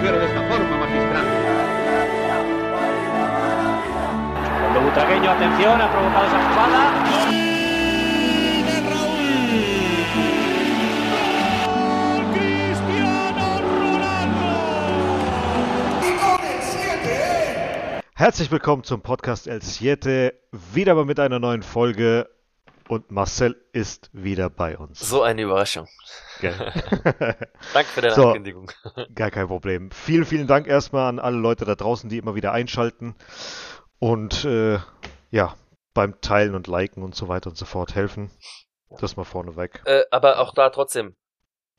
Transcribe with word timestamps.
mujer 0.00 0.18
de 0.18 0.26
esta 0.26 0.48
forma, 0.48 0.76
magistral. 0.78 1.26
Cuando 4.60 4.80
Butragueño, 4.80 5.30
atención, 5.30 5.80
ha 5.80 5.92
provocado 5.92 6.26
esa 6.26 6.38
jugada. 6.48 6.80
Herzlich 18.14 18.50
willkommen 18.50 18.84
zum 18.84 19.00
Podcast 19.00 19.46
El 19.46 19.62
Siete, 19.62 20.40
wieder 20.72 20.94
mal 20.94 21.04
mit 21.04 21.18
einer 21.18 21.38
neuen 21.38 21.62
Folge 21.62 22.28
und 22.88 23.10
Marcel 23.10 23.56
ist 23.72 24.10
wieder 24.12 24.50
bei 24.50 24.76
uns. 24.76 25.00
So 25.00 25.22
eine 25.22 25.42
Überraschung. 25.42 25.86
Gell? 26.40 26.54
Danke 27.72 27.90
für 27.90 28.00
deine 28.00 28.14
So. 28.14 28.28
Ankündigung. 28.28 28.70
Gar 29.14 29.30
kein 29.30 29.46
Problem. 29.48 29.90
Vielen, 29.90 30.24
vielen 30.24 30.46
Dank 30.46 30.66
erstmal 30.66 31.08
an 31.08 31.18
alle 31.18 31.36
Leute 31.36 31.64
da 31.64 31.74
draußen, 31.74 32.08
die 32.08 32.18
immer 32.18 32.34
wieder 32.34 32.52
einschalten 32.52 33.14
und 33.98 34.44
äh, 34.44 34.78
ja, 35.30 35.54
beim 35.94 36.20
Teilen 36.20 36.54
und 36.54 36.66
Liken 36.66 37.02
und 37.02 37.14
so 37.14 37.28
weiter 37.28 37.50
und 37.50 37.56
so 37.56 37.64
fort 37.64 37.94
helfen. 37.94 38.30
Das 38.98 39.16
mal 39.16 39.24
vorneweg. 39.24 39.82
Äh, 39.84 40.04
aber 40.10 40.40
auch 40.40 40.52
da 40.52 40.70
trotzdem. 40.70 41.14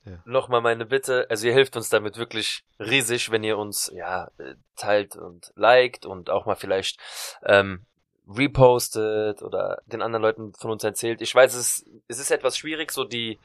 Ja. 0.06 0.20
Nochmal 0.26 0.62
meine 0.62 0.86
Bitte, 0.86 1.28
also 1.30 1.46
ihr 1.46 1.54
helft 1.54 1.76
uns 1.76 1.90
damit 1.90 2.18
wirklich 2.18 2.64
riesig, 2.80 3.30
wenn 3.30 3.44
ihr 3.44 3.58
uns 3.58 3.92
ja 3.94 4.32
äh, 4.40 4.56
teilt 4.76 5.16
und 5.16 5.52
liked 5.56 6.06
und 6.06 6.32
auch 6.32 6.48
mal 6.48 6.56
vielleicht 6.56 7.00
ähm, 7.44 7.86
repostet 8.28 9.44
oder 9.44 9.82
den 9.86 10.02
anderen 10.02 10.24
Leuten 10.24 10.54
von 10.54 10.72
uns 10.72 10.84
erzählt. 10.84 11.22
Ich 11.22 11.36
weiß, 11.36 11.54
es, 11.54 11.86
es 12.08 12.20
ist 12.20 12.32
etwas 12.32 12.58
schwierig, 12.58 12.92
so 12.92 13.04
die, 13.04 13.40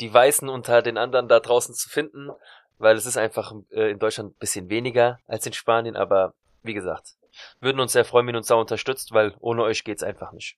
die 0.00 0.12
Weißen 0.12 0.48
unter 0.48 0.82
den 0.82 0.98
anderen 0.98 1.28
da 1.28 1.40
draußen 1.40 1.74
zu 1.74 1.88
finden, 1.88 2.30
weil 2.78 2.96
es 2.96 3.06
ist 3.06 3.16
einfach 3.16 3.52
äh, 3.70 3.90
in 3.90 3.98
Deutschland 3.98 4.30
ein 4.30 4.38
bisschen 4.38 4.68
weniger 4.70 5.18
als 5.26 5.46
in 5.46 5.52
Spanien, 5.52 5.96
aber 5.96 6.34
wie 6.62 6.74
gesagt, 6.74 7.14
würden 7.60 7.80
uns 7.80 7.92
sehr 7.92 8.04
freuen, 8.04 8.26
wenn 8.26 8.34
ihr 8.34 8.38
uns 8.38 8.48
da 8.48 8.54
unterstützt, 8.56 9.12
weil 9.12 9.34
ohne 9.40 9.62
euch 9.62 9.84
geht's 9.84 10.02
einfach 10.02 10.32
nicht. 10.32 10.56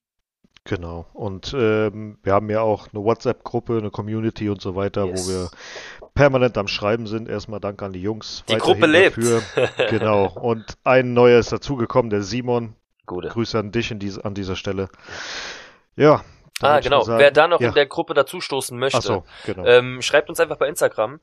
Genau. 0.64 1.06
Und 1.14 1.54
ähm, 1.58 2.18
wir 2.22 2.34
haben 2.34 2.50
ja 2.50 2.60
auch 2.60 2.88
eine 2.92 3.02
WhatsApp-Gruppe, 3.02 3.78
eine 3.78 3.90
Community 3.90 4.50
und 4.50 4.60
so 4.60 4.76
weiter, 4.76 5.06
Yes. 5.06 5.26
wo 5.26 5.30
wir 5.32 5.50
permanent 6.14 6.58
am 6.58 6.68
Schreiben 6.68 7.06
sind. 7.06 7.28
Erstmal 7.30 7.60
Dank 7.60 7.80
an 7.82 7.94
die 7.94 8.02
Jungs. 8.02 8.44
Die 8.46 8.56
Gruppe 8.56 8.86
lebt. 8.86 9.16
Dafür. 9.16 9.42
Genau. 9.88 10.28
Und 10.28 10.76
ein 10.84 11.14
neuer 11.14 11.38
ist 11.38 11.50
dazugekommen, 11.50 12.10
der 12.10 12.22
Simon. 12.22 12.74
Gute. 13.06 13.28
Grüße 13.28 13.58
an 13.58 13.72
dich 13.72 13.90
in 13.90 13.98
diese, 13.98 14.22
an 14.24 14.34
dieser 14.34 14.54
Stelle. 14.54 14.90
Ja. 15.96 16.22
Dann 16.60 16.70
Ah, 16.72 16.80
genau. 16.80 17.06
Wer 17.06 17.30
da 17.30 17.48
noch 17.48 17.60
ja. 17.60 17.68
in 17.68 17.74
der 17.74 17.86
Gruppe 17.86 18.14
dazustoßen 18.14 18.78
möchte, 18.78 18.98
Ach 18.98 19.02
so, 19.02 19.24
genau. 19.44 19.64
ähm, 19.64 20.02
schreibt 20.02 20.28
uns 20.28 20.40
einfach 20.40 20.56
bei 20.56 20.68
Instagram 20.68 21.20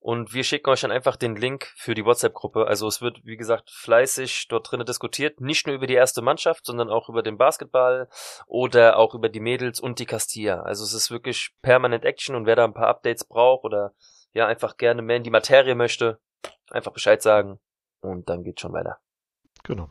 und 0.00 0.32
wir 0.32 0.44
schicken 0.44 0.70
euch 0.70 0.80
dann 0.80 0.90
einfach 0.90 1.16
den 1.16 1.36
Link 1.36 1.70
für 1.76 1.94
die 1.94 2.04
WhatsApp-Gruppe. 2.04 2.66
Also 2.66 2.88
es 2.88 3.02
wird, 3.02 3.20
wie 3.24 3.36
gesagt, 3.36 3.70
fleißig 3.70 4.48
dort 4.48 4.70
drinnen 4.70 4.86
diskutiert. 4.86 5.42
Nicht 5.42 5.66
nur 5.66 5.76
über 5.76 5.86
die 5.86 5.94
erste 5.94 6.22
Mannschaft, 6.22 6.64
sondern 6.64 6.88
auch 6.88 7.10
über 7.10 7.22
den 7.22 7.36
Basketball 7.36 8.08
oder 8.46 8.96
auch 8.96 9.14
über 9.14 9.28
die 9.28 9.40
Mädels 9.40 9.78
und 9.78 9.98
die 9.98 10.06
Castilla. 10.06 10.62
Also 10.62 10.84
es 10.84 10.94
ist 10.94 11.10
wirklich 11.10 11.50
permanent 11.60 12.04
Action 12.06 12.34
und 12.34 12.46
wer 12.46 12.56
da 12.56 12.64
ein 12.64 12.72
paar 12.72 12.88
Updates 12.88 13.24
braucht 13.24 13.64
oder 13.64 13.92
ja 14.32 14.46
einfach 14.46 14.78
gerne 14.78 15.02
mehr 15.02 15.16
in 15.16 15.22
die 15.22 15.30
Materie 15.30 15.74
möchte, 15.74 16.18
einfach 16.70 16.92
Bescheid 16.92 17.20
sagen 17.20 17.60
und 18.00 18.28
dann 18.30 18.42
geht's 18.42 18.62
schon 18.62 18.72
weiter. 18.72 18.98
Genau. 19.64 19.90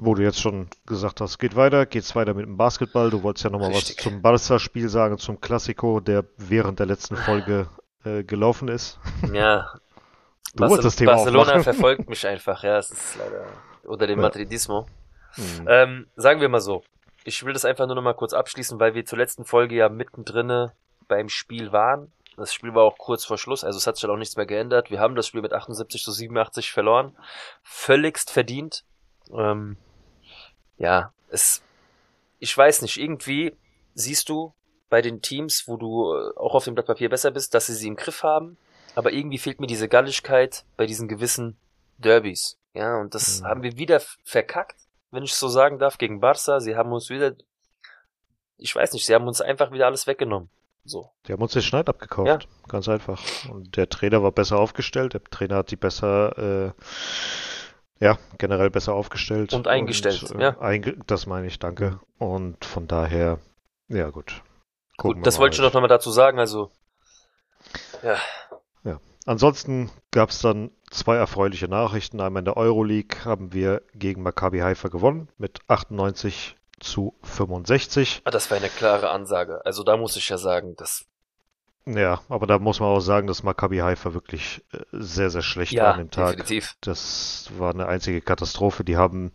Wo 0.00 0.14
du 0.14 0.22
jetzt 0.22 0.40
schon 0.40 0.68
gesagt 0.86 1.20
hast, 1.20 1.38
geht 1.38 1.56
weiter, 1.56 1.84
geht's 1.84 2.14
weiter 2.14 2.32
mit 2.32 2.46
dem 2.46 2.56
Basketball. 2.56 3.10
Du 3.10 3.24
wolltest 3.24 3.42
ja 3.44 3.50
nochmal 3.50 3.72
was 3.72 3.96
zum 3.96 4.22
Barca-Spiel 4.22 4.88
sagen, 4.88 5.18
zum 5.18 5.40
Classico, 5.40 5.98
der 5.98 6.24
während 6.36 6.78
der 6.78 6.86
letzten 6.86 7.16
Folge 7.16 7.66
äh, 8.04 8.22
gelaufen 8.22 8.68
ist. 8.68 8.98
Ja, 9.32 9.72
Du 10.54 10.64
wolltest 10.64 10.86
das 10.86 10.96
Thema 10.96 11.14
Barcelona 11.14 11.42
aufmachen. 11.42 11.62
verfolgt 11.64 12.08
mich 12.08 12.26
einfach, 12.26 12.62
ja, 12.62 12.78
es 12.78 12.90
ist 12.90 13.16
leider 13.18 13.44
oder 13.84 14.06
den 14.06 14.18
Ja. 14.18 14.22
Madridismo. 14.22 14.86
Hm. 15.34 15.66
Ähm, 15.68 16.06
sagen 16.16 16.40
wir 16.40 16.48
mal 16.48 16.60
so. 16.60 16.82
Ich 17.24 17.44
will 17.44 17.52
das 17.52 17.64
einfach 17.64 17.86
nur 17.86 17.96
noch 17.96 18.02
mal 18.02 18.14
kurz 18.14 18.32
abschließen, 18.32 18.78
weil 18.80 18.94
wir 18.94 19.04
zur 19.04 19.18
letzten 19.18 19.44
Folge 19.44 19.74
ja 19.74 19.88
mittendrin 19.88 20.70
beim 21.08 21.28
Spiel 21.28 21.72
waren. 21.72 22.12
Das 22.36 22.54
Spiel 22.54 22.72
war 22.74 22.84
auch 22.84 22.96
kurz 22.98 23.24
vor 23.24 23.36
Schluss, 23.36 23.64
also 23.64 23.76
es 23.76 23.86
hat 23.88 23.96
sich 23.96 24.04
halt 24.04 24.12
auch 24.12 24.16
nichts 24.18 24.36
mehr 24.36 24.46
geändert. 24.46 24.90
Wir 24.92 25.00
haben 25.00 25.16
das 25.16 25.26
Spiel 25.26 25.42
mit 25.42 25.52
78 25.52 26.02
zu 26.04 26.12
87 26.12 26.70
verloren. 26.72 27.16
Völligst 27.64 28.30
verdient. 28.30 28.84
Ähm, 29.36 29.76
ja, 30.78 31.12
es, 31.30 31.62
ich 32.38 32.56
weiß 32.56 32.82
nicht, 32.82 32.96
irgendwie 32.98 33.56
siehst 33.94 34.28
du 34.28 34.52
bei 34.88 35.02
den 35.02 35.20
Teams, 35.20 35.64
wo 35.68 35.76
du 35.76 36.14
äh, 36.14 36.36
auch 36.36 36.54
auf 36.54 36.64
dem 36.64 36.74
Blatt 36.74 36.86
Papier 36.86 37.08
besser 37.10 37.30
bist, 37.30 37.54
dass 37.54 37.66
sie 37.66 37.74
sie 37.74 37.88
im 37.88 37.96
Griff 37.96 38.22
haben. 38.22 38.56
Aber 38.94 39.12
irgendwie 39.12 39.38
fehlt 39.38 39.60
mir 39.60 39.66
diese 39.66 39.88
Galligkeit 39.88 40.64
bei 40.76 40.86
diesen 40.86 41.08
gewissen 41.08 41.56
Derbys. 41.98 42.56
Ja, 42.74 42.96
und 43.00 43.14
das 43.14 43.40
Mhm. 43.40 43.46
haben 43.46 43.62
wir 43.62 43.76
wieder 43.76 44.00
verkackt, 44.24 44.76
wenn 45.10 45.22
ich 45.22 45.34
so 45.34 45.48
sagen 45.48 45.78
darf, 45.78 45.98
gegen 45.98 46.20
Barca. 46.20 46.60
Sie 46.60 46.74
haben 46.76 46.92
uns 46.92 47.10
wieder, 47.10 47.34
ich 48.56 48.74
weiß 48.74 48.92
nicht, 48.92 49.04
sie 49.06 49.14
haben 49.14 49.26
uns 49.28 49.40
einfach 49.40 49.72
wieder 49.72 49.86
alles 49.86 50.06
weggenommen. 50.06 50.48
So. 50.84 51.10
Die 51.26 51.32
haben 51.32 51.42
uns 51.42 51.52
den 51.52 51.62
Schneid 51.62 51.88
abgekauft. 51.88 52.28
Ja. 52.28 52.38
Ganz 52.68 52.88
einfach. 52.88 53.20
Und 53.50 53.76
der 53.76 53.88
Trainer 53.90 54.22
war 54.22 54.32
besser 54.32 54.58
aufgestellt. 54.58 55.12
Der 55.12 55.22
Trainer 55.24 55.56
hat 55.56 55.70
die 55.70 55.76
besser, 55.76 56.38
äh, 56.68 56.72
ja, 58.00 58.18
generell 58.38 58.70
besser 58.70 58.94
aufgestellt. 58.94 59.52
Und 59.52 59.68
eingestellt, 59.68 60.30
äh, 60.30 60.40
ja. 60.40 60.58
Einge 60.60 60.96
das 61.06 61.26
meine 61.26 61.46
ich, 61.46 61.58
danke. 61.58 62.00
Und 62.18 62.64
von 62.64 62.86
daher, 62.86 63.38
ja 63.88 64.10
gut. 64.10 64.42
Gucken 64.96 65.20
Gut, 65.20 65.26
das 65.26 65.38
wollte 65.38 65.54
ich 65.54 65.60
halt. 65.60 65.68
noch 65.68 65.74
nochmal 65.74 65.88
dazu 65.88 66.10
sagen, 66.10 66.38
also. 66.38 66.70
Ja, 68.02 68.16
Ansonsten 69.28 69.90
gab 70.10 70.30
es 70.30 70.40
dann 70.40 70.70
zwei 70.90 71.16
erfreuliche 71.16 71.68
Nachrichten. 71.68 72.18
Einmal 72.22 72.40
in 72.40 72.46
der 72.46 72.56
Euroleague 72.56 73.26
haben 73.26 73.52
wir 73.52 73.82
gegen 73.92 74.22
Maccabi 74.22 74.60
Haifa 74.60 74.88
gewonnen 74.88 75.28
mit 75.36 75.60
98 75.68 76.56
zu 76.80 77.14
65. 77.24 78.22
ah, 78.24 78.30
das 78.30 78.50
war 78.50 78.56
eine 78.56 78.70
klare 78.70 79.10
Ansage. 79.10 79.60
Also 79.66 79.82
da 79.82 79.98
muss 79.98 80.16
ich 80.16 80.30
ja 80.30 80.38
sagen, 80.38 80.76
das, 80.78 81.04
Ja, 81.86 82.20
aber 82.28 82.46
da 82.46 82.58
muss 82.58 82.80
man 82.80 82.90
auch 82.90 83.00
sagen, 83.00 83.26
dass 83.26 83.42
Maccabi 83.42 83.78
Haifa 83.78 84.12
wirklich 84.12 84.62
äh, 84.72 84.78
sehr, 84.92 85.30
sehr 85.30 85.42
schlecht 85.42 85.72
war 85.76 85.84
ja, 85.84 85.90
an 85.92 85.98
dem 85.98 86.10
Tag. 86.10 86.36
definitiv. 86.36 86.76
Das 86.80 87.50
war 87.56 87.72
eine 87.72 87.86
einzige 87.86 88.20
Katastrophe. 88.20 88.84
Die 88.84 88.96
haben 88.96 89.32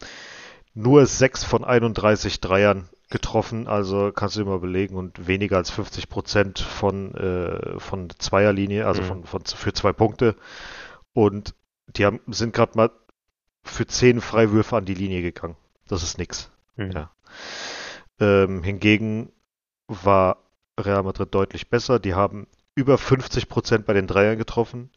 nur 0.76 1.06
6 1.06 1.44
von 1.44 1.64
31 1.64 2.42
Dreiern 2.42 2.90
getroffen, 3.09 3.68
also 3.68 4.12
kannst 4.12 4.36
du 4.36 4.40
dir 4.44 4.50
mal 4.50 4.59
belegen 4.59 4.96
und 4.96 5.28
weniger 5.28 5.58
als 5.58 5.70
50 5.70 6.09
Prozent 6.09 6.59
von, 6.59 7.14
äh, 7.16 7.80
von 7.80 8.09
Zweierlinie, 8.18 8.88
also 8.88 9.02
Mhm. 9.04 9.08
von, 9.08 9.24
von, 9.25 9.46
für 9.46 9.74
zwei 9.74 9.94
Punkte. 9.94 10.36
Und 11.14 11.54
die 11.88 12.06
haben, 12.06 12.22
sind 12.28 12.54
gerade 12.56 12.75
mal 12.75 12.90
für 13.64 13.86
10 13.86 14.20
Freiwürfe 14.22 14.75
an 14.78 14.86
die 14.86 14.96
Linie 14.96 15.22
gegangen. 15.22 15.56
Das 15.88 16.02
ist 16.02 16.18
nix. 16.18 16.50
Mhm. 16.75 16.92
Ja. 16.92 17.12
Ähm, 18.20 18.64
hingegen 18.64 19.31
war 19.88 20.38
Real 20.79 21.03
Madrid 21.03 21.34
deutlich 21.34 21.69
besser. 21.69 22.00
Die 22.00 22.13
haben 22.13 22.47
über 22.75 22.97
50 22.97 23.50
Prozent 23.50 23.85
bei 23.85 23.94
den 23.94 24.07
Dreiern 24.07 24.38
getroffen, 24.38 24.89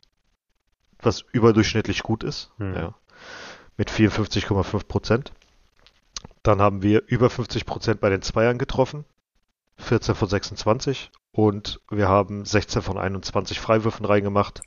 was 1.01 1.25
überdurchschnittlich 1.33 2.03
gut 2.03 2.25
ist. 2.25 2.51
Mhm. 2.59 2.75
Ja. 2.75 2.95
Mit 3.77 3.91
54,5 3.91 4.87
Prozent. 4.87 5.33
Dann 6.43 6.61
haben 6.61 6.83
wir 6.83 7.03
über 7.07 7.29
50 7.29 7.67
Prozent 7.67 8.01
bei 8.01 8.09
den 8.09 8.23
Zweiern 8.23 8.59
getroffen. 8.59 9.05
14 9.79 10.15
von 10.15 10.29
26. 10.29 11.11
Und 11.33 11.81
wir 11.91 12.09
haben 12.09 12.47
16 12.47 12.81
von 12.81 12.97
21 12.97 13.61
Freiwürfen 13.61 14.07
reingemacht. 14.07 14.63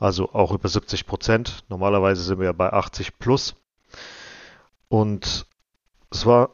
Also 0.00 0.32
auch 0.32 0.50
über 0.50 0.68
70 0.68 1.06
Prozent. 1.06 1.64
Normalerweise 1.68 2.22
sind 2.22 2.40
wir 2.40 2.46
ja 2.46 2.52
bei 2.52 2.72
80 2.72 3.18
plus. 3.18 3.54
Und 4.88 5.46
es 6.10 6.26
war. 6.26 6.50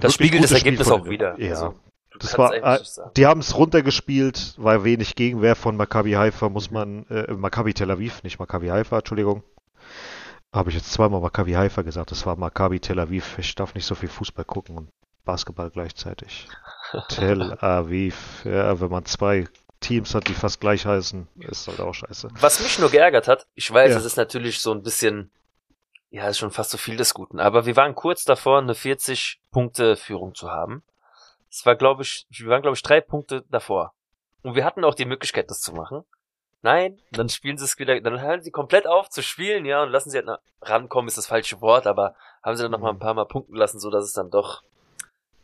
Das 0.00 0.14
spiegelt 0.14 0.42
das 0.42 0.50
Ergebnis 0.50 0.90
auch 0.90 1.04
wieder. 1.04 1.38
Ja. 1.38 1.50
Also, 1.50 1.74
Das 2.20 2.36
war, 2.38 2.52
äh, 2.54 2.78
die 3.16 3.26
haben 3.26 3.40
es 3.40 3.56
runtergespielt, 3.56 4.54
war 4.58 4.84
wenig 4.84 5.14
Gegenwehr 5.16 5.56
von 5.56 5.76
Maccabi 5.76 6.12
Haifa, 6.12 6.46
Mhm. 6.48 6.52
muss 6.52 6.70
man, 6.70 7.06
äh, 7.08 7.32
Maccabi 7.32 7.74
Tel 7.74 7.90
Aviv, 7.90 8.22
nicht 8.22 8.38
Maccabi 8.38 8.68
Haifa, 8.68 8.98
Entschuldigung. 8.98 9.42
Habe 10.52 10.70
ich 10.70 10.76
jetzt 10.76 10.92
zweimal 10.92 11.20
Maccabi 11.20 11.52
Haifa 11.52 11.82
gesagt, 11.82 12.10
das 12.10 12.26
war 12.26 12.36
Maccabi 12.36 12.80
Tel 12.80 12.98
Aviv. 12.98 13.38
Ich 13.38 13.54
darf 13.54 13.74
nicht 13.74 13.86
so 13.86 13.94
viel 13.94 14.08
Fußball 14.08 14.44
gucken 14.44 14.76
und 14.76 14.88
Basketball 15.24 15.70
gleichzeitig. 15.70 16.48
Tel 17.08 17.56
Aviv, 17.62 18.42
ja, 18.44 18.80
wenn 18.80 18.90
man 18.90 19.04
zwei 19.04 19.46
Teams 19.80 20.14
hat, 20.14 20.28
die 20.28 20.34
fast 20.34 20.60
gleich 20.60 20.84
heißen, 20.84 21.26
ist 21.38 21.68
halt 21.68 21.80
auch 21.80 21.94
scheiße. 21.94 22.28
Was 22.40 22.60
mich 22.60 22.78
nur 22.78 22.90
geärgert 22.90 23.28
hat, 23.28 23.46
ich 23.54 23.72
weiß, 23.72 23.92
Ja. 23.92 23.96
es 23.98 24.04
ist 24.04 24.16
natürlich 24.16 24.60
so 24.60 24.72
ein 24.72 24.82
bisschen, 24.82 25.30
ja, 26.10 26.28
ist 26.28 26.38
schon 26.38 26.50
fast 26.50 26.70
so 26.70 26.76
viel 26.78 26.96
des 26.98 27.14
Guten, 27.14 27.40
aber 27.40 27.64
wir 27.64 27.76
waren 27.76 27.94
kurz 27.94 28.24
davor, 28.24 28.58
eine 28.58 28.74
40-Punkte-Führung 28.74 30.34
zu 30.34 30.50
haben. 30.50 30.82
Es 31.50 31.66
war, 31.66 31.74
glaube 31.76 32.02
ich, 32.02 32.26
wir 32.30 32.48
waren, 32.48 32.62
glaube 32.62 32.76
ich, 32.76 32.82
drei 32.82 33.00
Punkte 33.00 33.44
davor. 33.50 33.92
Und 34.42 34.54
wir 34.54 34.64
hatten 34.64 34.84
auch 34.84 34.94
die 34.94 35.04
Möglichkeit, 35.04 35.50
das 35.50 35.60
zu 35.60 35.72
machen. 35.74 36.04
Nein, 36.62 37.00
dann 37.12 37.28
spielen 37.30 37.56
sie 37.56 37.64
es 37.64 37.78
wieder, 37.78 37.98
dann 38.00 38.20
hören 38.20 38.42
sie 38.42 38.50
komplett 38.50 38.86
auf 38.86 39.08
zu 39.08 39.22
spielen, 39.22 39.64
ja, 39.64 39.82
und 39.82 39.90
lassen 39.90 40.10
sie 40.10 40.18
halt 40.18 40.26
na, 40.26 40.38
rankommen, 40.60 41.08
ist 41.08 41.16
das 41.16 41.26
falsche 41.26 41.60
Wort, 41.62 41.86
aber 41.86 42.14
haben 42.42 42.54
sie 42.54 42.62
dann 42.62 42.72
noch 42.72 42.80
mal 42.80 42.90
ein 42.90 42.98
paar 42.98 43.14
Mal 43.14 43.24
punkten 43.24 43.54
lassen, 43.56 43.80
so 43.80 43.90
dass 43.90 44.04
es 44.04 44.12
dann 44.12 44.30
doch 44.30 44.62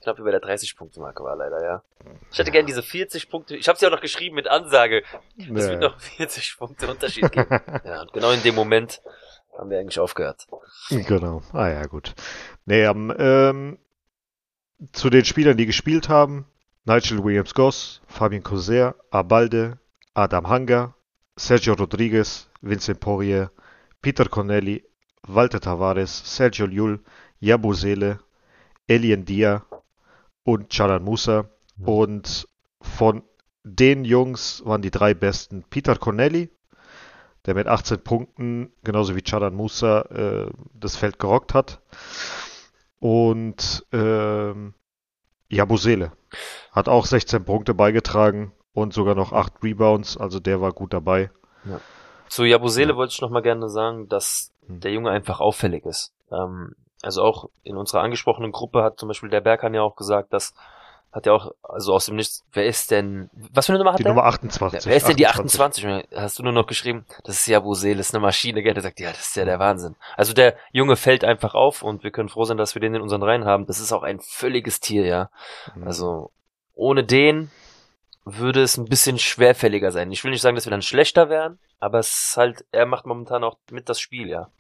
knapp 0.03 0.19
über 0.19 0.31
der 0.31 0.43
30-Punkte-Marke 0.43 1.25
war, 1.25 1.35
leider, 1.37 1.65
ja. 1.65 1.83
Ich 2.31 2.39
hätte 2.39 2.51
gern 2.51 2.67
diese 2.67 2.83
40 2.83 3.31
Punkte, 3.31 3.57
ich 3.57 3.67
habe 3.67 3.79
sie 3.79 3.87
auch 3.87 3.91
noch 3.91 4.03
geschrieben 4.03 4.37
mit 4.37 4.47
Ansage, 4.47 5.03
es 5.39 5.47
Ja. 5.47 5.55
wird 5.55 5.81
noch 5.81 5.99
40 5.99 6.59
Punkte 6.59 6.87
Unterschied 6.87 7.33
geben. 7.33 7.49
ja, 7.85 8.03
und 8.03 8.13
genau 8.13 8.31
in 8.31 8.43
dem 8.43 8.55
Moment 8.55 9.01
haben 9.57 9.71
wir 9.71 9.79
eigentlich 9.79 9.99
aufgehört. 9.99 10.47
Genau. 10.91 11.41
Ah 11.55 11.69
ja, 11.69 11.87
gut. 11.87 12.15
Nee, 12.67 12.85
ähm, 12.85 13.13
ähm, 13.19 13.79
zu 14.93 15.11
den 15.11 15.25
Spielern, 15.25 15.57
die 15.57 15.67
gespielt 15.67 16.09
haben, 16.09 16.47
Nigel 16.85 17.23
Williams-Goss, 17.23 18.03
Fabian 18.07 18.43
Coser, 18.43 18.95
Abalde, 19.11 19.79
Adam 20.15 20.49
Hanga, 20.49 20.95
Sergio 21.37 21.75
Rodriguez, 21.75 22.49
Vincent 22.61 23.01
Poirier, 23.01 23.51
Peter 24.03 24.27
Corneli, 24.27 24.85
Walter 25.27 25.61
Tavares, 25.61 26.23
Sergio 26.25 26.67
Llull, 26.67 27.01
Yabusele, 27.41 28.21
Elien 28.87 29.25
Dia 29.25 29.65
und 30.45 30.71
Charan 30.71 31.03
Musa. 31.03 31.51
Mhm. 31.77 31.89
Und 31.89 32.49
von 32.81 33.23
den 33.65 34.05
Jungs 34.05 34.63
waren 34.65 34.83
die 34.83 34.93
drei 34.93 35.13
besten 35.15 35.65
Peter 35.69 35.97
Corneli, 35.97 36.51
der 37.47 37.55
mit 37.55 37.67
18 37.67 38.03
Punkten, 38.03 38.73
genauso 38.85 39.17
wie 39.17 39.23
Charan 39.23 39.55
Musa, 39.55 40.03
äh, 40.03 40.51
das 40.73 40.97
Feld 40.97 41.19
gerockt 41.19 41.53
hat. 41.53 41.81
Und 43.01 43.85
ähm, 43.93 44.75
Jabusele 45.49 46.13
hat 46.73 46.89
auch 46.89 47.07
16 47.07 47.45
Punkte 47.45 47.75
beigetragen 47.75 48.53
und 48.73 48.93
sogar 48.93 49.15
noch 49.15 49.33
8 49.33 49.63
Rebounds, 49.63 50.17
also 50.17 50.41
der 50.41 50.61
war 50.61 50.73
gut 50.73 50.93
dabei. 50.93 51.31
Zu 52.29 52.45
Jabusele 52.45 52.93
Ja. 52.93 52.97
wollte 52.97 53.13
ich 53.13 53.21
noch 53.21 53.31
mal 53.31 53.43
gerne 53.43 53.69
sagen, 53.69 54.09
dass 54.09 54.53
Hm. 54.67 54.81
der 54.81 54.93
Junge 54.93 55.11
einfach 55.11 55.41
auffällig 55.41 55.85
ist. 55.87 56.13
Ähm, 56.31 56.75
also 57.03 57.23
auch 57.23 57.49
in 57.63 57.77
unserer 57.77 58.03
angesprochenen 58.03 58.53
Gruppe 58.53 58.83
hat 58.83 58.99
zum 58.99 59.09
Beispiel 59.09 59.31
der 59.31 59.41
Berkan 59.41 59.75
ja 59.75 59.83
auch 59.83 59.97
gesagt, 59.97 60.33
dass 60.33 60.55
hat 61.17 61.25
ja 61.25 61.33
auch, 61.33 61.53
also 61.63 61.95
aus 61.95 62.05
dem 62.07 62.17
Nichts, 62.17 62.45
wer 62.53 62.67
ist 62.67 62.91
denn, 62.91 63.31
was 63.33 63.67
für 63.67 63.73
eine 63.73 63.79
Nummer 63.79 63.93
hat 63.93 63.99
Die 63.99 64.03
der? 64.03 64.13
Nummer 64.13 64.25
Ja, 64.25 64.29
28. 64.29 64.85
wer 64.85 64.97
ist 64.97 65.09
denn 65.09 65.17
die 65.17 65.27
28? 65.27 65.85
Und 65.87 65.91
dann 66.11 66.23
Hast 66.23 66.39
du 66.39 66.43
nur 66.43 66.53
noch 66.53 66.67
geschrieben, 66.67 67.07
das 67.25 67.37
ist 67.37 67.47
Jabusele, 67.47 67.99
ist 67.99 68.15
eine 68.15 68.21
Maschine, 68.21 68.63
gell? 68.63 68.75
Der 68.75 68.83
sagt, 68.83 69.01
ja, 69.01 69.09
das 69.11 69.29
ist 69.29 69.37
ja 69.37 69.47
der 69.47 69.59
Wahnsinn. 69.59 69.97
Also 70.19 70.35
der 70.35 70.57
Junge 70.73 70.97
fällt 70.97 71.25
einfach 71.25 71.55
auf 71.55 71.83
und 71.83 72.05
wir 72.05 72.11
können 72.11 72.29
froh 72.29 72.45
sein, 72.45 72.59
dass 72.59 72.75
wir 72.75 72.81
den 72.81 72.95
in 72.95 73.01
unseren 73.01 73.23
Reihen 73.23 73.47
haben. 73.47 73.65
Das 73.67 73.81
ist 73.81 73.93
auch 73.93 74.03
ein 74.03 74.21
völliges 74.21 74.81
Tier, 74.81 75.07
ja. 75.07 75.31
Mhm. 75.75 75.87
Also 75.87 76.33
ohne 76.75 77.03
den 77.03 77.51
würde 78.27 78.63
es 78.63 78.77
ein 78.77 78.85
bisschen 78.85 79.19
schwerfälliger 79.19 79.93
sein. 79.93 80.13
Ich 80.13 80.23
will 80.23 80.33
nicht 80.33 80.43
sagen, 80.43 80.55
dass 80.55 80.67
wir 80.67 80.71
dann 80.71 80.83
schlechter 80.83 81.31
wären, 81.31 81.59
aber 81.81 81.99
es 81.99 82.09
ist 82.09 82.37
halt, 82.37 82.67
er 82.73 82.85
macht 82.85 83.07
momentan 83.07 83.43
auch 83.43 83.57
mit 83.71 83.89
das 83.89 84.01
Spiel, 84.01 84.29
ja. 84.29 84.51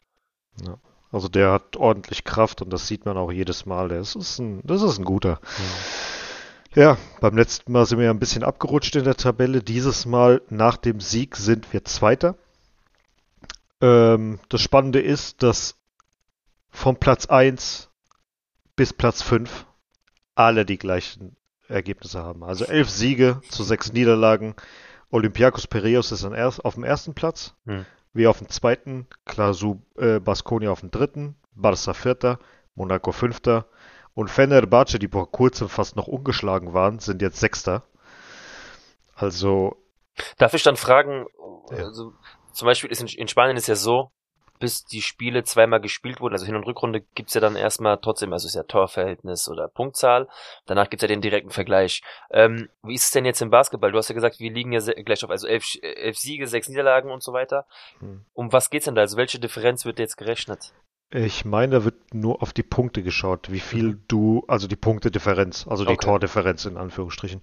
Also 1.12 1.28
der 1.28 1.52
hat 1.52 1.76
ordentlich 1.76 2.24
Kraft 2.24 2.62
und 2.62 2.72
das 2.72 2.86
sieht 2.86 3.04
man 3.04 3.18
auch 3.18 3.30
jedes 3.30 3.66
Mal. 3.66 3.88
Das 3.88 4.14
ist 4.14 4.38
ein, 4.38 4.62
das 4.64 4.80
ist 4.80 4.98
ein 4.98 5.04
guter. 5.04 5.38
Ja, 5.42 5.64
beim 7.22 7.38
letzten 7.38 7.72
Mal 7.72 7.86
sind 7.86 7.96
wir 7.96 8.04
ja 8.04 8.10
ein 8.10 8.18
bisschen 8.18 8.44
abgerutscht 8.44 8.94
in 8.96 9.04
der 9.04 9.16
Tabelle. 9.16 9.62
Dieses 9.62 10.04
Mal 10.04 10.42
nach 10.50 10.76
dem 10.76 11.00
Sieg 11.00 11.36
sind 11.36 11.72
wir 11.72 11.86
Zweiter. 11.86 12.36
Ähm, 13.80 14.40
das 14.50 14.60
Spannende 14.60 15.00
ist, 15.00 15.42
dass 15.42 15.76
von 16.68 16.96
Platz 16.96 17.24
1 17.24 17.88
bis 18.76 18.92
Platz 18.92 19.22
5 19.22 19.64
alle 20.34 20.66
die 20.66 20.76
gleichen 20.76 21.34
Ergebnisse 21.66 22.22
haben. 22.22 22.44
Also 22.44 22.66
elf 22.66 22.90
Siege 22.90 23.40
zu 23.48 23.64
sechs 23.64 23.94
Niederlagen. 23.94 24.54
Olympiakos 25.10 25.66
Piraeus 25.66 26.12
ist 26.12 26.26
auf 26.26 26.74
dem 26.74 26.84
ersten 26.84 27.14
Platz. 27.14 27.54
Hm. 27.64 27.86
Wir 28.12 28.28
auf 28.28 28.38
dem 28.38 28.50
zweiten. 28.50 29.06
Klasu 29.24 29.80
äh, 29.96 30.20
Baskonia 30.20 30.70
auf 30.70 30.80
dem 30.80 30.90
dritten. 30.90 31.36
Barca 31.54 31.94
vierter. 31.94 32.38
Monaco 32.74 33.12
fünfter. 33.12 33.64
Und 34.16 34.30
Fenerbahce, 34.30 34.98
die 34.98 35.08
vor 35.08 35.30
kurzem 35.30 35.68
fast 35.68 35.94
noch 35.94 36.06
ungeschlagen 36.06 36.72
waren, 36.72 36.98
sind 37.00 37.20
jetzt 37.20 37.38
Sechster. 37.38 37.84
Also, 39.14 39.76
Darf 40.38 40.54
ich 40.54 40.62
dann 40.62 40.76
fragen, 40.76 41.26
Ja. 41.70 41.84
also 41.84 42.14
zum 42.52 42.64
Beispiel 42.64 42.90
ist 42.90 43.02
in, 43.02 43.08
in 43.08 43.28
Spanien 43.28 43.58
ist 43.58 43.66
ja 43.66 43.74
so, 43.74 44.10
bis 44.58 44.86
die 44.86 45.02
Spiele 45.02 45.44
zweimal 45.44 45.82
gespielt 45.82 46.18
wurden, 46.22 46.32
also 46.32 46.46
Hin- 46.46 46.56
und 46.56 46.64
Rückrunde 46.66 47.02
gibt's 47.14 47.34
ja 47.34 47.42
dann 47.42 47.56
erstmal 47.56 47.98
trotzdem, 47.98 48.32
also 48.32 48.46
ist 48.46 48.54
ja 48.54 48.62
Torverhältnis 48.62 49.50
oder 49.50 49.68
Punktzahl, 49.68 50.28
danach 50.64 50.88
gibt's 50.88 51.02
ja 51.02 51.08
den 51.08 51.20
direkten 51.20 51.50
Vergleich. 51.50 52.00
Ähm, 52.30 52.70
wie 52.82 52.94
ist 52.94 53.04
es 53.04 53.10
denn 53.10 53.26
jetzt 53.26 53.42
im 53.42 53.50
Basketball? 53.50 53.92
Du 53.92 53.98
hast 53.98 54.08
ja 54.08 54.14
gesagt, 54.14 54.40
wir 54.40 54.50
liegen 54.50 54.72
ja 54.72 54.80
gleich 54.80 55.22
auf, 55.24 55.30
also 55.30 55.46
elf, 55.46 55.66
elf 55.82 56.16
Siege, 56.16 56.46
sechs 56.46 56.70
Niederlagen 56.70 57.10
und 57.10 57.22
so 57.22 57.34
weiter. 57.34 57.66
Hm. 57.98 58.24
Um 58.32 58.50
was 58.50 58.70
geht's 58.70 58.86
denn 58.86 58.94
da? 58.94 59.02
Also 59.02 59.18
welche 59.18 59.38
Differenz 59.38 59.84
wird 59.84 59.98
jetzt 59.98 60.16
gerechnet? 60.16 60.72
Ich 61.10 61.44
meine, 61.44 61.76
da 61.76 61.84
wird 61.84 62.14
nur 62.14 62.42
auf 62.42 62.52
die 62.52 62.62
Punkte 62.64 63.02
geschaut, 63.02 63.50
wie 63.52 63.60
viel 63.60 63.90
Mhm. 63.92 64.02
du, 64.08 64.44
also 64.48 64.66
die 64.66 64.76
Punktedifferenz, 64.76 65.66
also 65.68 65.84
die 65.84 65.92
Okay. 65.92 66.04
Tordifferenz 66.04 66.64
in 66.64 66.76
Anführungsstrichen. 66.76 67.40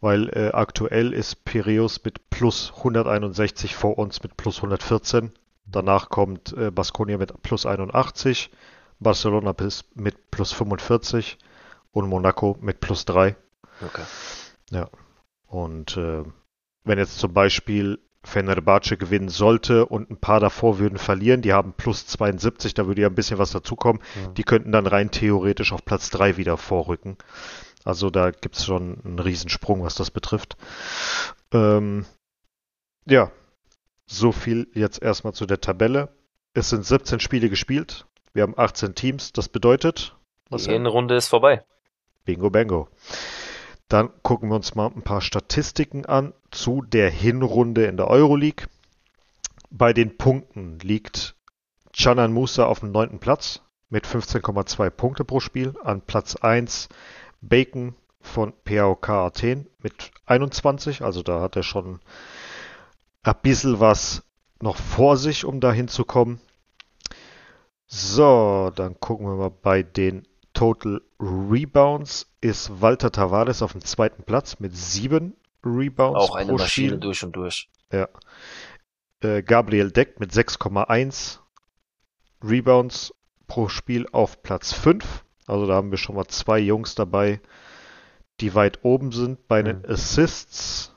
Weil 0.00 0.28
äh, 0.30 0.50
aktuell 0.52 1.12
ist 1.12 1.44
Piraeus 1.44 2.02
mit 2.04 2.30
plus 2.30 2.72
161 2.76 3.74
vor 3.74 3.98
uns 3.98 4.22
mit 4.22 4.36
plus 4.36 4.58
114. 4.58 5.32
Danach 5.66 6.10
kommt 6.10 6.52
äh, 6.56 6.70
Baskonia 6.70 7.18
mit 7.18 7.42
plus 7.42 7.66
81, 7.66 8.50
Barcelona 9.00 9.52
bis 9.52 9.84
mit 9.94 10.30
plus 10.30 10.52
45 10.52 11.38
und 11.92 12.08
Monaco 12.08 12.56
mit 12.60 12.80
plus 12.80 13.04
3. 13.04 13.36
Okay. 13.84 14.04
Und 15.46 15.96
äh, 15.96 16.24
wenn 16.84 16.98
jetzt 16.98 17.18
zum 17.18 17.32
Beispiel 17.32 17.98
Fenerbahce 18.24 18.96
gewinnen 18.96 19.28
sollte 19.28 19.86
und 19.86 20.10
ein 20.10 20.16
paar 20.16 20.40
davor 20.40 20.78
würden 20.78 20.98
verlieren, 20.98 21.42
die 21.42 21.52
haben 21.52 21.72
plus 21.72 22.06
72, 22.06 22.74
da 22.74 22.86
würde 22.86 23.02
ja 23.02 23.08
ein 23.08 23.14
bisschen 23.14 23.38
was 23.38 23.50
dazukommen. 23.50 24.00
Hm. 24.14 24.34
Die 24.34 24.44
könnten 24.44 24.72
dann 24.72 24.86
rein 24.86 25.10
theoretisch 25.10 25.72
auf 25.72 25.84
Platz 25.84 26.10
3 26.10 26.36
wieder 26.36 26.56
vorrücken. 26.56 27.16
Also 27.84 28.10
da 28.10 28.30
gibt 28.30 28.56
es 28.56 28.64
schon 28.64 28.98
einen 29.04 29.18
Riesensprung, 29.18 29.82
was 29.82 29.96
das 29.96 30.10
betrifft. 30.10 30.56
Ähm, 31.52 32.06
ja, 33.06 33.32
so 34.06 34.30
viel 34.30 34.68
jetzt 34.74 35.02
erstmal 35.02 35.32
zu 35.32 35.46
der 35.46 35.60
Tabelle. 35.60 36.08
Es 36.54 36.70
sind 36.70 36.84
17 36.84 37.18
Spiele 37.18 37.48
gespielt. 37.50 38.06
Wir 38.34 38.44
haben 38.44 38.54
18 38.56 38.94
Teams. 38.94 39.32
Das 39.32 39.48
bedeutet, 39.48 40.16
Die 40.50 40.70
Hinrunde 40.70 41.16
ist 41.16 41.28
vorbei. 41.28 41.64
Bingo 42.24 42.50
Bango. 42.50 42.88
Dann 43.92 44.08
gucken 44.22 44.48
wir 44.48 44.56
uns 44.56 44.74
mal 44.74 44.86
ein 44.86 45.02
paar 45.02 45.20
Statistiken 45.20 46.06
an 46.06 46.32
zu 46.50 46.80
der 46.80 47.10
Hinrunde 47.10 47.84
in 47.84 47.98
der 47.98 48.08
Euroleague. 48.08 48.66
Bei 49.68 49.92
den 49.92 50.16
Punkten 50.16 50.78
liegt 50.78 51.36
Canan 51.94 52.32
Musa 52.32 52.64
auf 52.64 52.80
dem 52.80 52.90
neunten 52.90 53.18
Platz 53.18 53.60
mit 53.90 54.06
15,2 54.06 54.88
Punkte 54.88 55.24
pro 55.26 55.40
Spiel. 55.40 55.74
An 55.84 56.00
Platz 56.00 56.36
1 56.36 56.88
Bacon 57.42 57.94
von 58.22 58.54
PAOK 58.64 59.10
Athen 59.10 59.68
mit 59.82 60.10
21. 60.24 61.02
Also 61.02 61.22
da 61.22 61.42
hat 61.42 61.56
er 61.56 61.62
schon 61.62 62.00
ein 63.24 63.34
bisschen 63.42 63.78
was 63.78 64.22
noch 64.62 64.78
vor 64.78 65.18
sich, 65.18 65.44
um 65.44 65.60
da 65.60 65.70
hinzukommen. 65.70 66.40
So, 67.88 68.72
dann 68.74 68.98
gucken 69.00 69.26
wir 69.26 69.34
mal 69.34 69.50
bei 69.50 69.82
den 69.82 70.26
Total 70.54 71.02
Rebounds 71.22 72.26
ist 72.40 72.80
Walter 72.80 73.12
Tavares 73.12 73.62
auf 73.62 73.72
dem 73.72 73.84
zweiten 73.84 74.24
Platz 74.24 74.58
mit 74.58 74.74
sieben 74.76 75.36
Rebounds 75.64 76.18
Auch 76.18 76.34
eine 76.34 76.50
pro 76.50 76.58
Maschine 76.58 76.88
Spiel. 76.88 77.00
durch 77.00 77.22
und 77.22 77.32
durch. 77.36 77.68
Äh, 77.90 79.42
Gabriel 79.42 79.92
Deck 79.92 80.18
mit 80.18 80.32
6,1 80.32 81.38
Rebounds 82.42 83.14
pro 83.46 83.68
Spiel 83.68 84.08
auf 84.10 84.42
Platz 84.42 84.72
5. 84.72 85.24
Also 85.46 85.66
da 85.66 85.74
haben 85.74 85.92
wir 85.92 85.98
schon 85.98 86.16
mal 86.16 86.26
zwei 86.26 86.58
Jungs 86.58 86.96
dabei, 86.96 87.40
die 88.40 88.54
weit 88.56 88.80
oben 88.84 89.12
sind. 89.12 89.46
Bei 89.46 89.62
den 89.62 89.78
Mhm. 89.82 89.86
Assists 89.90 90.92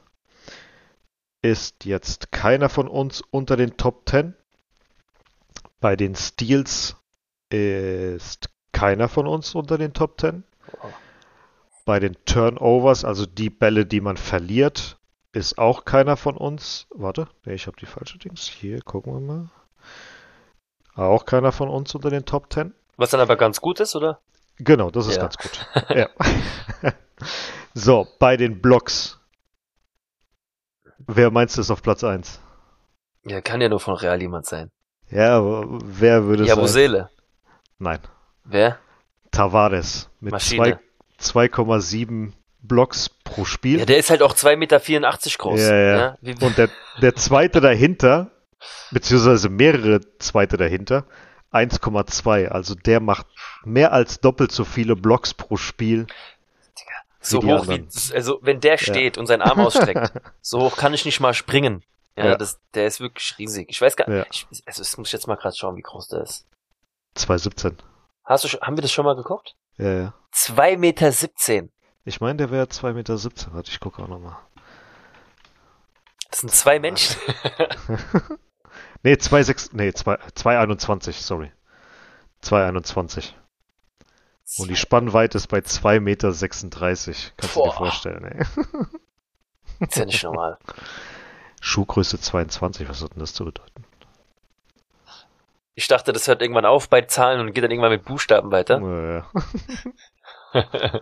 ist 1.44 1.86
jetzt 1.86 2.32
keiner 2.32 2.70
von 2.70 2.88
uns 2.88 3.22
unter 3.22 3.58
den 3.58 3.78
Top 3.78 4.10
10. 4.10 4.34
Bei 5.80 5.96
den 5.96 6.16
Steals 6.16 6.96
ist 7.52 8.50
keiner 8.76 9.08
von 9.08 9.26
uns 9.26 9.56
unter 9.56 9.78
den 9.78 9.94
Top 9.94 10.20
10. 10.20 10.44
Wow. 10.82 10.94
Bei 11.86 12.00
den 12.00 12.18
Turnovers, 12.26 13.06
also 13.06 13.26
die 13.26 13.50
Bälle, 13.50 13.86
die 13.86 14.02
man 14.02 14.18
verliert, 14.18 14.98
ist 15.32 15.58
auch 15.58 15.86
keiner 15.86 16.18
von 16.18 16.36
uns. 16.36 16.88
Warte, 16.90 17.28
nee, 17.46 17.54
ich 17.54 17.68
habe 17.68 17.78
die 17.78 17.86
falsche 17.86 18.18
Dings. 18.18 18.48
Hier, 18.48 18.82
gucken 18.82 19.14
wir 19.14 19.22
mal. 19.22 19.50
Auch 20.96 21.26
keiner 21.26 21.52
von 21.54 21.70
uns 21.70 21.96
unter 21.96 22.10
den 22.10 22.26
Top 22.26 22.52
10. 22.52 22.74
Was 22.98 23.12
dann 23.12 23.22
aber 23.22 23.38
ganz 23.38 23.62
gut 23.62 23.80
ist, 23.80 23.96
oder? 23.96 24.20
Genau, 24.58 24.90
das 24.92 25.08
ist 25.08 25.16
Ja. 25.16 25.22
ganz 25.22 25.38
gut. 25.38 25.66
ja. 25.90 26.10
so, 27.74 28.08
bei 28.20 28.36
den 28.36 28.62
Blocks. 28.62 29.20
Wer 31.08 31.32
meinst 31.32 31.56
du 31.58 31.62
ist 31.62 31.72
auf 31.72 31.82
Platz 31.82 32.04
1? 32.04 32.42
Ja, 33.26 33.42
kann 33.42 33.62
ja 33.62 33.70
nur 33.70 33.80
von 33.80 33.96
Real 33.96 34.22
jemand 34.22 34.46
sein. 34.46 34.70
Ja, 35.10 35.38
aber 35.38 35.66
wer 35.84 36.26
würde 36.26 36.44
es 36.44 36.50
Ja, 36.50 36.56
sein? 36.56 36.62
Musele. 36.64 37.10
Nein, 37.78 38.00
Wer? 38.46 38.80
Tavares 39.32 40.10
mit 40.20 40.32
Maschine. 40.32 40.80
zwei- 41.18 41.46
2,7 41.48 42.34
Blocks 42.62 43.10
pro 43.10 43.46
Spiel. 43.46 43.80
Ja, 43.80 43.86
der 43.86 43.98
ist 43.98 44.10
halt 44.10 44.22
auch 44.22 44.34
2,84 44.34 44.58
Meter 44.58 44.80
groß. 45.38 45.62
Ja, 45.62 45.76
ja. 45.76 45.98
Ne? 45.98 46.18
Wie, 46.22 46.46
Und 46.46 46.58
der, 46.58 46.70
der 47.02 47.16
zweite 47.16 47.62
dahinter, 47.62 48.32
beziehungsweise 48.92 49.50
mehrere 49.50 50.02
zweite 50.20 50.58
dahinter, 50.58 51.06
1,2. 51.52 52.48
Also 52.50 52.76
der 52.76 53.00
macht 53.00 53.28
mehr 53.64 53.94
als 53.94 54.20
doppelt 54.20 54.52
so 54.52 54.66
viele 54.66 54.96
Blocks 54.96 55.34
pro 55.34 55.58
Spiel. 55.58 56.08
So 57.22 57.40
hoch 57.40 57.44
wie, 57.68 57.74
anderen. 57.74 57.90
also 58.14 58.40
wenn 58.44 58.60
der 58.60 58.78
steht 58.78 59.18
und 59.18 59.26
seinen 59.26 59.42
Arm 59.42 59.60
ausstreckt, 59.60 60.12
so 60.42 60.60
hoch 60.62 60.78
kann 60.78 60.94
ich 60.94 61.06
nicht 61.06 61.20
mal 61.20 61.34
springen. 61.34 61.84
Ja, 62.18 62.26
Ja. 62.26 62.36
Das, 62.36 62.60
der 62.76 62.86
ist 62.88 63.00
wirklich 63.00 63.36
riesig. 63.40 63.68
Ich 63.70 63.82
weiß 63.82 63.96
gar 63.96 64.08
Ja. 64.10 64.26
ich, 64.32 64.46
also 64.66 64.82
das 64.84 64.96
muss 64.98 65.08
ich 65.10 65.14
jetzt 65.14 65.28
mal 65.28 65.36
gerade 65.36 65.56
schauen, 65.56 65.76
wie 65.76 65.82
groß 65.82 66.10
der 66.10 66.22
ist. 66.22 66.46
2,17. 67.18 67.74
Hast 68.26 68.44
du 68.44 68.48
schon, 68.48 68.62
haben 68.62 68.78
wir 68.78 68.82
das 68.82 68.92
schon 68.92 69.06
mal 69.06 69.16
geguckt? 69.16 69.56
Ja, 69.78 69.94
ja. 69.94 70.14
2,17 70.34 70.78
Meter. 70.78 71.12
17. 71.12 71.72
Ich 72.04 72.22
meine, 72.22 72.38
der 72.38 72.52
wäre 72.52 72.66
2,17 72.66 72.94
Meter. 72.94 73.54
Warte, 73.54 73.72
ich 73.72 73.80
gucke 73.80 74.02
auch 74.02 74.08
nochmal. 74.08 74.38
Das 76.30 76.42
sind 76.42 76.52
zwei 76.52 76.80
Menschen. 76.80 77.16
Nee, 79.06 79.14
2,6, 79.14 79.70
nee, 79.74 79.94
2 79.94 80.16
2,21, 80.16 81.12
sorry. 81.12 81.52
2,21. 82.44 83.34
Und 84.58 84.68
die 84.68 84.76
Spannweite 84.76 85.38
ist 85.38 85.46
bei 85.46 85.60
2,36 85.60 86.00
Meter. 86.00 86.32
Kannst 86.32 86.64
du 87.56 87.60
dir 87.60 87.66
Boah. 87.66 87.74
vorstellen, 87.74 88.26
ey. 88.26 88.46
ist 89.80 89.96
ja 89.96 90.06
nicht 90.06 90.24
normal. 90.24 90.58
Schuhgröße 91.62 92.20
22, 92.20 92.90
was 92.90 93.04
hat 93.04 93.12
denn 93.12 93.20
das 93.20 93.36
zu 93.36 93.46
bedeuten? 93.46 93.86
Ich 95.76 95.88
dachte, 95.88 96.14
das 96.14 96.28
hört 96.28 96.42
irgendwann 96.42 96.66
auf 96.66 96.90
bei 96.90 97.02
Zahlen 97.02 97.40
und 97.42 97.54
geht 97.54 97.64
dann 97.64 97.72
irgendwann 97.72 97.92
mit 97.92 98.06
Buchstaben 98.06 98.52
weiter. 98.52 98.80
Äh, 98.80 99.22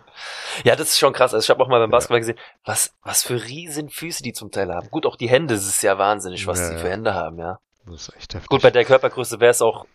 ja, 0.64 0.74
das 0.76 0.88
ist 0.90 0.98
schon 0.98 1.12
krass. 1.12 1.32
Also 1.32 1.44
ich 1.44 1.50
habe 1.50 1.62
auch 1.62 1.68
mal 1.68 1.78
beim 1.80 1.90
Basketball 1.90 2.18
gesehen, 2.20 2.38
was, 2.64 2.92
was 3.02 3.22
für 3.22 3.42
riesen 3.44 3.88
Füße 3.88 4.22
die 4.22 4.32
zum 4.32 4.50
Teil 4.50 4.72
haben. 4.74 4.88
Gut, 4.90 5.06
auch 5.06 5.16
die 5.16 5.28
Hände, 5.28 5.54
es 5.54 5.66
ist 5.66 5.82
ja 5.82 5.96
wahnsinnig, 5.98 6.46
was 6.46 6.60
Ja, 6.60 6.70
die 6.70 6.74
ja. 6.74 6.80
für 6.80 6.90
Hände 6.90 7.14
haben, 7.14 7.38
ja. 7.38 7.60
das 7.86 8.08
ist 8.08 8.16
echt 8.16 8.34
heftig. 8.34 8.48
Gut, 8.48 8.62
bei 8.62 8.70
der 8.70 8.84
Körpergröße 8.84 9.38
wäre 9.40 9.52
es 9.52 9.62
auch, 9.62 9.86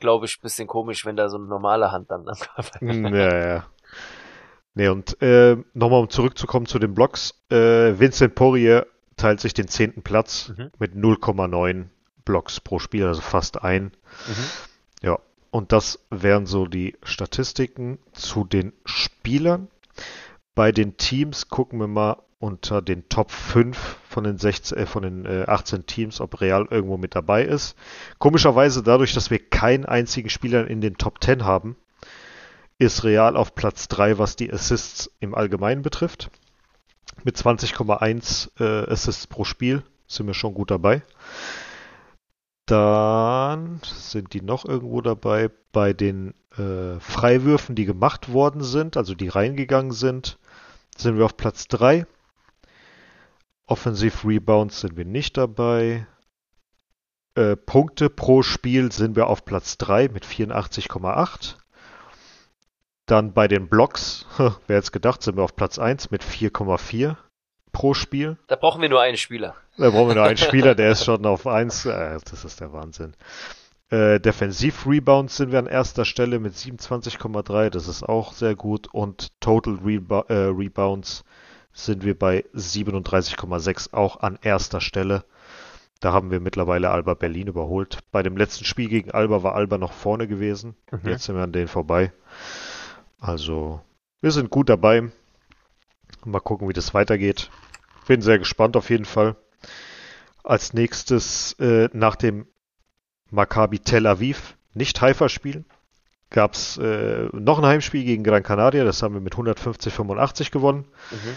glaube 0.00 0.26
ich, 0.26 0.40
bisschen 0.40 0.66
komisch, 0.66 1.06
wenn 1.06 1.16
da 1.16 1.28
so 1.28 1.36
eine 1.36 1.46
normale 1.46 1.92
Hand 1.92 2.10
dann 2.10 2.28
am 2.28 2.36
Körper 2.36 2.80
Hm, 2.80 3.06
ja, 3.14 3.46
ja. 3.48 3.66
Nee, 4.74 4.88
und 4.88 5.22
äh, 5.22 5.56
nochmal 5.72 6.00
um 6.00 6.10
zurückzukommen 6.10 6.66
zu 6.66 6.80
den 6.80 6.94
Blocks. 6.94 7.40
Äh, 7.48 7.96
Vincent 8.00 8.34
Poirier 8.34 8.88
teilt 9.16 9.38
sich 9.38 9.54
den 9.54 9.68
zehnten 9.68 10.02
Platz 10.02 10.52
Mhm. 10.56 10.72
mit 10.80 10.94
0,9 10.94 11.84
Blocks 12.24 12.60
pro 12.60 12.78
Spiel, 12.78 13.06
also 13.06 13.20
fast 13.20 13.62
ein. 13.62 13.84
Mhm. 13.84 14.46
Ja, 15.02 15.18
und 15.50 15.72
das 15.72 16.00
wären 16.10 16.46
so 16.46 16.66
die 16.66 16.96
Statistiken 17.02 17.98
zu 18.12 18.44
den 18.44 18.72
Spielern. 18.84 19.68
Bei 20.54 20.72
den 20.72 20.96
Teams 20.96 21.48
gucken 21.48 21.78
wir 21.80 21.88
mal 21.88 22.16
unter 22.38 22.82
den 22.82 23.08
Top 23.08 23.30
5 23.30 23.96
von 24.08 24.24
den, 24.24 24.36
16, 24.36 24.76
äh, 24.76 24.86
von 24.86 25.02
den 25.02 25.24
äh, 25.24 25.44
18 25.46 25.86
Teams, 25.86 26.20
ob 26.20 26.40
Real 26.40 26.66
irgendwo 26.70 26.96
mit 26.96 27.14
dabei 27.14 27.44
ist. 27.44 27.74
Komischerweise 28.18 28.82
dadurch, 28.82 29.14
dass 29.14 29.30
wir 29.30 29.38
keinen 29.38 29.86
einzigen 29.86 30.28
Spieler 30.28 30.68
in 30.68 30.80
den 30.80 30.98
Top 30.98 31.22
10 31.22 31.44
haben, 31.44 31.76
ist 32.78 33.04
Real 33.04 33.36
auf 33.36 33.54
Platz 33.54 33.88
3, 33.88 34.18
was 34.18 34.36
die 34.36 34.52
Assists 34.52 35.10
im 35.20 35.34
Allgemeinen 35.34 35.82
betrifft. 35.82 36.30
Mit 37.22 37.36
20,1 37.36 38.50
äh, 38.60 38.90
Assists 38.90 39.26
pro 39.26 39.44
Spiel 39.44 39.82
sind 40.06 40.26
wir 40.26 40.34
schon 40.34 40.54
gut 40.54 40.70
dabei. 40.70 41.02
Dann 42.66 43.80
sind 43.84 44.32
die 44.32 44.40
noch 44.40 44.64
irgendwo 44.64 45.02
dabei 45.02 45.50
bei 45.72 45.92
den 45.92 46.34
äh, 46.56 46.98
Freiwürfen, 46.98 47.74
die 47.74 47.84
gemacht 47.84 48.32
worden 48.32 48.62
sind, 48.62 48.96
also 48.96 49.14
die 49.14 49.28
reingegangen 49.28 49.92
sind, 49.92 50.38
sind 50.96 51.18
wir 51.18 51.26
auf 51.26 51.36
Platz 51.36 51.68
3. 51.68 52.06
Offensive 53.66 54.26
Rebounds 54.26 54.80
sind 54.80 54.96
wir 54.96 55.04
nicht 55.04 55.36
dabei. 55.36 56.06
Äh, 57.34 57.56
Punkte 57.56 58.08
pro 58.08 58.42
Spiel 58.42 58.92
sind 58.92 59.16
wir 59.16 59.26
auf 59.26 59.44
Platz 59.44 59.76
3 59.78 60.08
mit 60.08 60.24
84,8. 60.24 61.56
Dann 63.06 63.34
bei 63.34 63.48
den 63.48 63.68
Blocks, 63.68 64.26
wer 64.66 64.76
jetzt 64.76 64.92
gedacht, 64.92 65.22
sind 65.22 65.36
wir 65.36 65.42
auf 65.42 65.56
Platz 65.56 65.78
1 65.78 66.10
mit 66.10 66.22
4,4 66.22 67.16
pro 67.74 67.92
Spiel. 67.92 68.38
Da 68.46 68.56
brauchen 68.56 68.80
wir 68.80 68.88
nur 68.88 69.02
einen 69.02 69.18
Spieler. 69.18 69.54
Da 69.76 69.90
brauchen 69.90 70.08
wir 70.08 70.14
nur 70.14 70.24
einen 70.24 70.38
Spieler, 70.38 70.74
der 70.74 70.92
ist 70.92 71.04
schon 71.04 71.26
auf 71.26 71.46
1. 71.46 71.84
Äh, 71.84 72.18
das 72.30 72.46
ist 72.46 72.60
der 72.60 72.72
Wahnsinn. 72.72 73.12
Äh, 73.90 74.18
Defensiv-Rebounds 74.20 75.36
sind 75.36 75.52
wir 75.52 75.58
an 75.58 75.66
erster 75.66 76.06
Stelle 76.06 76.38
mit 76.38 76.54
27,3. 76.54 77.68
Das 77.68 77.86
ist 77.86 78.02
auch 78.02 78.32
sehr 78.32 78.54
gut. 78.54 78.88
Und 78.94 79.38
Total 79.40 79.78
Reba 79.84 80.24
äh, 80.28 80.46
Rebounds 80.46 81.24
sind 81.74 82.04
wir 82.04 82.18
bei 82.18 82.44
37,6 82.54 83.92
auch 83.92 84.20
an 84.20 84.38
erster 84.40 84.80
Stelle. 84.80 85.24
Da 86.00 86.12
haben 86.12 86.30
wir 86.30 86.40
mittlerweile 86.40 86.90
Alba 86.90 87.14
Berlin 87.14 87.48
überholt. 87.48 87.98
Bei 88.12 88.22
dem 88.22 88.36
letzten 88.36 88.64
Spiel 88.64 88.88
gegen 88.88 89.10
Alba 89.10 89.42
war 89.42 89.54
Alba 89.54 89.78
noch 89.78 89.92
vorne 89.92 90.28
gewesen. 90.28 90.76
Mhm. 90.90 91.10
Jetzt 91.10 91.24
sind 91.24 91.36
wir 91.36 91.42
an 91.42 91.52
denen 91.52 91.68
vorbei. 91.68 92.12
Also, 93.20 93.80
wir 94.20 94.30
sind 94.30 94.50
gut 94.50 94.68
dabei. 94.68 95.10
Mal 96.24 96.40
gucken, 96.40 96.68
wie 96.68 96.72
das 96.72 96.94
weitergeht. 96.94 97.50
Bin 98.06 98.22
sehr 98.22 98.38
gespannt 98.38 98.76
auf 98.76 98.90
jeden 98.90 99.04
Fall. 99.04 99.36
Als 100.42 100.74
nächstes 100.74 101.54
äh, 101.58 101.88
nach 101.92 102.16
dem 102.16 102.46
Maccabi 103.30 103.78
Tel 103.78 104.06
Aviv, 104.06 104.56
nicht 104.74 105.00
Haifa-Spiel, 105.00 105.64
gab 106.30 106.54
es 106.54 106.76
äh, 106.78 107.28
noch 107.32 107.58
ein 107.58 107.66
Heimspiel 107.66 108.04
gegen 108.04 108.24
Gran 108.24 108.42
Canaria. 108.42 108.84
Das 108.84 109.02
haben 109.02 109.14
wir 109.14 109.20
mit 109.20 109.34
150-85 109.34 110.50
gewonnen. 110.50 110.86
Mhm. 111.10 111.36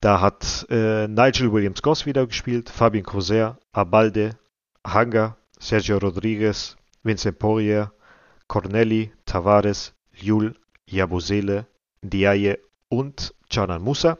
Da 0.00 0.20
hat 0.20 0.66
äh, 0.70 1.06
Nigel 1.08 1.52
Williams-Goss 1.52 2.06
wieder 2.06 2.26
gespielt, 2.26 2.68
Fabien 2.68 3.04
Coser, 3.04 3.58
Abalde, 3.72 4.36
Hanga, 4.84 5.36
Sergio 5.58 5.98
Rodriguez, 5.98 6.76
Vincent 7.02 7.38
Poirier, 7.38 7.92
Corneli, 8.46 9.12
Tavares, 9.24 9.94
Liul, 10.20 10.54
Yabusele, 10.86 11.66
Diaye 12.02 12.58
und 12.88 13.34
Canan 13.50 13.82
Musa. 13.82 14.18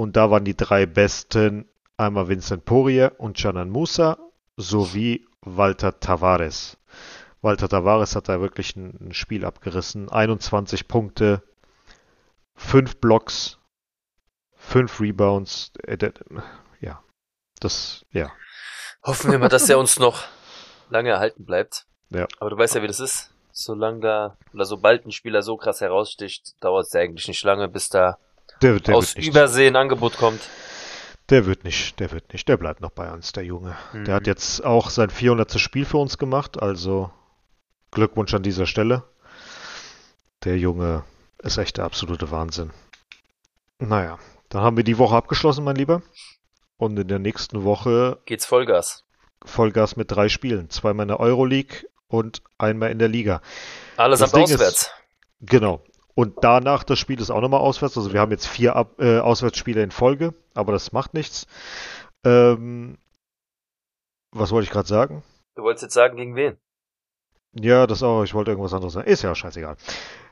Und 0.00 0.16
da 0.16 0.30
waren 0.30 0.46
die 0.46 0.56
drei 0.56 0.86
besten 0.86 1.68
einmal 1.98 2.26
Vincent 2.26 2.64
Poirier 2.64 3.16
und 3.18 3.36
Canan 3.36 3.68
Musa 3.68 4.16
sowie 4.56 5.28
Walter 5.42 6.00
Tavares. 6.00 6.78
Walter 7.42 7.68
Tavares 7.68 8.16
hat 8.16 8.30
da 8.30 8.40
wirklich 8.40 8.74
ein, 8.76 9.12
Spiel 9.12 9.44
abgerissen. 9.44 10.08
21 10.08 10.88
Punkte, 10.88 11.42
5 12.54 12.96
Blocks, 12.96 13.58
5 14.54 15.00
Rebounds. 15.00 15.72
Äh, 15.82 16.12
ja, 16.80 17.04
das, 17.60 18.06
ja. 18.10 18.32
Hoffen 19.04 19.30
wir 19.30 19.38
mal, 19.38 19.50
dass 19.50 19.68
er 19.68 19.78
uns 19.78 19.98
noch 19.98 20.22
lange 20.88 21.10
erhalten 21.10 21.44
bleibt. 21.44 21.84
Ja. 22.08 22.26
Aber 22.38 22.48
du 22.48 22.56
weißt 22.56 22.74
ja, 22.74 22.82
wie 22.82 22.86
das 22.86 23.00
ist. 23.00 23.34
Solange 23.52 24.00
da, 24.00 24.38
oder 24.54 24.64
sobald 24.64 25.04
ein 25.04 25.12
Spieler 25.12 25.42
so 25.42 25.58
krass 25.58 25.82
heraussticht, 25.82 26.54
dauert 26.64 26.86
es 26.86 26.94
ja 26.94 27.02
eigentlich 27.02 27.28
nicht 27.28 27.44
lange, 27.44 27.68
bis 27.68 27.90
da 27.90 28.16
Der, 28.62 28.78
der 28.80 28.96
aus 28.96 29.08
wird 29.14 29.18
nicht. 29.18 29.28
Übersee 29.28 29.66
ein 29.66 29.76
Angebot 29.76 30.16
kommt. 30.16 30.40
Der 31.30 31.46
wird 31.46 31.64
nicht, 31.64 32.00
der 32.00 32.10
wird 32.10 32.32
nicht, 32.32 32.48
der 32.48 32.56
bleibt 32.56 32.80
noch 32.80 32.90
bei 32.90 33.10
uns, 33.12 33.32
der 33.32 33.44
Junge. 33.44 33.76
Mhm. 33.92 34.04
Der 34.04 34.14
hat 34.16 34.26
jetzt 34.26 34.64
auch 34.64 34.90
sein 34.90 35.10
400. 35.10 35.58
Spiel 35.60 35.84
für 35.84 35.98
uns 35.98 36.18
gemacht, 36.18 36.60
also 36.60 37.10
Glückwunsch 37.92 38.34
an 38.34 38.42
dieser 38.42 38.66
Stelle. 38.66 39.04
Der 40.44 40.58
Junge 40.58 41.04
ist 41.38 41.58
echt 41.58 41.76
der 41.76 41.84
absolute 41.84 42.30
Wahnsinn. 42.30 42.70
Naja, 43.78 44.18
dann 44.48 44.62
haben 44.62 44.76
wir 44.76 44.84
die 44.84 44.98
Woche 44.98 45.14
abgeschlossen, 45.16 45.64
mein 45.64 45.76
Lieber. 45.76 46.02
Und 46.76 46.98
in 46.98 47.08
der 47.08 47.18
nächsten 47.18 47.62
Woche 47.62 48.18
Geht's 48.26 48.46
Vollgas. 48.46 49.04
Vollgas 49.44 49.96
mit 49.96 50.10
drei 50.10 50.28
Spielen. 50.28 50.68
Zweimal 50.70 51.04
in 51.04 51.08
der 51.08 51.20
Euroleague 51.20 51.86
und 52.08 52.42
einmal 52.58 52.90
in 52.90 52.98
der 52.98 53.08
Liga. 53.08 53.40
Alles 53.96 54.20
Das 54.20 54.30
ab 54.30 54.34
Ding 54.40 54.44
ist- 54.44 54.54
auswärts. 54.54 54.90
Genau. 55.42 55.82
Und 56.14 56.38
danach 56.42 56.84
das 56.84 56.98
Spiel 56.98 57.20
ist 57.20 57.30
auch 57.30 57.40
nochmal 57.40 57.60
auswärts. 57.60 57.96
Also 57.96 58.12
wir 58.12 58.20
haben 58.20 58.32
jetzt 58.32 58.46
vier 58.46 58.76
Ab 58.76 58.94
äh, 58.98 59.18
Auswärtsspiele 59.18 59.82
in 59.82 59.90
Folge, 59.90 60.34
aber 60.54 60.72
das 60.72 60.92
macht 60.92 61.14
nichts. 61.14 61.46
Ähm, 62.24 62.98
was 64.32 64.50
wollte 64.50 64.64
ich 64.64 64.70
gerade 64.70 64.88
sagen? 64.88 65.22
Du 65.54 65.62
wolltest 65.62 65.82
jetzt 65.82 65.94
sagen, 65.94 66.16
gegen 66.16 66.36
wen? 66.36 66.56
Ja, 67.52 67.86
das 67.86 68.02
auch. 68.02 68.22
Ich 68.22 68.34
wollte 68.34 68.50
irgendwas 68.50 68.74
anderes 68.74 68.94
sagen. 68.94 69.08
Ist 69.08 69.22
ja 69.22 69.34
scheißegal. 69.34 69.76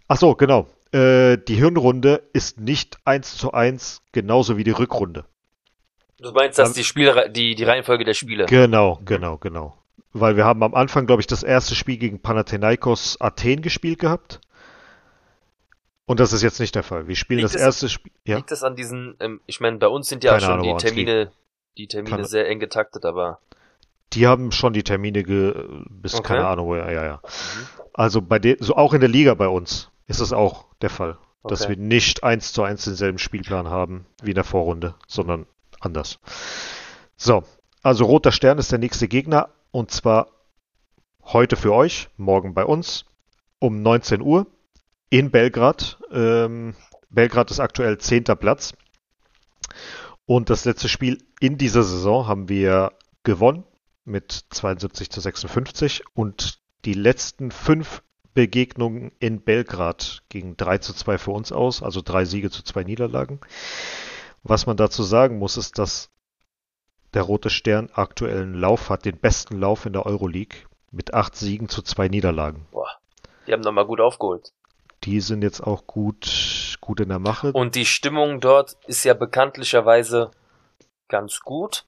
Ach 0.06 0.16
so, 0.16 0.34
genau. 0.34 0.66
Äh, 0.92 1.36
die 1.36 1.56
Hirnrunde 1.56 2.22
ist 2.32 2.60
nicht 2.60 2.98
eins 3.04 3.36
zu 3.36 3.52
eins 3.52 4.02
genauso 4.12 4.56
wie 4.56 4.64
die 4.64 4.70
Rückrunde. 4.70 5.24
Du 6.20 6.32
meinst, 6.32 6.58
dass 6.58 6.72
die 6.72 6.84
Spiele, 6.84 7.30
die, 7.30 7.54
die 7.54 7.64
Reihenfolge 7.64 8.04
der 8.04 8.14
Spiele. 8.14 8.46
Genau, 8.46 9.00
genau, 9.04 9.36
genau. 9.36 9.76
Weil 10.12 10.36
wir 10.36 10.44
haben 10.44 10.62
am 10.62 10.74
Anfang, 10.74 11.06
glaube 11.06 11.20
ich, 11.20 11.26
das 11.26 11.42
erste 11.42 11.74
Spiel 11.74 11.98
gegen 11.98 12.20
Panathinaikos 12.20 13.20
Athen 13.20 13.62
gespielt 13.62 13.98
gehabt. 13.98 14.40
Und 16.08 16.20
das 16.20 16.32
ist 16.32 16.42
jetzt 16.42 16.58
nicht 16.58 16.74
der 16.74 16.82
Fall. 16.82 17.06
Wir 17.06 17.14
spielen 17.16 17.40
Liegt 17.40 17.54
das 17.54 17.60
erste 17.60 17.88
Spiel. 17.88 18.10
Ja. 18.24 18.36
Liegt 18.36 18.50
das 18.50 18.62
an 18.62 18.74
diesen, 18.76 19.14
ähm, 19.20 19.40
ich 19.46 19.60
meine, 19.60 19.76
bei 19.76 19.88
uns 19.88 20.08
sind 20.08 20.24
ja 20.24 20.32
Keine 20.32 20.40
schon 20.42 20.52
Ahnung, 20.60 20.78
die 20.78 20.84
Termine, 20.84 21.30
die 21.76 21.86
Termine 21.86 22.16
Kann- 22.16 22.24
sehr 22.24 22.48
eng 22.48 22.58
getaktet, 22.60 23.04
aber 23.04 23.40
Die 24.14 24.26
haben 24.26 24.50
schon 24.50 24.72
die 24.72 24.82
Termine 24.82 25.22
ge 25.22 25.54
bis 25.90 26.14
Okay. 26.14 26.28
keine 26.28 26.46
Ahnung 26.48 26.66
woher, 26.68 26.90
ja, 26.90 27.04
ja. 27.04 27.20
Also 27.92 28.22
bei 28.22 28.38
den, 28.38 28.56
so 28.58 28.74
auch 28.74 28.94
in 28.94 29.00
der 29.00 29.08
Liga 29.10 29.34
bei 29.34 29.48
uns 29.48 29.90
ist 30.06 30.20
es 30.20 30.32
auch 30.32 30.64
der 30.80 30.88
Fall, 30.88 31.18
dass 31.44 31.62
Okay. 31.64 31.70
wir 31.70 31.76
nicht 31.76 32.24
eins 32.24 32.54
zu 32.54 32.62
eins 32.62 32.84
denselben 32.84 33.18
Spielplan 33.18 33.68
haben 33.68 34.06
wie 34.22 34.30
in 34.30 34.34
der 34.34 34.44
Vorrunde, 34.44 34.94
sondern 35.06 35.44
anders. 35.78 36.20
So, 37.18 37.44
also 37.82 38.06
Roter 38.06 38.32
Stern 38.32 38.56
ist 38.56 38.72
der 38.72 38.78
nächste 38.78 39.08
Gegner 39.08 39.50
und 39.72 39.90
zwar 39.90 40.28
heute 41.22 41.56
für 41.56 41.74
euch, 41.74 42.08
morgen 42.16 42.54
bei 42.54 42.64
uns 42.64 43.04
um 43.58 43.82
19 43.82 44.22
Uhr 44.22 44.46
in 45.10 45.30
Belgrad. 45.30 45.98
Ähm, 46.10 46.74
Belgrad 47.10 47.50
ist 47.50 47.60
aktuell 47.60 47.98
zehnter 47.98 48.36
Platz. 48.36 48.74
Und 50.26 50.50
das 50.50 50.64
letzte 50.64 50.88
Spiel 50.88 51.18
in 51.40 51.56
dieser 51.56 51.82
Saison 51.82 52.26
haben 52.26 52.48
wir 52.48 52.92
gewonnen 53.22 53.64
mit 54.04 54.32
72 54.50 55.10
zu 55.10 55.20
56 55.20 56.04
und 56.14 56.60
die 56.84 56.94
letzten 56.94 57.50
fünf 57.50 58.02
Begegnungen 58.34 59.12
in 59.18 59.40
Belgrad 59.40 60.22
gingen 60.28 60.56
3 60.56 60.78
zu 60.78 60.94
2 60.94 61.18
für 61.18 61.30
uns 61.32 61.50
aus, 61.50 61.82
also 61.82 62.02
drei 62.02 62.24
Siege 62.24 62.50
zu 62.50 62.62
zwei 62.62 62.84
Niederlagen. 62.84 63.40
Was 64.42 64.66
man 64.66 64.76
dazu 64.76 65.02
sagen 65.02 65.38
muss, 65.38 65.56
ist, 65.56 65.78
dass 65.78 66.10
der 67.14 67.22
Rote 67.22 67.50
Stern 67.50 67.90
aktuellen 67.92 68.54
Lauf 68.54 68.90
hat, 68.90 69.04
den 69.04 69.18
besten 69.18 69.58
Lauf 69.58 69.86
in 69.86 69.92
der 69.92 70.06
Euroleague 70.06 70.58
mit 70.90 71.14
acht 71.14 71.34
Siegen 71.36 71.68
zu 71.68 71.82
zwei 71.82 72.08
Niederlagen. 72.08 72.66
Boah, 72.70 72.88
die 73.46 73.52
haben 73.52 73.62
nochmal 73.62 73.86
gut 73.86 74.00
aufgeholt. 74.00 74.52
Die 75.08 75.22
sind 75.22 75.42
jetzt 75.42 75.62
auch 75.62 75.86
gut, 75.86 76.76
gut 76.82 77.00
in 77.00 77.08
der 77.08 77.18
Mache. 77.18 77.52
Und 77.52 77.76
die 77.76 77.86
Stimmung 77.86 78.40
dort 78.40 78.76
ist 78.86 79.04
ja 79.04 79.14
bekanntlicherweise 79.14 80.32
ganz 81.08 81.40
gut. 81.40 81.86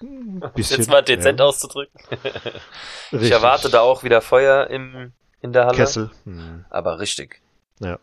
Ein 0.00 0.42
Jetzt 0.56 0.88
mal 0.88 1.02
dezent 1.02 1.38
ja. 1.38 1.44
auszudrücken. 1.44 2.00
ich 2.10 3.12
Richtig. 3.12 3.30
erwarte 3.32 3.68
da 3.68 3.80
auch 3.80 4.04
wieder 4.04 4.22
Feuer 4.22 4.68
im, 4.68 5.12
in 5.42 5.52
der 5.52 5.66
Halle. 5.66 5.76
Kessel. 5.76 6.10
Hm. 6.24 6.64
Aber 6.70 6.98
richtig. 6.98 7.42
Ja. 7.78 7.98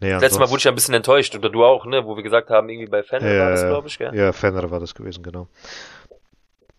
Nee, 0.00 0.08
Das 0.08 0.22
letzte 0.22 0.40
Mal 0.40 0.48
wurde 0.48 0.60
ich 0.60 0.64
ja 0.64 0.72
ein 0.72 0.74
bisschen 0.74 0.94
enttäuscht, 0.94 1.34
oder 1.34 1.50
du 1.50 1.62
auch, 1.62 1.84
ne? 1.84 2.06
Wo 2.06 2.16
wir 2.16 2.22
gesagt 2.22 2.48
haben, 2.48 2.70
irgendwie 2.70 2.88
bei 2.88 3.02
Fan 3.02 3.22
Ja, 3.22 3.40
war 3.40 3.50
das, 3.50 3.60
ja, 3.60 3.68
glaube 3.68 3.88
ich, 3.88 3.98
gell? 3.98 4.14
Ja, 4.16 4.32
Fenner 4.32 4.70
war 4.70 4.80
das 4.80 4.94
gewesen, 4.94 5.22
genau. 5.22 5.48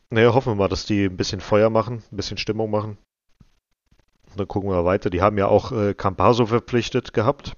Naja, 0.09 0.33
hoffen 0.33 0.53
wir 0.53 0.55
mal, 0.55 0.67
dass 0.67 0.87
die 0.87 1.05
ein 1.05 1.17
bisschen 1.17 1.41
Feuer 1.41 1.69
machen, 1.69 2.03
ein 2.11 2.17
bisschen 2.17 2.39
Stimmung 2.39 2.71
machen. 2.71 2.97
Und 4.29 4.39
dann 4.39 4.47
gucken 4.47 4.69
wir 4.69 4.85
weiter. 4.85 5.09
Die 5.09 5.21
haben 5.21 5.37
ja 5.37 5.47
auch 5.47 5.71
äh, 5.71 5.93
Campaso 5.93 6.45
verpflichtet 6.45 7.13
gehabt. 7.13 7.55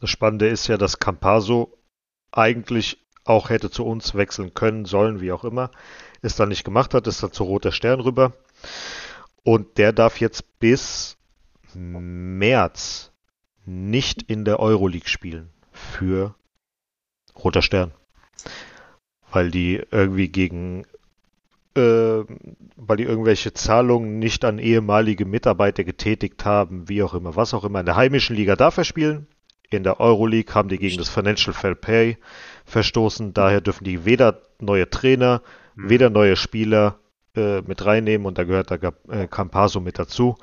Das 0.00 0.10
Spannende 0.10 0.48
ist 0.48 0.66
ja, 0.66 0.76
dass 0.76 0.98
Campaso 0.98 1.76
eigentlich 2.30 2.98
auch 3.24 3.50
hätte 3.50 3.70
zu 3.70 3.84
uns 3.84 4.14
wechseln 4.14 4.54
können, 4.54 4.84
sollen, 4.84 5.20
wie 5.20 5.32
auch 5.32 5.44
immer. 5.44 5.70
Es 6.22 6.36
dann 6.36 6.48
nicht 6.48 6.64
gemacht 6.64 6.94
hat, 6.94 7.06
ist 7.06 7.22
dann 7.22 7.32
zu 7.32 7.44
Roter 7.44 7.72
Stern 7.72 8.00
rüber. 8.00 8.32
Und 9.42 9.78
der 9.78 9.92
darf 9.92 10.20
jetzt 10.20 10.58
bis 10.58 11.16
März 11.74 13.12
nicht 13.64 14.22
in 14.22 14.44
der 14.44 14.60
Euroleague 14.60 15.08
spielen 15.08 15.50
für 15.72 16.34
Roter 17.36 17.62
Stern. 17.62 17.92
Weil 19.30 19.50
die 19.50 19.82
irgendwie 19.90 20.28
gegen, 20.28 20.86
weil 21.76 22.96
die 22.96 23.04
irgendwelche 23.04 23.52
Zahlungen 23.52 24.18
nicht 24.18 24.44
an 24.44 24.58
ehemalige 24.58 25.24
Mitarbeiter 25.26 25.84
getätigt 25.84 26.44
haben, 26.44 26.88
wie 26.88 27.02
auch 27.02 27.14
immer, 27.14 27.36
was 27.36 27.54
auch 27.54 27.64
immer. 27.64 27.80
In 27.80 27.86
der 27.86 27.96
heimischen 27.96 28.34
Liga 28.36 28.56
darf 28.56 28.76
er 28.78 28.84
spielen. 28.84 29.26
In 29.70 29.82
der 29.82 30.00
Euroleague 30.00 30.54
haben 30.54 30.68
die 30.68 30.78
gegen 30.78 30.96
das 30.96 31.08
Financial 31.08 31.52
Fair 31.52 31.74
Pay 31.74 32.18
verstoßen. 32.64 33.34
Daher 33.34 33.60
dürfen 33.60 33.84
die 33.84 34.04
weder 34.04 34.40
neue 34.60 34.88
Trainer, 34.88 35.42
Hm. 35.74 35.90
weder 35.90 36.08
neue 36.10 36.36
Spieler 36.36 36.98
äh, 37.36 37.60
mit 37.62 37.84
reinnehmen 37.84 38.26
und 38.26 38.38
da 38.38 38.44
gehört 38.44 38.70
der 38.70 38.78
Gap- 38.78 39.10
äh, 39.10 39.26
Campaso 39.26 39.80
mit 39.80 39.98
dazu. 39.98 40.36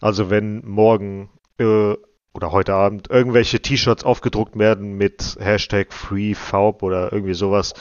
Also 0.00 0.30
wenn 0.30 0.64
morgen 0.64 1.30
äh, 1.58 1.94
oder 2.34 2.52
heute 2.52 2.74
Abend 2.74 3.10
irgendwelche 3.10 3.60
T-Shirts 3.60 4.04
aufgedruckt 4.04 4.56
werden 4.56 4.92
mit 4.96 5.36
Hashtag 5.40 5.92
FreeFaub 5.92 6.84
oder 6.84 7.12
irgendwie 7.12 7.34
sowas, 7.34 7.74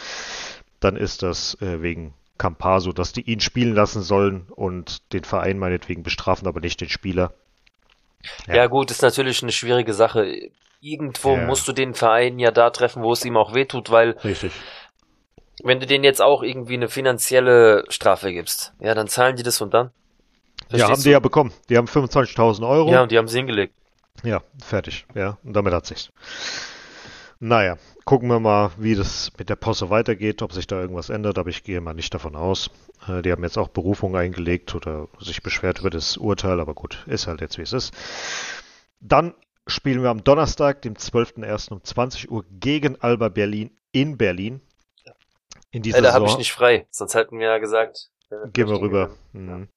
dann 0.79 0.95
ist 0.95 1.21
das 1.21 1.55
äh, 1.61 1.81
wegen 1.83 2.13
Campaso, 2.37 2.91
dass 2.91 3.13
die 3.13 3.21
ihn 3.21 3.39
spielen 3.39 3.73
lassen 3.75 4.01
sollen 4.01 4.47
und 4.49 5.13
den 5.13 5.23
Verein 5.23 5.57
meinetwegen 5.59 6.03
bestrafen, 6.03 6.47
aber 6.47 6.59
nicht 6.59 6.79
den 6.81 6.89
Spieler. 6.89 7.33
Ja. 8.47 8.55
Ja. 8.55 8.67
gut, 8.67 8.91
ist 8.91 9.01
natürlich 9.01 9.41
eine 9.43 9.51
schwierige 9.51 9.93
Sache. 9.93 10.49
Irgendwo 10.81 11.35
Ja. 11.35 11.45
musst 11.45 11.67
du 11.67 11.71
den 11.73 11.93
Verein 11.93 12.39
ja 12.39 12.51
da 12.51 12.69
treffen, 12.69 13.01
wo 13.03 13.11
es 13.13 13.23
ihm 13.25 13.37
auch 13.37 13.53
wehtut, 13.53 13.89
weil 13.89 14.11
Richtig. 14.23 14.51
wenn 15.63 15.79
du 15.79 15.87
denen 15.87 16.03
jetzt 16.03 16.21
auch 16.21 16.43
irgendwie 16.43 16.75
eine 16.75 16.87
finanzielle 16.89 17.85
Strafe 17.89 18.31
gibst, 18.33 18.73
ja, 18.79 18.93
dann 18.93 19.07
zahlen 19.07 19.35
die 19.35 19.43
das 19.43 19.59
und 19.61 19.73
dann. 19.73 19.91
Ja, 20.69 20.71
haben 20.71 20.79
Verstehst 20.79 21.05
die 21.05 21.09
ja 21.11 21.19
bekommen. 21.19 21.53
Die 21.69 21.77
haben 21.77 21.87
25.000 21.87 22.67
Euro. 22.67 22.87
du? 22.87 22.93
Ja, 22.93 23.03
und 23.03 23.11
die 23.11 23.17
haben 23.17 23.27
sie 23.27 23.37
hingelegt. 23.37 23.73
Ja, 24.23 24.41
fertig. 24.63 25.05
Ja, 25.13 25.37
und 25.43 25.53
damit 25.53 25.73
hat 25.73 25.85
sich's. 25.85 26.11
Naja, 27.39 27.77
gucken 28.05 28.29
wir 28.29 28.39
mal, 28.39 28.71
wie 28.77 28.95
das 28.95 29.31
mit 29.37 29.49
der 29.49 29.55
Posse 29.55 29.89
weitergeht, 29.89 30.41
ob 30.41 30.53
sich 30.53 30.65
da 30.65 30.79
irgendwas 30.79 31.09
ändert, 31.09 31.37
aber 31.37 31.49
ich 31.49 31.63
gehe 31.63 31.81
mal 31.81 31.93
nicht 31.93 32.13
davon 32.13 32.35
aus. 32.35 32.71
Äh, 33.07 33.21
die 33.21 33.31
haben 33.31 33.43
jetzt 33.43 33.57
auch 33.57 33.67
Berufung 33.67 34.15
eingelegt 34.15 34.73
oder 34.73 35.07
sich 35.19 35.43
beschwert 35.43 35.79
über 35.79 35.91
das 35.91 36.17
Urteil, 36.17 36.59
aber 36.59 36.73
gut, 36.73 37.03
ist 37.05 37.27
halt 37.27 37.41
jetzt 37.41 37.57
wie 37.57 37.61
es 37.61 37.73
ist. 37.73 37.93
Dann 38.99 39.35
spielen 39.67 40.01
wir 40.01 40.09
am 40.09 40.23
Donnerstag, 40.23 40.81
dem 40.81 40.95
12.01. 40.95 41.73
um 41.73 41.83
20 41.83 42.31
Uhr 42.31 42.43
gegen 42.49 42.99
Alba 43.01 43.29
Berlin 43.29 43.71
in 43.91 44.17
Berlin. 44.17 44.61
In 45.71 45.83
dieser 45.83 45.97
Ey, 45.97 46.03
da 46.03 46.13
habe 46.13 46.25
ich 46.25 46.37
nicht 46.37 46.53
frei, 46.53 46.87
sonst 46.89 47.13
hätten 47.13 47.37
wir 47.37 47.47
ja 47.47 47.57
gesagt. 47.59 48.09
wenn 48.29 48.51
Gehen 48.53 48.67
wir 48.67 48.81
rüber. 48.81 49.11
Mhm. 49.33 49.67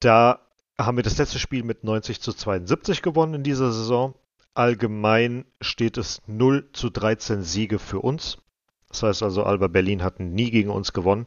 Da 0.00 0.40
haben 0.76 0.96
wir 0.96 1.02
das 1.02 1.16
letzte 1.16 1.38
Spiel 1.38 1.62
mit 1.62 1.82
90 1.82 2.20
zu 2.20 2.32
72 2.32 3.00
gewonnen 3.00 3.34
in 3.34 3.42
dieser 3.42 3.72
Saison. 3.72 4.14
Allgemein 4.58 5.44
steht 5.60 5.96
es 5.98 6.20
0 6.26 6.68
zu 6.72 6.90
13 6.90 7.42
Siege 7.44 7.78
für 7.78 8.00
uns. 8.00 8.38
Das 8.88 9.04
heißt 9.04 9.22
also, 9.22 9.44
Alba 9.44 9.68
Berlin 9.68 10.02
hat 10.02 10.18
nie 10.18 10.50
gegen 10.50 10.70
uns 10.70 10.92
gewonnen. 10.92 11.26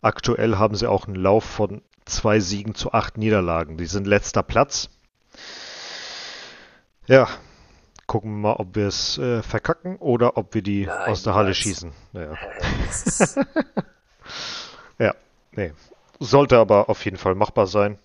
Aktuell 0.00 0.56
haben 0.56 0.74
sie 0.74 0.88
auch 0.88 1.06
einen 1.06 1.16
Lauf 1.16 1.44
von 1.44 1.82
zwei 2.06 2.40
Siegen 2.40 2.74
zu 2.74 2.92
acht 2.92 3.18
Niederlagen. 3.18 3.76
Die 3.76 3.84
sind 3.84 4.06
letzter 4.06 4.42
Platz. 4.42 4.88
Ja, 7.06 7.28
gucken 8.06 8.30
wir 8.30 8.38
mal, 8.38 8.54
ob 8.54 8.74
wir 8.74 8.86
es 8.86 9.18
äh, 9.18 9.42
verkacken 9.42 9.96
oder 9.96 10.38
ob 10.38 10.54
wir 10.54 10.62
die 10.62 10.86
Nein, 10.86 11.10
aus 11.10 11.22
der 11.24 11.34
Halle 11.34 11.48
niemals. 11.50 11.58
schießen. 11.58 11.92
Ja. 12.14 12.38
Das 12.86 13.06
ist- 13.20 13.40
Ja, 14.98 15.14
nee. 15.52 15.72
Sollte 16.20 16.56
aber 16.58 16.88
auf 16.88 17.04
jeden 17.04 17.16
Fall 17.18 17.34
machbar 17.34 17.66
sein. 17.66 17.98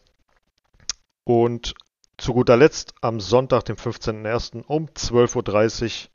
Und 1.23 1.73
zu 2.17 2.34
guter 2.34 2.58
Letzt 2.58 2.95
am 3.01 3.19
Sonntag, 3.19 3.65
dem 3.65 3.75
15.01. 3.75 4.63
um 4.65 4.88
12.30 4.88 5.84
Uhr 5.84 6.10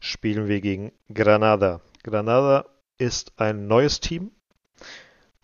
spielen 0.00 0.48
wir 0.48 0.60
gegen 0.60 0.92
Granada. 1.12 1.80
Granada 2.02 2.66
ist 2.98 3.32
ein 3.36 3.68
neues 3.68 4.00
Team, 4.00 4.30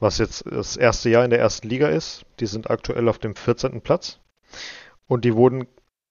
was 0.01 0.19
jetzt 0.19 0.45
das 0.47 0.77
erste 0.77 1.11
Jahr 1.11 1.25
in 1.25 1.31
der 1.31 1.41
ersten 1.41 1.69
Liga 1.69 1.89
ist. 1.89 2.25
Die 2.41 2.47
sind 2.47 2.71
aktuell 2.71 3.09
auf 3.09 3.19
dem 3.19 3.37
14. 3.37 3.81
Platz 3.83 4.19
und 5.07 5.25
die 5.25 5.35
wurden 5.35 5.67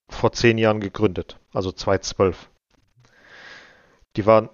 vor 0.10 0.31
zehn 0.31 0.57
Jahren 0.57 0.79
gegründet, 0.79 1.39
also 1.51 1.71
2012. 1.71 2.49
Die 4.15 4.25
waren 4.25 4.49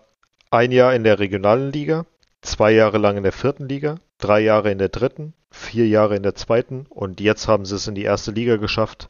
ein 0.52 0.72
Jahr 0.72 0.96
in 0.96 1.04
der 1.04 1.20
regionalen 1.20 1.72
Liga, 1.72 2.06
zwei 2.42 2.72
Jahre 2.72 2.98
lang 2.98 3.18
in 3.18 3.24
der 3.24 3.32
vierten 3.32 3.68
Liga, 3.68 4.00
drei 4.24 4.40
Jahre 4.40 4.72
in 4.72 4.78
der 4.78 4.90
dritten, 4.90 5.34
vier 5.52 5.88
Jahre 5.88 6.16
in 6.16 6.24
der 6.24 6.36
zweiten 6.36 6.86
und 6.90 7.20
jetzt 7.20 7.48
haben 7.48 7.66
sie 7.66 7.76
es 7.76 7.88
in 7.88 7.96
die 7.96 8.04
erste 8.04 8.32
Liga 8.32 8.56
geschafft 8.56 9.10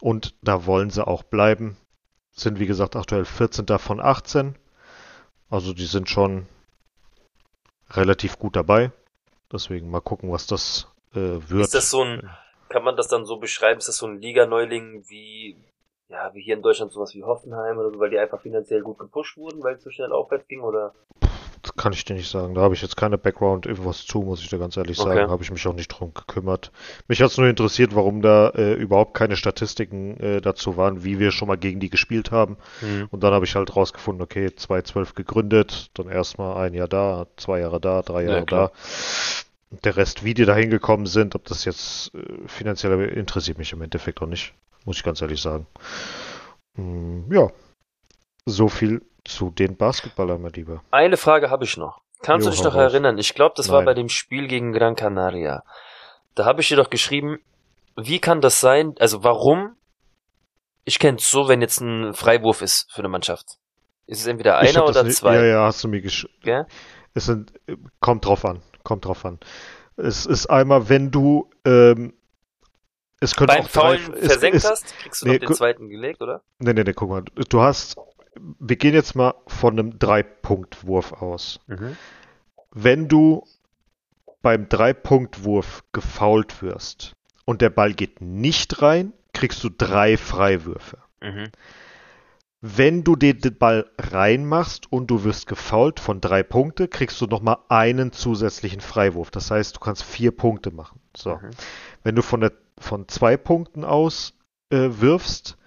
und 0.00 0.34
da 0.42 0.66
wollen 0.66 0.90
sie 0.90 1.06
auch 1.06 1.22
bleiben. 1.22 1.76
Sind 2.32 2.58
wie 2.58 2.66
gesagt 2.66 2.96
aktuell 2.96 3.24
14. 3.24 3.66
von 3.78 3.98
18. 3.98 4.56
Also 5.48 5.72
die 5.72 5.86
sind 5.86 6.10
schon 6.10 6.46
relativ 7.90 8.38
gut 8.38 8.56
dabei. 8.56 8.92
Deswegen 9.50 9.90
mal 9.90 10.00
gucken, 10.00 10.30
was 10.30 10.46
das 10.46 10.88
äh, 11.14 11.38
wird. 11.48 11.62
Ist 11.62 11.74
das 11.74 11.90
so 11.90 12.02
ein, 12.02 12.28
kann 12.68 12.84
man 12.84 12.96
das 12.96 13.08
dann 13.08 13.24
so 13.24 13.38
beschreiben, 13.38 13.78
ist 13.78 13.88
das 13.88 13.96
so 13.96 14.06
ein 14.06 14.20
Liga-Neuling 14.20 15.04
wie, 15.08 15.56
ja, 16.08 16.34
wie 16.34 16.42
hier 16.42 16.56
in 16.56 16.62
Deutschland 16.62 16.92
sowas 16.92 17.14
wie 17.14 17.22
Hoffenheim 17.22 17.78
oder 17.78 17.90
so, 17.90 17.98
weil 17.98 18.10
die 18.10 18.18
einfach 18.18 18.42
finanziell 18.42 18.82
gut 18.82 18.98
gepusht 18.98 19.38
wurden, 19.38 19.62
weil 19.62 19.76
es 19.76 19.82
so 19.82 19.90
schnell 19.90 20.12
aufwärts 20.12 20.46
ging 20.48 20.60
oder? 20.60 20.94
Das 21.66 21.74
kann 21.74 21.92
ich 21.92 22.04
dir 22.04 22.14
nicht 22.14 22.30
sagen. 22.30 22.54
Da 22.54 22.60
habe 22.60 22.74
ich 22.74 22.82
jetzt 22.82 22.96
keine 22.96 23.18
Background-Infos 23.18 24.06
zu, 24.06 24.20
muss 24.20 24.40
ich 24.40 24.48
dir 24.48 24.58
ganz 24.58 24.76
ehrlich 24.76 24.96
sagen. 24.96 25.18
Okay. 25.18 25.30
Habe 25.30 25.42
ich 25.42 25.50
mich 25.50 25.66
auch 25.66 25.74
nicht 25.74 25.88
drum 25.88 26.14
gekümmert. 26.14 26.70
Mich 27.08 27.20
hat 27.20 27.32
es 27.32 27.38
nur 27.38 27.48
interessiert, 27.48 27.96
warum 27.96 28.22
da 28.22 28.50
äh, 28.50 28.74
überhaupt 28.74 29.14
keine 29.14 29.36
Statistiken 29.36 30.16
äh, 30.20 30.40
dazu 30.40 30.76
waren, 30.76 31.02
wie 31.02 31.18
wir 31.18 31.32
schon 31.32 31.48
mal 31.48 31.56
gegen 31.56 31.80
die 31.80 31.90
gespielt 31.90 32.30
haben. 32.30 32.56
Und 33.10 33.24
dann 33.24 33.32
habe 33.32 33.44
ich 33.46 33.56
halt 33.56 33.74
rausgefunden, 33.74 34.22
okay, 34.22 34.54
2012 34.54 35.14
gegründet, 35.14 35.90
dann 35.94 36.08
erstmal 36.08 36.56
ein 36.64 36.72
Jahr 36.74 36.86
da, 36.86 37.26
zwei 37.36 37.58
Jahre 37.58 37.80
da, 37.80 38.02
drei 38.02 38.22
Ja, 38.22 38.30
Jahre 38.30 38.46
klar. 38.46 38.72
da. 39.72 39.78
Der 39.82 39.96
Rest, 39.96 40.22
wie 40.22 40.34
die 40.34 40.44
da 40.44 40.54
hingekommen 40.54 41.06
sind, 41.06 41.34
ob 41.34 41.44
das 41.46 41.64
jetzt 41.64 42.14
äh, 42.14 42.46
finanziell 42.46 43.08
interessiert 43.08 43.58
mich 43.58 43.72
im 43.72 43.82
Endeffekt 43.82 44.22
auch 44.22 44.28
nicht, 44.28 44.54
muss 44.84 44.98
ich 44.98 45.02
ganz 45.02 45.20
ehrlich 45.20 45.42
sagen. 45.42 45.66
Mm, 46.76 47.32
ja, 47.32 47.48
so 48.44 48.68
viel 48.68 49.02
zu 49.28 49.50
den 49.50 49.76
Basketballern, 49.76 50.40
mein 50.40 50.52
Lieber. 50.52 50.82
Eine 50.90 51.16
Frage 51.16 51.50
habe 51.50 51.64
ich 51.64 51.76
noch. 51.76 52.00
Kannst 52.22 52.44
Jo, 52.46 52.50
du 52.50 52.56
dich 52.56 52.64
noch 52.64 52.74
raus. 52.74 52.92
erinnern? 52.92 53.18
Ich 53.18 53.34
glaube, 53.34 53.54
das 53.56 53.68
war 53.68 53.78
Nein. 53.80 53.86
bei 53.86 53.94
dem 53.94 54.08
Spiel 54.08 54.48
gegen 54.48 54.72
Gran 54.72 54.96
Canaria. 54.96 55.62
Da 56.34 56.44
habe 56.44 56.60
ich 56.60 56.68
dir 56.68 56.76
doch 56.76 56.90
geschrieben, 56.90 57.38
wie 57.96 58.18
kann 58.18 58.40
das 58.40 58.60
sein? 58.60 58.94
Also 58.98 59.22
warum? 59.24 59.76
Ich 60.84 60.98
kenne 60.98 61.18
es 61.18 61.30
so, 61.30 61.48
wenn 61.48 61.60
jetzt 61.60 61.80
ein 61.80 62.14
Freiwurf 62.14 62.62
ist 62.62 62.90
für 62.92 63.00
eine 63.00 63.08
Mannschaft. 63.08 63.58
Ist 64.06 64.20
es 64.20 64.26
entweder 64.26 64.58
einer 64.58 64.86
oder 64.86 65.02
nicht- 65.02 65.16
zwei? 65.16 65.34
Ja, 65.34 65.44
ja, 65.44 65.64
hast 65.64 65.82
du 65.82 65.88
mir 65.88 66.00
gesch 66.00 66.28
Gell? 66.42 66.66
Es 67.14 67.26
sind, 67.26 67.52
kommt 68.00 68.24
drauf 68.26 68.44
an, 68.44 68.62
kommt 68.84 69.04
drauf 69.06 69.24
an. 69.24 69.40
Es 69.96 70.26
ist 70.26 70.46
einmal, 70.46 70.88
wenn 70.88 71.10
du 71.10 71.50
ähm, 71.64 72.12
es 73.18 73.34
könnte 73.34 73.54
Beim 73.54 73.64
auch 73.64 73.68
drei, 73.70 73.80
Faulen 73.98 74.14
es- 74.14 74.26
versenkt 74.26 74.56
es- 74.58 74.70
hast, 74.70 74.98
kriegst 74.98 75.22
du 75.22 75.26
nee, 75.26 75.38
noch 75.38 75.46
den 75.46 75.54
zweiten 75.54 75.88
gelegt, 75.88 76.20
oder? 76.20 76.42
Nee, 76.58 76.74
nee, 76.74 76.84
nee, 76.84 76.92
guck 76.92 77.08
mal. 77.08 77.22
Du 77.48 77.60
hast, 77.62 77.96
wir 78.58 78.76
gehen 78.76 78.94
jetzt 78.94 79.14
mal 79.14 79.34
von 79.46 79.78
einem 79.78 79.98
Drei-Punkt-Wurf 79.98 81.12
aus. 81.12 81.60
Wenn 82.72 83.08
du 83.08 83.46
beim 84.42 84.68
Drei-Punkt-Wurf 84.68 85.84
gefoult 85.92 86.62
wirst 86.62 87.16
und 87.44 87.62
der 87.62 87.70
Ball 87.70 87.94
geht 87.94 88.20
nicht 88.20 88.82
rein, 88.82 89.12
kriegst 89.32 89.62
du 89.64 89.68
drei 89.68 90.16
Freiwürfe. 90.16 90.98
Mhm. 91.20 91.44
Wenn 92.60 93.04
du 93.04 93.16
den, 93.16 93.38
den 93.38 93.56
Ball 93.56 93.90
reinmachst 93.98 94.90
und 94.90 95.08
du 95.08 95.24
wirst 95.24 95.46
gefoult 95.46 96.00
von 96.00 96.20
drei 96.20 96.42
Punkte, 96.42 96.88
kriegst 96.88 97.20
du 97.20 97.26
nochmal 97.26 97.58
einen 97.68 98.12
zusätzlichen 98.12 98.80
Freiwurf. 98.80 99.30
Das 99.30 99.50
heißt, 99.50 99.76
du 99.76 99.80
kannst 99.80 100.02
vier 100.02 100.30
Punkte 100.30 100.70
machen. 100.70 101.00
So. 101.16 101.36
Mhm. 101.36 101.50
Wenn 102.02 102.16
du 102.16 102.22
von, 102.22 102.40
der, 102.40 102.52
von 102.78 103.08
zwei 103.08 103.36
Punkten 103.36 103.84
aus 103.84 104.34
äh, 104.70 104.88
wirfst, 104.90 105.58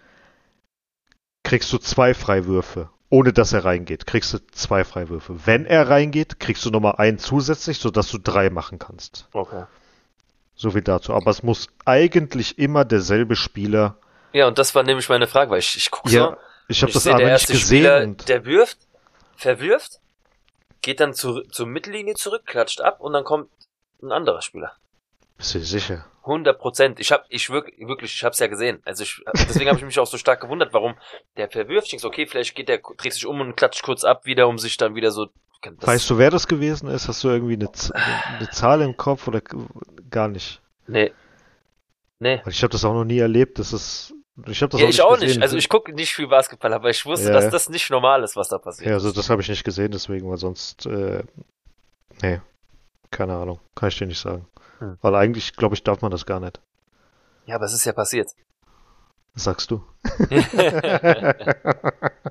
kriegst 1.49 1.73
du 1.73 1.79
zwei 1.79 2.13
Freiwürfe. 2.13 2.89
Ohne 3.09 3.33
dass 3.33 3.53
er 3.53 3.65
reingeht, 3.65 4.05
kriegst 4.05 4.35
du 4.35 4.37
zwei 4.51 4.83
Freiwürfe. 4.83 5.47
Wenn 5.47 5.65
er 5.65 5.89
reingeht, 5.89 6.39
kriegst 6.39 6.63
du 6.63 6.69
nochmal 6.69 6.97
einen 6.97 7.17
zusätzlich, 7.17 7.79
sodass 7.79 8.11
du 8.11 8.19
drei 8.19 8.51
machen 8.51 8.77
kannst. 8.77 9.27
Okay. 9.33 9.63
So 10.53 10.69
viel 10.69 10.83
dazu. 10.83 11.11
Aber 11.13 11.31
es 11.31 11.41
muss 11.41 11.69
eigentlich 11.85 12.59
immer 12.59 12.85
derselbe 12.85 13.35
Spieler. 13.35 13.97
Ja, 14.31 14.47
und 14.47 14.59
das 14.59 14.75
war 14.75 14.83
nämlich 14.83 15.09
meine 15.09 15.25
Frage, 15.25 15.49
weil 15.49 15.57
ich, 15.57 15.75
ich 15.75 15.89
gucke 15.89 16.11
Ja, 16.11 16.25
so. 16.27 16.35
ich 16.67 16.83
habe 16.83 16.91
das 16.91 17.01
sehe, 17.01 17.13
aber 17.13 17.23
der 17.23 17.33
nicht 17.33 17.41
erste 17.41 17.53
gesehen. 17.53 17.65
Spieler, 17.79 18.03
und 18.03 18.29
der 18.29 18.45
wirft, 18.45 18.77
verwirft, 19.35 19.99
geht 20.83 20.99
dann 20.99 21.15
zur, 21.15 21.49
zur 21.49 21.65
Mittellinie 21.65 22.13
zurück, 22.13 22.45
klatscht 22.45 22.79
ab 22.79 22.99
und 22.99 23.13
dann 23.13 23.23
kommt 23.23 23.49
ein 24.03 24.11
anderer 24.11 24.43
Spieler. 24.43 24.73
bist 25.37 25.55
du 25.55 25.59
dir 25.59 25.65
sicher? 25.65 26.05
100 26.29 26.59
Prozent. 26.59 26.99
Ich 26.99 27.11
hab, 27.11 27.25
ich 27.29 27.49
wirklich, 27.49 27.75
wirklich, 27.87 28.13
ich 28.13 28.23
hab's 28.23 28.39
ja 28.39 28.47
gesehen. 28.47 28.81
Also 28.85 29.03
ich, 29.03 29.21
deswegen 29.33 29.69
habe 29.69 29.79
ich 29.79 29.85
mich 29.85 29.99
auch 29.99 30.07
so 30.07 30.17
stark 30.17 30.41
gewundert, 30.41 30.73
warum 30.73 30.95
der 31.37 31.49
verwirft. 31.49 31.91
Ich 31.93 32.03
okay, 32.05 32.25
vielleicht 32.25 32.55
geht 32.55 32.69
der, 32.69 32.79
dreht 32.79 33.13
sich 33.13 33.25
um 33.25 33.41
und 33.41 33.55
klatscht 33.55 33.83
kurz 33.83 34.03
ab 34.03 34.25
wieder, 34.25 34.47
um 34.47 34.57
sich 34.57 34.77
dann 34.77 34.95
wieder 34.95 35.11
so. 35.11 35.27
Weißt 35.81 36.09
du, 36.09 36.17
wer 36.17 36.29
das 36.31 36.47
gewesen 36.47 36.89
ist? 36.89 37.07
Hast 37.09 37.23
du 37.23 37.29
irgendwie 37.29 37.55
eine, 37.55 37.69
eine 38.37 38.49
Zahl 38.49 38.81
im 38.81 38.95
Kopf 38.95 39.27
oder 39.27 39.41
gar 40.09 40.29
nicht? 40.29 40.61
Nee. 40.87 41.11
Nee. 42.19 42.41
Ich 42.47 42.61
habe 42.63 42.71
das 42.71 42.85
auch 42.85 42.93
noch 42.93 43.05
nie 43.05 43.19
erlebt. 43.19 43.59
Das 43.59 43.73
ist. 43.73 44.13
Ich 44.47 44.61
habe 44.61 44.69
das 44.71 44.79
Ja, 44.79 44.85
auch 44.85 44.89
ich 44.89 44.95
nicht 44.97 45.01
auch 45.01 45.13
gesehen. 45.15 45.27
nicht. 45.27 45.41
Also 45.41 45.57
ich 45.57 45.67
gucke 45.67 45.91
nicht 45.93 46.13
viel 46.13 46.27
Basketball, 46.27 46.71
aber 46.73 46.89
ich 46.89 47.05
wusste, 47.05 47.27
Ja, 47.27 47.33
dass 47.33 47.49
das 47.49 47.67
nicht 47.69 47.89
normal 47.89 48.23
ist, 48.23 48.37
was 48.37 48.47
da 48.47 48.57
passiert. 48.57 48.87
Ja, 48.87 48.93
also 48.93 49.11
das 49.11 49.29
habe 49.29 49.41
ich 49.41 49.49
nicht 49.49 49.65
gesehen, 49.65 49.91
deswegen, 49.91 50.29
weil 50.29 50.37
sonst, 50.37 50.85
äh, 50.85 51.23
nee, 52.21 52.39
keine 53.11 53.35
Ahnung, 53.35 53.59
kann 53.75 53.89
ich 53.89 53.97
dir 53.97 54.07
nicht 54.07 54.19
sagen. 54.19 54.47
Hm. 54.79 54.97
Weil 55.01 55.15
eigentlich, 55.15 55.55
glaube 55.55 55.75
ich, 55.75 55.83
darf 55.83 56.01
man 56.01 56.11
das 56.11 56.25
gar 56.25 56.39
nicht. 56.39 56.59
ja, 57.45 57.55
aber 57.55 57.65
es 57.65 57.73
ist 57.73 57.85
ja 57.85 57.93
passiert. 57.93 58.29
Das 59.33 59.43
sagst 59.43 59.71
du. 59.71 59.83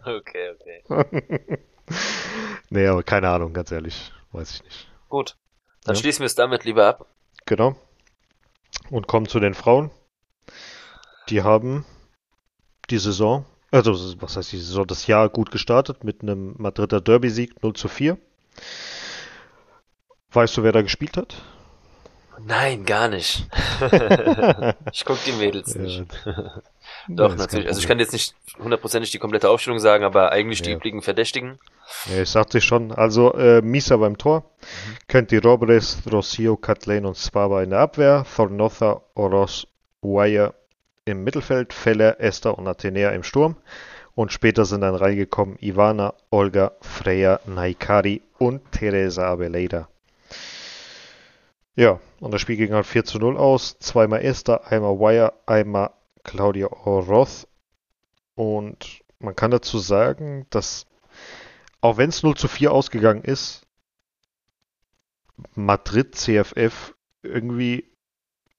okay, 0.05 0.55
okay. 0.55 0.83
nee, 2.71 2.87
aber 2.87 3.03
keine 3.03 3.29
Ahnung, 3.29 3.53
ganz 3.53 3.71
ehrlich, 3.73 4.13
weiß 4.33 4.55
ich 4.55 4.65
nicht. 4.65 4.89
Gut. 5.09 5.37
Dann 5.85 5.95
Ja. 5.95 6.01
schließen 6.01 6.21
wir 6.21 6.27
es 6.27 6.35
damit 6.35 6.65
lieber 6.65 6.87
ab. 6.87 7.07
Genau. 7.47 7.77
Und 8.91 9.07
kommen 9.07 9.27
zu 9.29 9.41
den 9.41 9.55
Frauen. 9.55 9.91
Die 11.29 11.43
haben 11.43 11.85
die 12.91 12.99
Saison, 12.99 13.45
also 13.71 13.93
was 14.21 14.37
heißt 14.37 14.53
die 14.53 14.59
Saison, 14.59 14.87
das 14.87 15.07
Jahr 15.07 15.29
gut 15.29 15.51
gestartet 15.51 16.05
mit 16.05 16.23
einem 16.23 16.55
Madrider 16.59 17.01
Derby-Sieg 17.01 17.63
0 17.63 17.75
zu 17.75 17.89
4. 17.89 18.19
Weißt 20.33 20.57
du, 20.57 20.63
wer 20.63 20.73
da 20.73 20.83
gespielt 20.83 21.17
hat? 21.17 21.37
Nein, 22.47 22.85
gar 22.85 23.09
nicht. 23.09 23.49
ich 24.93 25.05
guck 25.05 25.23
die 25.25 25.33
Mädels 25.33 25.75
nicht. 25.75 26.05
Ja. 27.07 27.15
Doch, 27.17 27.33
ist 27.35 27.39
natürlich. 27.39 27.69
Also 27.69 27.81
ich 27.81 27.87
kann 27.87 27.99
jetzt 27.99 28.13
nicht 28.15 28.35
hundertprozentig 28.59 29.11
die 29.11 29.19
komplette 29.19 29.51
Aufstellung 29.51 29.79
sagen, 29.79 30.05
aber 30.05 30.33
eigentlich 30.33 30.63
die 30.63 30.71
Ja. 30.71 30.77
üblichen 30.77 31.03
Verdächtigen. 31.03 31.59
Ja, 32.07 32.23
ich 32.23 32.31
sagte 32.31 32.63
schon. 32.63 32.93
Also 32.93 33.35
äh, 33.35 33.61
Misa 33.61 33.97
beim 33.99 34.17
Tor, 34.17 34.45
Kenti 35.07 35.37
Robles, 35.37 35.99
Rocio, 36.11 36.57
Kathleen 36.57 37.05
und 37.05 37.17
Spaba 37.19 37.63
in 37.63 37.71
der 37.71 37.81
Abwehr, 37.81 38.25
Thornotha, 38.35 39.03
Oros, 39.15 39.67
Uaya 40.03 40.55
im 41.05 41.25
Mittelfeld, 41.25 41.73
Feller, 41.75 42.21
Esther 42.21 42.57
und 42.59 42.67
Athenea 42.67 43.11
im 43.11 43.23
Sturm. 43.23 43.57
Und 44.15 44.33
später 44.33 44.65
sind 44.65 44.81
dann 44.81 44.95
reingekommen 44.95 45.59
Ivana, 45.61 46.15
Olga, 46.31 46.73
Freya, 46.81 47.41
Naikari 47.47 48.23
und 48.39 48.61
Teresa 48.73 49.27
Abeleida. 49.31 49.89
Ja, 51.79 52.01
und 52.19 52.35
das 52.35 52.41
Spiel 52.41 52.57
ging 52.57 52.73
halt 52.73 52.87
4 52.87 53.05
zu 53.05 53.21
0 53.21 53.37
aus. 53.37 53.79
Zweimal 53.79 54.25
Esther, 54.25 54.67
einmal 54.67 54.99
Wire, 54.99 55.33
einmal 55.47 55.93
Claudia 56.25 56.67
Oroth. 56.67 57.47
Und 58.35 59.05
man 59.21 59.37
kann 59.37 59.53
dazu 59.53 59.79
sagen, 59.79 60.45
dass 60.51 60.89
auch 61.81 61.97
wenn 61.97 62.09
es 62.09 62.25
0 62.25 62.37
zu 62.37 62.49
4 62.49 62.73
ausgegangen 62.73 63.23
ist, 63.23 63.65
Madrid 65.55 66.17
CFF 66.17 66.97
irgendwie 67.23 67.89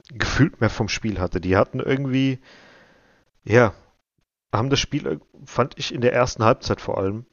gefühlt 0.08 0.62
mehr 0.62 0.70
vom 0.70 0.88
Spiel 0.88 1.20
hatte. 1.20 1.42
Die 1.42 1.58
hatten 1.58 1.82
irgendwie, 1.82 2.40
ja, 3.44 3.74
haben 4.54 4.70
das 4.70 4.80
Spiel, 4.80 5.20
fand 5.44 5.78
ich 5.78 5.94
in 5.94 6.00
der 6.00 6.14
ersten 6.14 6.46
Halbzeit 6.46 6.80
vor 6.80 6.98
allem, 6.98 7.26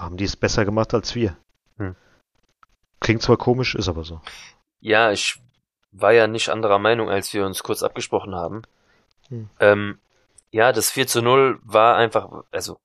haben 0.00 0.16
die 0.16 0.24
es 0.24 0.36
besser 0.36 0.64
gemacht 0.64 0.94
als 0.94 1.14
wir. 1.14 1.36
Hm. 1.76 1.96
Klingt 3.00 3.20
zwar 3.20 3.36
komisch, 3.36 3.74
ist 3.74 3.88
aber 3.88 4.04
so. 4.04 4.22
Ja, 4.82 5.10
ich 5.12 5.40
war 5.92 6.12
ja 6.12 6.26
nicht 6.26 6.48
anderer 6.50 6.78
Meinung, 6.78 7.08
als 7.08 7.32
wir 7.32 7.46
uns 7.46 7.62
kurz 7.62 7.82
abgesprochen 7.82 8.34
haben. 8.34 8.62
Hm. 9.28 9.48
Ähm, 9.60 9.98
ja, 10.50 10.72
das 10.72 10.90
4 10.90 11.06
zu 11.06 11.22
0 11.22 11.58
war 11.62 11.96
einfach, 11.96 12.28
also 12.50 12.78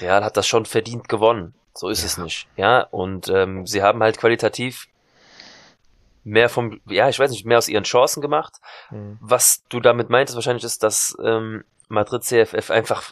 Real 0.00 0.24
hat 0.24 0.36
das 0.36 0.46
schon 0.48 0.66
verdient 0.66 1.08
gewonnen. 1.08 1.54
So 1.74 1.88
ist 1.88 2.00
Ja. 2.00 2.06
es 2.06 2.18
nicht. 2.18 2.48
Ja, 2.56 2.80
und 2.80 3.28
ähm, 3.28 3.66
sie 3.66 3.82
haben 3.82 4.02
halt 4.02 4.18
qualitativ 4.18 4.88
mehr 6.24 6.48
vom, 6.48 6.80
ja, 6.86 7.08
ich 7.08 7.18
weiß 7.18 7.30
nicht, 7.30 7.44
mehr 7.46 7.58
aus 7.58 7.68
ihren 7.68 7.84
Chancen 7.84 8.20
gemacht. 8.20 8.54
Hm. 8.88 9.18
Was 9.20 9.62
du 9.68 9.80
damit 9.80 10.10
meintest 10.10 10.34
wahrscheinlich 10.36 10.64
ist, 10.64 10.82
dass 10.82 11.16
ähm, 11.22 11.64
Madrid 11.88 12.24
CFF 12.24 12.70
einfach 12.70 13.10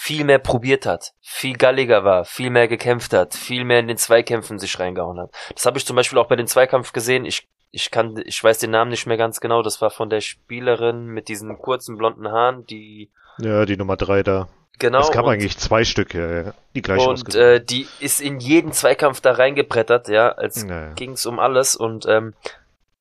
viel 0.00 0.22
mehr 0.24 0.38
probiert 0.38 0.86
hat, 0.86 1.12
viel 1.20 1.56
galliger 1.56 2.04
war, 2.04 2.24
viel 2.24 2.50
mehr 2.50 2.68
gekämpft 2.68 3.12
hat, 3.12 3.34
viel 3.34 3.64
mehr 3.64 3.80
in 3.80 3.88
den 3.88 3.96
Zweikämpfen 3.96 4.60
sich 4.60 4.78
reingehauen 4.78 5.18
hat. 5.18 5.32
Das 5.54 5.66
habe 5.66 5.76
ich 5.76 5.84
zum 5.84 5.96
Beispiel 5.96 6.18
auch 6.20 6.28
bei 6.28 6.36
den 6.36 6.46
Zweikampf 6.46 6.92
gesehen. 6.92 7.24
Ich, 7.24 7.48
ich 7.72 7.90
kann, 7.90 8.14
ich 8.24 8.42
weiß 8.42 8.58
den 8.60 8.70
Namen 8.70 8.92
nicht 8.92 9.06
mehr 9.06 9.16
ganz 9.16 9.40
genau. 9.40 9.60
Das 9.62 9.82
war 9.82 9.90
von 9.90 10.08
der 10.08 10.20
Spielerin 10.20 11.06
mit 11.06 11.26
diesen 11.26 11.58
kurzen 11.58 11.96
blonden 11.98 12.28
Haaren, 12.28 12.64
die 12.64 13.10
Ja, 13.38 13.66
die 13.66 13.76
Nummer 13.76 13.96
3 13.96 14.22
da. 14.22 14.48
genau. 14.78 15.00
es 15.00 15.10
gab 15.10 15.24
und- 15.24 15.32
eigentlich 15.32 15.58
zwei 15.58 15.84
Stücke, 15.84 16.44
ja, 16.46 16.52
die 16.76 16.82
gleich 16.82 17.04
und 17.04 17.34
äh, 17.34 17.60
die 17.60 17.88
ist 17.98 18.20
in 18.20 18.38
jeden 18.38 18.70
Zweikampf 18.70 19.20
da 19.20 19.32
reingebrettert, 19.32 20.06
ja, 20.08 20.28
als 20.28 20.64
Naja. 20.64 20.92
ging's 20.94 21.26
um 21.26 21.40
alles 21.40 21.74
und 21.74 22.06
ähm, 22.06 22.34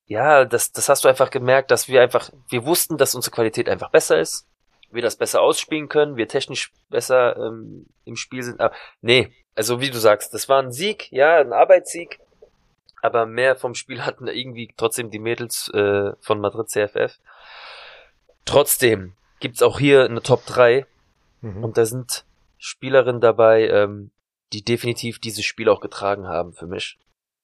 ja, 0.08 0.46
das, 0.46 0.72
das 0.72 0.90
hast 0.90 1.04
du 1.04 1.10
einfach 1.10 1.30
gemerkt, 1.30 1.70
dass 1.70 1.88
wir 1.90 2.02
einfach, 2.02 2.32
wir 2.50 2.66
wussten, 2.66 2.98
dass 2.98 3.14
unsere 3.14 3.36
Qualität 3.36 3.70
einfach 3.70 3.92
besser 3.92 4.20
ist, 4.20 4.47
wir 4.92 5.02
das 5.02 5.16
besser 5.18 5.42
ausspielen 5.42 5.90
können, 5.90 6.16
wir 6.18 6.28
technisch 6.28 6.72
besser 6.90 7.36
ähm, 7.38 7.88
im 8.06 8.16
Spiel 8.16 8.44
sind. 8.44 8.60
Aber 8.62 8.74
nee, 9.02 9.32
also 9.56 9.82
wie 9.82 9.90
du 9.90 9.98
sagst, 10.00 10.34
das 10.34 10.48
war 10.50 10.62
ein 10.62 10.72
Sieg, 10.72 11.12
ja, 11.12 11.38
ein 11.38 11.54
Arbeitssieg, 11.54 12.20
aber 13.02 13.26
mehr 13.26 13.56
vom 13.56 13.76
Spiel 13.76 14.06
hatten 14.06 14.28
irgendwie 14.28 14.74
trotzdem 14.78 15.12
die 15.12 15.20
Mädels 15.20 15.70
äh, 15.74 16.14
von 16.20 16.40
Madrid 16.40 16.70
CFF. 16.70 17.20
Trotzdem 18.46 19.14
gibt's 19.40 19.62
auch 19.62 19.80
hier 19.80 20.06
eine 20.06 20.22
Top 20.22 20.46
3 20.46 20.86
Mhm. 21.42 21.64
und 21.64 21.78
da 21.78 21.86
sind 21.86 22.26
Spielerinnen 22.58 23.22
dabei, 23.22 23.68
ähm, 23.68 24.10
die 24.54 24.64
definitiv 24.64 25.20
dieses 25.20 25.46
Spiel 25.46 25.70
auch 25.70 25.82
getragen 25.82 26.28
haben 26.28 26.54
für 26.54 26.66
mich. 26.66 26.98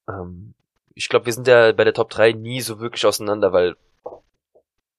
Ähm, 0.07 0.55
ich 0.95 1.09
glaube, 1.09 1.27
wir 1.27 1.33
sind 1.33 1.47
ja 1.47 1.71
bei 1.73 1.83
der 1.83 1.93
Top 1.93 2.09
3 2.09 2.31
nie 2.31 2.61
so 2.61 2.79
wirklich 2.79 3.05
auseinander, 3.05 3.53
weil 3.53 3.75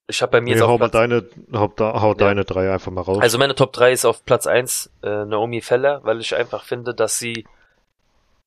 ich 0.07 0.21
habe 0.23 0.33
bei 0.33 0.41
mir 0.41 0.51
Nee, 0.55 0.61
jetzt 0.61 0.63
hau 0.67 0.75
auf 0.75 0.81
mal 0.81 0.89
Platz, 0.91 0.93
deine, 1.03 1.29
hau, 1.53 1.69
da, 1.69 2.01
hau 2.01 2.09
Ja. 2.11 2.15
deine 2.15 2.45
drei 2.45 2.73
einfach 2.73 2.93
mal 2.93 3.01
raus. 3.03 3.19
also 3.21 3.39
meine 3.39 3.55
Top 3.55 3.73
3 3.73 3.93
ist 3.93 4.05
auf 4.05 4.25
Platz 4.25 4.47
1 4.47 4.91
äh, 5.03 5.25
Naomi 5.25 5.61
Feller, 5.61 6.01
weil 6.05 6.21
ich 6.21 6.35
einfach 6.35 6.65
finde, 6.65 6.95
dass 6.95 7.19
sie 7.19 7.47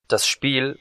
das 0.08 0.28
Spiel 0.28 0.78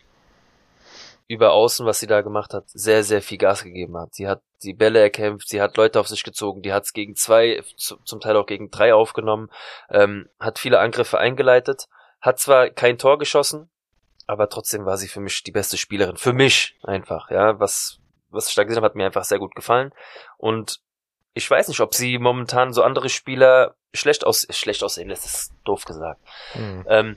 über 1.28 1.52
außen, 1.52 1.84
was 1.86 1.98
sie 1.98 2.06
da 2.06 2.20
gemacht 2.20 2.54
hat, 2.54 2.64
sehr, 2.68 3.02
sehr 3.02 3.20
viel 3.20 3.38
Gas 3.38 3.64
gegeben 3.64 3.96
hat. 3.96 4.14
Sie 4.14 4.28
hat 4.28 4.42
die 4.62 4.74
Bälle 4.74 5.00
erkämpft, 5.00 5.48
sie 5.48 5.60
hat 5.60 5.76
Leute 5.76 5.98
auf 5.98 6.06
sich 6.06 6.22
gezogen, 6.22 6.62
die 6.62 6.72
hat 6.72 6.84
es 6.84 6.92
gegen 6.92 7.16
zwei, 7.16 7.62
zu- 7.76 7.96
zum 8.04 8.20
Teil 8.20 8.36
auch 8.36 8.46
gegen 8.46 8.70
drei 8.70 8.94
aufgenommen, 8.94 9.50
ähm, 9.90 10.28
hat 10.38 10.58
viele 10.60 10.78
Angriffe 10.78 11.18
eingeleitet, 11.18 11.86
hat 12.20 12.38
zwar 12.38 12.70
kein 12.70 12.96
Tor 12.98 13.18
geschossen, 13.18 13.68
aber 14.28 14.48
trotzdem 14.48 14.84
war 14.84 14.96
sie 14.98 15.08
für 15.08 15.20
mich 15.20 15.42
die 15.42 15.50
beste 15.52 15.76
Spielerin. 15.76 16.16
Für 16.16 16.32
mich 16.32 16.78
einfach, 16.84 17.28
ja, 17.30 17.58
was, 17.58 17.98
was 18.36 18.48
ich 18.48 18.54
da 18.54 18.64
gesehen 18.64 18.76
habe, 18.76 18.86
hat 18.86 18.94
mir 18.94 19.06
einfach 19.06 19.24
sehr 19.24 19.38
gut 19.38 19.54
gefallen. 19.54 19.92
Und 20.36 20.80
ich 21.34 21.50
weiß 21.50 21.68
nicht, 21.68 21.80
ob 21.80 21.94
sie 21.94 22.18
momentan 22.18 22.72
so 22.72 22.82
andere 22.82 23.08
Spieler 23.08 23.74
schlecht 23.92 24.26
aus, 24.26 24.46
schlecht 24.50 24.82
aussehen 24.82 25.08
lässt, 25.08 25.24
ist 25.26 25.52
doof 25.64 25.84
gesagt. 25.84 26.20
Mhm. 26.54 26.84
Ähm, 26.88 27.16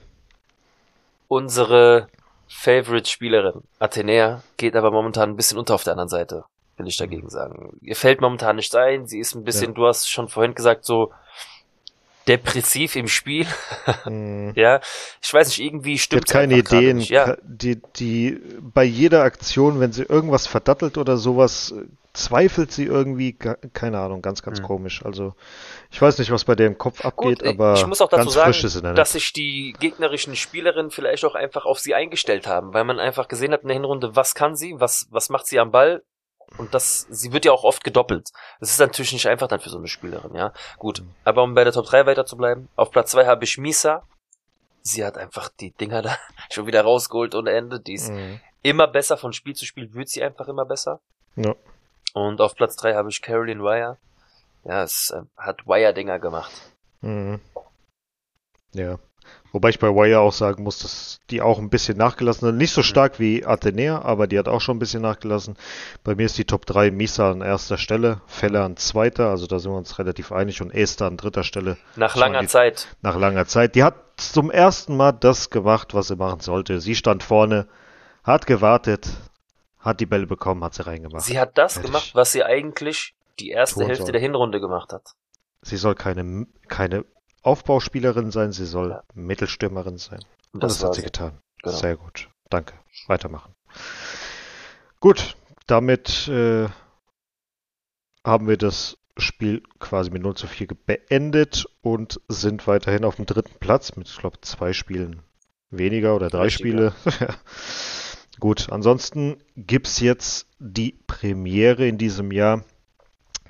unsere 1.27 2.07
Favorite-Spielerin, 2.47 3.63
Athenea, 3.79 4.43
geht 4.57 4.75
aber 4.75 4.91
momentan 4.91 5.29
ein 5.29 5.35
bisschen 5.35 5.57
unter 5.57 5.75
auf 5.75 5.83
der 5.83 5.93
anderen 5.93 6.09
Seite. 6.09 6.45
will 6.77 6.87
ich 6.87 6.97
dagegen 6.97 7.29
sagen. 7.29 7.77
Ihr 7.81 7.95
fällt 7.95 8.21
momentan 8.21 8.55
nicht 8.55 8.75
ein, 8.75 9.05
sie 9.05 9.19
ist 9.19 9.35
ein 9.35 9.43
bisschen, 9.43 9.71
ja. 9.71 9.73
du 9.73 9.87
hast 9.87 10.09
schon 10.09 10.29
vorhin 10.29 10.55
gesagt, 10.55 10.85
so 10.85 11.13
depressiv 12.27 12.95
im 12.95 13.07
Spiel. 13.07 13.47
Mhm. 14.05 14.53
ja, 14.55 14.79
ich 15.21 15.33
weiß 15.33 15.47
nicht, 15.49 15.59
irgendwie 15.59 15.97
stimmt 15.97 16.27
es 16.27 16.31
keine 16.31 16.57
Ideen. 16.57 16.99
Ja. 16.99 17.37
Die, 17.43 17.81
die 17.95 18.39
bei 18.61 18.83
jeder 18.83 19.23
Aktion, 19.23 19.79
wenn 19.79 19.91
sie 19.91 20.03
irgendwas 20.03 20.47
verdattelt 20.47 20.97
oder 20.97 21.17
sowas, 21.17 21.73
zweifelt 22.13 22.71
sie 22.71 22.85
irgendwie, 22.85 23.33
keine 23.33 23.99
Ahnung, 23.99 24.21
ganz, 24.21 24.41
ganz 24.41 24.59
mhm. 24.61 24.65
komisch. 24.65 25.03
Also 25.05 25.33
ich 25.91 26.01
weiß 26.01 26.17
nicht, 26.19 26.31
was 26.31 26.45
bei 26.45 26.55
der 26.55 26.67
im 26.67 26.77
Kopf 26.77 27.03
abgeht, 27.05 27.39
Gut, 27.39 27.47
aber 27.47 27.73
ich 27.73 27.85
muss 27.85 28.01
auch 28.01 28.09
dazu 28.09 28.29
sagen, 28.29 28.95
dass 28.95 29.13
sich 29.13 29.33
die 29.33 29.75
gegnerischen 29.79 30.35
Spielerinnen 30.35 30.91
vielleicht 30.91 31.25
auch 31.25 31.35
einfach 31.35 31.65
auf 31.65 31.79
sie 31.79 31.95
eingestellt 31.95 32.47
haben, 32.47 32.73
weil 32.73 32.83
man 32.83 32.99
einfach 32.99 33.27
gesehen 33.27 33.53
hat 33.53 33.61
in 33.61 33.69
der 33.69 33.75
Hinrunde, 33.75 34.15
was 34.15 34.35
kann 34.35 34.55
sie, 34.55 34.75
was, 34.77 35.07
was 35.11 35.29
macht 35.29 35.47
sie 35.47 35.59
am 35.59 35.71
Ball, 35.71 36.03
und 36.57 36.73
das, 36.73 37.07
sie 37.09 37.31
wird 37.31 37.45
ja 37.45 37.51
auch 37.51 37.63
oft 37.63 37.83
gedoppelt. 37.83 38.29
Das 38.59 38.71
ist 38.71 38.79
natürlich 38.79 39.13
nicht 39.13 39.27
einfach 39.27 39.47
dann 39.47 39.59
für 39.59 39.69
so 39.69 39.77
eine 39.77 39.87
Spielerin, 39.87 40.35
ja. 40.35 40.53
Gut. 40.77 41.01
Mhm. 41.01 41.13
Aber 41.23 41.43
um 41.43 41.53
bei 41.53 41.63
der 41.63 41.73
Top 41.73 41.85
3 41.85 42.05
weiter 42.05 42.25
zu 42.25 42.37
bleiben, 42.37 42.69
auf 42.75 42.91
Platz 42.91 43.11
2 43.11 43.25
habe 43.25 43.43
ich 43.43 43.57
Misa. 43.57 44.03
Sie 44.81 45.05
hat 45.05 45.17
einfach 45.17 45.49
die 45.49 45.71
Dinger 45.71 46.01
da 46.03 46.17
schon 46.49 46.67
wieder 46.67 46.81
rausgeholt 46.81 47.35
ohne 47.35 47.51
Ende. 47.51 47.79
Die 47.79 47.93
ist 47.93 48.09
mhm. 48.09 48.39
immer 48.61 48.87
besser 48.87 49.17
von 49.17 49.33
Spiel 49.33 49.55
zu 49.55 49.65
Spiel, 49.65 49.93
wird 49.93 50.09
sie 50.09 50.23
einfach 50.23 50.47
immer 50.47 50.65
besser. 50.65 50.99
Ja. 51.35 51.55
Und 52.13 52.41
auf 52.41 52.55
Platz 52.55 52.75
3 52.77 52.95
habe 52.95 53.09
ich 53.09 53.21
Caroline 53.21 53.61
Wire. 53.61 53.97
Ja, 54.63 54.83
es 54.83 55.11
äh, 55.11 55.21
hat 55.37 55.67
Wire-Dinger 55.67 56.19
gemacht. 56.19 56.51
Mhm. 57.01 57.39
Ja. 58.73 58.99
Wobei 59.51 59.69
ich 59.69 59.79
bei 59.79 59.87
Wire 59.87 60.19
auch 60.19 60.33
sagen 60.33 60.63
muss, 60.63 60.79
dass 60.79 61.19
die 61.31 61.41
auch 61.41 61.57
ein 61.57 61.69
bisschen 61.69 61.97
nachgelassen 61.97 62.47
hat. 62.47 62.55
Nicht 62.55 62.71
so 62.71 62.83
stark 62.83 63.19
wie 63.19 63.45
Athenea, 63.45 64.01
aber 64.03 64.27
die 64.27 64.37
hat 64.37 64.47
auch 64.47 64.61
schon 64.61 64.75
ein 64.75 64.79
bisschen 64.79 65.01
nachgelassen. 65.01 65.57
Bei 66.03 66.13
mir 66.13 66.27
ist 66.27 66.37
die 66.37 66.45
Top 66.45 66.67
3 66.67 66.91
Misa 66.91 67.31
an 67.31 67.41
erster 67.41 67.79
Stelle, 67.79 68.21
Feller 68.27 68.63
an 68.63 68.77
zweiter, 68.77 69.29
also 69.29 69.47
da 69.47 69.57
sind 69.57 69.71
wir 69.71 69.77
uns 69.77 69.97
relativ 69.97 70.31
einig 70.31 70.61
und 70.61 70.71
Esther 70.71 71.07
an 71.07 71.17
dritter 71.17 71.43
Stelle. 71.43 71.77
Nach 71.95 72.15
langer 72.15 72.41
die, 72.41 72.47
Zeit. 72.47 72.87
Nach 73.01 73.17
langer 73.17 73.47
Zeit. 73.47 73.73
Die 73.73 73.83
hat 73.83 73.95
zum 74.17 74.51
ersten 74.51 74.95
Mal 74.95 75.13
das 75.13 75.49
gemacht, 75.49 75.95
was 75.95 76.09
sie 76.09 76.15
machen 76.15 76.41
sollte. 76.41 76.79
Sie 76.79 76.95
stand 76.95 77.23
vorne, 77.23 77.67
hat 78.23 78.45
gewartet, 78.45 79.09
hat 79.79 79.99
die 79.99 80.05
Bälle 80.05 80.27
bekommen, 80.27 80.63
hat 80.63 80.75
sie 80.75 80.85
reingemacht. 80.85 81.23
Sie 81.23 81.39
hat 81.39 81.57
das 81.57 81.73
Fertig. 81.73 81.91
gemacht, 81.91 82.11
was 82.13 82.31
sie 82.31 82.43
eigentlich 82.43 83.15
die 83.39 83.49
erste 83.49 83.83
Hälfte 83.85 84.03
soll. 84.03 84.11
der 84.11 84.21
Hinrunde 84.21 84.59
gemacht 84.59 84.93
hat. 84.93 85.15
Sie 85.61 85.77
soll 85.77 85.95
keine, 85.95 86.45
keine 86.67 87.05
Aufbauspielerin 87.41 88.31
sein, 88.31 88.51
sie 88.51 88.65
soll 88.65 88.91
ja. 88.91 89.03
Mittelstürmerin 89.13 89.97
sein. 89.97 90.19
Und 90.51 90.63
das, 90.63 90.79
das 90.79 90.87
hat 90.87 90.95
sie 90.95 91.03
getan. 91.03 91.39
Genau. 91.63 91.75
Sehr 91.75 91.95
gut. 91.95 92.29
Danke. 92.49 92.73
Weitermachen. 93.07 93.53
Gut, 94.99 95.35
damit 95.67 96.27
äh, 96.27 96.67
haben 98.25 98.47
wir 98.47 98.57
das 98.57 98.97
Spiel 99.17 99.63
quasi 99.79 100.11
mit 100.11 100.21
0 100.21 100.35
zu 100.35 100.47
4 100.47 100.67
beendet 100.85 101.65
und 101.81 102.21
sind 102.27 102.67
weiterhin 102.67 103.05
auf 103.05 103.15
dem 103.15 103.25
dritten 103.25 103.57
Platz 103.59 103.95
mit, 103.95 104.07
ich 104.07 104.17
glaube, 104.17 104.41
zwei 104.41 104.73
Spielen 104.73 105.23
weniger 105.69 106.15
oder 106.15 106.29
drei 106.29 106.43
Richtiger. 106.43 106.91
Spiele. 106.91 107.29
Gut, 108.39 108.71
ansonsten 108.71 109.37
gibt 109.55 109.87
es 109.87 109.99
jetzt 109.99 110.47
die 110.59 110.93
Premiere 111.07 111.87
in 111.87 111.97
diesem 111.97 112.31
Jahr 112.31 112.63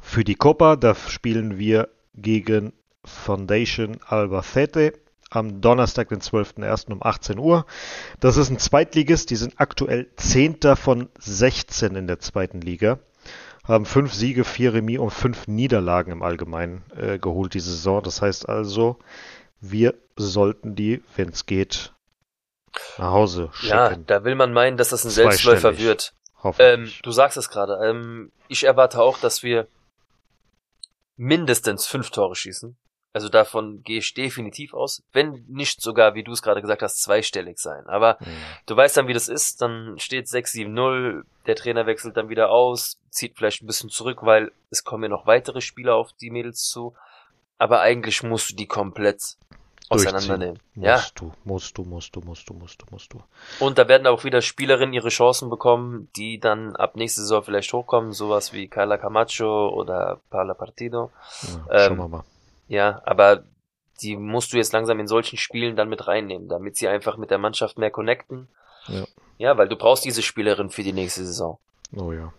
für 0.02 0.24
die 0.24 0.36
Copa. 0.36 0.76
Da 0.76 0.96
spielen 0.96 1.60
wir 1.60 1.90
gegen 2.16 2.74
Foundation 3.06 4.00
Albacete 4.06 4.94
am 5.30 5.62
Donnerstag, 5.62 6.10
den 6.10 6.22
12.01. 6.22 6.92
um 6.92 7.04
18 7.04 7.38
Uhr. 7.38 7.66
Das 8.20 8.38
ist 8.38 8.50
ein 8.50 8.60
Zweitligist, 8.60 9.30
die 9.30 9.36
sind 9.36 9.56
aktuell 9.58 10.10
Zehnter 10.16 10.76
von 10.76 11.10
16 11.20 11.96
in 11.96 12.08
der 12.08 12.20
zweiten 12.20 12.62
Liga. 12.62 13.00
Haben 13.64 13.86
fünf 13.86 14.14
Siege, 14.14 14.44
vier 14.44 14.74
Remis 14.74 15.00
und 15.00 15.12
fünf 15.12 15.48
Niederlagen 15.48 16.12
im 16.12 16.24
Allgemeinen 16.24 16.84
äh, 16.96 17.20
geholt 17.20 17.54
diese 17.54 17.70
Saison. 17.72 18.02
Das 18.02 18.22
heißt 18.22 18.50
also, 18.50 18.98
wir 19.62 19.94
sollten 20.16 20.76
die, 20.76 21.04
wenn 21.16 21.30
es 21.30 21.46
geht, 21.46 21.94
nach 22.98 23.12
Hause 23.12 23.50
schicken. 23.54 23.70
Ja, 23.70 23.96
da 23.96 24.24
will 24.24 24.36
man 24.36 24.54
meinen, 24.54 24.78
dass 24.78 24.90
das 24.90 25.04
ein 25.04 25.12
Selbstläufer 25.12 25.78
wird. 25.78 26.14
Ähm, 26.58 26.92
du 27.04 27.12
sagst 27.12 27.38
es 27.38 27.50
gerade. 27.50 27.80
Ähm, 27.84 28.32
ich 28.48 28.64
erwarte 28.64 29.02
auch, 29.02 29.20
dass 29.20 29.44
wir 29.44 29.68
mindestens 31.18 31.86
fünf 31.86 32.10
Tore 32.12 32.36
schießen. 32.36 32.78
Also 33.20 33.28
davon 33.28 33.84
gehe 33.84 34.00
ich 34.00 34.14
definitiv 34.14 34.74
aus, 34.74 35.04
wenn 35.12 35.44
nicht 35.50 35.82
sogar, 35.82 36.16
wie 36.16 36.24
du 36.24 36.32
es 36.32 36.42
gerade 36.42 36.62
gesagt 36.62 36.82
hast, 36.82 37.02
zweistellig 37.02 37.60
sein. 37.60 37.86
Aber 37.86 38.16
mhm. 38.22 38.28
du 38.66 38.78
weißt 38.78 38.96
dann, 38.96 39.10
wie 39.10 39.14
das 39.14 39.28
ist, 39.28 39.62
dann 39.62 40.00
steht 40.00 40.28
6-7-0, 40.28 41.24
der 41.46 41.56
Trainer 41.58 41.86
wechselt 41.86 42.16
dann 42.16 42.30
wieder 42.30 42.50
aus, 42.50 42.98
zieht 43.10 43.36
vielleicht 43.36 43.62
ein 43.62 43.68
bisschen 43.68 43.90
zurück, 43.90 44.20
weil 44.22 44.54
es 44.70 44.86
kommen 44.86 45.04
ja 45.04 45.10
noch 45.10 45.28
weitere 45.28 45.60
Spieler 45.60 45.96
auf 45.96 46.14
die 46.14 46.30
Mädels 46.30 46.64
zu. 46.70 46.94
Aber 47.58 47.82
eigentlich 47.82 48.24
musst 48.24 48.52
du 48.52 48.56
die 48.56 48.68
komplett 48.68 49.36
auseinandernehmen. 49.90 50.60
Musst 50.76 50.88
ja. 50.88 51.04
du, 51.16 51.34
musst 51.44 51.78
du, 51.78 51.82
musst 51.82 52.16
du, 52.16 52.22
musst 52.22 52.50
du, 52.50 52.54
musst 52.54 52.82
du, 52.82 52.86
musst 52.90 53.12
du. 53.12 53.22
Und 53.60 53.78
da 53.78 53.90
werden 53.90 54.08
auch 54.08 54.24
wieder 54.24 54.42
Spielerinnen 54.42 54.94
ihre 54.94 55.10
Chancen 55.10 55.50
bekommen, 55.50 56.08
die 56.16 56.40
dann 56.40 56.74
ab 56.78 56.96
nächste 56.96 57.20
Saison 57.20 57.44
vielleicht 57.44 57.74
hochkommen, 57.74 58.14
sowas 58.14 58.54
wie 58.54 58.70
Carla 58.70 58.98
Camacho 58.98 59.68
oder 59.74 60.22
Paula 60.30 60.54
Partido. 60.54 61.12
Ja, 61.42 61.50
schauen 61.50 61.92
ähm, 61.92 61.98
wir 61.98 62.08
mal. 62.08 62.24
Ja, 62.70 63.02
aber 63.04 63.44
die 64.02 64.16
musst 64.16 64.54
du 64.54 64.58
jetzt 64.58 64.72
langsam 64.72 65.00
in 65.00 65.08
solchen 65.08 65.38
Spielen 65.38 65.76
dann 65.76 65.90
mit 65.90 66.08
reinnehmen, 66.08 66.48
damit 66.48 66.78
sie 66.78 66.88
einfach 66.88 67.18
mit 67.18 67.32
der 67.32 67.38
Mannschaft 67.38 67.78
mehr 67.78 67.92
connecten. 67.92 68.48
Ja. 68.88 69.06
Ja, 69.38 69.58
weil 69.58 69.68
du 69.68 69.76
brauchst 69.76 70.06
diese 70.06 70.22
Spielerin 70.22 70.70
für 70.70 70.84
die 70.84 70.94
nächste 70.94 71.26
Saison. 71.26 71.60
Oh 71.96 72.12
ja. 72.12 72.34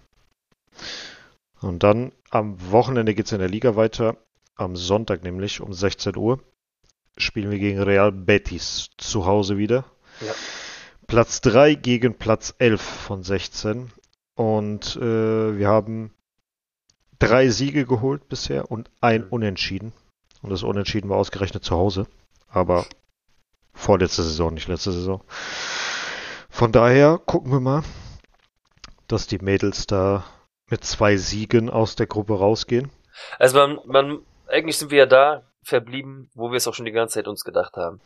Und 1.61 1.83
dann 1.83 2.13
am 2.31 2.71
Wochenende 2.71 3.15
geht's 3.15 3.33
in 3.33 3.41
der 3.41 3.49
Liga 3.49 3.77
weiter. 3.77 4.17
Am 4.55 4.77
Sonntag 4.77 5.23
nämlich 5.23 5.61
um 5.61 5.73
16 5.73 6.17
Uhr 6.17 6.41
spielen 7.17 7.51
wir 7.51 7.59
gegen 7.59 7.83
Real 7.83 8.13
Betis 8.13 8.91
zu 8.97 9.27
Hause 9.27 9.59
wieder. 9.59 9.85
Ja. 10.21 10.33
Platz 11.07 11.41
3 11.41 11.75
gegen 11.75 12.15
Platz 12.15 12.55
11 12.59 12.81
von 12.81 13.23
16. 13.23 13.91
Und 14.35 14.97
äh, 14.97 15.59
wir 15.59 15.69
haben 15.69 16.15
drei 17.19 17.49
Siege 17.49 17.85
geholt 17.85 18.29
bisher 18.29 18.71
und 18.71 18.91
ein 19.01 19.23
mhm. 19.23 19.29
Unentschieden. 19.31 19.93
Und 20.43 20.51
das 20.51 20.63
Unentschieden 20.63 21.09
war 21.09 21.19
ausgerechnet 21.19 21.65
zu 21.65 21.77
Hause. 21.77 22.07
Aber 22.49 22.87
vorletzte 23.75 24.23
Saison, 24.23 24.55
nicht 24.55 24.69
letzte 24.69 24.93
Saison. 24.93 25.23
Von 26.49 26.73
daher 26.73 27.19
gucken 27.19 27.53
wir 27.53 27.61
mal, 27.61 27.83
dass 29.07 29.27
die 29.27 29.39
Mädels 29.39 29.87
da 29.87 30.25
mit 30.69 30.85
zwei 30.85 31.17
Siegen 31.17 31.71
aus 31.71 31.97
der 31.97 32.07
Gruppe 32.07 32.39
rausgehen. 32.39 32.91
Also 33.39 33.59
man, 33.59 33.79
man, 33.87 34.19
eigentlich 34.47 34.79
sind 34.79 34.91
wir 34.91 34.99
ja 34.99 35.07
da 35.07 35.43
verblieben, 35.63 36.31
wo 36.35 36.51
wir 36.51 36.57
es 36.57 36.67
auch 36.67 36.75
schon 36.75 36.87
die 36.87 36.93
ganze 36.93 37.15
Zeit 37.15 37.29
uns 37.29 37.45
gedacht 37.45 37.77
haben. 37.77 38.01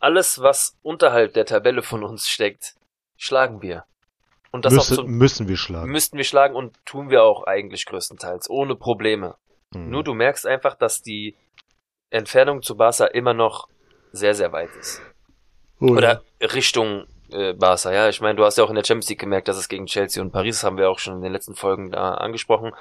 Alles, 0.00 0.40
was 0.40 0.76
unterhalb 0.82 1.32
der 1.34 1.46
Tabelle 1.46 1.82
von 1.82 2.02
uns 2.02 2.28
steckt, 2.28 2.74
schlagen 3.16 3.62
wir. 3.62 3.84
Und 4.50 4.64
das 4.64 4.74
Müsse, 4.74 4.94
zum, 4.96 5.10
müssen 5.10 5.48
wir 5.48 5.56
schlagen. 5.56 5.90
Müssten 5.90 6.16
wir 6.16 6.24
schlagen 6.24 6.54
und 6.54 6.78
tun 6.84 7.10
wir 7.10 7.24
auch 7.24 7.44
eigentlich 7.44 7.86
größtenteils, 7.86 8.48
ohne 8.48 8.76
Probleme. 8.76 9.36
Mhm. 9.74 9.90
Nur 9.90 10.04
du 10.04 10.14
merkst 10.14 10.46
einfach, 10.46 10.74
dass 10.74 11.02
die 11.02 11.36
Entfernung 12.10 12.62
zu 12.62 12.76
Barca 12.76 13.06
immer 13.06 13.34
noch 13.34 13.68
sehr, 14.12 14.34
sehr 14.34 14.52
weit 14.52 14.70
ist. 14.78 15.00
Oh, 15.80 15.88
Oder 15.88 16.22
ja. 16.40 16.46
Richtung 16.48 17.06
äh, 17.30 17.52
Barca, 17.54 17.92
ja. 17.92 18.08
Ich 18.08 18.20
meine, 18.20 18.36
du 18.36 18.44
hast 18.44 18.58
ja 18.58 18.64
auch 18.64 18.68
in 18.68 18.76
der 18.76 18.84
Champions 18.84 19.08
League 19.08 19.20
gemerkt, 19.20 19.48
dass 19.48 19.56
es 19.56 19.68
gegen 19.68 19.86
Chelsea 19.86 20.22
und 20.22 20.30
Paris, 20.30 20.62
haben 20.62 20.78
wir 20.78 20.90
auch 20.90 20.98
schon 20.98 21.16
in 21.16 21.22
den 21.22 21.32
letzten 21.32 21.54
Folgen 21.54 21.90
da 21.90 22.14
angesprochen. 22.14 22.72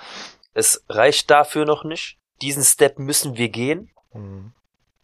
Es 0.54 0.86
reicht 0.90 1.32
dafür 1.32 1.66
noch 1.66 1.84
nicht. 1.84 2.18
Diesen 2.42 2.64
Step 2.64 3.00
müssen 3.00 3.38
wir 3.38 3.50
gehen. 3.50 3.90
Mhm. 4.14 4.54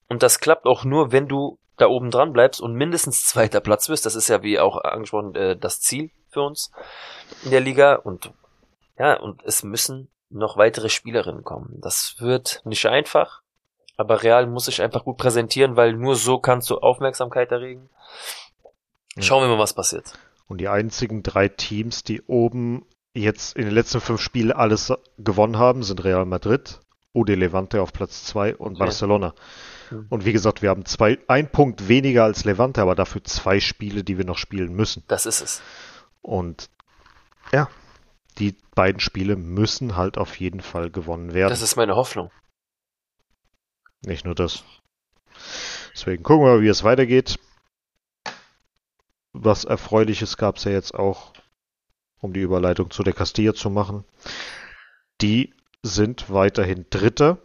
Und 0.07 0.23
das 0.23 0.39
klappt 0.39 0.65
auch 0.65 0.83
nur, 0.83 1.11
wenn 1.11 1.27
du 1.27 1.57
da 1.77 1.87
oben 1.87 2.11
dran 2.11 2.33
bleibst 2.33 2.61
und 2.61 2.73
mindestens 2.73 3.23
zweiter 3.25 3.61
Platz 3.61 3.89
wirst. 3.89 4.05
Das 4.05 4.15
ist 4.15 4.27
ja, 4.27 4.43
wie 4.43 4.59
auch 4.59 4.77
angesprochen, 4.83 5.35
äh, 5.35 5.57
das 5.57 5.81
Ziel 5.81 6.11
für 6.29 6.41
uns 6.41 6.71
in 7.43 7.51
der 7.51 7.61
Liga. 7.61 7.95
Und 7.95 8.31
ja, 8.97 9.19
und 9.19 9.43
es 9.43 9.63
müssen 9.63 10.09
noch 10.29 10.57
weitere 10.57 10.89
Spielerinnen 10.89 11.43
kommen. 11.43 11.79
Das 11.81 12.15
wird 12.19 12.61
nicht 12.65 12.85
einfach, 12.85 13.41
aber 13.97 14.23
Real 14.23 14.47
muss 14.47 14.65
sich 14.65 14.81
einfach 14.81 15.03
gut 15.03 15.17
präsentieren, 15.17 15.75
weil 15.75 15.93
nur 15.93 16.15
so 16.15 16.39
kannst 16.39 16.69
du 16.69 16.77
Aufmerksamkeit 16.77 17.51
erregen. 17.51 17.89
Schauen 19.17 19.43
wir 19.43 19.49
mal, 19.49 19.59
was 19.59 19.73
passiert. 19.73 20.13
Und 20.47 20.59
die 20.59 20.67
einzigen 20.67 21.23
drei 21.23 21.47
Teams, 21.47 22.03
die 22.03 22.21
oben 22.21 22.85
jetzt 23.13 23.55
in 23.55 23.65
den 23.65 23.73
letzten 23.73 24.01
fünf 24.01 24.21
Spielen 24.21 24.51
alles 24.51 24.93
gewonnen 25.17 25.57
haben, 25.57 25.83
sind 25.83 26.03
Real 26.03 26.25
Madrid, 26.25 26.79
UD 27.13 27.29
Levante 27.29 27.81
auf 27.81 27.91
Platz 27.91 28.23
zwei 28.23 28.55
und 28.55 28.75
okay. 28.75 28.79
Barcelona. 28.79 29.33
Hm. 29.89 30.05
Und 30.09 30.25
wie 30.25 30.33
gesagt, 30.33 30.61
wir 30.61 30.69
haben 30.69 30.85
zwei, 30.85 31.19
ein 31.27 31.51
Punkt 31.51 31.87
weniger 31.87 32.23
als 32.23 32.45
Levante, 32.45 32.81
aber 32.81 32.95
dafür 32.95 33.23
zwei 33.23 33.59
Spiele, 33.59 34.03
die 34.03 34.17
wir 34.17 34.25
noch 34.25 34.37
spielen 34.37 34.73
müssen. 34.73 35.03
Das 35.07 35.25
ist 35.25 35.41
es. 35.41 35.61
Und 36.21 36.69
ja, 37.51 37.69
die 38.39 38.55
beiden 38.75 38.99
Spiele 38.99 39.35
müssen 39.35 39.95
halt 39.95 40.17
auf 40.17 40.39
jeden 40.39 40.61
Fall 40.61 40.89
gewonnen 40.89 41.33
werden. 41.33 41.49
Das 41.49 41.61
ist 41.61 41.75
meine 41.75 41.95
Hoffnung. 41.95 42.31
Nicht 44.05 44.25
nur 44.25 44.35
das. 44.35 44.63
Deswegen 45.93 46.23
gucken 46.23 46.45
wir 46.45 46.53
mal, 46.55 46.61
wie 46.61 46.67
es 46.69 46.83
weitergeht. 46.83 47.37
Was 49.33 49.65
Erfreuliches 49.65 50.37
gab 50.37 50.57
es 50.57 50.63
ja 50.63 50.71
jetzt 50.71 50.93
auch 50.93 51.33
um 52.21 52.33
die 52.33 52.41
Überleitung 52.41 52.89
zu 52.91 53.03
der 53.03 53.13
Castilla 53.13 53.53
zu 53.53 53.69
machen. 53.69 54.03
Die 55.21 55.53
sind 55.83 56.29
weiterhin 56.29 56.85
Dritter 56.89 57.37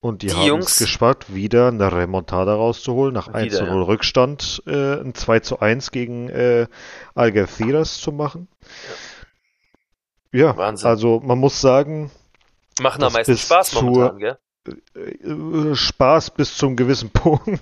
und 0.00 0.22
die, 0.22 0.28
Die 0.28 0.34
haben 0.34 0.46
Jungs- 0.46 0.72
es 0.72 0.78
geschafft, 0.78 1.34
wieder 1.34 1.68
eine 1.68 1.92
Remontada 1.92 2.54
rauszuholen, 2.54 3.12
nach 3.12 3.28
Wieder, 3.28 3.38
1 3.38 3.56
zu 3.56 3.64
ja. 3.64 3.72
0 3.72 3.82
Rückstand 3.82 4.62
äh, 4.66 5.00
ein 5.00 5.14
2 5.14 5.40
zu 5.40 5.60
1 5.60 5.90
gegen 5.90 6.28
äh, 6.28 6.66
Algeciras 7.14 7.98
zu 8.00 8.12
machen. 8.12 8.48
Ja, 8.62 8.68
Wahnsinn. 10.56 10.88
also 10.88 11.20
man 11.24 11.38
muss 11.38 11.60
sagen, 11.60 12.10
Machen 12.80 13.02
am 13.02 13.12
meisten 13.12 13.36
Spaß 13.36 13.72
momentan, 13.74 14.18
gell? 14.18 14.38
äh, 14.94 15.74
Spaß 15.74 16.30
bis 16.32 16.56
zum 16.56 16.76
gewissen 16.76 17.10
Punkt. 17.12 17.60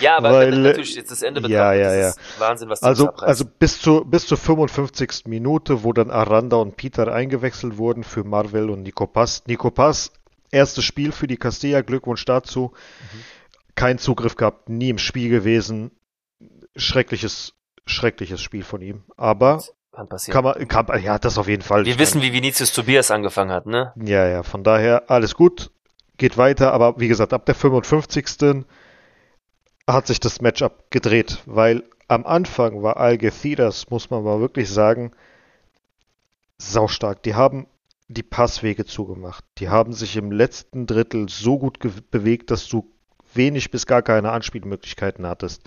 Ja, 0.00 0.16
aber 0.18 0.32
weil, 0.32 0.50
natürlich 0.50 0.96
jetzt 0.96 1.10
das 1.10 1.22
Ende 1.22 1.40
ja, 1.42 1.70
betrachtet, 1.70 1.80
ja, 1.82 1.96
das 2.02 2.16
ist 2.16 2.40
Wahnsinn, 2.40 2.68
was 2.68 2.82
Also, 2.82 3.08
abreißen. 3.08 3.28
also 3.28 3.44
bis, 3.58 3.80
zur, 3.80 4.04
bis 4.04 4.26
zur 4.26 4.36
55. 4.38 5.26
Minute, 5.26 5.82
wo 5.84 5.92
dann 5.92 6.10
Aranda 6.10 6.56
und 6.56 6.76
Peter 6.76 7.12
eingewechselt 7.12 7.78
wurden 7.78 8.04
für 8.04 8.24
Marvel 8.24 8.70
und 8.70 8.82
Nico 8.82 9.06
Pass. 9.06 9.44
Nico 9.46 9.70
Pass, 9.70 10.12
erstes 10.50 10.84
Spiel 10.84 11.12
für 11.12 11.26
die 11.26 11.36
Castilla, 11.36 11.80
Glückwunsch 11.82 12.24
dazu. 12.24 12.72
Mhm. 13.12 13.20
Kein 13.76 13.98
Zugriff 13.98 14.36
gehabt, 14.36 14.68
nie 14.68 14.90
im 14.90 14.98
Spiel 14.98 15.30
gewesen. 15.30 15.92
Schreckliches, 16.76 17.54
schreckliches 17.86 18.40
Spiel 18.42 18.62
von 18.64 18.82
ihm. 18.82 19.04
Aber 19.16 19.62
kann 19.92 20.08
passieren. 20.08 20.32
kann 20.32 20.44
man, 20.44 20.68
kann, 20.68 21.02
ja, 21.02 21.18
das 21.18 21.38
auf 21.38 21.48
jeden 21.48 21.62
Fall. 21.62 21.84
Wir 21.84 21.92
Ich 21.92 21.98
wissen, 21.98 22.22
wie 22.22 22.32
Vinicius 22.32 22.72
Tobias 22.72 23.10
angefangen 23.10 23.50
hat, 23.50 23.66
ne? 23.66 23.92
Ja, 23.96 24.26
ja, 24.26 24.42
von 24.42 24.62
daher 24.62 25.10
alles 25.10 25.34
gut, 25.34 25.70
geht 26.16 26.36
weiter, 26.36 26.72
aber 26.72 26.98
wie 27.00 27.08
gesagt, 27.08 27.32
ab 27.32 27.46
der 27.46 27.54
55. 27.54 28.64
hat 29.86 30.06
sich 30.06 30.20
das 30.20 30.40
Matchup 30.40 30.90
gedreht, 30.90 31.42
weil 31.46 31.84
am 32.08 32.26
Anfang 32.26 32.82
war 32.82 32.96
Algeciras, 32.96 33.90
muss 33.90 34.10
man 34.10 34.24
mal 34.24 34.40
wirklich 34.40 34.68
sagen, 34.70 35.12
saustark. 36.58 37.22
Die 37.22 37.34
haben 37.34 37.66
die 38.08 38.24
Passwege 38.24 38.84
zugemacht. 38.84 39.44
Die 39.58 39.68
haben 39.68 39.92
sich 39.92 40.16
im 40.16 40.32
letzten 40.32 40.86
Drittel 40.86 41.28
so 41.28 41.58
gut 41.58 41.78
bewegt, 42.10 42.50
dass 42.50 42.66
du 42.68 42.92
wenig 43.32 43.70
bis 43.70 43.86
gar 43.86 44.02
keine 44.02 44.32
Anspielmöglichkeiten 44.32 45.26
hattest. 45.26 45.62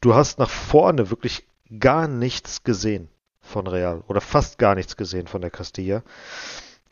Du 0.00 0.14
hast 0.14 0.40
nach 0.40 0.50
vorne 0.50 1.10
wirklich 1.10 1.46
gar 1.78 2.08
nichts 2.08 2.64
gesehen 2.64 3.08
von 3.44 3.66
Real 3.66 4.02
oder 4.08 4.20
fast 4.20 4.58
gar 4.58 4.74
nichts 4.74 4.96
gesehen 4.96 5.26
von 5.26 5.40
der 5.40 5.50
Castilla. 5.50 6.02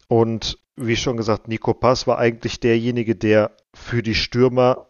Und 0.09 0.59
wie 0.77 0.97
schon 0.97 1.17
gesagt, 1.17 1.49
Nico 1.49 1.75
Pass 1.75 2.07
war 2.07 2.19
eigentlich 2.19 2.61
derjenige, 2.61 3.17
der 3.17 3.53
für 3.75 4.03
die 4.03 4.15
Stürmer 4.15 4.87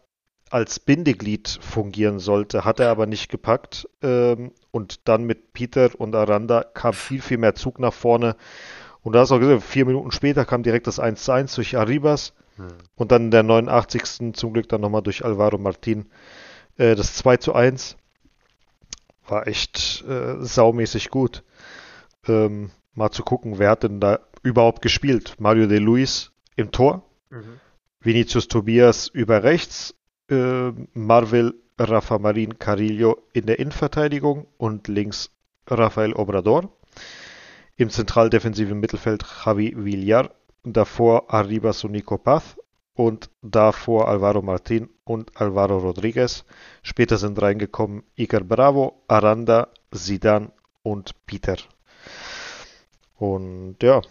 als 0.49 0.79
Bindeglied 0.79 1.59
fungieren 1.61 2.19
sollte, 2.19 2.63
hat 2.63 2.79
er 2.79 2.89
aber 2.89 3.07
nicht 3.07 3.29
gepackt. 3.29 3.89
Ähm, 4.01 4.51
und 4.71 5.07
dann 5.07 5.23
mit 5.23 5.53
Peter 5.53 5.89
und 5.97 6.15
Aranda 6.15 6.63
kam 6.63 6.93
viel, 6.93 7.21
viel 7.21 7.37
mehr 7.37 7.55
Zug 7.55 7.79
nach 7.79 7.93
vorne. 7.93 8.35
Und 9.01 9.13
da 9.13 9.19
hast 9.19 9.29
du 9.29 9.35
auch 9.35 9.39
gesehen, 9.39 9.61
vier 9.61 9.85
Minuten 9.85 10.11
später 10.11 10.45
kam 10.45 10.63
direkt 10.63 10.87
das 10.87 10.99
1 10.99 11.23
zu 11.23 11.31
1 11.31 11.55
durch 11.55 11.75
Arribas 11.75 12.33
und 12.95 13.11
dann 13.11 13.25
in 13.25 13.31
der 13.31 13.43
89. 13.43 14.33
zum 14.33 14.53
Glück 14.53 14.69
dann 14.69 14.81
nochmal 14.81 15.01
durch 15.01 15.25
Alvaro 15.25 15.57
Martin 15.57 16.05
äh, 16.77 16.95
das 16.95 17.15
2 17.15 17.37
zu 17.37 17.53
1. 17.53 17.97
War 19.27 19.47
echt 19.47 20.03
äh, 20.07 20.35
saumäßig 20.39 21.09
gut. 21.09 21.43
Ähm, 22.27 22.71
mal 22.93 23.11
zu 23.11 23.23
gucken, 23.23 23.59
wer 23.59 23.71
hat 23.71 23.83
denn 23.83 23.99
da 23.99 24.19
überhaupt 24.43 24.81
gespielt? 24.81 25.35
Mario 25.39 25.67
de 25.67 25.79
Luis 25.79 26.31
im 26.55 26.71
Tor, 26.71 27.03
Mhm. 27.29 27.59
Vinicius 28.01 28.47
Tobias 28.47 29.07
über 29.07 29.43
rechts, 29.43 29.95
äh, 30.29 30.71
Marvel 30.93 31.55
Rafa 31.79 32.19
Marin 32.19 32.59
Carillo 32.59 33.17
in 33.33 33.45
der 33.47 33.59
Innenverteidigung 33.59 34.45
und 34.57 34.87
links 34.87 35.31
Rafael 35.67 36.13
Obrador. 36.13 36.69
Im 37.75 37.89
zentraldefensiven 37.89 38.79
Mittelfeld 38.79 39.25
Javi 39.45 39.73
Villar, 39.75 40.29
davor 40.63 41.33
Arribas 41.33 41.83
und 41.83 41.91
Nico 41.93 42.17
Paz 42.19 42.55
und 42.93 43.31
davor 43.41 44.07
Alvaro 44.07 44.43
Martin 44.43 44.89
und 45.03 45.35
Alvaro 45.35 45.79
Rodriguez. 45.79 46.45
Später 46.83 47.17
sind 47.17 47.41
reingekommen 47.41 48.03
Iker 48.15 48.41
Bravo, 48.41 49.01
Aranda, 49.07 49.69
Zidane 49.91 50.51
und 50.83 51.13
Peter. 51.25 51.57
Und 53.23 53.77
ja, 53.81 54.01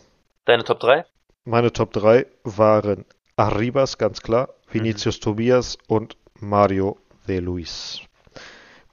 Deine 0.47 0.65
Top 0.65 0.81
3? 0.81 1.05
meine 1.45 1.71
Top 1.71 1.93
3 1.93 2.25
waren 2.45 3.05
Arribas, 3.37 3.99
ganz 3.99 4.23
klar, 4.23 4.49
Vinicius 4.71 5.21
Tobias 5.21 5.77
und 5.87 6.17
Mario 6.41 6.97
de 7.29 7.39
Luis. 7.41 8.01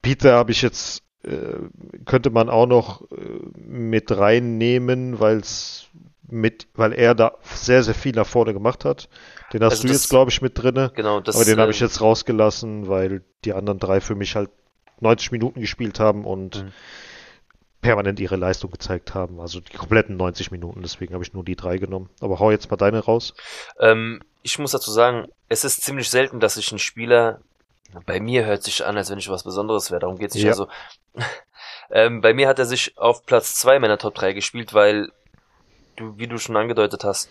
Peter 0.01 0.33
habe 0.33 0.51
ich 0.51 0.61
jetzt, 0.61 1.03
äh, 1.23 1.53
könnte 2.05 2.31
man 2.31 2.49
auch 2.49 2.65
noch 2.65 3.09
äh, 3.11 3.15
mit 3.55 4.11
reinnehmen, 4.15 5.21
weil's 5.21 5.87
mit, 6.27 6.67
weil 6.75 6.91
er 6.93 7.15
da 7.15 7.35
sehr, 7.43 7.81
sehr 7.83 7.95
viel 7.95 8.13
nach 8.13 8.27
vorne 8.27 8.51
gemacht 8.53 8.83
hat. 8.83 9.07
Den 9.53 9.63
hast 9.63 9.71
Also 9.71 9.83
du 9.83 9.87
das- 9.87 9.97
jetzt, 10.03 10.09
glaube 10.09 10.31
ich, 10.31 10.41
mit 10.41 10.61
drinne. 10.61 10.91
Genau, 10.95 11.21
das 11.21 11.35
Aber 11.37 11.45
den 11.45 11.59
habe 11.59 11.71
ich 11.71 11.79
ähm, 11.79 11.87
jetzt 11.87 12.01
rausgelassen, 12.01 12.89
weil 12.89 13.23
die 13.45 13.53
anderen 13.53 13.79
drei 13.79 14.01
für 14.01 14.15
mich 14.15 14.35
halt 14.35 14.49
90 14.99 15.31
Minuten 15.31 15.61
gespielt 15.61 15.99
haben 16.01 16.25
und 16.25 16.63
Mhm. 16.65 16.71
Permanent 17.81 18.19
ihre 18.19 18.35
Leistung 18.35 18.71
gezeigt 18.71 19.13
haben. 19.13 19.39
Also 19.39 19.59
die 19.59 19.77
kompletten 19.77 20.17
90 20.17 20.51
Minuten, 20.51 20.81
deswegen 20.81 21.13
habe 21.13 21.23
ich 21.23 21.33
nur 21.33 21.43
die 21.43 21.55
drei 21.55 21.77
genommen. 21.77 22.09
Aber 22.19 22.39
hau 22.39 22.51
jetzt 22.51 22.69
mal 22.69 22.77
deine 22.77 22.99
raus. 22.99 23.33
Ähm, 23.79 24.21
ich 24.41 24.59
muss 24.59 24.71
dazu 24.71 24.91
sagen, 24.91 25.27
es 25.47 25.63
ist 25.63 25.81
ziemlich 25.81 26.09
selten, 26.09 26.39
dass 26.39 26.57
ich 26.57 26.71
einen 26.71 26.79
Spieler, 26.79 27.39
bei 28.05 28.19
mir 28.19 28.45
hört 28.45 28.63
sich 28.63 28.85
an, 28.85 28.97
als 28.97 29.09
wenn 29.09 29.17
ich 29.17 29.29
was 29.29 29.43
Besonderes 29.43 29.91
wäre, 29.91 30.01
darum 30.01 30.17
geht's 30.17 30.35
nicht. 30.35 30.43
Ja. 30.43 30.51
Also, 30.51 30.67
ähm, 31.91 32.21
bei 32.21 32.33
mir 32.33 32.47
hat 32.47 32.59
er 32.59 32.65
sich 32.65 32.97
auf 32.97 33.25
Platz 33.25 33.55
zwei 33.55 33.79
meiner 33.79 33.97
Top 33.97 34.15
3 34.15 34.33
gespielt, 34.33 34.73
weil 34.73 35.11
du, 35.95 36.17
wie 36.17 36.27
du 36.27 36.37
schon 36.37 36.57
angedeutet 36.57 37.03
hast, 37.03 37.29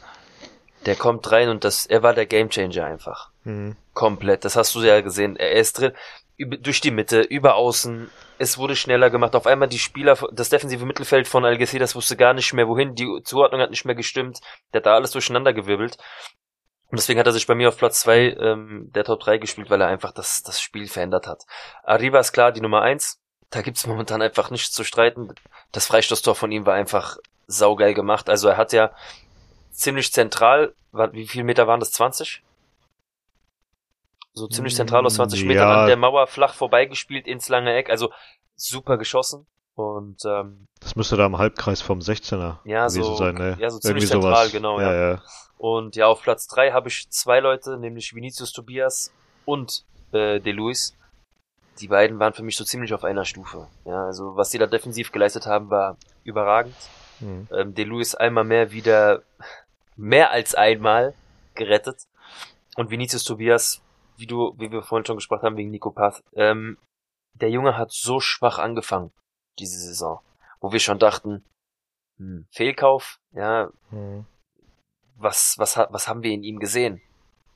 der 0.87 0.97
kommt 0.97 1.31
rein 1.31 1.49
und 1.49 1.65
das, 1.65 1.87
er 1.87 2.03
war 2.03 2.15
der 2.15 2.27
Gamechanger 2.27 2.85
einfach. 2.85 3.31
Mhm. 3.45 3.77
Komplett. 3.95 4.45
Das 4.45 4.57
hast 4.57 4.75
du 4.75 4.83
ja 4.83 5.01
gesehen. 5.01 5.37
Er 5.37 5.53
ist 5.53 5.79
drin, 5.79 5.93
durch 6.39 6.81
die 6.81 6.91
Mitte, 6.91 7.21
über 7.23 7.57
außen. 7.57 8.11
Es 8.39 8.59
wurde 8.59 8.77
schneller 8.77 9.11
gemacht. 9.11 9.35
Auf 9.35 9.47
einmal 9.47 9.69
die 9.69 9.79
Spieler, 9.79 10.17
das 10.33 10.49
defensive 10.49 10.87
Mittelfeld 10.87 11.27
von 11.27 11.45
Algeciras 11.45 11.97
wusste 11.97 12.17
gar 12.17 12.33
nicht 12.33 12.53
mehr 12.53 12.69
wohin. 12.69 12.95
Die 12.95 13.23
Zuordnung 13.25 13.61
hat 13.61 13.71
nicht 13.71 13.85
mehr 13.85 13.97
gestimmt. 13.97 14.41
Der 14.73 14.81
hat 14.81 14.87
da 14.87 14.95
alles 14.95 15.11
durcheinander 15.11 15.53
gewirbelt. 15.53 15.99
Und 16.91 16.99
deswegen 16.99 17.19
hat 17.19 17.27
er 17.27 17.33
sich 17.33 17.47
bei 17.47 17.55
mir 17.55 17.69
auf 17.69 17.77
Platz 17.77 18.01
zwei 18.01 18.31
ähm, 18.39 18.91
der 18.95 19.05
Top 19.05 19.21
3 19.21 19.39
gespielt, 19.39 19.69
weil 19.69 19.81
er 19.81 19.89
einfach 19.89 20.13
das, 20.13 20.43
das 20.43 20.61
Spiel 20.61 20.89
verändert 20.89 21.27
hat. 21.27 21.45
Arriba 21.83 22.19
ist 22.19 22.33
klar 22.33 22.53
die 22.53 22.63
Nummer 22.63 22.81
eins. 22.81 23.21
Da 23.51 23.63
gibt's 23.63 23.87
momentan 23.87 24.23
einfach 24.23 24.51
nichts 24.51 24.73
zu 24.73 24.85
streiten. 24.85 25.35
Das 25.73 25.87
Freistoßtor 25.87 26.35
von 26.35 26.53
ihm 26.53 26.65
war 26.65 26.75
einfach 26.75 27.19
saugeil 27.47 27.95
gemacht. 27.95 28.31
Also 28.31 28.49
er 28.49 28.57
hat 28.57 28.73
ja 28.73 28.93
ziemlich 29.71 30.13
zentral, 30.13 30.75
wie 30.93 31.27
viel 31.27 31.45
Meter 31.45 31.67
waren 31.67 31.81
das? 31.81 31.93
20? 31.93 32.43
So 34.39 34.49
ziemlich 34.49 34.75
zentral 34.75 35.05
aus 35.05 35.15
20 35.15 35.45
Metern 35.45 35.69
Ja. 35.69 35.81
an 35.83 35.87
der 35.87 35.97
Mauer 35.97 36.27
flach 36.27 36.55
vorbeigespielt 36.55 37.27
ins 37.27 37.49
lange 37.49 37.75
Eck. 37.75 37.91
Also 37.91 38.11
super 38.57 38.97
geschossen. 38.99 39.47
Und 39.75 40.25
ähm, 40.25 40.67
Das 40.81 40.97
müsste 40.97 41.17
da 41.17 41.27
im 41.27 41.39
Halbkreis 41.39 41.81
vom 41.83 42.01
16er 42.01 42.59
Ja, 42.65 42.87
gewesen 42.87 43.03
so- 43.05 43.15
sein, 43.17 43.35
ne? 43.35 43.57
ja, 43.61 43.71
so 43.71 43.79
ziemlich 43.79 44.05
Irgendwie 44.05 44.23
zentral, 44.23 44.35
sowas. 44.47 44.53
genau, 44.53 44.81
Ja, 44.81 44.93
ja. 44.93 45.11
ja. 45.13 45.23
Und 45.57 45.95
ja, 45.97 46.07
auf 46.07 46.23
Platz 46.23 46.47
drei 46.49 46.73
habe 46.73 46.89
ich 46.89 47.09
zwei 47.11 47.41
Leute, 47.41 47.77
nämlich 47.79 48.15
Vinicius 48.15 48.53
Tobias 48.53 49.13
und 49.45 49.85
äh, 50.13 50.41
De 50.41 50.53
Luis. 50.53 50.95
Die 51.81 51.87
beiden 51.89 52.19
waren 52.19 52.33
für 52.33 52.43
mich 52.43 52.57
so 52.57 52.65
ziemlich 52.65 52.93
auf 52.93 53.05
einer 53.05 53.25
Stufe. 53.25 53.69
Ja, 53.85 54.07
also 54.07 54.35
was 54.37 54.51
die 54.51 54.59
da 54.59 54.67
defensiv 54.67 55.13
geleistet 55.13 55.47
haben, 55.47 55.71
war 55.71 55.97
überragend. 56.25 56.75
Mhm. 57.21 57.47
Ähm, 57.53 57.75
De 57.75 57.85
Luis 57.85 58.15
einmal 58.17 58.45
mehr 58.45 58.73
wieder 58.73 59.23
mehr 59.97 60.31
als 60.33 60.55
einmal 60.57 61.15
gerettet. 61.55 61.99
Und 62.77 62.91
Vinicius 62.91 63.23
Tobias, 63.25 63.81
wie 64.19 64.27
du, 64.27 64.55
wie 64.59 64.71
wir 64.71 64.83
vorhin 64.83 65.07
schon 65.07 65.17
gesprochen 65.17 65.43
haben, 65.47 65.57
wegen 65.57 65.71
Nico 65.71 65.91
Path, 65.91 66.23
ähm, 66.35 66.77
der 67.35 67.51
Junge 67.51 67.77
hat 67.77 67.93
so 67.93 68.21
schwach 68.21 68.59
angefangen, 68.59 69.13
diese 69.59 69.79
Saison. 69.79 70.21
Wo 70.61 70.73
wir 70.73 70.81
schon 70.81 70.99
dachten, 70.99 71.45
hm, 72.19 72.47
Fehlkauf, 72.51 73.19
ja, 73.33 73.71
Mhm. 73.91 74.27
was, 75.17 75.55
was, 75.59 75.77
was 75.77 76.09
haben 76.09 76.23
wir 76.23 76.33
in 76.33 76.43
ihm 76.43 76.59
gesehen? 76.59 77.01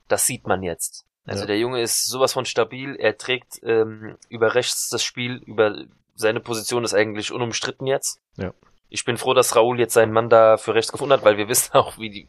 Das 0.09 0.27
sieht 0.27 0.47
man 0.47 0.63
jetzt. 0.63 1.05
Also 1.25 1.43
Ja. 1.43 1.47
der 1.49 1.59
Junge 1.59 1.81
ist 1.83 2.05
sowas 2.09 2.33
von 2.33 2.45
stabil, 2.45 2.97
er 2.97 3.17
trägt 3.19 3.61
ähm, 3.63 4.17
über 4.29 4.55
rechts 4.55 4.89
das 4.91 5.03
Spiel, 5.05 5.37
über 5.47 5.85
seine 6.15 6.41
Position 6.41 6.85
ist 6.85 6.95
eigentlich 6.95 7.33
unumstritten 7.33 7.87
jetzt. 7.87 8.21
Ja. 8.37 8.53
Ich 8.89 9.05
bin 9.05 9.17
froh, 9.17 9.33
dass 9.35 9.57
Raúl 9.57 9.79
jetzt 9.81 9.95
seinen 9.95 10.13
Mann 10.13 10.29
da 10.29 10.59
für 10.59 10.75
rechts 10.75 10.93
gefunden 10.93 11.13
hat, 11.15 11.25
weil 11.25 11.39
wir 11.39 11.49
wissen 11.49 11.73
auch, 11.75 11.99
wie 11.99 12.11
die 12.11 12.29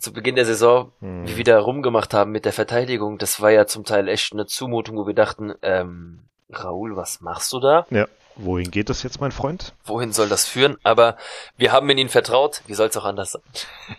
zu 0.00 0.12
Beginn 0.12 0.34
der 0.34 0.46
Saison, 0.46 0.92
Mhm. 1.00 1.28
wie 1.28 1.36
wir 1.36 1.44
da 1.44 1.60
rumgemacht 1.60 2.12
haben 2.14 2.32
mit 2.32 2.44
der 2.44 2.52
Verteidigung. 2.52 3.18
Das 3.18 3.40
war 3.40 3.50
ja 3.50 3.66
zum 3.66 3.84
Teil 3.84 4.08
echt 4.08 4.32
eine 4.32 4.46
Zumutung, 4.46 4.96
wo 4.96 5.06
wir 5.06 5.14
dachten, 5.14 5.54
ähm, 5.62 6.20
Raúl, 6.52 6.96
was 6.96 7.20
machst 7.20 7.52
du 7.52 7.60
da? 7.60 7.86
Ja. 7.90 8.06
Wohin 8.36 8.70
geht 8.70 8.88
das 8.88 9.02
jetzt, 9.02 9.20
mein 9.20 9.32
Freund? 9.32 9.74
Wohin 9.84 10.12
soll 10.12 10.28
das 10.28 10.46
führen? 10.46 10.78
Aber 10.82 11.16
wir 11.58 11.72
haben 11.72 11.90
in 11.90 11.98
ihn 11.98 12.08
vertraut. 12.08 12.62
Wie 12.66 12.74
soll 12.74 12.88
es 12.88 12.96
auch 12.96 13.04
anders 13.04 13.32
sein? 13.32 13.42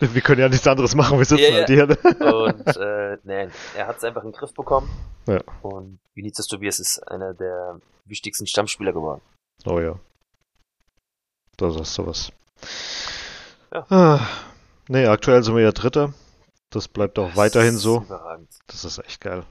Wir 0.00 0.20
können 0.20 0.40
ja 0.40 0.48
nichts 0.48 0.66
anderes 0.66 0.94
machen, 0.96 1.18
wir 1.18 1.24
sitzen 1.24 1.44
Ja, 1.44 1.52
halt 1.52 1.68
hier. 1.68 1.84
Und 2.20 2.76
äh, 2.76 3.18
nee, 3.22 3.48
er 3.76 3.86
hat 3.86 3.98
es 3.98 4.04
einfach 4.04 4.24
in 4.24 4.30
den 4.32 4.36
Griff 4.36 4.52
bekommen. 4.52 4.90
Ja. 5.26 5.40
Und 5.60 6.00
Vinicius 6.14 6.48
Tobias 6.48 6.80
ist 6.80 6.98
einer 7.08 7.34
der 7.34 7.78
wichtigsten 8.06 8.46
Stammspieler 8.48 8.92
geworden. 8.92 9.20
Oh 9.64 9.78
ja. 9.78 9.94
Da 11.58 11.70
sagst 11.70 11.96
du 11.98 12.06
was. 12.06 12.32
Ja. 13.72 13.86
Ah, 13.90 14.20
nee, 14.88 15.06
aktuell 15.06 15.42
sind 15.42 15.56
wir 15.56 15.62
ja 15.62 15.72
Dritter. 15.72 16.12
Das 16.70 16.88
bleibt 16.88 17.18
auch 17.18 17.28
das 17.28 17.36
weiterhin 17.36 17.76
so. 17.76 17.98
Überragend. 17.98 18.48
Das 18.66 18.84
ist 18.84 18.98
echt 18.98 19.20
geil. 19.20 19.44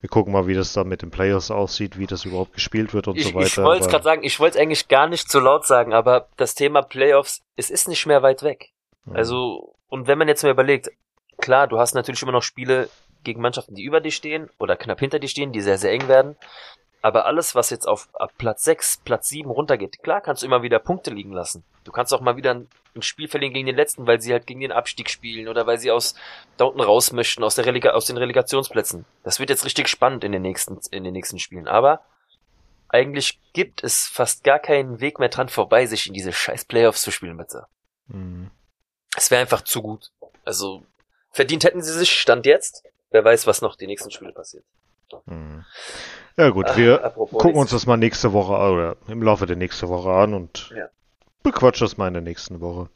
Wir 0.00 0.08
gucken 0.08 0.32
mal, 0.32 0.48
wie 0.48 0.54
das 0.54 0.72
dann 0.72 0.88
mit 0.88 1.02
den 1.02 1.10
Players 1.10 1.52
aussieht, 1.52 1.96
wie 1.96 2.06
das 2.06 2.24
überhaupt 2.24 2.54
gespielt 2.54 2.92
wird 2.92 3.06
und 3.06 3.16
ich, 3.16 3.28
so 3.28 3.34
weiter. 3.34 3.46
Ich 3.46 3.56
wollte 3.58 3.84
es 3.84 3.88
gerade 3.88 4.04
sagen, 4.04 4.24
ich 4.24 4.40
wollte 4.40 4.58
es 4.58 4.62
eigentlich 4.62 4.88
gar 4.88 5.06
nicht 5.06 5.30
so 5.30 5.38
laut 5.38 5.64
sagen, 5.64 5.92
aber 5.92 6.28
das 6.36 6.56
Thema 6.56 6.82
Playoffs, 6.82 7.42
es 7.54 7.70
ist 7.70 7.88
nicht 7.88 8.04
mehr 8.06 8.22
weit 8.22 8.42
weg. 8.42 8.72
Ja. 9.06 9.14
Also, 9.14 9.76
und 9.88 10.08
wenn 10.08 10.18
man 10.18 10.26
jetzt 10.26 10.42
mal 10.42 10.50
überlegt, 10.50 10.90
klar, 11.38 11.68
du 11.68 11.78
hast 11.78 11.94
natürlich 11.94 12.22
immer 12.22 12.32
noch 12.32 12.42
Spiele 12.42 12.88
gegen 13.22 13.40
Mannschaften, 13.40 13.76
die 13.76 13.84
über 13.84 14.00
dich 14.00 14.16
stehen 14.16 14.50
oder 14.58 14.76
knapp 14.76 14.98
hinter 14.98 15.20
dir 15.20 15.28
stehen, 15.28 15.52
die 15.52 15.60
sehr, 15.60 15.78
sehr 15.78 15.92
eng 15.92 16.08
werden. 16.08 16.36
Aber 17.06 17.24
alles, 17.24 17.54
was 17.54 17.70
jetzt 17.70 17.86
auf 17.86 18.08
Platz 18.36 18.64
6, 18.64 19.02
Platz 19.04 19.28
7 19.28 19.48
runtergeht, 19.48 20.02
klar 20.02 20.20
kannst 20.20 20.42
du 20.42 20.46
immer 20.48 20.64
wieder 20.64 20.80
Punkte 20.80 21.12
liegen 21.12 21.30
lassen. 21.30 21.62
Du 21.84 21.92
kannst 21.92 22.12
auch 22.12 22.20
mal 22.20 22.36
wieder 22.36 22.52
ein, 22.52 22.68
ein 22.96 23.02
Spiel 23.02 23.28
verlieren 23.28 23.54
gegen 23.54 23.66
den 23.66 23.76
letzten, 23.76 24.08
weil 24.08 24.20
sie 24.20 24.32
halt 24.32 24.44
gegen 24.48 24.58
den 24.58 24.72
Abstieg 24.72 25.08
spielen 25.08 25.46
oder 25.46 25.68
weil 25.68 25.78
sie 25.78 25.92
aus 25.92 26.16
da 26.56 26.64
unten 26.64 26.80
raus 26.80 27.12
möchten, 27.12 27.44
aus, 27.44 27.54
der 27.54 27.64
Relega 27.64 27.92
aus 27.92 28.06
den 28.06 28.16
Relegationsplätzen. 28.16 29.04
Das 29.22 29.38
wird 29.38 29.50
jetzt 29.50 29.64
richtig 29.64 29.86
spannend 29.86 30.24
in 30.24 30.32
den 30.32 30.42
nächsten, 30.42 30.80
in 30.90 31.04
den 31.04 31.12
nächsten 31.12 31.38
Spielen. 31.38 31.68
Aber 31.68 32.00
eigentlich 32.88 33.38
gibt 33.52 33.84
es 33.84 34.08
fast 34.08 34.42
gar 34.42 34.58
keinen 34.58 34.98
Weg 34.98 35.20
mehr 35.20 35.28
dran 35.28 35.48
vorbei, 35.48 35.86
sich 35.86 36.08
in 36.08 36.12
diese 36.12 36.32
scheiß 36.32 36.64
Playoffs 36.64 37.02
zu 37.02 37.12
spielen, 37.12 37.36
bitte. 37.36 37.68
Mhm. 38.08 38.50
Es 39.16 39.30
wäre 39.30 39.42
einfach 39.42 39.62
zu 39.62 39.80
gut. 39.80 40.10
Also, 40.44 40.82
verdient 41.30 41.62
hätten 41.62 41.82
sie 41.82 41.92
sich, 41.92 42.10
Stand 42.10 42.46
jetzt. 42.46 42.82
Wer 43.10 43.24
weiß, 43.24 43.46
was 43.46 43.62
noch 43.62 43.76
die 43.76 43.86
nächsten 43.86 44.10
Spiele 44.10 44.32
passiert. 44.32 44.64
Mhm. 45.26 45.64
Ja 46.36 46.50
gut, 46.50 46.66
Ach, 46.68 46.76
wir 46.76 46.98
gucken 47.14 47.56
uns 47.56 47.70
das 47.70 47.86
mal 47.86 47.96
nächste 47.96 48.32
Woche 48.32 48.52
oder 48.52 48.96
im 49.08 49.22
Laufe 49.22 49.46
der 49.46 49.56
nächsten 49.56 49.88
Woche 49.88 50.10
an 50.10 50.34
und 50.34 50.72
ja. 50.76 50.88
bequatschen 51.42 51.86
das 51.86 51.96
mal 51.96 52.08
in 52.08 52.14
der 52.14 52.22
nächsten 52.22 52.60
Woche. 52.60 52.90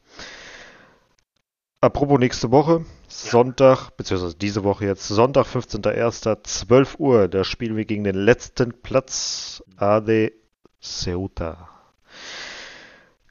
Apropos 1.83 2.19
nächste 2.19 2.51
Woche, 2.51 2.85
Sonntag, 3.07 3.97
beziehungsweise 3.97 4.35
diese 4.35 4.63
Woche 4.63 4.85
jetzt, 4.85 5.07
Sonntag, 5.07 5.47
15.01., 5.47 6.43
12 6.43 6.99
Uhr, 6.99 7.27
da 7.27 7.43
spielen 7.43 7.75
wir 7.75 7.85
gegen 7.85 8.03
den 8.03 8.13
letzten 8.13 8.71
Platz, 8.83 9.63
AD 9.77 10.31
Ceuta. 10.79 11.69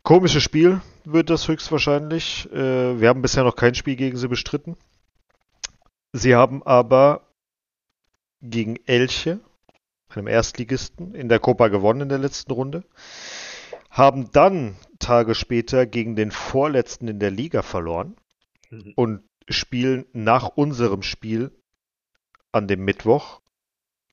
Komisches 0.02 0.42
Spiel 0.42 0.80
wird 1.04 1.30
das 1.30 1.46
höchstwahrscheinlich. 1.46 2.50
Äh, 2.52 3.00
wir 3.00 3.08
haben 3.08 3.22
bisher 3.22 3.44
noch 3.44 3.54
kein 3.54 3.76
Spiel 3.76 3.94
gegen 3.94 4.16
sie 4.16 4.26
bestritten. 4.26 4.76
Sie 6.12 6.34
haben 6.34 6.64
aber 6.64 7.22
gegen 8.42 8.76
Elche, 8.86 9.40
einem 10.08 10.26
Erstligisten, 10.26 11.14
in 11.14 11.28
der 11.28 11.38
Copa 11.38 11.68
gewonnen 11.68 12.02
in 12.02 12.08
der 12.08 12.18
letzten 12.18 12.52
Runde. 12.52 12.84
Haben 13.90 14.30
dann 14.32 14.76
Tage 14.98 15.34
später 15.34 15.86
gegen 15.86 16.16
den 16.16 16.30
Vorletzten 16.30 17.08
in 17.08 17.18
der 17.18 17.30
Liga 17.30 17.62
verloren 17.62 18.16
mhm. 18.70 18.92
und 18.96 19.22
spielen 19.48 20.06
nach 20.12 20.48
unserem 20.48 21.02
Spiel 21.02 21.50
an 22.52 22.68
dem 22.68 22.84
Mittwoch 22.84 23.40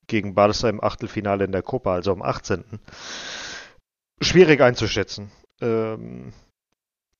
gegen 0.07 0.35
Barca 0.35 0.69
im 0.69 0.83
Achtelfinale 0.83 1.45
in 1.45 1.51
der 1.51 1.61
Copa, 1.61 1.93
also 1.93 2.11
am 2.11 2.21
18. 2.21 2.63
Schwierig 4.21 4.61
einzuschätzen. 4.61 5.31
Ähm, 5.61 6.33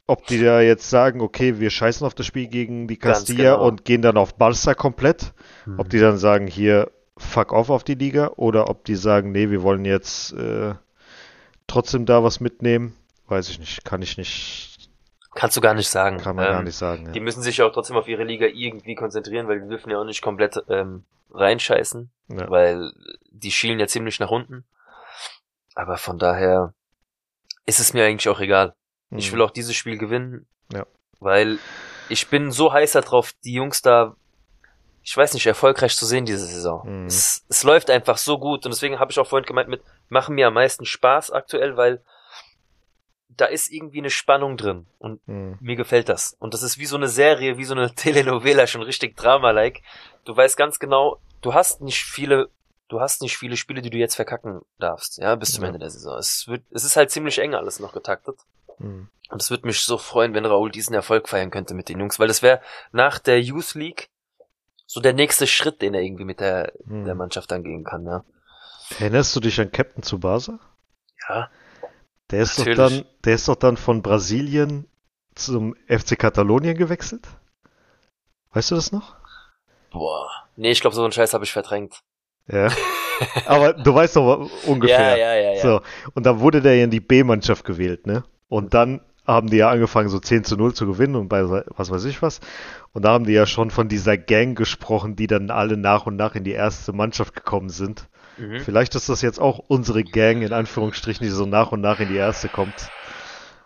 ob 0.08 0.26
die 0.26 0.42
da 0.42 0.62
jetzt 0.62 0.90
sagen, 0.90 1.20
okay, 1.22 1.60
wir 1.60 1.70
scheißen 1.70 2.08
auf 2.08 2.16
das 2.16 2.26
Spiel 2.26 2.48
gegen 2.48 2.88
die 2.88 2.98
Castilla 2.98 3.56
genau. 3.56 3.68
und 3.68 3.84
gehen 3.84 4.02
dann 4.02 4.18
auf 4.18 4.36
Barca 4.36 4.74
komplett. 4.74 5.34
Mhm. 5.66 5.80
Ob 5.80 5.90
die 5.90 6.00
dann 6.00 6.18
sagen, 6.18 6.48
hier, 6.48 6.92
fuck 7.18 7.52
off 7.54 7.70
auf 7.70 7.84
die 7.84 7.96
Liga. 7.96 8.32
Oder 8.36 8.70
ob 8.70 8.86
die 8.86 8.96
sagen, 8.96 9.32
nee, 9.32 9.50
wir 9.50 9.64
wollen 9.64 9.86
jetzt 9.86 10.34
äh, 10.34 10.76
trotzdem 11.68 12.06
da 12.06 12.24
was 12.24 12.40
mitnehmen. 12.40 12.96
Weiß 13.28 13.50
ich 13.50 13.60
nicht, 13.60 13.84
kann 13.84 14.02
ich 14.02 14.18
nicht. 14.18 14.90
Kannst 15.36 15.56
du 15.58 15.62
gar 15.62 15.74
nicht 15.74 15.90
sagen. 15.90 16.18
Kann 16.18 16.36
man 16.36 16.46
ähm, 16.46 16.52
gar 16.52 16.64
nicht 16.64 16.78
sagen. 16.78 17.08
Ja. 17.08 17.12
Die 17.12 17.20
müssen 17.20 17.44
sich 17.44 17.58
ja 17.58 17.66
auch 17.66 17.72
trotzdem 17.72 17.98
auf 17.98 18.08
ihre 18.08 18.24
Liga 18.24 18.48
irgendwie 18.48 18.96
konzentrieren, 18.96 19.48
weil 19.48 19.62
die 19.62 19.68
dürfen 19.68 19.92
ja 19.92 20.00
auch 20.00 20.06
nicht 20.06 20.22
komplett 20.22 20.64
ähm, 20.70 21.04
reinscheißen. 21.32 22.10
Ja. 22.30 22.50
Weil 22.50 22.92
die 23.30 23.52
schielen 23.52 23.80
ja 23.80 23.88
ziemlich 23.88 24.20
nach 24.20 24.32
unten. 24.32 24.66
Aber 25.76 25.98
von 25.98 26.18
daher 26.18 26.74
ist 27.68 27.80
es 27.80 27.94
mir 27.94 28.06
eigentlich 28.06 28.30
auch 28.30 28.40
egal. 28.40 28.74
Mhm. 29.10 29.20
Ich 29.20 29.32
will 29.32 29.42
auch 29.42 29.52
dieses 29.52 29.76
Spiel 29.76 29.98
gewinnen. 29.98 30.48
Ja. 30.74 30.86
Weil 31.20 31.60
ich 32.10 32.30
bin 32.30 32.52
so 32.52 32.74
heißer 32.74 33.02
drauf, 33.02 33.34
die 33.44 33.54
Jungs 33.54 33.82
da, 33.82 34.16
ich 35.08 35.16
weiß 35.16 35.34
nicht, 35.36 35.46
erfolgreich 35.46 35.96
zu 35.96 36.06
sehen 36.06 36.26
diese 36.26 36.46
Saison. 36.46 36.86
Mhm. 36.86 37.06
Es, 37.06 37.46
es 37.48 37.64
läuft 37.64 37.90
einfach 37.90 38.18
so 38.18 38.38
gut 38.38 38.66
und 38.66 38.74
deswegen 38.74 39.00
habe 39.00 39.10
ich 39.10 39.18
auch 39.20 39.26
vorhin 39.26 39.46
gemeint 39.46 39.70
mit, 39.70 39.82
machen 40.10 40.36
mir 40.36 40.48
am 40.48 40.54
meisten 40.54 40.84
Spaß 40.84 41.32
aktuell, 41.32 41.78
weil 41.78 42.04
da 43.30 43.46
ist 43.46 43.72
irgendwie 43.72 44.00
eine 44.00 44.10
Spannung 44.10 44.58
drin 44.58 44.86
und 45.00 45.26
mhm. 45.26 45.58
mir 45.62 45.78
gefällt 45.78 46.10
das. 46.10 46.36
Und 46.40 46.54
das 46.54 46.62
ist 46.62 46.78
wie 46.78 46.86
so 46.86 46.98
eine 46.98 47.08
Serie, 47.08 47.58
wie 47.58 47.64
so 47.64 47.74
eine 47.74 47.90
Telenovela, 47.96 48.68
schon 48.68 48.82
richtig 48.82 49.16
Drama-like. 49.16 49.82
Du 50.26 50.36
weißt 50.36 50.58
ganz 50.58 50.78
genau, 50.78 51.22
du 51.40 51.54
hast 51.54 51.80
nicht 51.80 52.04
viele, 52.04 52.50
du 52.90 53.00
hast 53.00 53.22
nicht 53.22 53.38
viele 53.38 53.56
Spiele, 53.56 53.82
die 53.82 53.90
du 53.90 53.98
jetzt 53.98 54.16
verkacken 54.16 54.60
darfst, 54.78 55.20
ja, 55.20 55.36
bis 55.36 55.54
zum 55.54 55.64
ja. 55.64 55.68
Ende 55.70 55.80
der 55.80 55.90
Saison. 55.90 56.18
Es 56.18 56.50
wird, 56.50 56.64
es 56.72 56.84
ist 56.84 56.98
halt 56.98 57.12
ziemlich 57.12 57.40
eng 57.40 57.56
alles 57.56 57.80
noch 57.80 57.94
getaktet. 57.94 58.40
Mhm. 58.78 59.08
Und 59.30 59.42
es 59.42 59.52
würde 59.52 59.68
mich 59.68 59.80
so 59.80 59.98
freuen, 59.98 60.34
wenn 60.34 60.46
Raoul 60.46 60.70
diesen 60.70 60.94
Erfolg 60.94 61.30
feiern 61.30 61.50
könnte 61.50 61.76
mit 61.76 61.88
den 61.88 62.02
Jungs, 62.02 62.20
weil 62.20 62.28
das 62.28 62.42
wäre 62.42 62.60
nach 62.92 63.20
der 63.20 63.42
Youth 63.42 63.74
League 63.74 64.10
so 64.88 65.02
der 65.02 65.14
nächste 65.14 65.46
Schritt, 65.46 65.82
den 65.82 65.94
er 65.94 66.02
irgendwie 66.02 66.24
mit 66.24 66.40
der, 66.40 66.72
mhm. 66.86 67.06
der 67.06 67.14
Mannschaft 67.14 67.52
angehen 67.54 67.84
kann, 67.84 68.06
ja. 68.06 68.24
Erinnerst 69.00 69.36
du 69.36 69.42
dich 69.42 69.60
an 69.60 69.72
Captain 69.72 70.02
Tsubasa? 70.02 70.60
Ja. 71.30 71.50
Der 72.32 72.42
ist 72.42 72.58
doch 72.58 72.66
dann, 72.66 73.06
der 73.26 73.36
ist 73.36 73.48
doch 73.48 73.56
dann 73.56 73.78
von 73.78 74.02
Brasilien 74.02 74.88
zum 75.36 75.76
FC 75.88 76.18
Katalonien 76.18 76.78
gewechselt? 76.78 77.28
Weißt 78.54 78.72
du 78.72 78.76
das 78.76 78.92
noch? 78.92 79.16
Boah. 79.92 80.30
Nee, 80.56 80.72
ich 80.72 80.82
glaube, 80.82 80.96
so 80.96 81.04
einen 81.04 81.12
Scheiß 81.12 81.34
habe 81.34 81.44
ich 81.44 81.52
verdrängt. 81.52 82.02
Ja. 82.48 82.70
Aber 83.46 83.74
du 83.74 83.94
weißt 83.94 84.16
doch 84.16 84.50
ungefähr. 84.66 85.18
Ja, 85.18 85.36
ja, 85.36 85.36
ja, 85.36 85.54
ja. 85.54 85.62
So. 85.62 85.82
Und 86.14 86.26
dann 86.26 86.40
wurde 86.40 86.62
der 86.62 86.76
ja 86.76 86.86
in 86.86 86.92
die 86.92 87.00
B-Mannschaft 87.00 87.66
gewählt, 87.66 88.08
ne? 88.08 88.24
Und 88.48 88.74
dann 88.74 89.02
haben 89.28 89.50
die 89.50 89.58
ja 89.58 89.70
angefangen, 89.70 90.10
so 90.10 90.20
10 90.20 90.46
zu 90.46 90.56
0 90.56 90.74
zu 90.74 90.88
gewinnen 90.88 91.16
und 91.16 91.28
bei 91.28 91.44
was 91.48 91.92
weiß 91.92 92.06
ich 92.06 92.22
was. 92.22 92.40
Und 92.94 93.04
da 93.04 93.12
haben 93.12 93.26
die 93.26 93.34
ja 93.34 93.46
schon 93.46 93.70
von 93.70 93.90
dieser 93.90 94.18
Gang 94.18 94.58
gesprochen, 94.58 95.16
die 95.16 95.28
dann 95.28 95.52
alle 95.52 95.76
nach 95.76 96.06
und 96.06 96.16
nach 96.16 96.36
in 96.36 96.46
die 96.46 96.54
erste 96.54 96.94
Mannschaft 96.94 97.36
gekommen 97.36 97.70
sind. 97.70 98.08
Mhm. 98.38 98.62
Vielleicht 98.62 98.96
ist 98.96 99.10
das 99.10 99.22
jetzt 99.22 99.40
auch 99.40 99.60
unsere 99.68 100.04
Gang, 100.04 100.42
in 100.42 100.54
Anführungsstrichen, 100.54 101.26
die 101.26 101.32
so 101.32 101.46
nach 101.46 101.72
und 101.72 101.82
nach 101.82 102.00
in 102.00 102.08
die 102.08 102.16
erste 102.16 102.48
kommt. 102.48 102.90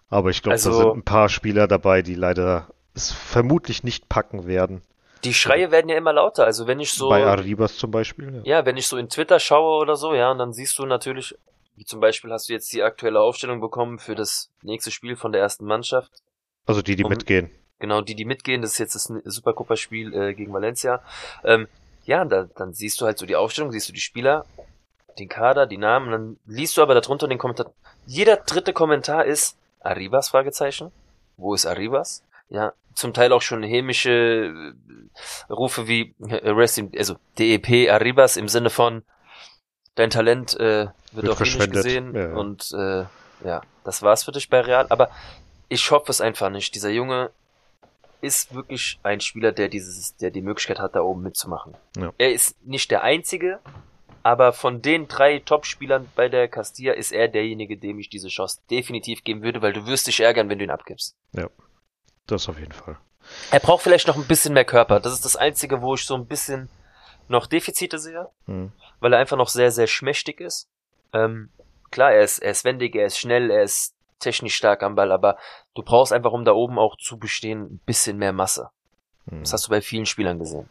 Aber 0.10 0.30
ich 0.32 0.42
glaube, 0.42 0.54
also, 0.54 0.72
da 0.72 0.78
sind 0.78 0.98
ein 0.98 1.04
paar 1.04 1.30
Spieler 1.30 1.68
dabei, 1.68 2.02
die 2.02 2.16
leider 2.16 2.68
es 2.94 3.12
vermutlich 3.12 3.84
nicht 3.84 4.10
packen 4.10 4.48
werden. 4.48 4.82
Die 5.24 5.34
Schreie 5.34 5.72
werden 5.72 5.88
ja 5.88 5.98
immer 5.98 6.14
lauter. 6.14 6.46
Also 6.46 6.68
wenn 6.68 6.80
ich 6.80 6.92
so. 6.92 7.10
Bei 7.10 7.24
Arribas 7.24 7.78
zum 7.78 7.92
Beispiel. 7.92 8.42
Ja. 8.44 8.58
ja, 8.58 8.66
wenn 8.66 8.78
ich 8.78 8.88
so 8.88 8.98
in 8.98 9.08
Twitter 9.08 9.40
schaue 9.40 9.80
oder 9.80 9.96
so, 9.96 10.14
ja, 10.14 10.32
und 10.32 10.40
dann 10.40 10.52
siehst 10.52 10.80
du 10.80 10.86
natürlich 10.86 11.36
wie 11.82 11.86
zum 11.86 12.00
Beispiel 12.00 12.32
hast 12.32 12.48
du 12.48 12.54
jetzt 12.54 12.72
die 12.74 12.84
aktuelle 12.84 13.20
Aufstellung 13.20 13.60
bekommen 13.60 13.98
für 13.98 14.14
das 14.14 14.52
nächste 14.62 14.92
Spiel 14.92 15.16
von 15.16 15.32
der 15.32 15.42
ersten 15.42 15.66
Mannschaft. 15.66 16.12
Also 16.68 16.84
die, 16.84 16.96
die 16.96 17.04
um, 17.04 17.10
mitgehen. 17.10 17.50
Genau, 17.80 18.02
die, 18.02 18.14
die 18.14 18.24
mitgehen. 18.24 18.62
Das 18.62 18.74
ist 18.74 18.78
jetzt 18.78 18.94
das 18.94 19.12
Supercopa-Spiel 19.26 20.14
äh, 20.14 20.34
gegen 20.36 20.54
Valencia. 20.54 21.02
Ähm, 21.44 21.68
ja, 22.06 22.24
da, 22.24 22.44
dann 22.56 22.74
siehst 22.74 23.02
du 23.02 23.06
halt 23.06 23.18
so 23.18 23.26
die 23.26 23.36
Aufstellung, 23.36 23.72
siehst 23.72 23.90
du 23.90 23.94
die 23.94 24.00
Spieler, 24.00 24.46
den 25.18 25.28
Kader, 25.28 25.66
die 25.66 25.80
Namen, 25.80 26.12
dann 26.12 26.38
liest 26.46 26.78
du 26.78 26.84
aber 26.84 26.94
darunter 26.94 27.28
den 27.28 27.40
Kommentar. 27.40 27.74
Jeder 28.06 28.36
dritte 28.38 28.74
Kommentar 28.74 29.26
ist 29.26 29.58
Arribas, 29.80 30.30
Fragezeichen. 30.30 30.92
Wo 31.36 31.56
ist 31.56 31.66
Arribas? 31.66 32.24
Ja, 32.50 32.74
zum 32.94 33.12
Teil 33.12 33.34
auch 33.34 33.42
schon 33.42 33.64
hämische 33.64 34.54
äh, 35.50 35.52
Rufe 35.52 35.88
wie 35.88 36.14
äh, 36.20 36.48
Rest 36.48 36.78
in, 36.78 36.92
also 36.96 37.16
DEP 37.40 37.90
Arribas 37.90 38.38
im 38.38 38.50
Sinne 38.50 38.70
von 38.70 39.02
dein 40.02 40.10
Talent 40.10 40.60
äh, 40.60 40.88
wird, 41.12 41.28
wird 41.28 41.30
auch 41.30 41.40
nicht 41.40 41.72
gesehen 41.72 42.16
ja, 42.16 42.34
und 42.34 42.72
äh, 42.74 43.06
ja, 43.46 43.62
das 43.84 44.02
war's 44.02 44.24
für 44.24 44.32
dich 44.32 44.50
bei 44.50 44.62
Real. 44.62 44.88
Aber 44.90 45.10
ich 45.70 45.90
hoffe 45.92 46.12
es 46.12 46.22
einfach 46.22 46.50
nicht. 46.50 46.76
Dieser 46.76 46.90
Junge 46.90 47.32
ist 48.22 48.54
wirklich 48.54 49.00
ein 49.04 49.22
Spieler, 49.22 49.52
der 49.52 49.68
dieses, 49.70 50.16
der 50.18 50.32
die 50.32 50.42
Möglichkeit 50.42 50.80
hat, 50.80 50.96
da 50.96 51.02
oben 51.02 51.22
mitzumachen. 51.22 51.76
Ja. 51.98 52.12
Er 52.18 52.32
ist 52.32 52.56
nicht 52.66 52.92
der 52.92 53.04
einzige, 53.04 53.60
aber 54.24 54.54
von 54.54 54.82
den 54.82 55.08
drei 55.08 55.40
Top-Spielern 55.40 56.08
bei 56.16 56.30
der 56.30 56.48
Castilla 56.48 56.94
ist 56.94 57.12
er 57.12 57.28
derjenige, 57.28 57.78
dem 57.78 58.00
ich 58.00 58.10
diese 58.10 58.28
Chance 58.28 58.60
definitiv 58.70 59.24
geben 59.24 59.42
würde, 59.42 59.62
weil 59.62 59.74
du 59.74 59.88
wirst 59.88 60.08
dich 60.08 60.20
ärgern, 60.20 60.50
wenn 60.50 60.60
du 60.60 60.66
ihn 60.66 60.72
abgibst. 60.72 61.16
Ja, 61.34 61.48
das 62.28 62.50
auf 62.50 62.60
jeden 62.60 62.74
Fall. 62.74 62.98
Er 63.52 63.60
braucht 63.60 63.84
vielleicht 63.84 64.08
noch 64.08 64.18
ein 64.18 64.26
bisschen 64.26 64.54
mehr 64.54 64.66
Körper. 64.66 65.00
Das 65.00 65.14
ist 65.14 65.26
das 65.26 65.36
Einzige, 65.36 65.82
wo 65.82 65.94
ich 65.94 66.06
so 66.06 66.16
ein 66.16 66.26
bisschen 66.26 66.70
noch 67.28 67.48
Defizite 67.48 68.00
sehe, 68.00 68.28
mhm. 68.46 68.72
weil 69.00 69.14
er 69.14 69.20
einfach 69.20 69.38
noch 69.38 69.50
sehr, 69.50 69.72
sehr 69.72 69.88
schmächtig 69.88 70.42
ist. 70.42 70.70
Ähm, 71.14 71.50
klar, 71.92 72.12
er 72.12 72.24
ist, 72.24 72.40
er 72.40 72.52
ist 72.52 72.64
wendig, 72.64 72.96
er 72.96 73.06
ist 73.06 73.18
schnell, 73.18 73.50
er 73.50 73.64
ist 73.64 73.96
technisch 74.20 74.56
stark 74.56 74.84
am 74.84 74.96
Ball, 74.96 75.12
aber 75.12 75.38
du 75.74 75.82
brauchst 75.82 76.14
einfach, 76.14 76.32
um 76.32 76.46
da 76.46 76.54
oben 76.54 76.78
auch 76.78 76.96
zu 76.98 77.18
bestehen, 77.18 77.64
ein 77.64 77.82
bisschen 77.86 78.18
mehr 78.18 78.34
Masse. 78.34 78.70
Mhm. 79.26 79.42
Das 79.42 79.54
hast 79.54 79.68
du 79.68 79.70
bei 79.70 79.82
vielen 79.82 80.06
Spielern 80.06 80.40
gesehen. 80.40 80.70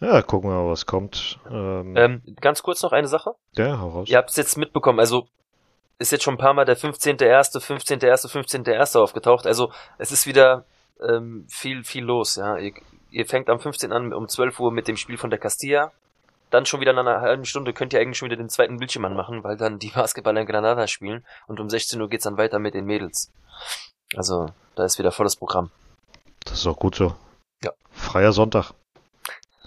Ja, 0.00 0.20
gucken 0.22 0.50
wir 0.50 0.62
mal, 0.62 0.70
was 0.70 0.86
kommt. 0.86 1.38
Ähm, 1.50 1.96
ähm, 1.96 2.22
ganz 2.40 2.62
kurz 2.62 2.82
noch 2.82 2.92
eine 2.92 3.08
Sache. 3.08 3.34
Ja, 3.56 3.80
hau 3.80 3.88
raus. 3.88 4.08
Ihr 4.08 4.18
habt 4.18 4.30
es 4.30 4.36
jetzt 4.36 4.56
mitbekommen, 4.58 5.00
also 5.00 5.28
ist 5.98 6.12
jetzt 6.12 6.24
schon 6.24 6.34
ein 6.34 6.38
paar 6.38 6.52
Mal 6.52 6.66
der 6.66 6.76
15.1., 6.76 7.58
15.1., 7.58 8.30
15.1. 8.30 8.98
aufgetaucht. 8.98 9.46
Also 9.46 9.72
es 9.96 10.12
ist 10.12 10.26
wieder 10.26 10.66
ähm, 11.00 11.46
viel, 11.48 11.84
viel 11.84 12.04
los. 12.04 12.36
Ja, 12.36 12.58
ihr, 12.58 12.74
ihr 13.16 13.26
fängt 13.26 13.48
am 13.48 13.58
15. 13.58 13.92
an 13.92 14.12
um 14.12 14.28
12 14.28 14.60
Uhr 14.60 14.70
mit 14.70 14.88
dem 14.88 14.96
Spiel 14.98 15.16
von 15.16 15.30
der 15.30 15.38
Castilla. 15.38 15.90
Dann 16.50 16.66
schon 16.66 16.80
wieder 16.80 16.92
in 16.92 16.98
einer 16.98 17.22
halben 17.22 17.44
Stunde 17.46 17.72
könnt 17.72 17.92
ihr 17.92 17.98
eigentlich 18.00 18.18
schon 18.18 18.26
wieder 18.26 18.36
den 18.36 18.50
zweiten 18.50 18.76
Bildschirm 18.76 19.04
anmachen, 19.06 19.42
weil 19.42 19.56
dann 19.56 19.78
die 19.78 19.88
Basketballer 19.88 20.42
in 20.42 20.46
Granada 20.46 20.86
spielen 20.86 21.24
und 21.46 21.58
um 21.58 21.68
16 21.70 22.00
Uhr 22.00 22.08
geht's 22.08 22.24
dann 22.24 22.36
weiter 22.36 22.58
mit 22.58 22.74
den 22.74 22.84
Mädels. 22.84 23.32
Also, 24.14 24.50
da 24.76 24.84
ist 24.84 24.98
wieder 24.98 25.10
volles 25.10 25.34
Programm. 25.34 25.70
Das 26.44 26.58
ist 26.60 26.66
auch 26.66 26.78
gut 26.78 26.94
so. 26.94 27.16
Ja. 27.64 27.72
Freier 27.90 28.32
Sonntag. 28.32 28.72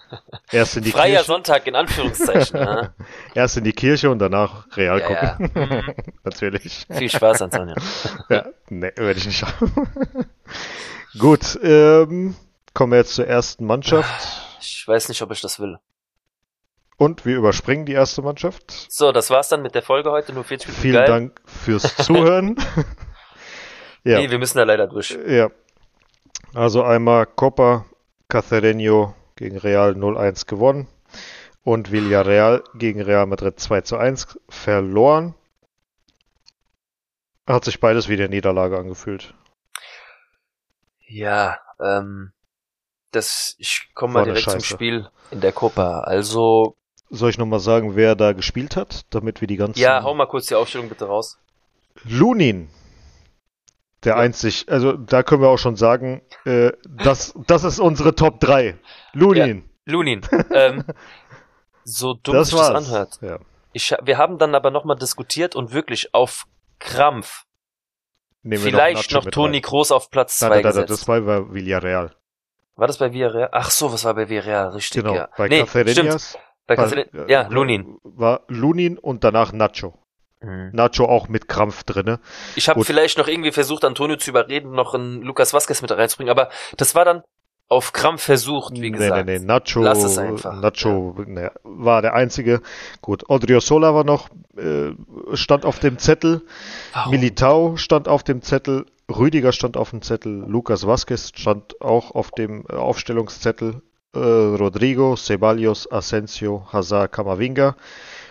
Erst 0.51 0.77
in 0.77 0.83
die 0.83 0.91
Freier 0.91 1.15
Kirche. 1.17 1.25
Sonntag 1.25 1.67
in 1.67 1.75
Anführungszeichen. 1.75 2.57
ja. 2.59 2.93
Erst 3.33 3.57
in 3.57 3.63
die 3.63 3.73
Kirche 3.73 4.09
und 4.09 4.19
danach 4.19 4.65
real 4.77 4.99
Ja, 4.99 5.09
ja. 5.11 5.33
gucken. 5.35 5.51
Mhm. 5.55 5.93
Natürlich. 6.23 6.85
Viel 6.89 7.09
Spaß, 7.09 7.41
Antonio. 7.41 7.75
Ja, 8.29 8.45
ne, 8.69 8.93
werde 8.95 9.19
ich 9.19 9.25
nicht 9.25 9.43
haben. 9.43 9.89
Gut, 11.17 11.59
ähm, 11.63 12.35
kommen 12.73 12.91
wir 12.93 12.97
jetzt 12.99 13.15
zur 13.15 13.27
ersten 13.27 13.65
Mannschaft. 13.65 14.57
Ich 14.61 14.87
weiß 14.87 15.09
nicht, 15.09 15.21
ob 15.21 15.31
ich 15.31 15.41
das 15.41 15.59
will. 15.59 15.77
Und 16.97 17.25
wir 17.25 17.37
überspringen 17.37 17.85
die 17.85 17.93
erste 17.93 18.21
Mannschaft. 18.21 18.87
So, 18.89 19.11
das 19.13 19.29
war's 19.29 19.47
dann 19.49 19.61
mit 19.61 19.73
der 19.73 19.81
Folge 19.83 20.11
heute. 20.11 20.33
Nur 20.33 20.43
40 20.43 20.67
Minuten 20.67 20.81
Vielen 20.81 20.95
geil. 20.95 21.07
Dank 21.07 21.41
fürs 21.45 21.95
Zuhören. 22.05 22.55
ja, 24.03 24.17
Nee, 24.19 24.29
wir 24.29 24.39
müssen 24.39 24.57
da 24.57 24.63
leider 24.65 24.87
durch. 24.87 25.17
ja. 25.27 25.49
Also 26.55 26.83
einmal 26.83 27.27
Copa 27.27 27.85
Cacereño 28.29 29.13
gegen 29.35 29.57
Real 29.57 29.91
0-1 29.91 30.47
gewonnen 30.47 30.87
und 31.63 31.91
Villarreal 31.91 32.63
gegen 32.73 33.01
Real 33.01 33.27
Madrid 33.27 33.59
2 33.59 33.81
zu 33.81 33.97
1 33.97 34.39
verloren. 34.49 35.35
Hat 37.47 37.65
sich 37.65 37.79
beides 37.79 38.09
wie 38.09 38.13
eine 38.13 38.29
Niederlage 38.29 38.77
angefühlt. 38.77 39.33
Ja, 41.07 41.59
ähm, 41.79 42.31
das, 43.11 43.55
ich 43.57 43.89
komme 43.93 44.15
War 44.15 44.21
mal 44.21 44.33
direkt 44.33 44.49
zum. 44.49 44.61
Spiel 44.61 45.09
in 45.31 45.41
der 45.41 45.51
Copa. 45.51 46.01
Also, 46.01 46.75
Soll 47.09 47.29
ich 47.31 47.37
nochmal 47.37 47.59
sagen, 47.59 47.95
wer 47.95 48.15
da 48.15 48.33
gespielt 48.33 48.75
hat, 48.75 49.05
damit 49.09 49.41
wir 49.41 49.47
die 49.47 49.57
ganzen... 49.57 49.79
ja, 49.79 50.03
hau 50.03 50.13
mal 50.13 50.27
kurz 50.27 50.45
die 50.45 50.55
Aufstellung 50.55 50.89
bitte 50.89 51.05
raus. 51.05 51.39
Lunin. 52.03 52.69
Der 54.03 54.13
Ja. 54.13 54.19
einzig, 54.19 54.65
also 54.69 54.93
da 54.93 55.23
können 55.23 55.41
wir 55.41 55.49
auch 55.49 55.57
schon 55.57 55.75
sagen, 55.75 56.21
äh, 56.45 56.71
das, 56.87 57.33
das 57.47 57.63
ist 57.63 57.79
unsere 57.79 58.15
Top 58.15 58.39
3. 58.39 58.77
Lunin. 59.13 59.67
Lunin, 59.85 60.21
ähm, 60.53 60.85
so 61.83 62.13
dumm 62.23 62.35
das 62.35 62.49
sich 62.49 62.59
das 62.59 62.69
anhört. 62.69 63.19
Ja. 63.21 63.39
Ich, 63.73 63.93
wir 64.01 64.17
haben 64.17 64.37
dann 64.37 64.55
aber 64.55 64.71
nochmal 64.71 64.97
diskutiert 64.97 65.55
und 65.55 65.73
wirklich 65.73 66.13
auf 66.13 66.45
Krampf 66.79 67.45
Nehmen 68.41 68.63
vielleicht 68.63 69.11
noch 69.11 69.25
mit 69.25 69.33
Toni 69.33 69.57
rein. 69.57 69.61
Kroos 69.61 69.91
auf 69.91 70.09
Platz 70.11 70.39
Nein, 70.41 70.49
2 70.49 70.55
nein, 70.55 70.63
nein, 70.63 70.71
gesetzt. 70.85 71.07
das 71.07 71.07
war 71.07 71.53
Villarreal. 71.53 72.15
War 72.79 72.87
das 72.87 72.97
bei 72.97 73.13
Villarreal? 73.13 73.49
Ach 73.51 73.69
so, 73.69 73.91
was 73.91 74.05
war 74.05 74.13
bei 74.13 74.29
Villarreal? 74.29 74.69
Richtig, 74.69 75.03
Genau. 75.03 75.15
ja. 75.15 75.29
Bei 75.37 75.47
nee. 75.47 75.61
Cacereñas 75.61 76.35
Bei 76.67 76.75
Caceres- 76.75 77.13
äh, 77.13 77.31
ja, 77.31 77.47
Lunin. 77.49 77.97
War 78.03 78.41
Lunin 78.47 78.97
und 78.97 79.23
danach 79.23 79.51
Nacho. 79.53 79.97
Mhm. 80.41 80.69
Nacho 80.71 81.05
auch 81.05 81.27
mit 81.27 81.47
Krampf 81.47 81.83
drinne. 81.83 82.19
Ich 82.55 82.69
habe 82.69 82.83
vielleicht 82.85 83.17
noch 83.17 83.27
irgendwie 83.27 83.51
versucht, 83.51 83.83
Antonio 83.83 84.15
zu 84.15 84.29
überreden, 84.29 84.71
noch 84.71 84.93
einen 84.93 85.21
Lukas 85.21 85.53
Vazquez 85.53 85.81
mit 85.81 85.91
reinzubringen, 85.91 86.31
aber 86.31 86.49
das 86.77 86.95
war 86.95 87.03
dann 87.05 87.23
auf 87.67 87.91
Krampf 87.93 88.23
versucht, 88.23 88.73
wie 88.75 88.89
nee, 88.89 88.89
gesagt. 88.91 89.25
nee, 89.27 89.37
nee, 89.37 89.45
Nacho, 89.45 89.81
Lass 89.81 90.03
es 90.03 90.17
einfach. 90.17 90.59
Nacho 90.59 91.15
ne, 91.27 91.51
war 91.63 92.01
der 92.01 92.13
einzige. 92.13 92.61
Gut, 93.01 93.29
Odriozola 93.29 93.93
war 93.93 94.03
noch, 94.05 94.29
äh, 94.57 94.91
stand 95.33 95.65
auf 95.65 95.77
dem 95.79 95.99
Zettel. 95.99 96.41
Warum? 96.93 97.11
Militao 97.11 97.77
stand 97.77 98.07
auf 98.07 98.23
dem 98.23 98.41
Zettel, 98.41 98.85
Rüdiger 99.09 99.51
stand 99.51 99.75
auf 99.75 99.89
dem 99.89 100.01
Zettel, 100.01 100.43
Lucas 100.47 100.85
Vazquez 100.85 101.31
stand 101.35 101.81
auch 101.81 102.11
auf 102.11 102.31
dem 102.31 102.65
äh, 102.69 102.73
Aufstellungszettel, 102.73 103.81
äh, 104.13 104.19
Rodrigo, 104.19 105.15
Ceballos, 105.15 105.91
Asensio, 105.91 106.67
Hazard, 106.71 107.11
Camavinga. 107.11 107.75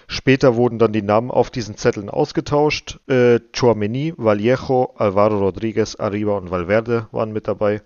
Später 0.06 0.56
wurden 0.56 0.78
dann 0.78 0.92
die 0.92 1.02
Namen 1.02 1.30
auf 1.30 1.50
diesen 1.50 1.76
Zetteln 1.76 2.08
ausgetauscht. 2.08 2.98
Äh, 3.08 3.40
Chouameni, 3.52 4.14
Vallejo, 4.16 4.94
Alvaro 4.96 5.38
Rodriguez, 5.38 5.96
Arriba 5.96 6.36
und 6.38 6.50
Valverde 6.50 7.08
waren 7.12 7.32
mit 7.32 7.46
dabei. 7.46 7.82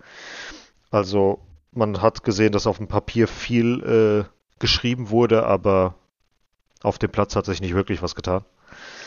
Also 0.91 1.41
man 1.73 2.01
hat 2.01 2.23
gesehen, 2.23 2.53
dass 2.53 2.67
auf 2.67 2.77
dem 2.77 2.87
Papier 2.87 3.27
viel 3.27 3.83
äh, 3.83 4.61
geschrieben 4.61 5.11
wurde, 5.11 5.45
aber 5.47 5.95
auf 6.83 6.99
dem 6.99 7.11
Platz 7.11 7.35
hat 7.35 7.47
sich 7.47 7.61
nicht 7.61 7.75
wirklich 7.75 8.03
was 8.03 8.15
getan. 8.15 8.45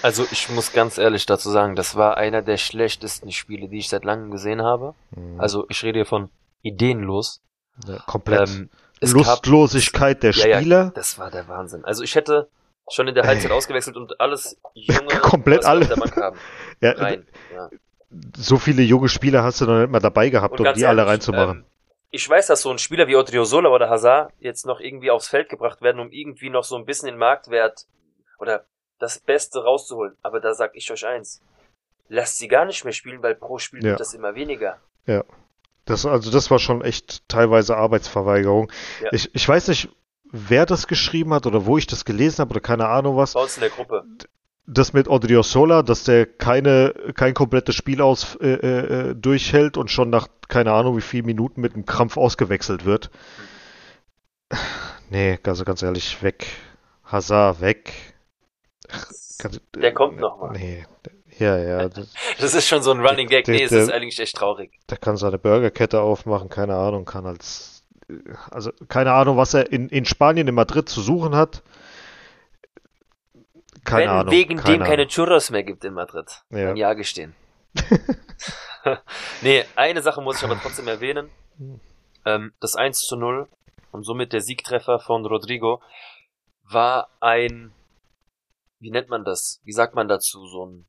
Also 0.06 0.24
ich 0.32 0.50
muss 0.50 0.72
ganz 0.72 1.00
ehrlich 1.00 1.26
dazu 1.26 1.50
sagen, 1.50 1.76
das 1.76 1.96
war 1.96 2.16
einer 2.18 2.44
der 2.44 2.58
schlechtesten 2.58 3.32
Spiele, 3.32 3.68
die 3.68 3.80
ich 3.80 3.90
seit 3.90 4.06
langem 4.06 4.30
gesehen 4.30 4.62
habe. 4.62 4.94
Mhm. 5.16 5.42
Also 5.42 5.66
ich 5.68 5.82
rede 5.84 5.98
hier 5.98 6.06
von 6.06 6.30
ideenlos. 6.62 7.42
Ja, 7.88 7.98
komplett. 8.06 8.48
Ähm, 8.50 8.70
es 9.02 9.14
gab, 9.16 9.26
Lustlosigkeit 9.26 10.22
der 10.22 10.32
Ja, 10.32 10.48
ja. 10.48 10.58
Spieler. 10.60 10.92
das 10.94 11.18
war 11.18 11.32
der 11.32 11.48
Wahnsinn. 11.48 11.84
Also 11.86 12.04
ich 12.04 12.14
hätte 12.14 12.48
schon 12.88 13.08
in 13.08 13.16
der 13.16 13.26
Halbzeit 13.26 13.50
ausgewechselt 13.52 13.98
und 13.98 14.20
alles 14.22 14.58
junge, 14.76 15.08
Komplett 15.22 15.66
alle. 15.66 15.88
der 15.88 15.96
Bank 15.96 16.16
haben, 16.18 16.38
Ja, 16.82 16.92
rein. 16.92 17.28
Ja. 17.54 17.70
So 18.38 18.58
viele 18.58 18.84
junge 18.84 19.10
Spieler 19.10 19.42
hast 19.44 19.60
du 19.62 19.66
noch 19.66 19.80
nicht 19.80 19.90
mal 19.90 20.00
dabei 20.00 20.30
gehabt, 20.30 20.60
Und 20.60 20.68
um 20.68 20.74
die 20.76 20.86
alle 20.86 21.00
ehrlich, 21.02 21.14
reinzumachen. 21.14 21.58
Ähm, 21.62 21.66
ich 22.12 22.30
weiß, 22.30 22.46
dass 22.46 22.62
so 22.62 22.70
ein 22.70 22.78
Spieler 22.78 23.08
wie 23.08 23.16
Odriozola 23.16 23.70
oder 23.70 23.90
Hazard 23.90 24.32
jetzt 24.40 24.68
noch 24.68 24.80
irgendwie 24.80 25.10
aufs 25.10 25.28
Feld 25.30 25.50
gebracht 25.50 25.82
werden, 25.82 26.00
um 26.00 26.12
irgendwie 26.12 26.52
noch 26.52 26.64
so 26.64 26.76
ein 26.76 26.86
bisschen 26.86 27.08
den 27.08 27.18
Marktwert 27.18 27.88
oder 28.38 28.66
das 29.00 29.20
Beste 29.20 29.64
rauszuholen. 29.64 30.16
Aber 30.22 30.40
da 30.40 30.54
sag 30.54 30.76
ich 30.76 30.92
euch 30.92 31.06
eins. 31.06 31.42
Lasst 32.08 32.38
sie 32.38 32.48
gar 32.48 32.66
nicht 32.66 32.84
mehr 32.84 32.94
spielen, 32.94 33.22
weil 33.24 33.36
pro 33.36 33.58
Spiel 33.58 33.84
Ja. 33.84 33.92
wird 33.92 34.00
das 34.00 34.14
immer 34.14 34.36
weniger. 34.36 34.80
Das, 35.86 36.06
also 36.06 36.32
das 36.32 36.50
war 36.50 36.60
schon 36.60 36.82
echt 36.84 37.28
teilweise 37.30 37.78
Arbeitsverweigerung. 37.78 38.72
Ja. 39.04 39.10
Ich, 39.12 39.34
ich 39.36 39.48
weiß 39.48 39.68
nicht, 39.68 39.90
wer 40.32 40.66
das 40.66 40.88
geschrieben 40.88 41.34
hat 41.34 41.46
oder 41.46 41.66
wo 41.66 41.78
ich 41.78 41.86
das 41.88 42.06
gelesen 42.06 42.40
habe 42.40 42.52
oder 42.52 42.60
keine 42.60 42.88
Ahnung 42.88 43.18
was. 43.18 43.34
Bei 43.34 43.42
uns 43.42 43.56
in 43.58 43.62
der 43.62 43.70
Gruppe. 43.70 44.04
Das 44.68 44.94
mit 44.94 45.08
Odriozola, 45.08 45.84
dass 45.84 46.06
der 46.06 46.26
keine, 46.26 46.94
kein 47.16 47.36
komplettes 47.36 47.76
Spiel 47.76 48.02
aus, 48.02 48.36
äh, 48.42 48.48
äh, 48.48 49.16
durchhält 49.16 49.78
und 49.78 49.92
schon 49.92 50.10
nach 50.10 50.28
keine 50.48 50.72
Ahnung 50.74 50.98
wie 50.98 51.02
vielen 51.02 51.28
Minuten 51.28 51.62
mit 51.62 51.76
einem 51.76 51.86
Krampf 51.86 52.18
ausgewechselt 52.18 52.84
wird. 52.86 53.12
Nee, 55.10 55.40
also 55.44 55.66
ganz 55.66 55.84
ehrlich, 55.84 56.22
weg. 56.24 56.48
Hazard, 57.04 57.62
weg. 57.62 58.15
Der 59.76 59.94
kommt 59.94 60.18
noch 60.20 60.38
mal. 60.40 60.52
Nee. 60.52 60.86
Ja, 61.38 61.58
ja. 61.58 61.90
Das, 61.90 62.14
Das 62.40 62.54
ist 62.54 62.68
schon 62.68 62.82
so 62.82 62.92
ein 62.92 63.06
Running 63.06 63.28
Gag. 63.28 63.46
Der- 63.46 63.56
Nee, 63.56 63.64
es 63.64 63.70
der- 63.72 63.82
ist 63.84 63.92
eigentlich 63.92 64.20
echt 64.20 64.36
traurig. 64.36 64.72
der 64.90 64.98
kann 64.98 65.18
seine 65.18 65.38
Burgerkette 65.38 66.00
aufmachen, 66.02 66.50
keine 66.50 66.76
Ahnung, 66.76 67.06
kann 67.06 67.26
als. 67.26 67.84
Also 68.52 68.72
keine 68.88 69.14
Ahnung, 69.14 69.36
was 69.38 69.54
er 69.56 69.72
in, 69.72 69.90
in 69.90 70.06
Spanien, 70.06 70.48
in 70.48 70.56
Madrid 70.56 70.88
zu 70.88 71.02
suchen 71.02 71.36
hat. 71.36 71.64
Keine 73.84 74.04
Wenn 74.04 74.10
Ahnung. 74.10 74.32
wegen 74.34 74.56
keine 74.58 74.78
dem 74.78 74.84
keine 74.84 74.94
Ahnung. 75.04 75.08
Churros 75.10 75.50
mehr 75.50 75.64
gibt 75.64 75.84
in 75.86 75.94
Madrid. 75.94 76.26
Ja. 76.52 76.70
Ein 76.72 76.78
Ja 76.78 76.94
gestehen. 76.94 77.36
nee, 79.42 79.64
eine 79.76 80.02
Sache 80.02 80.22
muss 80.22 80.38
ich 80.38 80.44
aber 80.44 80.60
trotzdem 80.62 80.88
erwähnen. 80.88 81.30
Ähm, 82.26 82.54
das 82.60 82.76
1 82.76 83.00
zu 83.02 83.16
0 83.16 83.48
und 83.92 84.04
somit 84.04 84.34
der 84.34 84.42
Siegtreffer 84.42 85.00
von 85.00 85.26
Rodrigo 85.26 85.82
war 86.64 87.10
ein, 87.20 87.72
wie 88.86 88.92
nennt 88.92 89.10
man 89.10 89.26
das? 89.26 89.60
Wie 89.64 89.72
sagt 89.72 89.96
man 89.96 90.08
dazu? 90.08 90.46
So 90.46 90.68
ein 90.68 90.86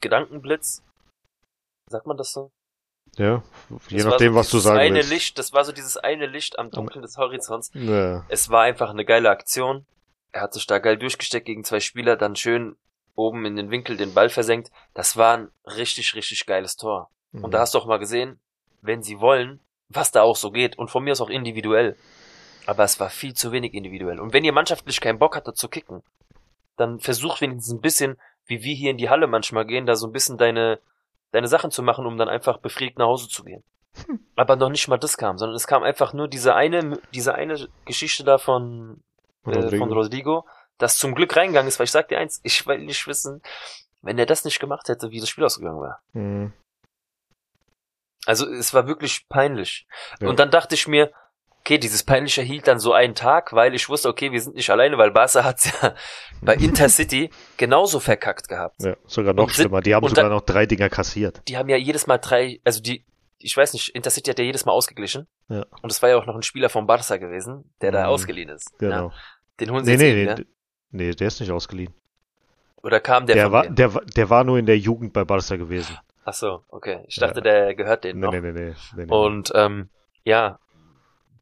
Gedankenblitz? 0.00 0.84
Sagt 1.90 2.06
man 2.06 2.16
das 2.16 2.30
so? 2.30 2.52
Ja, 3.16 3.42
je 3.88 3.98
Das 3.98 4.06
nachdem, 4.06 4.34
so 4.34 4.38
was 4.38 4.50
du 4.50 4.58
sagen 4.58 4.78
eine 4.78 4.98
willst. 4.98 5.10
Licht, 5.10 5.38
das 5.38 5.52
war 5.52 5.64
so 5.64 5.72
dieses 5.72 5.96
eine 5.96 6.26
Licht 6.26 6.60
am 6.60 6.70
Dunkeln 6.70 7.02
des 7.02 7.18
Horizonts. 7.18 7.72
Ja. 7.74 8.24
Es 8.28 8.50
war 8.50 8.62
einfach 8.62 8.90
eine 8.90 9.04
geile 9.04 9.30
Aktion. 9.30 9.84
Er 10.30 10.42
hat 10.42 10.54
sich 10.54 10.66
da 10.68 10.78
geil 10.78 10.96
durchgesteckt 10.96 11.46
gegen 11.46 11.64
zwei 11.64 11.80
Spieler, 11.80 12.16
dann 12.16 12.36
schön 12.36 12.76
oben 13.16 13.44
in 13.44 13.56
den 13.56 13.70
Winkel 13.70 13.96
den 13.96 14.14
Ball 14.14 14.30
versenkt. 14.30 14.70
Das 14.94 15.16
war 15.16 15.36
ein 15.36 15.48
richtig, 15.66 16.14
richtig 16.14 16.46
geiles 16.46 16.76
Tor. 16.76 17.10
Und 17.32 17.50
da 17.52 17.60
hast 17.60 17.74
du 17.74 17.78
auch 17.78 17.86
mal 17.86 17.98
gesehen, 17.98 18.38
wenn 18.80 19.02
sie 19.02 19.18
wollen, 19.18 19.58
was 19.88 20.12
da 20.12 20.22
auch 20.22 20.36
so 20.36 20.52
geht. 20.52 20.78
Und 20.78 20.88
von 20.88 21.02
mir 21.02 21.12
aus 21.12 21.20
auch 21.20 21.30
individuell. 21.30 21.96
Aber 22.66 22.84
es 22.84 23.00
war 23.00 23.10
viel 23.10 23.34
zu 23.34 23.52
wenig 23.52 23.74
individuell. 23.74 24.20
Und 24.20 24.32
wenn 24.32 24.44
ihr 24.44 24.52
mannschaftlich 24.52 25.00
keinen 25.00 25.18
Bock 25.18 25.36
hattet 25.36 25.56
zu 25.56 25.68
kicken, 25.68 26.02
dann 26.76 27.00
versuch 27.00 27.40
wenigstens 27.40 27.72
ein 27.72 27.80
bisschen, 27.80 28.16
wie 28.46 28.62
wir 28.62 28.74
hier 28.74 28.90
in 28.90 28.98
die 28.98 29.10
Halle 29.10 29.26
manchmal 29.26 29.66
gehen, 29.66 29.86
da 29.86 29.94
so 29.94 30.06
ein 30.06 30.12
bisschen 30.12 30.38
deine, 30.38 30.78
deine 31.32 31.48
Sachen 31.48 31.70
zu 31.70 31.82
machen, 31.82 32.06
um 32.06 32.16
dann 32.16 32.28
einfach 32.28 32.58
befriedigt 32.58 32.98
nach 32.98 33.06
Hause 33.06 33.28
zu 33.28 33.44
gehen. 33.44 33.62
Aber 34.36 34.56
noch 34.56 34.70
nicht 34.70 34.88
mal 34.88 34.98
das 34.98 35.16
kam, 35.16 35.38
sondern 35.38 35.56
es 35.56 35.66
kam 35.66 35.82
einfach 35.82 36.12
nur 36.12 36.28
diese 36.28 36.54
eine, 36.54 36.98
diese 37.12 37.34
eine 37.34 37.68
Geschichte 37.84 38.24
da 38.24 38.38
von, 38.38 39.02
äh, 39.44 39.50
Rodrigo. 39.50 39.84
von 39.84 39.92
Rodrigo, 39.92 40.46
das 40.78 40.98
zum 40.98 41.14
Glück 41.14 41.36
reingegangen 41.36 41.68
ist, 41.68 41.78
weil 41.78 41.84
ich 41.84 41.90
sag 41.90 42.08
dir 42.08 42.18
eins, 42.18 42.40
ich 42.42 42.66
will 42.66 42.78
nicht 42.78 43.06
wissen, 43.06 43.42
wenn 44.00 44.18
er 44.18 44.26
das 44.26 44.44
nicht 44.44 44.60
gemacht 44.60 44.88
hätte, 44.88 45.10
wie 45.10 45.20
das 45.20 45.28
Spiel 45.28 45.44
ausgegangen 45.44 45.80
wäre. 45.80 45.98
Mhm. 46.12 46.52
Also 48.24 48.48
es 48.48 48.72
war 48.72 48.86
wirklich 48.86 49.28
peinlich. 49.28 49.86
Ja. 50.20 50.28
Und 50.28 50.38
dann 50.38 50.50
dachte 50.50 50.74
ich 50.74 50.86
mir, 50.86 51.12
okay, 51.64 51.78
dieses 51.78 52.02
Peinliche 52.02 52.42
hielt 52.42 52.66
dann 52.66 52.78
so 52.78 52.92
einen 52.92 53.14
Tag, 53.14 53.52
weil 53.52 53.74
ich 53.74 53.88
wusste, 53.88 54.08
okay, 54.08 54.32
wir 54.32 54.40
sind 54.40 54.56
nicht 54.56 54.68
alleine, 54.70 54.98
weil 54.98 55.10
Barca 55.12 55.44
hat's 55.44 55.72
ja 55.80 55.94
bei 56.42 56.54
Intercity 56.54 57.30
genauso 57.56 58.00
verkackt 58.00 58.48
gehabt. 58.48 58.82
Ja, 58.82 58.96
sogar 59.06 59.32
noch 59.32 59.44
Und 59.44 59.50
schlimmer. 59.52 59.80
Die 59.80 59.94
haben 59.94 60.06
sogar 60.08 60.24
dann- 60.24 60.32
noch 60.32 60.40
drei 60.42 60.66
Dinger 60.66 60.88
kassiert. 60.88 61.40
Die 61.48 61.56
haben 61.56 61.68
ja 61.68 61.76
jedes 61.76 62.06
Mal 62.06 62.18
drei, 62.18 62.60
also 62.64 62.82
die, 62.82 63.04
ich 63.38 63.56
weiß 63.56 63.72
nicht, 63.74 63.88
Intercity 63.94 64.30
hat 64.30 64.38
ja 64.38 64.44
jedes 64.44 64.64
Mal 64.66 64.72
ausgeglichen. 64.72 65.26
Ja. 65.48 65.64
Und 65.82 65.90
es 65.92 66.02
war 66.02 66.08
ja 66.10 66.16
auch 66.16 66.26
noch 66.26 66.34
ein 66.36 66.42
Spieler 66.42 66.68
von 66.68 66.86
Barca 66.86 67.16
gewesen, 67.16 67.72
der 67.80 67.92
da 67.92 68.02
Mhm. 68.02 68.08
ausgeliehen 68.08 68.48
ist. 68.48 68.76
Genau. 68.78 69.08
Ja, 69.08 69.12
den 69.60 69.70
holen 69.70 69.84
sie 69.84 69.96
Nee, 69.96 69.96
nee, 69.98 70.10
eben, 70.10 70.20
nee, 70.22 70.26
ja? 70.28 70.34
d- 70.34 70.46
nee, 70.90 71.10
der 71.12 71.26
ist 71.28 71.40
nicht 71.40 71.50
ausgeliehen. 71.52 71.92
Oder 72.82 72.98
kam 73.00 73.26
der, 73.26 73.36
Der, 73.36 73.52
war, 73.52 73.62
denen? 73.62 73.76
der, 73.76 73.94
war- 73.94 74.04
der 74.04 74.30
war 74.30 74.42
nur 74.44 74.58
in 74.58 74.66
der 74.66 74.78
Jugend 74.78 75.12
bei 75.12 75.24
Barca 75.24 75.54
gewesen. 75.56 75.96
Ach 76.24 76.32
so, 76.34 76.64
okay. 76.68 77.04
Ich 77.06 77.16
Ja. 77.16 77.26
dachte, 77.28 77.40
der 77.42 77.74
gehört 77.74 78.02
denen 78.04 78.20
Nee, 78.20 78.26
noch. 78.26 78.32
nee, 78.32 78.40
nee, 78.40 78.52
nee, 78.52 78.74
nee, 78.96 79.04
nee. 79.06 79.12
Und 79.12 79.52
ähm, 79.54 79.88
ja, 80.24 80.58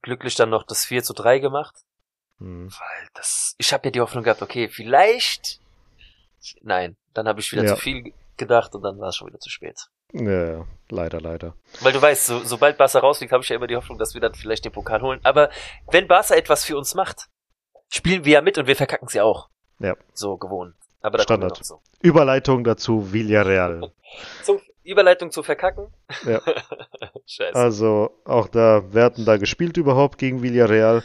glücklich 0.02 0.34
dann 0.34 0.50
noch 0.50 0.64
das 0.64 0.84
4 0.84 1.02
zu 1.02 1.12
3 1.14 1.38
gemacht. 1.38 1.74
Mhm. 2.38 2.70
Weil 2.70 3.08
das, 3.14 3.54
ich 3.58 3.72
habe 3.72 3.88
ja 3.88 3.90
die 3.90 4.00
Hoffnung 4.00 4.24
gehabt, 4.24 4.42
okay, 4.42 4.68
vielleicht. 4.68 5.60
Nein, 6.62 6.96
dann 7.14 7.28
habe 7.28 7.40
ich 7.40 7.52
wieder 7.52 7.64
Ja. 7.64 7.74
zu 7.74 7.80
viel 7.80 8.12
gedacht 8.36 8.74
und 8.74 8.82
dann 8.82 8.98
war 8.98 9.08
es 9.08 9.16
schon 9.16 9.28
wieder 9.28 9.38
zu 9.40 9.50
spät. 9.50 9.78
Ja, 10.12 10.66
leider, 10.88 11.20
leider. 11.20 11.54
Weil 11.80 11.92
du 11.92 12.00
weißt, 12.02 12.26
so, 12.26 12.40
sobald 12.44 12.78
Barca 12.78 12.98
rausfliegt, 12.98 13.32
habe 13.32 13.42
ich 13.44 13.48
ja 13.50 13.56
immer 13.56 13.66
die 13.66 13.76
Hoffnung, 13.76 13.98
dass 13.98 14.14
wir 14.14 14.20
dann 14.20 14.34
vielleicht 14.34 14.64
den 14.64 14.72
Pokal 14.72 15.02
holen. 15.02 15.20
Aber 15.22 15.50
wenn 15.90 16.08
Barca 16.08 16.34
etwas 16.34 16.64
für 16.64 16.76
uns 16.76 16.94
macht, 16.94 17.28
spielen 17.88 18.24
wir 18.24 18.32
ja 18.34 18.40
mit 18.40 18.58
und 18.58 18.66
wir 18.66 18.74
verkacken 18.76 19.08
sie 19.08 19.20
auch. 19.20 19.50
Ja. 19.78 19.94
So 20.14 20.36
gewohnt. 20.36 20.74
Aber 21.02 21.18
da 21.18 21.24
kommen 21.24 21.42
wir 21.42 21.48
Standard. 21.54 21.64
zu. 21.64 21.80
Überleitung 22.00 22.64
dazu 22.64 23.12
Villarreal. 23.12 23.92
Zum 24.42 24.60
Überleitung 24.90 25.30
zu 25.30 25.42
verkacken. 25.42 25.88
Ja. 26.26 26.40
Scheiße. 27.26 27.54
Also 27.54 28.10
auch 28.24 28.48
da, 28.48 28.82
wer 28.90 29.04
hat 29.04 29.18
denn 29.18 29.24
da 29.24 29.36
gespielt 29.36 29.76
überhaupt 29.76 30.18
gegen 30.18 30.42
Villarreal? 30.42 31.02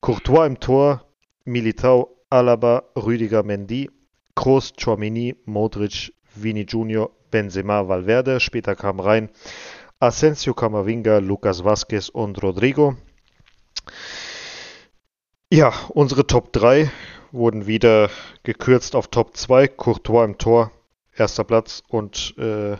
Courtois 0.00 0.46
im 0.46 0.60
Tor, 0.60 1.04
Militao, 1.44 2.16
Alaba, 2.30 2.84
Rüdiger 2.96 3.42
Mendy, 3.42 3.90
Kroos, 4.34 4.72
Chouamini, 4.76 5.36
Modric, 5.44 6.12
Vini 6.34 6.66
Junior, 6.68 7.10
Benzema, 7.30 7.88
Valverde. 7.88 8.40
Später 8.40 8.76
kam 8.76 9.00
rein 9.00 9.30
Asensio, 10.00 10.54
Camavinga, 10.54 11.18
Lucas 11.18 11.64
Vazquez 11.64 12.08
und 12.08 12.42
Rodrigo. 12.42 12.96
Ja, 15.50 15.72
unsere 15.88 16.26
Top 16.26 16.52
3 16.52 16.90
wurden 17.32 17.66
wieder 17.66 18.10
gekürzt 18.42 18.94
auf 18.94 19.08
Top 19.08 19.36
2. 19.36 19.68
Courtois 19.68 20.24
im 20.24 20.38
Tor, 20.38 20.70
erster 21.16 21.44
Platz 21.44 21.82
und 21.88 22.34
äh, 22.38 22.76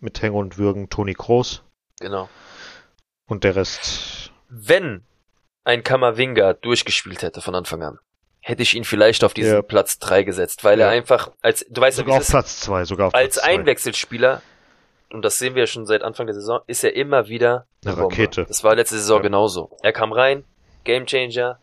mit 0.00 0.20
Hängen 0.22 0.36
und 0.36 0.58
Würgen 0.58 0.88
Toni 0.90 1.14
Kroos. 1.14 1.62
genau. 2.00 2.28
Und 3.26 3.42
der 3.44 3.56
Rest. 3.56 4.30
Wenn 4.50 5.02
ein 5.64 5.82
Kamavinga 5.82 6.52
durchgespielt 6.52 7.22
hätte 7.22 7.40
von 7.40 7.54
Anfang 7.54 7.82
an, 7.82 7.98
hätte 8.40 8.62
ich 8.62 8.74
ihn 8.74 8.84
vielleicht 8.84 9.24
auf 9.24 9.32
diesen 9.32 9.54
Ja. 9.54 9.62
Platz 9.62 9.98
3 9.98 10.22
gesetzt, 10.24 10.62
weil 10.62 10.78
Ja. 10.78 10.86
er 10.86 10.92
einfach 10.92 11.30
als, 11.40 11.64
du 11.70 11.80
weißt 11.80 11.96
Sogar 11.96 12.18
auf 12.18 12.26
Platz 12.28 12.60
2, 12.60 12.84
sogar 12.84 13.06
auf 13.08 13.14
als 13.14 13.36
Platz. 13.36 13.46
Einwechselspieler, 13.46 14.42
und 15.10 15.22
das 15.22 15.38
sehen 15.38 15.54
wir 15.54 15.62
ja 15.62 15.66
schon 15.66 15.86
seit 15.86 16.02
Anfang 16.02 16.26
der 16.26 16.34
Saison, 16.34 16.60
ist 16.66 16.84
er 16.84 16.94
immer 16.94 17.28
wieder 17.28 17.66
Eine 17.86 17.94
Bombe. 17.96 18.12
Rakete. 18.12 18.44
Das 18.44 18.62
war 18.62 18.74
letzte 18.76 18.96
Saison 18.96 19.18
Ja. 19.18 19.22
genauso. 19.22 19.74
Er 19.82 19.92
kam 19.94 20.12
rein, 20.12 20.44
Gamechanger, 20.84 21.58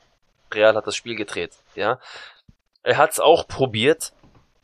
Real 0.52 0.74
hat 0.76 0.88
das 0.88 0.96
Spiel 0.96 1.16
gedreht, 1.16 1.52
ja. 1.76 2.00
Er 2.82 2.98
hat's 2.98 3.20
auch 3.20 3.48
probiert, 3.48 4.14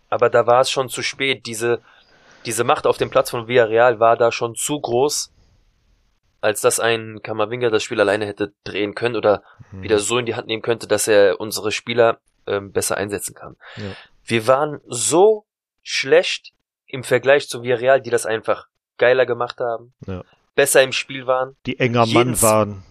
aber 0.10 0.32
da 0.32 0.48
war 0.48 0.62
es 0.62 0.72
schon 0.72 0.90
zu 0.90 1.04
spät. 1.04 1.46
Diese, 1.46 1.84
diese 2.46 2.64
Macht 2.64 2.88
auf 2.88 2.98
dem 2.98 3.10
Platz 3.10 3.30
von 3.30 3.48
Villarreal 3.48 4.00
war 4.00 4.16
da 4.18 4.32
schon 4.32 4.56
zu 4.56 4.80
groß, 4.80 5.32
als 6.42 6.62
dass 6.62 6.80
ein 6.80 7.20
Kamavinga 7.24 7.70
das 7.70 7.84
Spiel 7.84 8.00
alleine 8.00 8.26
hätte 8.26 8.54
drehen 8.64 8.96
können 8.96 9.16
oder 9.16 9.44
Mhm. 9.72 9.84
wieder 9.84 10.00
so 10.00 10.18
in 10.18 10.26
die 10.26 10.36
Hand 10.36 10.48
nehmen 10.48 10.62
könnte, 10.62 10.88
dass 10.88 11.08
er 11.08 11.40
unsere 11.40 11.72
Spieler 11.72 12.20
ähm, 12.46 12.72
besser 12.72 12.96
einsetzen 12.96 13.36
kann. 13.36 13.58
Ja. 13.76 13.92
Wir 14.24 14.48
waren 14.48 14.80
so 14.88 15.46
schlecht 15.84 16.52
im 16.86 17.04
Vergleich 17.04 17.50
zu 17.50 17.64
Villarreal, 17.64 18.02
die 18.02 18.10
das 18.10 18.26
einfach 18.26 18.68
geiler 18.98 19.26
gemacht 19.26 19.60
haben, 19.60 19.94
Ja. 20.06 20.24
besser 20.56 20.82
im 20.84 20.92
Spiel 20.94 21.28
waren, 21.28 21.58
Die 21.66 21.78
enger 21.80 22.06
jeden 22.06 22.14
Mann 22.32 22.42
waren. 22.42 22.84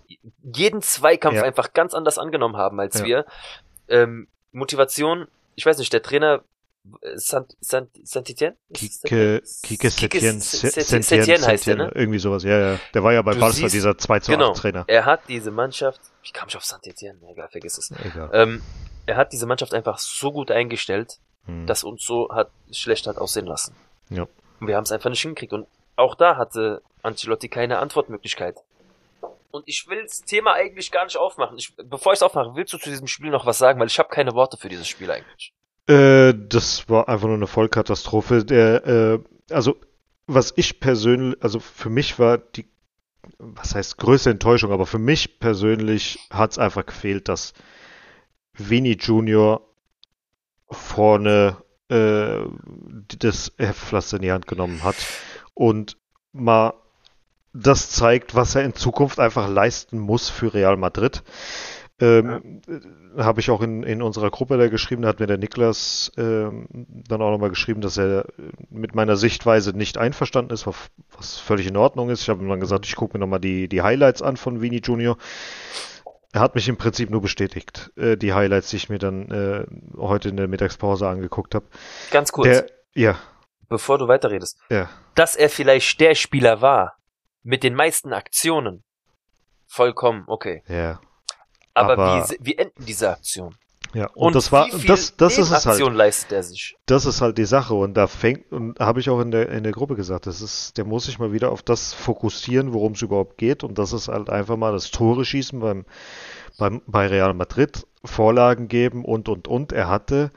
jeden 0.43 0.83
Zweikampf 0.83 1.37
Ja. 1.37 1.43
einfach 1.45 1.73
ganz 1.73 1.95
anders 1.95 2.19
angenommen 2.19 2.57
haben 2.57 2.79
als 2.81 3.03
wir. 3.03 3.25
Ähm, 3.89 4.29
Motivation, 4.53 5.27
ich 5.55 5.65
weiß 5.65 5.79
nicht, 5.79 5.93
der 5.93 6.03
Trainer 6.03 6.43
Sant, 7.17 7.57
Sant, 7.61 7.91
Santitien? 8.03 8.57
Kike, 8.73 9.43
Kike 9.63 9.91
Setien, 9.91 10.41
Setien, 10.41 11.45
heißt 11.45 11.67
der, 11.67 11.77
ne? 11.77 11.93
Irgendwie 11.95 12.19
sowas, 12.19 12.43
ja, 12.45 12.59
ja. 12.59 12.81
Der 12.95 13.03
war 13.05 13.13
ja 13.13 13.23
bei 13.23 13.35
Barca 13.35 13.69
dieser 13.69 13.97
2 13.97 14.21
zu 14.21 14.31
Genau. 14.33 14.53
8 14.53 14.57
Trainer. 14.61 14.85
Er 14.87 15.05
hat 15.05 15.23
diese 15.29 15.51
Mannschaft, 15.51 16.01
ich 16.23 16.33
kam 16.33 16.47
nicht 16.47 16.57
auf 16.57 16.65
Santitien, 16.65 17.23
egal, 17.29 17.49
vergiss 17.51 17.79
es. 17.79 17.93
Egal. 18.05 18.31
Ähm, 18.33 18.63
er 19.07 19.17
hat 19.17 19.33
diese 19.33 19.47
Mannschaft 19.47 19.75
einfach 19.75 19.99
so 19.99 20.33
gut 20.33 20.51
eingestellt, 20.51 21.19
Hm. 21.47 21.67
das 21.67 21.85
uns 21.85 22.05
so 22.05 22.29
hat 22.31 22.51
schlecht 22.73 23.07
hat 23.07 23.19
aussehen 23.19 23.47
lassen. 23.47 23.75
Ja. 24.11 24.27
Und 24.61 24.67
wir 24.67 24.77
haben 24.77 24.85
es 24.85 24.93
einfach 24.93 25.11
nicht 25.11 25.23
hingekriegt. 25.23 25.53
Und 25.53 25.67
auch 25.97 26.15
da 26.15 26.37
hatte 26.37 26.83
Ancelotti 27.03 27.49
keine 27.49 27.79
Antwortmöglichkeit. 27.79 28.57
Und 29.53 29.63
ich 29.67 29.87
will 29.89 30.03
das 30.03 30.23
Thema 30.23 30.55
eigentlich 30.55 30.91
gar 30.91 31.05
nicht 31.05 31.17
aufmachen. 31.17 31.57
Ich, 31.57 31.75
bevor 31.77 32.13
ich 32.13 32.19
es 32.19 32.23
aufmache, 32.23 32.55
willst 32.57 32.73
du 32.73 32.79
zu 32.79 32.91
diesem 32.91 33.07
Spiel 33.07 33.31
noch 33.31 33.47
was 33.47 33.59
sagen? 33.59 33.79
Weil 33.81 33.87
ich 33.87 33.99
habe 33.99 34.09
keine 34.09 34.33
Worte 34.35 34.57
für 34.57 34.69
dieses 34.69 34.89
Spiel 34.89 35.11
eigentlich. 35.11 35.53
Äh, 35.89 36.35
das 36.49 36.89
war 36.89 37.09
einfach 37.09 37.27
nur 37.27 37.37
eine 37.37 37.47
Vollkatastrophe. 37.47 38.45
Der, 38.45 38.87
äh, 38.87 39.19
also, 39.51 39.77
was 40.27 40.53
ich 40.57 40.81
persönlich, 40.81 41.43
also 41.43 41.61
für 41.61 41.91
mich 41.91 42.19
war 42.19 42.39
die, 42.39 42.67
was 43.39 43.75
heißt 43.75 43.99
größte 43.99 44.31
Enttäuschung, 44.31 44.73
aber 44.73 44.87
für 44.87 44.99
mich 44.99 45.39
persönlich 45.39 46.19
hat 46.31 46.53
es 46.53 46.59
einfach 46.59 46.87
gefehlt, 46.87 47.29
dass 47.29 47.55
Vini 48.53 48.97
Junior 48.99 49.61
vorne 50.71 51.57
äh, 51.89 52.41
das 53.19 53.53
Heftpflaster 53.59 54.17
in 54.17 54.23
die 54.23 54.33
Hand 54.33 54.47
genommen 54.47 54.83
hat 54.83 54.97
und 55.55 55.97
mal 56.33 56.75
das 57.53 57.91
zeigt, 57.91 58.35
was 58.35 58.55
er 58.55 58.65
in 58.65 58.75
Zukunft 58.75 59.19
einfach 59.19 59.49
leisten 59.49 59.99
muss 59.99 60.29
für 60.29 60.53
Real 60.53 60.77
Madrid. 60.77 61.23
Ähm, 61.99 62.61
äh, 62.69 63.23
Habe 63.23 63.41
ich 63.41 63.51
auch 63.51 63.63
in, 63.63 63.83
in 63.83 64.03
unserer 64.03 64.31
Gruppe 64.31 64.59
da 64.59 64.69
geschrieben, 64.69 65.03
da 65.03 65.09
hat 65.09 65.21
mir 65.21 65.27
der 65.27 65.39
Niklas 65.39 66.13
ähm, 66.19 66.67
dann 67.09 67.23
auch 67.23 67.31
nochmal 67.31 67.49
geschrieben, 67.49 67.81
dass 67.81 67.97
er 67.97 68.27
äh, 68.27 68.33
mit 68.69 68.95
meiner 68.95 69.17
Sichtweise 69.17 69.71
nicht 69.75 69.97
einverstanden 69.97 70.53
ist, 70.53 70.67
was, 70.67 70.77
was 71.17 71.39
völlig 71.39 71.67
in 71.67 71.77
Ordnung 71.77 72.11
ist. 72.11 72.23
Ich 72.23 72.29
habe 72.29 72.43
ihm 72.43 72.49
dann 72.51 72.61
gesagt, 72.61 72.85
ich 72.85 72.97
gucke 72.97 73.17
mir 73.17 73.21
nochmal 73.21 73.41
die, 73.41 73.69
die 73.69 73.81
Highlights 73.81 74.21
an 74.21 74.37
von 74.37 74.61
Vini 74.61 74.81
Junior. 74.85 75.17
Er 76.33 76.41
hat 76.43 76.55
mich 76.55 76.69
im 76.69 76.77
Prinzip 76.77 77.09
nur 77.09 77.23
bestätigt, 77.23 77.91
äh, 77.97 78.19
die 78.19 78.35
Highlights, 78.35 78.69
die 78.69 78.77
ich 78.77 78.91
mir 78.91 78.99
dann 78.99 79.31
äh, 79.31 79.65
heute 79.97 80.29
in 80.29 80.37
der 80.37 80.49
Mittagspause 80.49 81.09
angeguckt 81.09 81.55
habe. 81.55 81.65
Ganz 82.11 82.31
kurz, 82.31 82.49
Der, 82.49 82.67
ja, 82.95 83.17
bevor 83.71 83.97
du 83.97 84.07
weiterredest. 84.07 84.59
ja, 84.69 84.91
Dass 85.15 85.35
er 85.35 85.49
vielleicht 85.49 85.99
der 86.01 86.15
Spieler 86.15 86.61
war 86.61 86.99
mit 87.43 87.63
den 87.63 87.75
meisten 87.75 88.13
Aktionen, 88.13 88.85
vollkommen 89.67 90.25
okay. 90.27 90.63
ja, 90.69 91.01
Aber, 91.77 91.99
Aber- 91.99 92.29
wie, 92.31 92.37
wie 92.41 92.59
enden 92.59 92.85
diese 92.85 93.11
Aktionen? 93.11 93.55
ja. 93.95 94.09
Und, 94.15 94.35
das 94.35 94.51
war, 94.53 94.69
das, 94.87 95.17
das 95.17 95.39
ist 95.39 95.51
es 95.51 95.65
halt. 95.65 95.81
Leistet 95.95 96.33
er 96.33 96.43
sich? 96.43 96.77
Das 96.87 97.07
ist 97.07 97.21
halt 97.21 97.39
die 97.39 97.45
Sache 97.45 97.75
und 97.75 97.95
da 97.95 98.07
fängt 98.07 98.53
und 98.53 98.79
habe 98.79 99.01
ich 99.01 99.09
auch 99.11 99.21
in 99.21 99.31
der 99.31 99.49
in 99.51 99.63
der 99.63 99.73
Gruppe 99.73 99.95
gesagt, 99.95 100.27
das 100.27 100.41
ist, 100.43 100.77
der 100.77 100.85
muss 100.85 101.05
sich 101.07 101.19
mal 101.19 101.33
wieder 101.33 101.51
auf 101.51 101.63
das 101.63 101.95
fokussieren, 101.95 102.73
worum 102.73 102.93
es 102.93 103.03
überhaupt 103.03 103.39
geht 103.39 103.65
und 103.65 103.79
das 103.79 103.93
ist 103.93 104.09
halt 104.09 104.29
einfach 104.29 104.57
mal 104.57 104.73
das 104.73 104.91
Tore 104.91 105.25
schießen 105.25 105.61
beim, 105.61 105.85
beim 106.59 106.83
bei 106.87 107.07
Real 107.07 107.33
Madrid, 107.35 107.87
Vorlagen 108.05 108.69
geben 108.69 109.05
und 109.05 109.29
und 109.29 109.49
und. 109.49 109.73
Er 109.73 109.89
hatte 109.89 110.31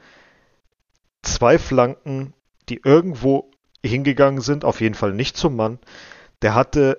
zwei 1.22 1.58
Flanken, 1.58 2.32
die 2.68 2.80
irgendwo 2.84 3.50
hingegangen 3.84 4.40
sind, 4.40 4.64
auf 4.64 4.80
jeden 4.80 4.94
Fall 4.94 5.12
nicht 5.12 5.36
zum 5.36 5.56
Mann. 5.56 5.78
Der 6.42 6.54
hatte 6.54 6.98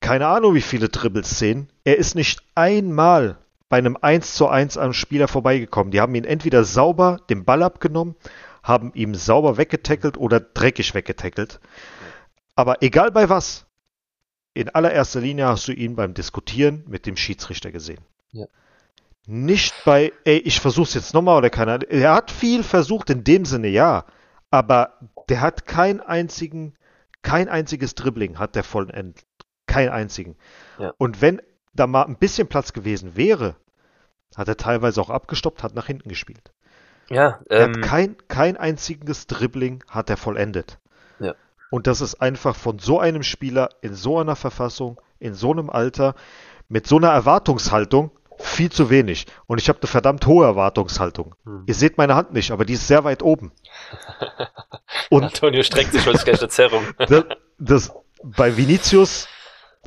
keine 0.00 0.26
Ahnung, 0.26 0.54
wie 0.54 0.62
viele 0.62 0.88
Dribbleszenen. 0.88 1.68
Er 1.84 1.98
ist 1.98 2.14
nicht 2.14 2.42
einmal 2.54 3.38
bei 3.68 3.78
einem 3.78 3.96
1 4.00 4.34
zu 4.34 4.48
1 4.48 4.78
am 4.78 4.92
Spieler 4.92 5.28
vorbeigekommen. 5.28 5.90
Die 5.90 6.00
haben 6.00 6.14
ihn 6.14 6.24
entweder 6.24 6.64
sauber 6.64 7.20
den 7.28 7.44
Ball 7.44 7.62
abgenommen, 7.62 8.16
haben 8.62 8.92
ihm 8.94 9.14
sauber 9.14 9.56
weggetackelt 9.56 10.16
oder 10.16 10.40
dreckig 10.40 10.94
weggetackelt. 10.94 11.60
Aber 12.54 12.82
egal 12.82 13.10
bei 13.10 13.28
was, 13.28 13.66
in 14.54 14.70
allererster 14.70 15.20
Linie 15.20 15.46
hast 15.46 15.68
du 15.68 15.72
ihn 15.72 15.96
beim 15.96 16.14
Diskutieren 16.14 16.84
mit 16.86 17.06
dem 17.06 17.16
Schiedsrichter 17.16 17.70
gesehen. 17.70 18.00
Ja. 18.32 18.46
Nicht 19.26 19.74
bei, 19.84 20.12
ey, 20.24 20.38
ich 20.38 20.60
versuch's 20.60 20.94
jetzt 20.94 21.12
nochmal 21.12 21.36
oder 21.36 21.50
keine 21.50 21.72
Ahnung. 21.72 21.88
Er 21.90 22.14
hat 22.14 22.30
viel 22.30 22.62
versucht 22.62 23.10
in 23.10 23.24
dem 23.24 23.44
Sinne, 23.44 23.68
ja. 23.68 24.04
Aber 24.50 24.94
der 25.28 25.40
hat 25.40 25.66
keinen 25.66 26.00
einzigen, 26.00 26.74
kein 27.22 27.48
einziges 27.48 27.96
Dribbling 27.96 28.38
hat 28.38 28.54
der 28.54 28.62
vollendet. 28.62 29.26
Keinen 29.66 29.90
einzigen. 29.90 30.36
Ja. 30.78 30.94
Und 30.96 31.20
wenn 31.20 31.42
da 31.76 31.86
mal 31.86 32.04
ein 32.04 32.16
bisschen 32.16 32.48
Platz 32.48 32.72
gewesen 32.72 33.16
wäre, 33.16 33.56
hat 34.36 34.48
er 34.48 34.56
teilweise 34.56 35.00
auch 35.00 35.10
abgestoppt, 35.10 35.62
hat 35.62 35.74
nach 35.74 35.86
hinten 35.86 36.08
gespielt. 36.08 36.52
Ja, 37.08 37.40
Er 37.48 37.66
ähm, 37.66 37.76
hat 37.76 37.82
kein, 37.82 38.16
kein 38.28 38.56
einziges 38.56 39.26
Dribbling 39.26 39.84
hat 39.88 40.10
er 40.10 40.16
vollendet. 40.16 40.78
Ja. 41.20 41.34
Und 41.70 41.86
das 41.86 42.00
ist 42.00 42.16
einfach 42.16 42.56
von 42.56 42.78
so 42.78 42.98
einem 42.98 43.22
Spieler 43.22 43.70
in 43.80 43.94
so 43.94 44.18
einer 44.18 44.36
Verfassung, 44.36 45.00
in 45.18 45.34
so 45.34 45.52
einem 45.52 45.70
Alter, 45.70 46.14
mit 46.68 46.86
so 46.86 46.96
einer 46.96 47.10
Erwartungshaltung 47.10 48.10
viel 48.38 48.70
zu 48.70 48.90
wenig. 48.90 49.26
Und 49.46 49.60
ich 49.60 49.68
habe 49.68 49.78
eine 49.80 49.88
verdammt 49.88 50.26
hohe 50.26 50.44
Erwartungshaltung. 50.44 51.34
Hm. 51.44 51.64
Ihr 51.66 51.74
seht 51.74 51.96
meine 51.96 52.14
Hand 52.14 52.32
nicht, 52.32 52.50
aber 52.50 52.64
die 52.64 52.74
ist 52.74 52.86
sehr 52.86 53.04
weit 53.04 53.22
oben. 53.22 53.52
Und 55.10 55.24
Antonio 55.24 55.62
streckt 55.62 55.92
sich 55.92 56.04
heute 56.06 56.24
gleich 56.24 56.40
eine 56.40 56.48
Zerrung. 56.48 56.84
das, 56.98 57.24
das, 57.58 57.92
bei 58.22 58.56
Vinicius 58.56 59.28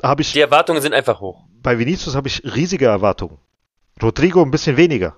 habe 0.02 0.22
ich, 0.22 0.32
Die 0.32 0.40
Erwartungen 0.40 0.80
sind 0.80 0.94
einfach 0.94 1.20
hoch. 1.20 1.44
Bei 1.62 1.78
Vinicius 1.78 2.14
habe 2.14 2.28
ich 2.28 2.42
riesige 2.44 2.86
Erwartungen. 2.86 3.38
Rodrigo 4.02 4.42
ein 4.42 4.50
bisschen 4.50 4.76
weniger. 4.76 5.16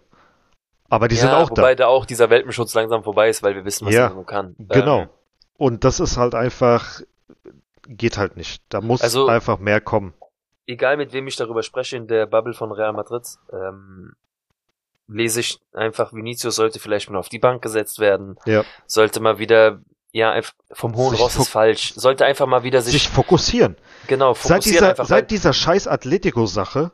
Aber 0.89 1.09
die 1.09 1.15
sind 1.17 1.31
auch 1.31 1.49
da. 1.51 1.63
wobei 1.63 1.75
da 1.75 1.87
auch 1.87 2.05
dieser 2.05 2.29
Welpenschutz 2.29 2.75
langsam 2.75 3.03
vorbei 3.03 3.29
ist, 3.31 3.43
weil 3.43 3.55
wir 3.55 3.65
wissen, 3.65 3.87
was 3.87 3.95
Ja, 3.95 4.09
er 4.15 4.25
kann. 4.25 4.55
Genau. 4.59 5.01
Ähm, 5.03 5.09
Und 5.57 5.85
das 5.85 6.01
ist 6.01 6.17
halt 6.19 6.35
einfach, 6.35 7.01
geht 7.89 8.19
halt 8.19 8.37
nicht. 8.37 8.63
Da 8.69 8.81
muss 8.81 9.01
Also- 9.01 9.27
einfach 9.29 9.59
mehr 9.59 9.81
kommen. 9.81 10.13
egal 10.67 10.97
mit 10.97 11.13
wem 11.13 11.27
ich 11.27 11.37
darüber 11.37 11.63
spreche 11.63 11.97
in 11.97 12.07
der 12.09 12.27
Bubble 12.27 12.55
von 12.55 12.71
Real 12.73 12.93
Madrid, 12.93 13.27
ähm, 13.53 14.13
lese 15.09 15.41
ich 15.41 15.61
einfach, 15.73 16.13
Vinicius 16.13 16.55
sollte 16.57 16.79
vielleicht 16.79 17.11
mal 17.11 17.19
auf 17.19 17.29
die 17.29 17.39
Bank 17.41 17.63
gesetzt 17.63 17.99
werden, 17.99 18.37
Ja. 18.47 18.65
sollte 18.87 19.21
mal 19.21 19.39
wieder, 19.39 19.81
ja, 20.13 20.39
vom 20.71 20.95
hohen 20.95 21.11
Sich 21.11 21.21
Ross 21.21 21.37
ist 21.37 21.49
falsch, 21.49 21.95
sollte 21.95 22.25
einfach 22.25 22.47
mal 22.47 22.63
wieder 22.63 22.81
sich, 22.81 22.93
Sich 22.95 23.09
fokussieren. 23.09 23.77
Genau, 24.07 24.35
Seit 24.35 24.65
dieser, 24.65 25.05
seit 25.05 25.31
dieser 25.31 25.53
scheiß 25.53 25.87
Atletico-Sache 25.89 26.93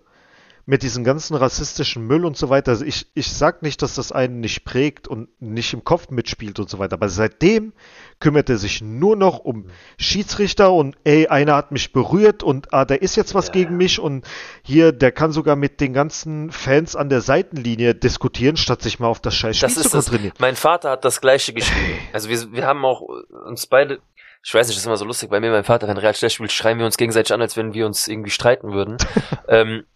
mit 0.66 0.82
diesem 0.82 1.02
ganzen 1.02 1.34
rassistischen 1.34 2.06
Müll 2.06 2.26
und 2.26 2.36
so 2.36 2.50
weiter, 2.50 2.72
also 2.72 2.84
ich, 2.84 3.06
ich 3.14 3.32
sag 3.32 3.62
nicht, 3.62 3.80
dass 3.80 3.94
das 3.94 4.12
einen 4.12 4.40
nicht 4.40 4.66
prägt 4.66 5.08
und 5.08 5.30
nicht 5.40 5.72
im 5.72 5.82
Kopf 5.82 6.10
mitspielt 6.10 6.58
und 6.58 6.68
so 6.68 6.78
weiter, 6.78 6.92
aber 6.92 7.08
seitdem 7.08 7.72
kümmert 8.20 8.50
er 8.50 8.58
sich 8.58 8.82
nur 8.82 9.16
noch 9.16 9.38
um 9.38 9.70
Schiedsrichter 9.96 10.70
und 10.70 10.94
ey, 11.04 11.26
einer 11.28 11.56
hat 11.56 11.72
mich 11.72 11.94
berührt 11.94 12.42
und 12.42 12.74
ah, 12.74 12.84
da 12.84 12.94
ist 12.96 13.16
jetzt 13.16 13.34
was 13.34 13.46
Ja, 13.46 13.52
gegen 13.54 13.70
ja. 13.72 13.76
mich 13.78 13.98
und 13.98 14.26
hier, 14.62 14.92
der 14.92 15.10
kann 15.10 15.32
sogar 15.32 15.56
mit 15.56 15.80
den 15.80 15.94
ganzen 15.94 16.52
Fans 16.52 16.96
an 16.96 17.08
der 17.08 17.22
Seitenlinie 17.22 17.94
diskutieren, 17.94 18.58
statt 18.58 18.82
sich 18.82 18.98
mal 19.00 19.06
auf 19.08 19.20
das 19.20 19.36
scheiß 19.36 19.56
Spiel 19.56 19.68
das 19.68 19.74
zu 19.74 19.80
ist 19.80 19.94
das, 19.94 20.04
konzentrieren. 20.06 20.34
mein 20.38 20.56
Vater 20.56 20.90
hat 20.90 21.02
das 21.02 21.22
gleiche 21.22 21.54
geschrieben. 21.54 21.98
Also 22.12 22.28
wir, 22.28 22.52
wir 22.52 22.66
haben 22.66 22.84
auch 22.84 23.00
uns 23.00 23.66
beide, 23.68 24.00
ich 24.48 24.54
weiß 24.54 24.66
nicht, 24.66 24.78
das 24.78 24.82
ist 24.82 24.86
immer 24.86 24.96
so 24.96 25.04
lustig, 25.04 25.28
bei 25.28 25.40
mir, 25.40 25.50
mein 25.50 25.62
Vater, 25.62 25.86
wenn 25.88 25.98
Real 25.98 26.14
schlecht 26.14 26.36
spielt, 26.36 26.52
schreien 26.52 26.78
wir 26.78 26.86
uns 26.86 26.96
gegenseitig 26.96 27.34
an, 27.34 27.42
als 27.42 27.58
wenn 27.58 27.74
wir 27.74 27.84
uns 27.84 28.08
irgendwie 28.08 28.30
streiten 28.30 28.72
würden. 28.72 28.96
ähm, 29.48 29.86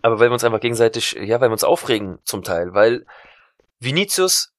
aber 0.00 0.18
weil 0.18 0.30
wir 0.30 0.32
uns 0.32 0.44
einfach 0.44 0.60
gegenseitig, 0.60 1.12
ja, 1.12 1.42
weil 1.42 1.50
wir 1.50 1.52
uns 1.52 1.62
aufregen 1.62 2.18
zum 2.24 2.42
Teil, 2.42 2.72
weil 2.72 3.04
Vinicius 3.80 4.54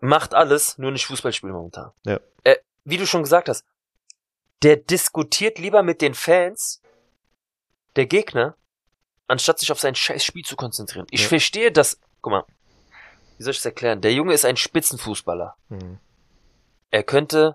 macht 0.00 0.34
alles, 0.34 0.78
nur 0.78 0.90
nicht 0.90 1.06
Fußball 1.06 1.32
spielen 1.32 1.52
momentan. 1.52 1.92
Ja. 2.04 2.18
Äh, 2.42 2.56
wie 2.82 2.96
du 2.96 3.06
schon 3.06 3.22
gesagt 3.22 3.48
hast, 3.48 3.64
der 4.64 4.78
diskutiert 4.78 5.60
lieber 5.60 5.84
mit 5.84 6.00
den 6.02 6.14
Fans 6.14 6.82
der 7.94 8.06
Gegner, 8.06 8.56
anstatt 9.28 9.60
sich 9.60 9.70
auf 9.70 9.78
sein 9.78 9.94
scheiß 9.94 10.24
Spiel 10.24 10.44
zu 10.44 10.56
konzentrieren. 10.56 11.06
Ich 11.12 11.22
Ja. 11.22 11.28
verstehe 11.28 11.70
das, 11.70 12.00
guck 12.20 12.32
mal, 12.32 12.44
wie 13.38 13.44
soll 13.44 13.52
ich 13.52 13.58
das 13.58 13.66
erklären? 13.66 14.00
Der 14.00 14.12
Junge 14.12 14.34
ist 14.34 14.44
ein 14.44 14.56
Spitzenfußballer. 14.56 15.54
Hm. 15.68 16.00
Er 16.90 17.04
könnte 17.04 17.54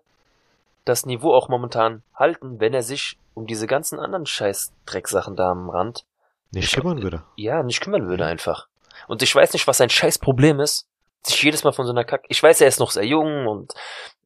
das 0.89 1.05
Niveau 1.05 1.33
auch 1.33 1.47
momentan 1.47 2.03
halten, 2.13 2.59
wenn 2.59 2.73
er 2.73 2.83
sich 2.83 3.17
um 3.33 3.47
diese 3.47 3.67
ganzen 3.67 3.99
anderen 3.99 4.25
scheiß 4.25 4.73
Drecksachen 4.85 5.35
da 5.35 5.51
am 5.51 5.69
Rand 5.69 6.03
Nicht 6.51 6.65
Ich- 6.65 6.75
kümmern 6.75 7.01
würde. 7.01 7.23
ja, 7.35 7.63
nicht 7.63 7.79
kümmern 7.81 8.07
würde 8.09 8.25
einfach. 8.25 8.67
Und 9.07 9.21
ich 9.21 9.33
weiß 9.33 9.53
nicht, 9.53 9.65
was 9.67 9.77
sein 9.77 9.89
scheiß 9.89 10.17
Problem 10.19 10.59
ist. 10.59 10.87
Sich 11.23 11.41
jedes 11.43 11.63
Mal 11.63 11.71
von 11.73 11.85
so 11.85 11.91
einer 11.91 12.03
Kack. 12.05 12.25
Ich 12.29 12.41
weiß, 12.41 12.61
er 12.61 12.67
ist 12.67 12.79
noch 12.79 12.91
sehr 12.91 13.05
jung 13.05 13.47
und 13.47 13.73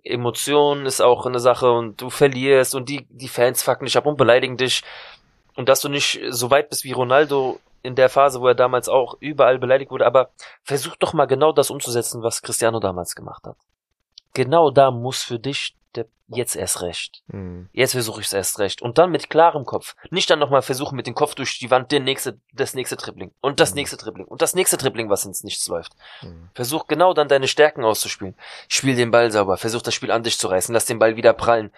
Emotionen 0.03 0.86
ist 0.86 1.01
auch 1.01 1.26
eine 1.26 1.39
Sache 1.39 1.72
und 1.72 2.01
du 2.01 2.09
verlierst 2.09 2.76
und 2.76 2.89
die, 2.89 3.07
die 3.09 3.28
Fans 3.28 3.64
fucken 3.64 3.86
dich 3.86 3.97
ab 3.97 4.05
und 4.05 4.18
beleidigen 4.18 4.57
dich. 4.57 4.84
Und 5.55 5.70
dass 5.70 5.82
du 5.82 5.89
nicht 5.89 6.20
so 6.30 6.51
weit 6.51 6.70
bist 6.70 6.84
wie 6.84 6.91
Ronaldo 6.91 7.59
in 7.84 7.95
der 7.95 8.09
Phase, 8.09 8.41
wo 8.41 8.47
er 8.47 8.55
damals 8.55 8.89
auch 8.89 9.16
überall 9.20 9.59
beleidigt 9.59 9.91
wurde, 9.91 10.05
aber 10.05 10.30
versuch 10.64 10.95
doch 10.97 11.14
mal 11.14 11.26
genau 11.26 11.51
das 11.51 11.70
umzusetzen, 11.70 12.24
was 12.24 12.41
Cristiano 12.41 12.80
damals 12.80 13.16
gemacht 13.16 13.43
hat. 13.45 13.57
Genau 14.34 14.72
da 14.72 14.92
muss 14.92 15.22
für 15.24 15.40
dich 15.40 15.76
der 15.96 16.08
jetzt 16.28 16.56
erst 16.56 16.82
recht. 16.82 17.22
Hm. 17.30 17.70
Jetzt 17.72 17.92
versuche 17.92 18.20
ich 18.22 18.26
es 18.28 18.34
erst 18.34 18.58
recht. 18.58 18.82
Und 18.82 18.98
dann 18.98 19.12
mit 19.12 19.30
klarem 19.30 19.64
Kopf. 19.66 19.96
Nicht 20.10 20.28
dann 20.30 20.40
nochmal 20.40 20.64
versuchen, 20.64 20.96
mit 20.96 21.06
dem 21.06 21.14
Kopf 21.14 21.36
durch 21.36 21.60
die 21.60 21.70
Wand 21.70 21.92
den 21.92 22.04
nächste, 22.04 22.40
das 22.52 22.74
nächste 22.74 22.96
Dribbling. 22.96 23.32
Und 23.42 23.60
das 23.60 23.72
Mhm. 23.72 23.76
nächste 23.76 23.98
Dribbling. 23.98 24.26
Und 24.26 24.42
das 24.42 24.56
nächste 24.56 24.78
Dribbling, 24.78 25.10
was 25.12 25.24
ins 25.26 25.44
Nichts 25.44 25.68
läuft. 25.68 25.94
Hm. 26.22 26.50
Versuch 26.56 26.88
genau 26.88 27.14
dann 27.14 27.28
deine 27.28 27.48
Stärken 27.48 27.84
auszuspielen. 27.84 28.36
Spiel 28.68 28.96
den 28.96 29.12
Ball 29.12 29.32
sauber. 29.32 29.58
Versuch 29.58 29.84
das 29.84 29.94
Spiel 29.94 30.10
an 30.10 30.24
dich 30.24 30.40
zu 30.40 30.48
reißen. 30.48 30.74
Lass 30.74 30.86
den 30.86 30.98
Ball 30.98 31.16
wieder 31.16 31.34
prallen. 31.34 31.72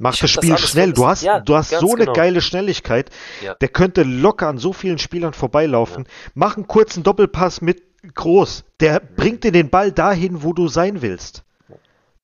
Mach 0.00 0.12
das 0.12 0.20
das 0.20 0.30
Spiel 0.30 0.52
alles 0.52 0.68
schnell. 0.70 0.92
Du 0.92 1.06
hast, 1.06 1.22
Ja, 1.22 1.40
du 1.40 1.56
hast 1.56 1.70
so 1.70 1.88
eine 1.88 2.04
genau. 2.04 2.12
geile 2.12 2.40
Schnelligkeit. 2.40 3.10
Ja. 3.42 3.54
Der 3.54 3.68
könnte 3.68 4.04
locker 4.04 4.46
an 4.46 4.58
so 4.58 4.72
vielen 4.72 4.98
Spielern 4.98 5.32
vorbeilaufen. 5.32 6.06
Mach 6.34 6.56
einen 6.56 6.68
kurzen 6.68 7.02
Doppelpass 7.02 7.62
mit 7.62 7.82
Groß. 8.14 8.64
Der 8.80 9.00
bringt 9.00 9.44
dir 9.44 9.52
den 9.52 9.70
Ball 9.70 9.92
dahin, 9.92 10.42
wo 10.42 10.52
du 10.52 10.68
sein 10.68 11.02
willst. 11.02 11.44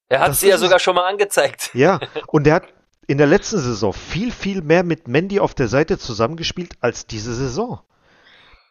Er 0.08 0.20
hat 0.20 0.28
Das 0.28 0.40
sie 0.40 0.48
ja 0.48 0.58
sogar 0.58 0.78
schon 0.78 0.94
mal 0.94 1.08
angezeigt. 1.08 1.70
Ja, 1.74 2.00
und 2.28 2.44
der 2.44 2.54
hat 2.54 2.64
in 3.06 3.18
der 3.18 3.26
letzten 3.26 3.58
Saison 3.58 3.92
viel, 3.92 4.30
viel 4.30 4.62
mehr 4.62 4.82
mit 4.82 5.08
Mandy 5.08 5.40
auf 5.40 5.54
der 5.54 5.68
Seite 5.68 5.98
zusammengespielt 5.98 6.74
als 6.80 7.06
diese 7.06 7.34
Saison. 7.34 7.80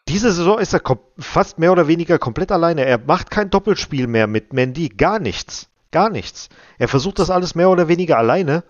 Diese 0.08 0.32
Saison 0.32 0.60
ist 0.60 0.74
er 0.74 0.82
fast 1.18 1.60
mehr 1.60 1.72
oder 1.72 1.88
weniger 1.88 2.20
komplett 2.20 2.52
alleine. 2.52 2.86
Er 2.86 2.98
macht 2.98 3.32
kein 3.32 3.50
Doppelspiel 3.50 4.08
mehr 4.08 4.28
mit 4.28 4.52
Mandy. 4.52 4.90
Gar 4.90 5.20
nichts. 5.20 5.70
Gar 5.92 6.10
nichts. 6.10 6.50
Er 6.78 6.88
versucht 6.88 7.20
das 7.20 7.30
alles 7.30 7.56
mehr 7.56 7.70
oder 7.70 7.88
weniger 7.88 8.18
alleine. 8.18 8.64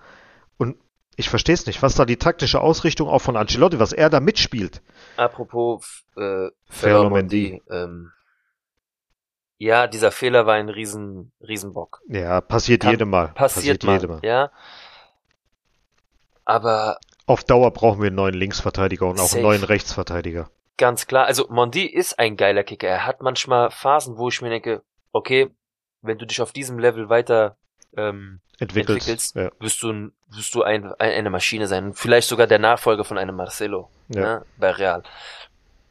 Und 0.58 0.78
ich 1.16 1.30
verstehe 1.30 1.56
es 1.56 1.66
nicht, 1.66 1.82
was 1.82 1.96
da 1.96 2.06
die 2.06 2.18
taktische 2.18 2.62
Ausrichtung 2.62 3.08
auch 3.08 3.22
von 3.22 3.38
Ancelotti, 3.38 3.80
was 3.80 3.94
er 3.94 4.10
da 4.10 4.20
mitspielt. 4.20 4.82
Apropos 5.18 6.04
äh, 6.16 6.50
Ferland 6.70 7.30
Ferland 7.30 7.34
ähm, 7.34 8.12
Ja, 9.64 9.88
dieser 9.88 10.11
Fehler 10.11 10.45
war 10.45 10.55
ein 10.55 10.68
riesen, 10.70 11.32
Riesenbock. 11.41 12.01
Ja, 12.09 12.41
passiert 12.41 12.82
Kann- 12.82 12.91
jedem 12.91 13.09
Mal. 13.09 13.30
Passiert, 13.30 13.84
mal, 13.84 13.93
jedem 13.93 14.09
Mal. 14.11 14.20
ja. 14.24 14.51
Aber 16.45 16.97
Auf 17.26 17.43
Dauer 17.43 17.72
brauchen 17.72 18.01
wir 18.01 18.07
einen 18.07 18.16
neuen 18.18 18.34
Linksverteidiger 18.34 19.05
und 19.07 19.20
auch 19.20 19.26
Safe. 19.28 19.38
einen 19.38 19.43
neuen 19.47 19.64
Rechtsverteidiger. 19.64 20.49
ganz 20.78 21.07
klar, 21.07 21.26
also 21.26 21.47
Mondi 21.49 21.86
ist 21.86 22.20
ein 22.20 22.36
geiler 22.36 22.64
Kicker. 22.64 22.88
Er 22.88 23.05
hat 23.05 23.22
manchmal 23.22 23.72
Phasen, 23.72 24.18
wo 24.18 24.28
ich 24.28 24.41
mir 24.41 24.49
denke, 24.49 24.82
okay, 25.14 25.49
wenn 26.01 26.18
du 26.18 26.26
dich 26.26 26.41
auf 26.41 26.51
diesem 26.51 26.80
Level 26.80 27.07
weiter 27.09 27.55
ähm, 27.95 28.41
Entwickelt. 28.59 28.97
Entwickelst. 28.97 29.36
Ja. 29.36 29.51
wirst 29.59 29.82
du, 29.84 30.09
wirst 30.30 30.53
du 30.55 30.64
ein, 30.64 30.86
ein, 30.93 31.11
eine 31.11 31.30
Maschine 31.30 31.68
sein. 31.68 31.93
Vielleicht 31.93 32.28
sogar 32.28 32.47
der 32.47 32.59
Nachfolger 32.59 33.03
von 33.05 33.18
einem 33.18 33.36
Marcelo 33.36 33.89
Ja. 34.09 34.22
ne, 34.22 34.45
bei 34.57 34.72
Real. 34.72 35.03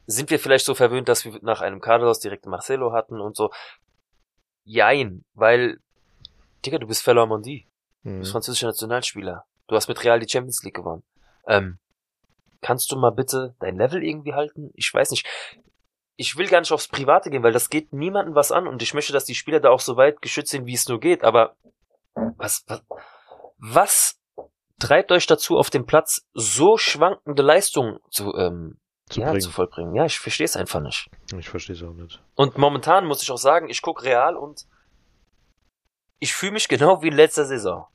Sind 0.05 0.29
wir 0.29 0.39
vielleicht 0.39 0.65
so 0.65 0.75
verwöhnt, 0.75 1.07
dass 1.07 1.25
wir 1.25 1.39
nach 1.41 1.61
einem 1.61 1.79
Carlos 1.79 2.19
direkt 2.19 2.45
Marcelo 2.45 2.91
hatten 2.91 3.19
und 3.21 3.35
so? 3.35 3.51
Jein, 4.65 5.23
weil, 5.33 5.79
Digga, 6.65 6.77
du 6.77 6.87
bist 6.87 7.03
Feller 7.03 7.25
Mondi. 7.25 7.67
Du 8.03 8.09
Mhm. 8.09 8.19
bist 8.19 8.31
französischer 8.31 8.67
Nationalspieler. 8.67 9.45
Du 9.67 9.75
hast 9.75 9.87
mit 9.87 10.03
Real 10.03 10.19
die 10.19 10.29
Champions 10.29 10.61
League 10.63 10.75
gewonnen. 10.75 11.03
Ähm, 11.47 11.79
kannst 12.61 12.91
du 12.91 12.97
mal 12.97 13.11
bitte 13.11 13.55
dein 13.59 13.77
Level 13.77 14.03
irgendwie 14.03 14.33
halten? 14.33 14.71
Ich 14.75 14.93
weiß 14.93 15.11
nicht. 15.11 15.25
Ich 16.15 16.37
will 16.37 16.47
gar 16.47 16.59
nicht 16.59 16.71
aufs 16.71 16.87
Private 16.89 17.29
gehen, 17.29 17.43
weil 17.43 17.53
das 17.53 17.69
geht 17.69 17.91
niemandem 17.91 18.35
was 18.35 18.51
an 18.51 18.67
und 18.67 18.81
ich 18.81 18.93
möchte, 18.93 19.13
dass 19.13 19.25
die 19.25 19.35
Spieler 19.35 19.59
da 19.59 19.69
auch 19.71 19.79
so 19.79 19.97
weit 19.97 20.21
geschützt 20.21 20.51
sind, 20.51 20.65
wie 20.65 20.75
es 20.75 20.87
nur 20.87 20.99
geht. 20.99 21.23
Aber 21.23 21.55
was, 22.37 22.63
was, 22.67 22.81
was 23.57 24.19
treibt 24.79 25.11
euch 25.11 25.25
dazu, 25.25 25.57
auf 25.57 25.69
dem 25.69 25.85
Platz 25.85 26.27
so 26.33 26.77
schwankende 26.77 27.41
Leistungen 27.41 27.99
zu, 28.11 28.33
ähm, 28.35 28.79
Zu 29.13 29.21
ja, 29.21 29.27
bringen. 29.27 29.41
zu 29.41 29.51
vollbringen? 29.51 29.95
Ja, 29.95 30.05
ich 30.05 30.19
verstehe 30.19 30.45
es 30.45 30.55
einfach 30.55 30.81
nicht. 30.81 31.09
Ich 31.37 31.49
verstehe 31.49 31.75
es 31.75 31.83
auch 31.83 31.93
nicht. 31.93 32.21
Und 32.35 32.57
momentan 32.57 33.05
muss 33.05 33.21
ich 33.21 33.31
auch 33.31 33.37
sagen, 33.37 33.69
ich 33.69 33.81
gucke 33.81 34.03
Real 34.03 34.35
und 34.35 34.65
ich 36.19 36.33
fühle 36.33 36.53
mich 36.53 36.67
genau 36.67 37.01
wie 37.01 37.09
in 37.09 37.15
letzter 37.15 37.45
Saison. 37.45 37.87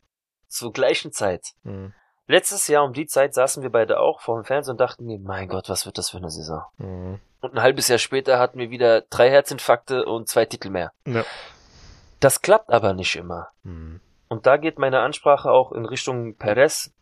Zur 0.48 0.72
gleichen 0.72 1.12
Zeit. 1.12 1.54
Mhm. 1.62 1.94
Letztes 2.26 2.68
Jahr 2.68 2.84
um 2.84 2.92
die 2.92 3.06
Zeit 3.06 3.32
saßen 3.32 3.62
wir 3.62 3.70
beide 3.70 4.00
auch 4.00 4.20
vor 4.20 4.38
dem 4.38 4.44
Fernseher 4.44 4.72
und 4.72 4.80
dachten 4.80 5.06
mir, 5.06 5.18
mein 5.18 5.48
Gott, 5.48 5.68
was 5.70 5.86
wird 5.86 5.96
das 5.96 6.10
für 6.10 6.18
eine 6.18 6.30
Saison? 6.30 6.62
Mhm. 6.76 7.20
Und 7.40 7.54
ein 7.54 7.62
halbes 7.62 7.88
Jahr 7.88 7.98
später 7.98 8.38
hatten 8.38 8.58
wir 8.58 8.70
wieder 8.70 9.02
drei 9.02 9.30
Herzinfarkte 9.30 10.04
und 10.04 10.28
zwei 10.28 10.44
Titel 10.44 10.70
mehr. 10.70 10.92
Ja. 11.06 11.24
Das 12.20 12.42
klappt 12.42 12.70
aber 12.70 12.92
nicht 12.92 13.16
immer. 13.16 13.48
Mhm. 13.62 14.00
Und 14.28 14.46
da 14.46 14.58
geht 14.58 14.78
meine 14.78 15.00
Ansprache 15.00 15.50
auch 15.50 15.72
in 15.72 15.86
Richtung 15.86 16.36
Perez, 16.36 16.92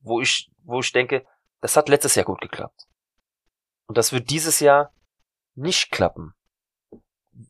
wo 0.00 0.20
ich, 0.20 0.50
wo 0.62 0.80
ich 0.80 0.92
denke, 0.92 1.26
das 1.64 1.78
hat 1.78 1.88
letztes 1.88 2.14
Jahr 2.14 2.26
gut 2.26 2.42
geklappt. 2.42 2.88
Und 3.86 3.96
das 3.96 4.12
wird 4.12 4.28
dieses 4.28 4.60
Jahr 4.60 4.92
nicht 5.54 5.90
klappen. 5.90 6.34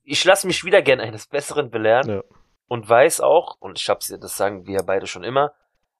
Ich 0.04 0.24
lasse 0.24 0.46
mich 0.46 0.62
wieder 0.62 0.82
gern 0.82 1.00
eines 1.00 1.26
Besseren 1.26 1.68
belehren 1.68 2.08
Ja. 2.08 2.22
und 2.68 2.88
weiß 2.88 3.20
auch, 3.22 3.56
und 3.58 3.76
ich 3.80 3.88
hab's, 3.88 4.14
das 4.20 4.36
sagen 4.36 4.68
wir 4.68 4.84
beide 4.84 5.08
schon 5.08 5.24
immer, 5.24 5.52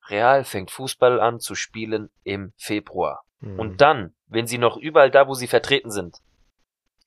Real 0.06 0.44
fängt 0.44 0.70
Fußball 0.70 1.18
an 1.20 1.40
zu 1.40 1.56
spielen 1.56 2.08
im 2.22 2.52
Februar. 2.56 3.24
Mhm. 3.40 3.58
Und 3.58 3.80
dann, 3.80 4.14
wenn 4.28 4.46
sie 4.46 4.58
noch 4.58 4.76
überall 4.76 5.10
da, 5.10 5.26
wo 5.26 5.34
sie 5.34 5.48
vertreten 5.48 5.90
sind, 5.90 6.22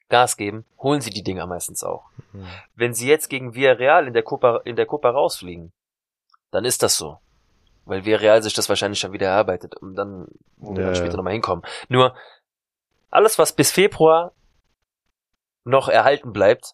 Gas 0.10 0.36
geben, 0.36 0.66
holen 0.78 1.00
sie 1.00 1.12
die 1.12 1.24
Dinger 1.24 1.48
meistens 1.48 1.86
auch. 1.86 2.10
Mhm. 2.34 2.50
Wenn 2.76 2.94
sie 2.94 3.08
jetzt 3.08 3.30
gegen 3.30 3.56
Villarreal 3.56 4.08
in 4.08 4.14
der 4.14 4.24
Copa, 4.24 4.58
in 4.66 4.76
der 4.76 4.86
Copa 4.86 5.12
rausfliegen, 5.12 5.72
dann 6.52 6.66
ist 6.66 6.84
das 6.84 6.98
so. 6.98 7.22
Weil 7.88 8.06
Villarreal 8.06 8.42
sich 8.44 8.54
das 8.54 8.70
wahrscheinlich 8.70 9.00
schon 9.00 9.14
wieder 9.14 9.28
erarbeitet, 9.28 9.76
um 9.76 9.96
dann, 9.96 10.28
wo 10.58 10.74
wir 10.76 10.82
Ja, 10.82 10.86
dann 10.88 10.96
später 10.96 11.12
ja. 11.12 11.18
nochmal 11.18 11.34
hinkommen. 11.34 11.64
Nur, 11.90 12.16
alles, 13.10 13.38
was 13.40 13.54
bis 13.54 13.72
Februar 13.72 14.34
noch 15.64 15.90
erhalten 15.90 16.32
bleibt, 16.34 16.74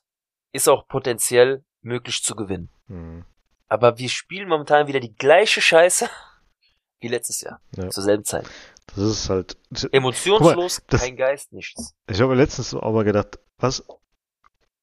ist 0.51 0.67
auch 0.69 0.87
potenziell 0.87 1.63
möglich 1.81 2.23
zu 2.23 2.35
gewinnen. 2.35 2.69
Mhm. 2.87 3.25
Aber 3.67 3.97
wir 3.97 4.09
spielen 4.09 4.47
momentan 4.49 4.87
wieder 4.87 4.99
die 4.99 5.15
gleiche 5.15 5.61
Scheiße 5.61 6.09
wie 6.99 7.07
letztes 7.07 7.41
Jahr. 7.41 7.59
Ja. 7.75 7.89
Zur 7.89 8.03
selben 8.03 8.23
Zeit. 8.23 8.45
Das 8.87 8.97
ist 8.97 9.29
halt. 9.29 9.57
Emotionslos, 9.91 10.81
das- 10.87 11.01
kein 11.01 11.15
Geist, 11.15 11.53
nichts. 11.53 11.95
Ich 12.07 12.21
habe 12.21 12.35
letztens 12.35 12.73
auch 12.73 12.91
mal 12.91 13.03
gedacht, 13.03 13.39
was, 13.57 13.85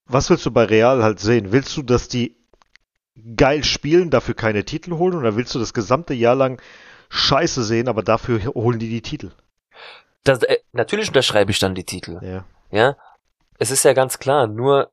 was 0.07 0.31
willst 0.31 0.47
du 0.47 0.51
bei 0.51 0.65
Real 0.65 1.03
halt 1.03 1.21
sehen? 1.21 1.53
Willst 1.53 1.77
du, 1.77 1.83
dass 1.83 2.09
die 2.09 2.40
geil 3.37 3.65
spielen, 3.65 4.11
dafür 4.11 4.35
keine 4.35 4.65
Titel 4.65 4.93
holen, 4.93 5.15
oder 5.15 5.37
willst 5.37 5.55
du 5.55 5.59
das 5.59 5.75
gesamte 5.75 6.15
Jahr 6.15 6.35
lang 6.35 6.61
Scheiße 7.09 7.65
sehen, 7.65 7.89
aber 7.89 8.03
dafür 8.03 8.45
holen 8.55 8.79
die 8.79 8.89
die 8.89 9.03
Titel? 9.03 9.31
Das, 10.25 10.43
äh, 10.43 10.59
natürlich 10.73 11.09
unterschreibe 11.09 11.51
ich 11.51 11.59
dann 11.59 11.75
die 11.75 11.85
Titel. 11.85 12.19
Ja. 12.23 12.45
Ja. 12.71 12.97
Es 13.59 13.71
ist 13.71 13.85
ja 13.85 13.93
ganz 13.93 14.19
klar, 14.19 14.47
nur 14.47 14.91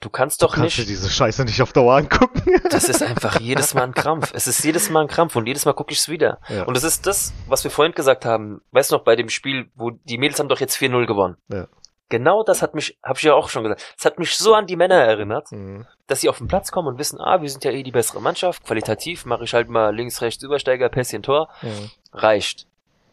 du 0.00 0.10
kannst 0.10 0.42
doch 0.42 0.54
du 0.54 0.60
kannst 0.60 0.76
dir 0.76 0.82
nicht. 0.82 0.90
diese 0.90 1.10
Scheiße 1.10 1.44
nicht 1.44 1.60
auf 1.62 1.72
Dauer 1.72 1.96
angucken. 1.96 2.42
Das 2.70 2.88
ist 2.88 3.02
einfach 3.02 3.40
jedes 3.40 3.72
Mal 3.72 3.84
ein 3.84 3.94
Krampf. 3.94 4.30
Es 4.34 4.46
ist 4.46 4.62
jedes 4.62 4.90
Mal 4.90 5.00
ein 5.00 5.08
Krampf 5.08 5.34
und 5.36 5.46
jedes 5.46 5.64
Mal 5.64 5.72
gucke 5.72 5.92
ich 5.92 5.98
es 6.00 6.08
wieder. 6.08 6.38
Ja. 6.48 6.64
Und 6.64 6.76
das 6.76 6.84
ist 6.84 7.06
das, 7.06 7.32
was 7.46 7.64
wir 7.64 7.70
vorhin 7.70 7.94
gesagt 7.94 8.26
haben. 8.26 8.60
Weißt 8.72 8.90
du 8.90 8.96
noch, 8.96 9.04
bei 9.04 9.16
dem 9.16 9.30
Spiel, 9.30 9.70
wo 9.74 9.90
die 9.90 10.18
Mädels 10.18 10.38
haben 10.38 10.50
doch 10.50 10.60
jetzt 10.60 10.76
4-0 10.76 11.06
gewonnen. 11.06 11.36
Ja. 11.50 11.66
Genau 12.10 12.42
das 12.42 12.62
hat 12.62 12.74
mich, 12.74 12.96
habe 13.02 13.18
ich 13.18 13.22
ja 13.24 13.34
auch 13.34 13.48
schon 13.50 13.64
gesagt, 13.64 13.94
es 13.98 14.04
hat 14.04 14.18
mich 14.18 14.34
so 14.36 14.54
an 14.54 14.66
die 14.66 14.76
Männer 14.76 14.94
erinnert, 14.96 15.52
Mhm. 15.52 15.86
dass 16.06 16.20
sie 16.22 16.28
auf 16.30 16.38
den 16.38 16.48
Platz 16.48 16.70
kommen 16.72 16.88
und 16.88 16.98
wissen, 16.98 17.20
ah, 17.20 17.42
wir 17.42 17.50
sind 17.50 17.64
ja 17.64 17.70
eh 17.70 17.82
die 17.82 17.90
bessere 17.90 18.20
Mannschaft, 18.22 18.64
qualitativ 18.64 19.26
mache 19.26 19.44
ich 19.44 19.52
halt 19.52 19.68
mal 19.68 19.94
links, 19.94 20.22
rechts, 20.22 20.42
Übersteiger, 20.42 20.88
Pässchen, 20.88 21.22
Tor, 21.22 21.48
Mhm. 21.62 21.90
reicht. 22.12 22.66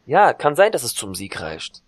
Ja, 0.06 0.34
kann 0.34 0.56
sein, 0.56 0.72
dass 0.72 0.84
es 0.84 0.94
zum 0.96 1.14
Sieg 1.16 1.42
reicht. 1.42 1.82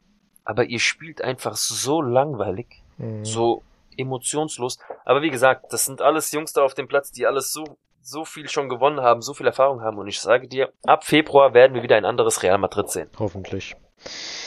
Aber 0.43 0.65
ihr 0.65 0.79
spielt 0.79 1.21
einfach 1.21 1.55
so 1.55 2.01
langweilig, 2.01 2.67
Mhm. 2.97 3.23
so 3.23 3.63
emotionslos. 3.97 4.77
Aber 5.05 5.21
wie 5.21 5.29
gesagt, 5.29 5.71
das 5.73 5.85
sind 5.85 6.01
alles 6.01 6.31
Jungs 6.31 6.53
da 6.53 6.63
auf 6.63 6.73
dem 6.73 6.87
Platz, 6.87 7.11
die 7.11 7.25
alles 7.25 7.51
so, 7.53 7.63
so 8.01 8.25
viel 8.25 8.47
schon 8.49 8.69
gewonnen 8.69 9.01
haben, 9.01 9.21
so 9.21 9.33
viel 9.33 9.45
Erfahrung 9.47 9.81
haben. 9.81 9.97
Und 9.97 10.07
ich 10.07 10.19
sage 10.19 10.47
dir, 10.47 10.71
ab 10.85 11.03
Februar 11.03 11.53
werden 11.53 11.73
wir 11.73 11.83
wieder 11.83 11.95
ein 11.95 12.05
anderes 12.05 12.43
Real 12.43 12.57
Madrid 12.57 12.89
sehen. 12.89 13.09
Hoffentlich. 13.19 13.75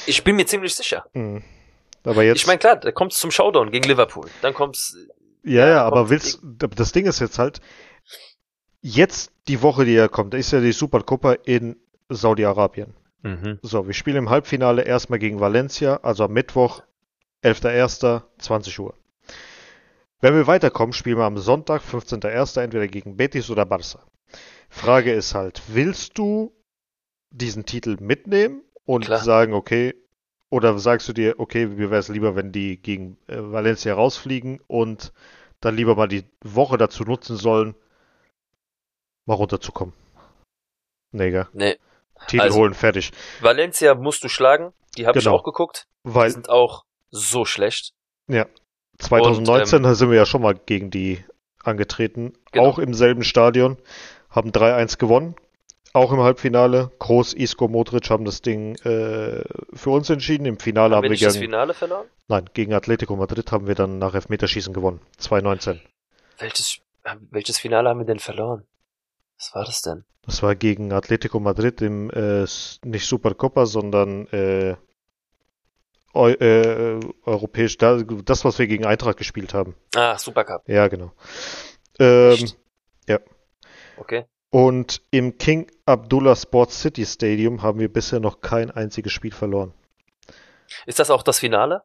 Ich 0.06 0.22
bin 0.24 0.36
mir 0.36 0.46
ziemlich 0.46 0.74
sicher. 0.74 1.04
Mhm. 1.12 1.42
Aber 2.05 2.22
jetzt. 2.22 2.38
Ich 2.38 2.46
meine, 2.46 2.59
klar, 2.59 2.76
da 2.76 2.92
kommt's 2.92 3.18
zum 3.18 3.30
Showdown 3.30 3.70
gegen 3.70 3.86
Liverpool. 3.88 4.26
Dann 4.42 4.55
kommt's, 4.55 4.96
Ja, 5.42 5.68
ja, 5.68 5.82
aber 5.84 5.98
kommt- 6.07 6.11
willst, 6.11 6.40
das 6.42 6.92
Ding 6.92 7.07
ist 7.07 7.20
jetzt 7.20 7.38
halt, 7.38 7.61
jetzt 8.80 9.32
die 9.48 9.62
Woche, 9.62 9.84
die 9.84 9.92
ja 9.94 10.09
kommt, 10.09 10.34
ist 10.34 10.53
ja 10.53 10.61
die 10.61 10.72
Supercopa 10.72 11.32
in 11.44 11.76
Saudi-Arabien. 12.09 12.94
mhm. 13.22 13.59
So, 13.62 13.86
wir 13.86 13.94
spielen 13.94 14.16
im 14.16 14.30
Halbfinale 14.30 14.82
erstmal 14.82 15.18
gegen 15.18 15.40
Valencia, 15.40 15.96
also 16.03 16.24
am 16.24 16.32
Mittwoch, 16.32 16.82
11.01., 17.42 18.22
20 18.38 18.78
Uhr. 18.80 18.94
Wenn 20.22 20.34
wir 20.34 20.46
weiterkommen, 20.46 20.92
spielen 20.92 21.18
wir 21.18 21.24
am 21.24 21.38
Sonntag, 21.38 21.82
15.01., 21.82 22.61
entweder 22.61 22.88
gegen 22.88 23.16
Betis 23.16 23.48
oder 23.51 23.64
Barca. 23.64 24.01
Frage 24.68 25.12
ist 25.12 25.34
halt, 25.34 25.62
willst 25.68 26.18
du 26.18 26.53
diesen 27.30 27.64
Titel 27.64 27.96
mitnehmen 28.01 28.62
und 28.84 29.05
Klar. 29.07 29.20
sagen, 29.20 29.55
okay, 29.55 29.94
oder 30.51 30.78
sagst 30.78 31.09
du 31.09 31.12
dir, 31.12 31.38
okay, 31.38 31.66
mir 31.66 31.90
wäre 31.90 32.01
es 32.01 32.09
lieber, 32.09 32.36
wenn 32.36 32.53
die 32.53 32.76
gegen 32.76 33.16
äh, 33.28 33.36
Valencia 33.38 33.94
rausfliegen 33.94 34.61
und 34.66 35.12
dann 35.61 35.76
lieber 35.76 35.94
mal 35.94 36.09
die 36.09 36.24
Woche 36.42 36.76
dazu 36.78 37.05
nutzen 37.05 37.36
sollen, 37.36 37.74
mal 39.26 39.34
runterzukommen? 39.34 39.94
Nee, 41.12 41.30
gell? 41.30 41.46
nee. 41.53 41.76
Titel 42.26 42.42
Also- 42.42 42.59
holen, 42.59 42.74
fertig. 42.74 43.12
Valencia 43.40 43.94
musst 43.94 44.22
du 44.24 44.28
schlagen. 44.28 44.72
Die 44.96 45.07
habe 45.07 45.18
Genau. 45.18 45.34
ich 45.34 45.40
auch 45.40 45.44
geguckt. 45.44 45.86
Die 46.05 46.14
Weil 46.14 46.30
sind 46.30 46.48
auch 46.51 46.84
so 47.11 47.44
schlecht. 47.44 47.92
2019 48.98 49.78
Und, 49.78 49.82
da 49.84 49.94
sind 49.94 50.11
wir 50.11 50.16
ja 50.16 50.26
schon 50.26 50.42
mal 50.42 50.55
gegen 50.55 50.90
die 50.90 51.24
angetreten, 51.62 52.32
Genau. 52.53 52.66
auch 52.66 52.78
im 52.78 52.92
selben 52.94 53.22
Stadion, 53.24 53.76
haben 54.30 54.53
3-1 54.53 54.98
gewonnen, 54.98 55.34
auch 55.93 56.12
im 56.12 56.20
Halbfinale. 56.20 56.91
Groß, 56.99 57.34
Isco, 57.34 57.68
Modric 57.68 58.11
haben 58.11 58.24
das 58.24 58.43
Ding 58.43 58.76
äh, 58.76 59.43
für 59.72 59.91
uns 59.91 60.09
entschieden. 60.11 60.47
Im 60.47 60.59
Finale 60.59 60.95
Haben 60.95 60.97
haben 60.97 61.03
wir 61.05 61.11
nicht 61.11 61.24
das 61.24 61.34
gegen, 61.34 61.45
Finale 61.47 61.74
verloren? 61.74 62.07
nein, 62.28 62.49
gegen 62.55 62.72
Atletico 62.74 63.16
Madrid 63.16 63.51
haben 63.53 63.66
wir 63.66 63.74
dann 63.74 63.99
nach 63.99 64.14
Elfmeterschießen 64.14 64.72
gewonnen, 64.72 65.01
2-19. 65.20 65.80
Welches, 66.38 66.78
welches 67.30 67.59
Finale 67.59 67.88
haben 67.88 67.99
wir 67.99 68.07
denn 68.07 68.20
verloren? 68.20 68.64
Was 69.38 69.55
war 69.55 69.64
das 69.64 69.82
denn? 69.82 70.05
Das 70.22 70.43
war 70.43 70.55
gegen 70.55 70.93
Atletico 70.93 71.41
Madrid 71.41 71.80
im 71.80 72.11
äh, 72.11 72.45
nicht 72.84 73.07
Supercopa, 73.07 73.66
sondern 73.66 74.26
äh, 74.28 74.76
Eu 76.12 76.28
äh, 76.30 76.99
europäisch, 77.24 77.78
da, 77.78 77.97
das, 78.03 78.45
was 78.45 78.59
wir 78.59 78.66
gegen 78.66 78.84
Eintracht 78.84 79.16
gespielt 79.16 79.55
haben. 79.55 79.76
Ah, 79.95 80.18
Supercup. 80.18 80.68
Ja, 80.68 80.88
genau. 80.88 81.12
Ähm, 82.01 82.32
Echt? 82.32 82.59
ja. 83.09 83.20
Okay. 83.97 84.26
Und 84.51 85.03
im 85.11 85.38
King 85.38 85.70
Abdullah 85.86 86.34
Sports 86.36 86.80
City 86.80 87.07
Stadium 87.07 87.62
haben 87.62 87.78
wir 87.78 87.92
bisher 87.92 88.18
noch 88.20 88.40
kein 88.40 88.70
einziges 88.70 89.12
Spiel 89.12 89.32
verloren. 89.32 89.72
Ist 90.86 90.98
das 90.98 91.11
auch 91.11 91.22
das 91.22 91.38
Finale? 91.38 91.82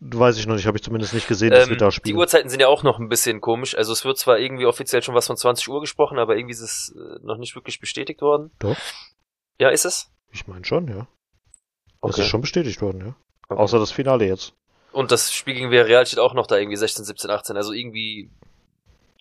Weiß 0.00 0.36
ich 0.38 0.46
noch 0.46 0.56
nicht, 0.56 0.66
habe 0.66 0.76
ich 0.78 0.82
zumindest 0.82 1.14
nicht 1.14 1.28
gesehen, 1.28 1.50
dass 1.50 1.68
wir 1.68 1.74
Ähm, 1.74 1.78
da 1.78 1.88
die 1.88 1.94
spielen. 1.94 2.16
Uhrzeiten 2.16 2.48
sind 2.50 2.60
ja 2.60 2.66
auch 2.68 2.82
noch 2.82 2.98
ein 2.98 3.08
bisschen 3.08 3.40
komisch. 3.40 3.76
Also 3.76 3.92
es 3.92 4.04
wird 4.04 4.18
zwar 4.18 4.38
irgendwie 4.38 4.66
offiziell 4.66 5.02
schon 5.02 5.14
was 5.14 5.26
von 5.26 5.36
20 5.36 5.68
Uhr 5.68 5.80
gesprochen, 5.80 6.18
aber 6.18 6.36
irgendwie 6.36 6.54
ist 6.54 6.60
es 6.60 6.94
äh, 6.96 7.24
noch 7.24 7.36
nicht 7.38 7.54
wirklich 7.54 7.78
bestätigt 7.78 8.20
worden. 8.20 8.50
Doch. 8.58 8.76
Ja, 9.60 9.68
ist 9.68 9.84
es? 9.84 10.10
Ich 10.32 10.46
meine 10.48 10.64
schon, 10.64 10.88
ja. 10.88 11.06
Das 12.00 12.14
Okay. 12.14 12.22
ist 12.22 12.28
schon 12.28 12.40
bestätigt 12.40 12.80
worden, 12.82 13.00
ja. 13.06 13.14
Okay. 13.48 13.60
Außer 13.60 13.78
das 13.78 13.92
Finale 13.92 14.26
jetzt. 14.26 14.54
Und 14.92 15.12
das 15.12 15.32
Spiel 15.32 15.54
gegen 15.54 15.70
Villarreal 15.70 16.04
steht 16.04 16.18
auch 16.18 16.34
noch 16.34 16.46
da 16.48 16.56
irgendwie 16.56 16.76
16, 16.76 17.04
17, 17.04 17.30
18. 17.30 17.56
Also 17.56 17.72
irgendwie, 17.72 18.30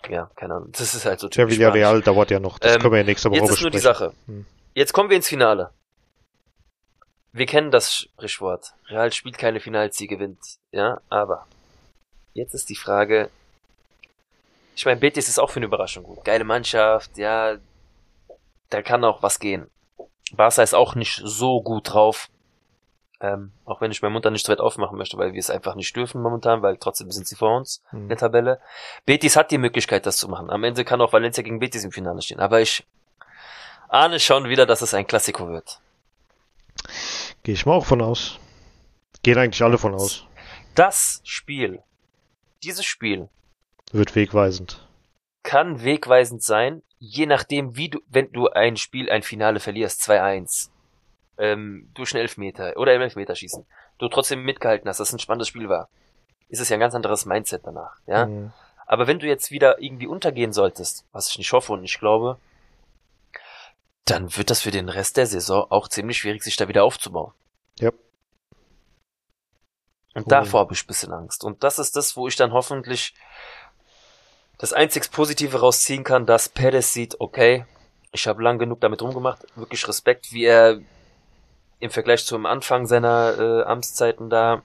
ja, 0.09 0.29
keine 0.35 0.55
Ahnung. 0.55 0.69
Das 0.71 0.93
ist 0.93 1.05
halt 1.05 1.19
so 1.19 1.27
typisch. 1.29 1.57
Villarreal 1.57 1.89
Spanisch. 1.91 2.05
dauert 2.05 2.31
ja 2.31 2.39
noch. 2.39 2.59
Das 2.59 2.75
Ähm, 2.75 2.81
können 2.81 2.93
wir 2.93 2.97
ja 2.99 3.03
nächste 3.05 3.29
Woche 3.29 3.39
Jetzt 3.39 3.49
ist 3.51 3.61
nur 3.61 3.71
besprechen. 3.71 3.93
die 3.93 3.99
Sache. 3.99 4.13
Hm. 4.27 4.45
Jetzt 4.73 4.93
kommen 4.93 5.09
wir 5.09 5.17
ins 5.17 5.27
Finale. 5.27 5.71
Wir 7.33 7.45
kennen 7.45 7.71
das 7.71 7.95
Sprichwort. 7.95 8.73
Real 8.87 9.11
spielt 9.13 9.37
keine 9.37 9.59
Finals, 9.59 9.97
sie 9.97 10.07
gewinnt. 10.07 10.39
Ja, 10.71 10.99
aber 11.09 11.47
jetzt 12.33 12.53
ist 12.53 12.69
die 12.69 12.75
Frage. 12.75 13.29
Ich 14.75 14.85
meine, 14.85 14.99
Betis 14.99 15.27
ist 15.29 15.39
auch 15.39 15.49
für 15.49 15.57
eine 15.57 15.65
Überraschung 15.67 16.03
gut. 16.03 16.23
Geile 16.25 16.43
Mannschaft, 16.43 17.17
ja. 17.17 17.57
Da 18.69 18.81
kann 18.81 19.03
auch 19.03 19.21
was 19.21 19.39
gehen. 19.39 19.69
Barca 20.33 20.61
ist 20.63 20.73
auch 20.73 20.95
nicht 20.95 21.21
so 21.23 21.61
gut 21.61 21.93
drauf. 21.93 22.29
Ähm, 23.23 23.51
auch 23.65 23.81
wenn 23.81 23.91
ich 23.91 24.01
meinen 24.01 24.13
Mund 24.13 24.25
da 24.25 24.31
nicht 24.31 24.45
so 24.45 24.51
weit 24.51 24.59
aufmachen 24.59 24.97
möchte, 24.97 25.15
weil 25.17 25.33
wir 25.33 25.39
es 25.39 25.51
einfach 25.51 25.75
nicht 25.75 25.95
dürfen 25.95 26.23
momentan, 26.23 26.63
weil 26.63 26.77
trotzdem 26.77 27.11
sind 27.11 27.27
sie 27.27 27.35
vor 27.35 27.55
uns 27.55 27.83
in 27.91 27.99
Hm. 27.99 28.07
der 28.09 28.17
Tabelle. 28.17 28.59
Betis 29.05 29.35
hat 29.35 29.51
die 29.51 29.59
Möglichkeit, 29.59 30.07
das 30.07 30.17
zu 30.17 30.27
machen. 30.27 30.49
Am 30.49 30.63
Ende 30.63 30.83
kann 30.83 31.01
auch 31.01 31.13
Valencia 31.13 31.43
gegen 31.43 31.59
Betis 31.59 31.83
im 31.83 31.91
Finale 31.91 32.21
stehen. 32.23 32.39
Aber 32.39 32.61
ich 32.61 32.83
ahne 33.89 34.19
schon 34.19 34.49
wieder, 34.49 34.65
dass 34.65 34.81
es 34.81 34.95
ein 34.95 35.05
Klassiko 35.05 35.47
wird. 35.49 35.79
Gehe 37.43 37.53
ich 37.53 37.65
mal 37.67 37.73
auch 37.75 37.85
von 37.85 38.01
aus. 38.01 38.39
Gehen 39.21 39.37
eigentlich 39.37 39.61
alle 39.61 39.77
von 39.77 39.93
aus. 39.93 40.25
Das 40.73 41.21
Spiel, 41.23 41.83
dieses 42.63 42.85
Spiel 42.85 43.29
Wird 43.91 44.15
wegweisend. 44.15 44.87
kann 45.43 45.83
wegweisend 45.83 46.41
sein, 46.41 46.81
je 46.97 47.27
nachdem, 47.27 47.75
wie 47.77 47.89
du, 47.89 47.99
wenn 48.09 48.31
du 48.31 48.47
ein 48.49 48.77
Spiel, 48.77 49.11
ein 49.11 49.21
Finale 49.21 49.59
verlierst, 49.59 50.01
2-1, 50.09 50.69
ähm, 51.41 51.89
durch 51.93 52.13
einen 52.13 52.21
Elfmeter 52.21 52.77
oder 52.77 52.93
im 52.93 53.01
Elfmeterschießen, 53.01 53.65
du 53.97 54.07
trotzdem 54.07 54.43
mitgehalten 54.43 54.87
hast, 54.87 54.99
dass 54.99 55.09
es 55.09 55.13
ein 55.13 55.19
spannendes 55.19 55.47
Spiel 55.47 55.67
war, 55.67 55.89
ist 56.49 56.61
es 56.61 56.69
ja 56.69 56.77
ein 56.77 56.79
ganz 56.79 56.93
anderes 56.95 57.25
Mindset 57.25 57.61
danach, 57.65 57.97
ja. 58.07 58.25
Hm. 58.25 58.53
Aber 58.85 59.07
wenn 59.07 59.19
du 59.19 59.27
jetzt 59.27 59.51
wieder 59.51 59.81
irgendwie 59.81 60.07
untergehen 60.07 60.53
solltest, 60.53 61.05
was 61.11 61.29
ich 61.29 61.37
nicht 61.37 61.51
hoffe 61.53 61.73
und 61.73 61.81
nicht 61.81 61.99
glaube, 61.99 62.37
dann 64.05 64.35
wird 64.35 64.49
das 64.49 64.61
für 64.61 64.71
den 64.71 64.89
Rest 64.89 65.17
der 65.17 65.27
Saison 65.27 65.65
auch 65.69 65.87
ziemlich 65.87 66.17
schwierig, 66.17 66.43
sich 66.43 66.57
da 66.57 66.67
wieder 66.67 66.83
aufzubauen. 66.83 67.31
Ja. 67.79 67.91
Und 70.13 70.23
Oh. 70.25 70.29
davor 70.29 70.61
habe 70.61 70.73
ich 70.73 70.83
ein 70.83 70.87
bisschen 70.87 71.13
Angst. 71.13 71.43
Und 71.45 71.63
das 71.63 71.79
ist 71.79 71.95
das, 71.95 72.17
wo 72.17 72.27
ich 72.27 72.35
dann 72.35 72.51
hoffentlich 72.51 73.13
das 74.57 74.73
einzig 74.73 75.09
Positive 75.11 75.59
rausziehen 75.59 76.03
kann, 76.03 76.25
dass 76.25 76.49
Perez 76.49 76.91
sieht, 76.91 77.19
okay, 77.21 77.65
ich 78.11 78.27
habe 78.27 78.43
lang 78.43 78.59
genug 78.59 78.81
damit 78.81 79.01
rumgemacht, 79.01 79.45
wirklich 79.55 79.87
Respekt, 79.87 80.33
wie 80.33 80.43
er 80.43 80.81
im 81.81 81.89
Vergleich 81.91 82.25
zum 82.25 82.45
Anfang 82.45 82.85
seiner 82.85 83.37
äh, 83.37 83.63
Amtszeiten 83.63 84.29
da 84.29 84.61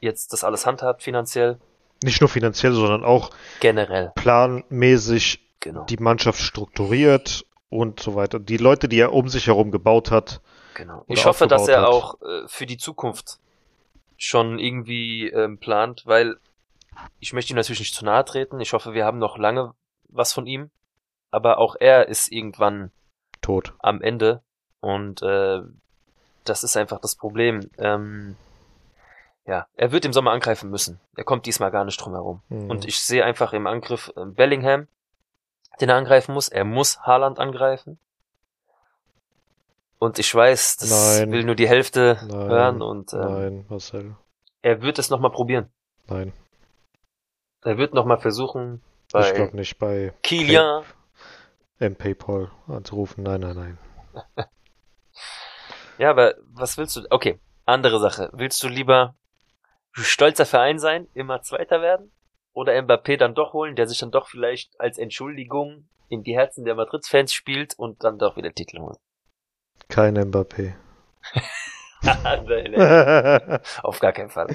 jetzt 0.00 0.32
das 0.32 0.44
alles 0.44 0.64
handhabt 0.66 1.02
finanziell, 1.02 1.58
Nicht 2.02 2.20
nur 2.20 2.28
finanziell, 2.28 2.72
sondern 2.72 3.04
auch 3.04 3.30
generell. 3.60 4.12
planmäßig 4.14 5.42
Genau. 5.60 5.84
die 5.84 5.96
Mannschaft 5.96 6.38
strukturiert 6.40 7.44
und 7.70 7.98
so 8.00 8.14
weiter. 8.14 8.38
Die 8.38 8.56
Leute, 8.58 8.88
die 8.88 8.98
er 9.00 9.12
um 9.12 9.28
sich 9.28 9.48
herum 9.48 9.70
gebaut 9.72 10.10
hat. 10.12 10.40
Genau. 10.74 11.04
Ich 11.08 11.24
hoffe, 11.26 11.48
dass 11.48 11.66
er 11.66 11.88
aufgebaut 11.88 12.20
auch 12.22 12.44
äh, 12.44 12.48
für 12.48 12.66
die 12.66 12.76
Zukunft 12.76 13.38
schon 14.16 14.58
irgendwie 14.60 15.28
ähm, 15.28 15.58
plant, 15.58 16.02
weil 16.06 16.36
ich 17.18 17.32
möchte 17.32 17.52
ihm 17.52 17.56
natürlich 17.56 17.80
nicht 17.80 17.94
zu 17.94 18.04
nahe 18.04 18.24
treten. 18.24 18.60
Ich 18.60 18.72
hoffe, 18.74 18.92
wir 18.94 19.04
haben 19.04 19.18
noch 19.18 19.38
lange 19.38 19.74
was 20.08 20.32
von 20.32 20.46
ihm. 20.46 20.70
Aber 21.32 21.58
auch 21.58 21.74
er 21.80 22.08
ist 22.08 22.30
irgendwann 22.30 22.92
tot. 23.42 23.74
am 23.80 24.00
Ende. 24.00 24.42
Und 24.80 25.22
äh, 25.22 25.60
das 26.48 26.64
ist 26.64 26.76
einfach 26.76 27.00
das 27.00 27.14
Problem. 27.16 27.70
Ähm, 27.78 28.36
ja, 29.46 29.66
er 29.76 29.92
wird 29.92 30.04
im 30.04 30.12
Sommer 30.12 30.32
angreifen 30.32 30.70
müssen. 30.70 31.00
Er 31.16 31.24
kommt 31.24 31.46
diesmal 31.46 31.70
gar 31.70 31.84
nicht 31.84 32.00
drum 32.00 32.12
herum. 32.14 32.42
Mhm. 32.48 32.70
Und 32.70 32.84
ich 32.84 32.98
sehe 32.98 33.24
einfach 33.24 33.52
im 33.52 33.66
Angriff 33.66 34.12
äh, 34.16 34.24
Bellingham, 34.24 34.88
den 35.80 35.88
er 35.88 35.96
angreifen 35.96 36.32
muss. 36.34 36.48
Er 36.48 36.64
muss 36.64 37.00
Haaland 37.00 37.38
angreifen. 37.38 37.98
Und 39.98 40.18
ich 40.18 40.34
weiß, 40.34 40.76
das 40.78 41.18
Nein. 41.20 41.32
will 41.32 41.44
nur 41.44 41.54
die 41.54 41.68
Hälfte 41.68 42.18
Nein. 42.28 42.48
hören 42.48 42.82
und 42.82 43.12
ähm, 43.12 43.20
Nein, 43.20 43.66
Marcel. 43.68 44.16
er 44.62 44.82
wird 44.82 44.98
es 44.98 45.10
nochmal 45.10 45.30
probieren. 45.30 45.70
Nein. 46.08 46.32
Er 47.62 47.78
wird 47.78 47.94
nochmal 47.94 48.18
versuchen, 48.18 48.82
ich 49.06 49.12
bei 49.12 49.32
glaube 49.32 49.56
nicht 49.56 49.78
bei 49.78 50.12
Kilian 50.22 50.84
M. 51.78 51.96
PayPal 51.96 52.50
anzurufen. 52.68 53.24
Nein, 53.24 53.40
nein, 53.40 53.56
nein. 53.56 53.78
Ja, 55.98 56.10
aber 56.10 56.34
was 56.52 56.76
willst 56.78 56.96
du? 56.96 57.06
Okay, 57.10 57.40
andere 57.64 58.00
Sache. 58.00 58.30
Willst 58.32 58.62
du 58.62 58.68
lieber 58.68 59.16
stolzer 59.92 60.46
Verein 60.46 60.78
sein, 60.78 61.08
immer 61.14 61.42
Zweiter 61.42 61.80
werden? 61.80 62.12
Oder 62.52 62.72
Mbappé 62.80 63.16
dann 63.18 63.34
doch 63.34 63.52
holen, 63.52 63.76
der 63.76 63.86
sich 63.86 63.98
dann 63.98 64.10
doch 64.10 64.28
vielleicht 64.28 64.80
als 64.80 64.98
Entschuldigung 64.98 65.88
in 66.08 66.22
die 66.22 66.36
Herzen 66.36 66.64
der 66.64 66.74
Madrid-Fans 66.74 67.32
spielt 67.32 67.78
und 67.78 68.02
dann 68.04 68.18
doch 68.18 68.36
wieder 68.36 68.52
Titel 68.52 68.78
holt? 68.78 68.98
Kein 69.88 70.16
Mbappé. 70.16 70.74
Auf 73.82 74.00
gar 74.00 74.12
keinen 74.12 74.30
Fall. 74.30 74.48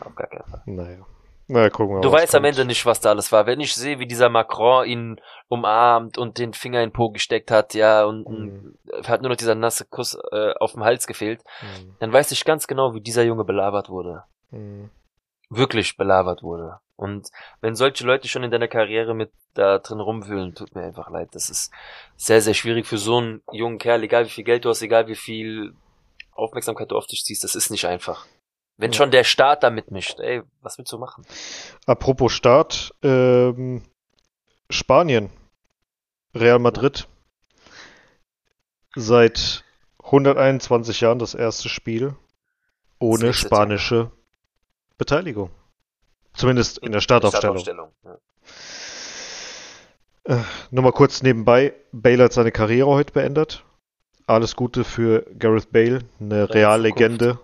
Auf 0.00 0.14
gar 0.14 0.26
keinen 0.26 0.44
Fall. 0.44 0.62
naja. 0.66 1.06
Na, 1.48 1.68
gucken 1.70 1.96
wir 1.96 2.00
Du 2.00 2.12
was 2.12 2.22
weißt 2.22 2.34
am. 2.36 2.44
Ende 2.44 2.64
nicht, 2.64 2.86
was 2.86 3.00
da 3.00 3.10
alles 3.10 3.30
war. 3.32 3.46
Wenn 3.46 3.60
ich 3.60 3.74
sehe, 3.74 3.98
wie 3.98 4.06
dieser 4.06 4.28
Macron 4.28 4.86
ihn 4.86 5.20
umarmt 5.48 6.16
und 6.16 6.38
den 6.38 6.54
Finger 6.54 6.82
in 6.82 6.88
den 6.90 6.92
Po 6.94 7.10
gesteckt 7.10 7.50
hat, 7.50 7.74
ja, 7.74 8.04
und 8.04 8.28
Mhm. 8.28 8.78
hat 9.06 9.20
nur 9.22 9.28
noch 9.30 9.36
dieser 9.36 9.54
nasse 9.54 9.84
Kuss 9.84 10.16
äh, 10.32 10.52
auf 10.60 10.72
dem 10.72 10.84
Hals 10.84 11.06
gefehlt, 11.06 11.42
Mhm. 11.60 11.96
dann 11.98 12.12
weiß 12.12 12.30
ich 12.32 12.44
ganz 12.44 12.66
genau, 12.66 12.94
wie 12.94 13.00
dieser 13.00 13.22
Junge 13.24 13.44
belabert 13.44 13.88
wurde. 13.88 14.24
Mhm. 14.50 14.90
wirklich 15.54 15.98
belabert 15.98 16.42
wurde. 16.42 16.78
Und 16.96 17.28
wenn 17.60 17.74
solche 17.74 18.06
Leute 18.06 18.26
schon 18.26 18.42
in 18.42 18.50
deiner 18.50 18.68
Karriere 18.68 19.14
mit 19.14 19.30
da 19.52 19.80
drin 19.80 20.00
rumwühlen, 20.00 20.54
tut 20.54 20.74
mir 20.74 20.82
einfach 20.82 21.10
leid. 21.10 21.28
Das 21.32 21.50
ist 21.50 21.70
sehr, 22.16 22.40
sehr 22.40 22.54
schwierig 22.54 22.86
für 22.86 22.96
so 22.96 23.18
einen 23.18 23.42
jungen 23.52 23.76
Kerl, 23.76 24.02
egal 24.02 24.24
wie 24.24 24.30
viel 24.30 24.44
Geld 24.44 24.64
du 24.64 24.70
hast, 24.70 24.80
egal 24.80 25.08
wie 25.08 25.14
viel 25.14 25.74
Aufmerksamkeit 26.32 26.90
du 26.90 26.96
auf 26.96 27.06
dich 27.06 27.22
ziehst, 27.24 27.44
das 27.44 27.54
ist 27.54 27.68
nicht 27.68 27.84
einfach. 27.84 28.24
Wenn 28.76 28.92
Ja. 28.92 28.96
schon 28.96 29.10
der 29.10 29.24
Staat 29.24 29.62
da 29.62 29.70
mitmischt, 29.70 30.18
ey, 30.20 30.42
was 30.60 30.78
willst 30.78 30.92
du 30.92 30.98
machen? 30.98 31.24
Apropos 31.86 32.32
Start, 32.32 32.94
ähm, 33.02 33.82
Spanien, 34.70 35.30
Real 36.34 36.58
Madrid. 36.58 37.06
Seit 38.94 39.64
121 40.02 41.00
Jahren 41.00 41.18
das 41.18 41.34
erste 41.34 41.68
Spiel 41.68 42.14
ohne 42.98 43.32
spanische 43.32 44.10
Beteiligung. 44.98 45.50
Zumindest 46.34 46.78
in 46.78 46.92
der 46.92 47.00
Startaufstellung. 47.00 47.58
Startaufstellung, 47.58 48.18
Ja. 50.28 50.44
Nur 50.70 50.84
mal 50.84 50.92
kurz 50.92 51.22
nebenbei, 51.22 51.74
Bale 51.90 52.24
hat 52.24 52.32
seine 52.32 52.52
Karriere 52.52 52.88
heute 52.88 53.12
beendet. 53.12 53.64
Alles 54.26 54.54
Gute 54.54 54.84
für 54.84 55.26
Gareth 55.38 55.72
Bale, 55.72 56.00
eine 56.20 56.48
Reallegende. 56.48 57.38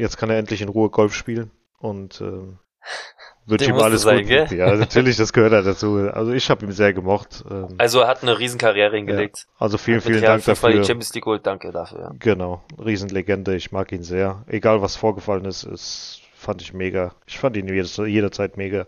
Ja. 0.00 0.04
Jetzt 0.06 0.16
kann 0.16 0.30
er 0.30 0.38
endlich 0.38 0.62
in 0.62 0.68
Ruhe 0.68 0.90
Golf 0.90 1.14
spielen 1.14 1.50
und 1.78 2.20
ähm, 2.20 2.58
wird 3.46 3.60
Dem 3.62 3.70
ihm 3.76 3.80
alles 3.80 4.02
sein, 4.02 4.18
gut. 4.20 4.28
gell? 4.28 4.46
Ja, 4.52 4.74
natürlich, 4.76 5.16
das 5.16 5.32
gehört 5.32 5.52
ja 5.52 5.62
dazu. 5.62 5.96
Also 6.12 6.32
ich 6.32 6.48
habe 6.50 6.64
ihn 6.64 6.72
sehr 6.72 6.92
gemocht. 6.92 7.44
Ähm, 7.50 7.74
Also 7.78 8.00
er 8.00 8.08
hat 8.08 8.22
eine 8.22 8.38
Riesenkarriere 8.38 8.96
hingelegt. 8.96 9.46
also 9.58 9.76
vielen, 9.78 10.00
vielen 10.00 10.22
Dank 10.22 10.44
dafür. 10.44 10.70
die 10.70 10.76
Champions 10.84 11.12
League 11.14 11.24
geholt, 11.24 11.46
danke 11.46 11.70
dafür. 11.72 12.00
Ja. 12.00 12.10
Genau, 12.18 12.62
Riesenlegende, 12.78 13.54
ich 13.56 13.72
mag 13.72 13.92
ihn 13.92 14.02
sehr. 14.02 14.44
Egal 14.46 14.82
was 14.82 14.96
vorgefallen 14.96 15.44
ist, 15.44 15.64
ist 15.64 16.22
fand 16.34 16.62
ich 16.62 16.72
mega. 16.72 17.12
Ich 17.26 17.38
fand 17.38 17.54
ihn 17.58 17.68
jedes, 17.68 17.98
jederzeit 17.98 18.56
mega. 18.56 18.86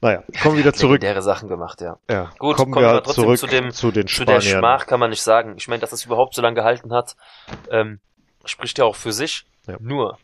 Naja, 0.00 0.22
kommen 0.42 0.54
wir 0.56 0.60
wieder 0.60 0.72
zurück. 0.72 1.02
Legendäre 1.02 1.20
Sachen 1.22 1.46
gemacht, 1.48 1.82
ja. 1.82 1.98
Ja, 2.08 2.30
Gut, 2.38 2.56
kommen 2.56 2.72
kommen 2.72 2.76
wir 2.86 2.88
wir 2.88 2.94
halt 2.94 3.04
trotzdem 3.04 3.24
zurück 3.24 3.38
zu 3.38 3.46
dem- 3.46 3.70
zu 3.70 3.90
den 3.90 4.06
Zu 4.06 4.24
der 4.24 4.40
Spaniern. 4.40 4.60
Schmach 4.60 4.86
kann 4.86 4.98
man 4.98 5.10
nicht 5.10 5.20
sagen. 5.22 5.54
Ich 5.58 5.68
meine, 5.68 5.80
dass 5.80 5.92
es 5.92 6.06
überhaupt 6.06 6.34
so 6.34 6.40
lange 6.40 6.54
gehalten 6.54 6.94
hat, 6.94 7.16
ähm, 7.70 8.00
spricht 8.46 8.78
ja 8.78 8.86
auch 8.86 8.96
für 8.96 9.12
sich. 9.12 9.44
Ja. 9.66 9.76
Nur, 9.78 10.16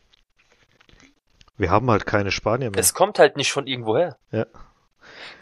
Wir 1.59 1.71
haben 1.71 1.91
halt 1.91 2.07
keine 2.07 2.31
Spanier 2.31 2.71
mehr. 2.71 2.79
es 2.81 2.95
kommt 2.95 3.19
halt 3.19 3.37
nicht 3.37 3.53
von 3.53 3.67
irgendwoher. 3.67 4.17
Ja. 4.31 4.47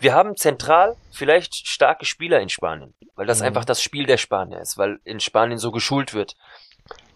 Wir 0.00 0.14
haben 0.14 0.36
zentral 0.36 0.96
vielleicht 1.10 1.66
starke 1.66 2.04
Spieler 2.04 2.40
in 2.40 2.48
Spanien, 2.48 2.94
weil 3.16 3.26
das 3.26 3.40
Mhm. 3.40 3.46
einfach 3.46 3.64
das 3.64 3.82
Spiel 3.82 4.06
der 4.06 4.18
Spanier 4.18 4.60
ist, 4.60 4.76
weil 4.78 5.00
in 5.04 5.20
Spanien 5.20 5.58
so 5.58 5.70
geschult 5.72 6.12
wird, 6.14 6.36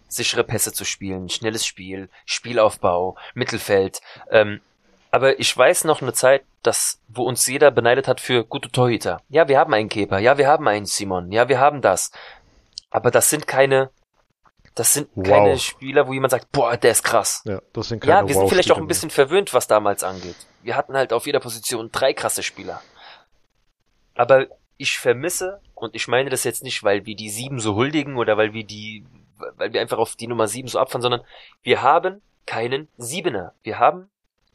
sichere 0.07 0.43
Pässe 0.43 0.73
zu 0.73 0.83
spielen, 0.85 1.29
schnelles 1.29 1.65
Spiel, 1.65 2.09
Spielaufbau, 2.25 3.15
Mittelfeld. 3.35 4.01
Ähm, 4.31 4.61
aber 5.11 5.39
ich 5.39 5.55
weiß 5.55 5.83
noch 5.85 6.01
eine 6.01 6.13
Zeit, 6.13 6.43
dass, 6.63 6.99
wo 7.07 7.23
uns 7.23 7.45
jeder 7.47 7.71
beneidet 7.71 8.07
hat 8.07 8.19
für 8.19 8.43
gute 8.43 8.69
Torhüter. 8.71 9.21
Ja, 9.29 9.47
wir 9.47 9.59
haben 9.59 9.73
einen 9.73 9.89
Keeper, 9.89 10.17
ja, 10.19 10.37
wir 10.37 10.47
haben 10.47 10.67
einen 10.67 10.85
Simon, 10.87 11.31
ja, 11.31 11.47
wir 11.47 11.59
haben 11.59 11.81
das. 11.81 12.11
Aber 12.89 13.11
das 13.11 13.29
sind 13.29 13.45
keine, 13.47 13.91
das 14.79 14.93
sind 14.93 15.09
Wow. 15.15 15.27
keine 15.27 15.57
Spieler, 15.57 16.07
wo 16.07 16.13
jemand 16.13 16.31
sagt, 16.31 16.51
boah, 16.51 16.77
der 16.77 16.91
ist 16.91 17.03
krass. 17.03 17.43
ja, 17.45 17.61
das 17.73 17.89
sind 17.89 17.99
keine 18.01 18.13
Ja, 18.13 18.27
wir 18.27 18.33
sind 18.33 18.49
vielleicht 18.49 18.71
auch 18.71 18.77
ein 18.77 18.87
bisschen 18.87 19.09
verwöhnt, 19.09 19.53
was 19.53 19.67
damals 19.67 20.03
angeht. 20.03 20.35
Wir 20.63 20.75
hatten 20.75 20.93
halt 20.95 21.13
auf 21.13 21.25
jeder 21.25 21.39
Position 21.39 21.89
drei 21.91 22.13
krasse 22.13 22.43
Spieler. 22.43 22.81
Aber 24.15 24.47
ich 24.77 24.97
vermisse, 24.97 25.61
und 25.75 25.95
ich 25.95 26.07
meine 26.07 26.29
das 26.29 26.43
jetzt 26.43 26.63
nicht, 26.63 26.83
weil 26.83 27.05
wir 27.05 27.15
die 27.15 27.29
sieben 27.29 27.59
so 27.59 27.75
huldigen 27.75 28.17
oder 28.17 28.37
weil 28.37 28.53
wir 28.53 28.63
die, 28.65 29.05
weil 29.57 29.73
wir 29.73 29.81
einfach 29.81 29.97
auf 29.97 30.15
die 30.15 30.27
Nummer 30.27 30.47
sieben 30.47 30.67
so 30.67 30.79
abfahren, 30.79 31.01
sondern 31.01 31.21
wir 31.61 31.81
haben 31.81 32.21
keinen 32.45 32.87
Siebener. 32.97 33.53
Wir 33.63 33.79
haben 33.79 34.09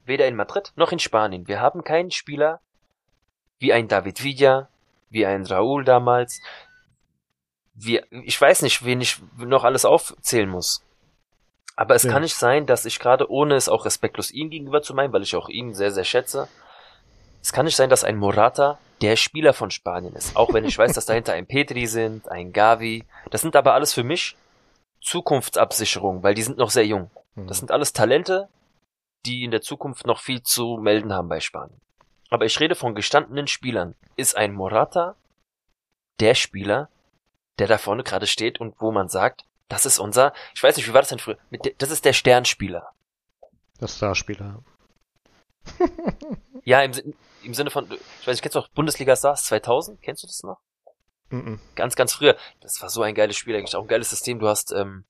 weder 0.05 0.27
in 0.27 0.37
Madrid 0.37 0.73
noch 0.77 0.93
in 0.93 0.99
Spanien. 0.99 1.47
Wir 1.49 1.61
haben 1.61 1.85
keinen 1.85 2.11
Spieler 2.11 2.61
wie 3.59 3.73
ein 3.73 3.89
David 3.89 4.23
Villa, 4.23 4.69
wie 5.11 5.25
ein 5.27 5.45
Raúl 5.45 5.85
damals. 5.85 6.41
Wir, 7.75 8.07
ich 8.11 8.41
weiß 8.41 8.63
nicht, 8.63 8.85
wen 8.85 9.01
ich 9.01 9.21
noch 9.37 9.65
alles 9.65 9.85
aufzählen 9.85 10.49
muss. 10.49 10.83
Aber 11.77 11.95
es 11.97 12.05
Ja. 12.05 12.13
kann 12.13 12.23
nicht 12.23 12.37
sein, 12.37 12.67
dass 12.67 12.85
ich 12.85 13.01
gerade, 13.01 13.31
ohne 13.31 13.57
es 13.57 13.69
auch 13.69 13.85
respektlos 13.85 14.31
ihm 14.31 14.49
gegenüber 14.51 14.81
zu 14.83 14.95
meinen, 14.95 15.13
weil 15.13 15.23
ich 15.23 15.35
auch 15.35 15.49
ihn 15.49 15.75
sehr, 15.75 15.91
sehr 15.91 16.05
schätze, 16.05 16.49
es 17.43 17.53
kann 17.53 17.67
nicht 17.67 17.77
sein, 17.77 17.91
dass 17.91 18.05
ein 18.05 18.17
Morata 18.17 18.79
der 19.03 19.17
Spieler 19.17 19.53
von 19.53 19.71
Spanien 19.71 20.15
ist. 20.15 20.35
Auch 20.37 20.55
wenn 20.55 20.65
ich 20.65 20.79
weiß, 20.79 20.93
dass 20.95 21.05
dahinter 21.05 21.33
ein 21.35 21.47
Petri 21.47 21.87
sind, 21.87 22.29
ein 22.31 22.53
Gavi. 22.53 23.05
Das 23.31 23.43
sind 23.43 23.55
aber 23.57 23.75
alles 23.75 23.93
für 23.93 24.05
mich 24.05 24.37
Zukunftsabsicherungen, 25.03 26.23
weil 26.23 26.35
die 26.35 26.43
sind 26.43 26.59
noch 26.59 26.71
sehr 26.71 26.87
jung. 26.87 27.11
Mhm. 27.35 27.47
Das 27.49 27.59
sind 27.59 27.71
alles 27.71 27.93
Talente, 27.93 28.49
die 29.27 29.45
in 29.45 29.51
der 29.51 29.61
Zukunft 29.63 30.07
noch 30.07 30.21
viel 30.21 30.43
zu 30.43 30.79
melden 30.81 31.13
haben 31.13 31.29
bei 31.29 31.41
Spanien. 31.41 31.81
Aber 32.31 32.47
ich 32.47 32.59
rede 32.61 32.75
von 32.75 32.95
gestandenen 32.95 33.47
Spielern. 33.47 33.95
Ist 34.17 34.37
ein 34.37 34.53
Morata 34.55 35.17
der 36.21 36.35
Spieler, 36.35 36.89
der 37.59 37.67
da 37.67 37.79
vorne 37.79 38.03
gerade 38.03 38.27
steht 38.27 38.61
und 38.61 38.75
wo 38.81 38.91
man 38.93 39.09
sagt, 39.09 39.45
das 39.69 39.87
ist 39.87 39.99
unser, 39.99 40.33
ich 40.55 40.63
weiß 40.63 40.77
nicht, 40.77 40.87
wie 40.89 40.93
war 40.93 41.01
das 41.01 41.09
denn 41.09 41.19
früher? 41.19 41.39
Der, 41.51 41.73
das 41.79 41.91
ist 41.91 42.05
der 42.05 42.13
Sternspieler. 42.13 42.89
Das 43.79 43.97
Starspieler. 43.97 44.63
Ja, 46.67 46.81
im, 46.83 46.93
im 47.43 47.53
Sinne 47.53 47.69
von, 47.71 47.85
ich 47.91 48.27
weiß 48.27 48.35
nicht, 48.37 48.41
kennst 48.43 48.55
du 48.55 48.61
noch 48.61 48.69
Bundesliga 48.69 49.15
Stars 49.17 49.45
2000? 49.45 50.01
Kennst 50.01 50.23
du 50.23 50.27
das 50.27 50.43
noch? 50.45 50.61
Mhm. 51.29 51.61
Ganz, 51.75 51.95
ganz 51.95 52.15
früher. 52.15 52.37
Das 52.61 52.81
war 52.81 52.89
so 52.89 53.03
ein 53.03 53.15
geiles 53.15 53.37
Spiel 53.37 53.55
eigentlich, 53.55 53.77
auch 53.77 53.83
ein 53.83 53.89
geiles 53.89 54.09
System. 54.09 54.39
Du 54.39 54.49
hast 54.49 54.73
ähm, 54.73 55.05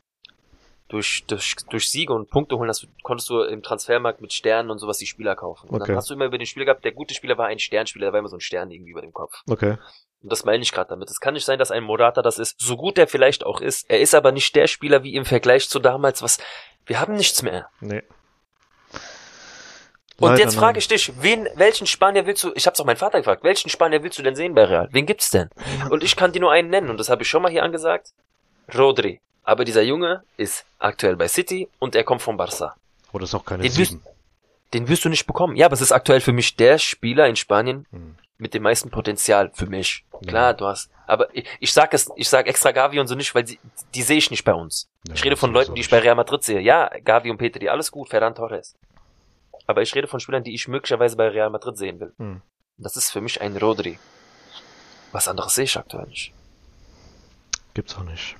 durch, 0.88 1.24
durch, 1.28 1.54
durch 1.70 1.88
Siege 1.88 2.12
und 2.12 2.30
Punkte 2.30 2.56
holen, 2.58 2.68
hast, 2.68 2.88
konntest 3.04 3.30
du 3.30 3.40
im 3.42 3.62
Transfermarkt 3.62 4.20
mit 4.20 4.32
Sternen 4.32 4.70
und 4.70 4.78
sowas 4.78 4.98
die 4.98 5.06
Spieler 5.06 5.36
kaufen. 5.36 5.68
Und 5.68 5.76
Okay. 5.76 5.86
dann 5.90 5.96
hast 5.96 6.10
du 6.10 6.14
immer 6.14 6.24
über 6.24 6.38
den 6.38 6.46
Spieler 6.46 6.64
gehabt, 6.66 6.84
der 6.84 6.90
gute 6.92 7.14
Spieler 7.14 7.38
war 7.38 7.46
ein 7.46 7.60
Sternspieler, 7.60 8.06
da 8.06 8.12
war 8.12 8.18
immer 8.18 8.28
so 8.28 8.36
ein 8.36 8.40
Stern 8.40 8.72
irgendwie 8.72 8.90
über 8.90 9.02
dem 9.02 9.12
Kopf. 9.12 9.42
Okay. 9.48 9.76
Und 10.24 10.32
das 10.32 10.46
meine 10.46 10.62
ich 10.62 10.72
gerade 10.72 10.88
damit. 10.88 11.10
Es 11.10 11.20
kann 11.20 11.34
nicht 11.34 11.44
sein, 11.44 11.58
dass 11.58 11.70
ein 11.70 11.84
Morata 11.84 12.22
das 12.22 12.38
ist, 12.38 12.58
so 12.58 12.78
gut 12.78 12.96
er 12.96 13.06
vielleicht 13.06 13.44
auch 13.44 13.60
ist. 13.60 13.88
Er 13.90 14.00
ist 14.00 14.14
aber 14.14 14.32
nicht 14.32 14.56
der 14.56 14.66
Spieler 14.66 15.02
wie 15.02 15.14
im 15.14 15.26
Vergleich 15.26 15.68
zu 15.68 15.78
damals, 15.78 16.22
was, 16.22 16.38
wir 16.86 16.98
haben 16.98 17.14
nichts 17.14 17.42
mehr. 17.42 17.68
Nee. 17.80 18.02
Und 20.16 20.30
Leider 20.30 20.42
jetzt 20.42 20.56
frage 20.56 20.78
ich 20.78 20.88
dich, 20.88 21.12
wen, 21.20 21.46
welchen 21.56 21.86
Spanier 21.86 22.24
willst 22.24 22.42
du, 22.42 22.52
ich 22.54 22.66
hab's 22.66 22.80
auch 22.80 22.86
meinen 22.86 22.96
Vater 22.96 23.18
gefragt, 23.18 23.44
welchen 23.44 23.68
Spanier 23.68 24.02
willst 24.02 24.18
du 24.18 24.22
denn 24.22 24.34
sehen 24.34 24.54
bei 24.54 24.64
Real? 24.64 24.88
Wen 24.92 25.04
gibt's 25.04 25.28
denn? 25.28 25.50
Und 25.90 26.02
ich 26.02 26.16
kann 26.16 26.32
dir 26.32 26.40
nur 26.40 26.52
einen 26.52 26.70
nennen, 26.70 26.88
und 26.88 26.98
das 26.98 27.10
habe 27.10 27.22
ich 27.22 27.28
schon 27.28 27.42
mal 27.42 27.50
hier 27.50 27.62
angesagt. 27.62 28.14
Rodri. 28.74 29.20
Aber 29.42 29.66
dieser 29.66 29.82
Junge 29.82 30.22
ist 30.38 30.64
aktuell 30.78 31.16
bei 31.16 31.28
City 31.28 31.68
und 31.80 31.94
er 31.94 32.04
kommt 32.04 32.22
von 32.22 32.38
Barca. 32.38 32.74
Oh, 33.12 33.18
das 33.18 33.28
ist 33.28 33.34
auch 33.34 33.44
keine 33.44 33.62
Den 33.62 33.76
wirst, 33.76 33.98
den 34.72 34.88
wirst 34.88 35.04
du 35.04 35.10
nicht 35.10 35.26
bekommen. 35.26 35.54
Ja, 35.56 35.66
aber 35.66 35.74
es 35.74 35.82
ist 35.82 35.92
aktuell 35.92 36.22
für 36.22 36.32
mich 36.32 36.56
der 36.56 36.78
Spieler 36.78 37.26
in 37.26 37.36
Spanien 37.36 37.86
Mhm. 37.90 38.16
Mit 38.38 38.54
dem 38.54 38.62
meisten 38.62 38.90
Potenzial 38.90 39.50
für 39.54 39.66
mich. 39.66 40.04
Ja. 40.12 40.18
Klar, 40.28 40.54
du 40.54 40.66
hast, 40.66 40.90
aber 41.06 41.34
ich, 41.34 41.46
ich 41.60 41.72
sag 41.72 41.94
es, 41.94 42.10
ich 42.16 42.28
sag 42.28 42.46
extra 42.46 42.72
Gavi 42.72 42.98
und 42.98 43.06
so 43.06 43.14
nicht, 43.14 43.34
weil 43.34 43.46
sie, 43.46 43.58
die 43.94 44.02
sehe 44.02 44.16
ich 44.18 44.30
nicht 44.30 44.44
bei 44.44 44.54
uns. 44.54 44.90
Ja, 45.06 45.14
Ich 45.14 45.24
rede 45.24 45.36
von 45.36 45.52
Leuten, 45.52 45.74
die 45.74 45.80
ich 45.80 45.90
bei 45.90 45.98
Real 46.00 46.14
Madrid 46.16 46.42
sehe. 46.42 46.60
Ja, 46.60 46.88
Gavi 47.04 47.30
und 47.30 47.38
Petri, 47.38 47.68
alles 47.68 47.90
gut, 47.90 48.08
Ferran 48.08 48.34
Torres. 48.34 48.74
Aber 49.66 49.82
ich 49.82 49.94
rede 49.94 50.08
von 50.08 50.20
Spielern, 50.20 50.44
die 50.44 50.54
ich 50.54 50.68
möglicherweise 50.68 51.16
bei 51.16 51.28
Real 51.28 51.50
Madrid 51.50 51.76
sehen 51.78 52.00
will. 52.00 52.12
Mhm. 52.18 52.42
Das 52.76 52.96
ist 52.96 53.10
für 53.10 53.20
mich 53.20 53.40
ein 53.40 53.56
Rodri. 53.56 53.98
Was 55.12 55.28
anderes 55.28 55.54
sehe 55.54 55.64
ich 55.64 55.76
aktuell 55.78 56.06
nicht. 56.06 56.32
Gibt's 57.72 57.96
auch 57.96 58.02
nicht. 58.02 58.36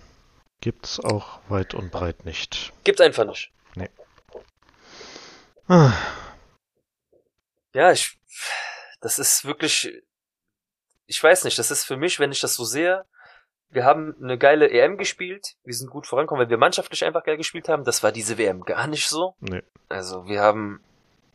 Gibt's 0.61 0.99
auch 1.01 1.38
weit 1.49 1.74
und 1.74 1.90
breit 1.92 2.24
nicht. 2.24 2.72
Gibt's 2.84 3.01
einfach 3.01 3.24
nicht. 3.26 3.53
Ah, 5.66 5.92
Ja, 7.74 7.90
ich, 7.90 8.18
das 9.05 9.19
ist 9.19 9.45
wirklich, 9.45 9.93
ich 11.07 11.23
weiß 11.23 11.45
nicht, 11.45 11.59
das 11.59 11.71
ist 11.71 11.85
für 11.85 11.99
mich, 11.99 12.19
wenn 12.21 12.33
ich 12.33 12.41
das 12.41 12.55
so 12.55 12.65
sehe, 12.65 13.05
wir 13.69 13.85
haben 13.85 14.15
eine 14.23 14.39
geile 14.39 14.71
EM 14.71 14.97
gespielt, 14.97 15.57
wir 15.63 15.75
sind 15.75 15.91
gut 15.91 16.07
vorangekommen, 16.07 16.43
weil 16.43 16.49
wir 16.49 16.57
mannschaftlich 16.57 17.05
einfach 17.05 17.23
geil 17.23 17.37
gespielt 17.37 17.69
haben. 17.69 17.85
Das 17.85 18.03
war 18.03 18.13
diese 18.13 18.39
WM 18.39 18.63
gar 18.63 18.87
nicht 18.87 19.07
so. 19.09 19.35
nee. 19.41 19.63
Also 19.91 20.27
wir 20.27 20.41
haben 20.41 20.83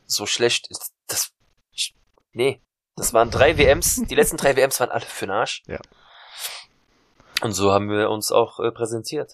so 0.06 0.26
schlecht, 0.26 0.68
das, 1.06 1.32
ich, 1.72 1.94
nee, 2.32 2.60
das 2.96 3.14
waren 3.14 3.30
drei 3.30 3.60
WMs, 3.60 4.02
die 4.10 4.16
letzten 4.16 4.38
drei 4.38 4.56
WMs 4.56 4.80
waren 4.80 4.90
alle 4.90 5.06
für 5.06 5.28
den 5.28 5.32
Arsch. 5.32 5.62
Ja. 5.68 5.80
Und 7.42 7.52
so 7.52 7.72
haben 7.72 7.88
wir 7.90 8.10
uns 8.10 8.32
auch 8.32 8.60
äh, 8.60 8.72
präsentiert. 8.72 9.34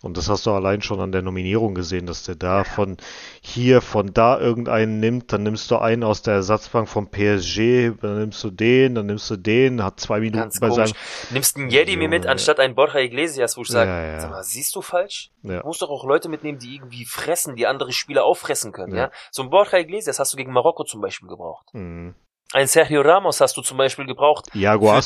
Und 0.00 0.16
das 0.16 0.28
hast 0.28 0.46
du 0.46 0.52
allein 0.52 0.80
schon 0.80 1.00
an 1.00 1.10
der 1.10 1.22
Nominierung 1.22 1.74
gesehen, 1.74 2.06
dass 2.06 2.22
der 2.22 2.36
da 2.36 2.62
von 2.62 2.98
hier, 3.40 3.80
von 3.80 4.14
da 4.14 4.38
irgendeinen 4.38 5.00
nimmt, 5.00 5.32
dann 5.32 5.42
nimmst 5.42 5.68
du 5.72 5.76
einen 5.78 6.04
aus 6.04 6.22
der 6.22 6.34
Ersatzbank 6.34 6.88
vom 6.88 7.10
PSG, 7.10 7.90
dann 8.00 8.20
nimmst 8.20 8.44
du 8.44 8.50
den, 8.50 8.94
dann 8.94 9.06
nimmst 9.06 9.28
du 9.28 9.36
den, 9.36 9.82
hat 9.82 9.98
zwei 9.98 10.20
Minuten 10.20 10.38
Ganz 10.38 10.60
bei 10.60 10.68
komisch. 10.68 10.90
seinem. 10.90 11.32
Nimmst 11.34 11.56
einen 11.56 11.70
Yeti 11.70 11.96
mir 11.96 12.08
mit, 12.08 12.26
anstatt 12.28 12.60
einen 12.60 12.76
Borja 12.76 13.00
Iglesias, 13.00 13.56
wo 13.56 13.62
ich 13.62 13.68
sage, 13.68 13.90
Ja, 13.90 14.02
ja. 14.12 14.20
sag 14.20 14.30
mal, 14.30 14.44
siehst 14.44 14.76
du 14.76 14.82
falsch? 14.82 15.30
Du 15.42 15.66
musst 15.66 15.82
doch 15.82 15.90
auch 15.90 16.04
Leute 16.04 16.28
mitnehmen, 16.28 16.60
die 16.60 16.76
irgendwie 16.76 17.04
fressen, 17.04 17.56
die 17.56 17.66
andere 17.66 17.90
Spieler 17.90 18.24
auffressen 18.24 18.70
können, 18.70 18.94
ja? 18.94 19.10
So 19.32 19.42
ein 19.42 19.50
Borja 19.50 19.78
Iglesias 19.78 20.20
hast 20.20 20.32
du 20.32 20.36
gegen 20.36 20.52
Marokko 20.52 20.84
zum 20.84 21.00
Beispiel 21.00 21.28
gebraucht. 21.28 21.66
Mhm. 21.72 22.14
Ein 22.52 22.68
Sergio 22.68 23.00
Ramos 23.02 23.40
hast 23.40 23.56
du 23.56 23.62
zum 23.62 23.76
Beispiel 23.78 24.06
gebraucht. 24.06 24.46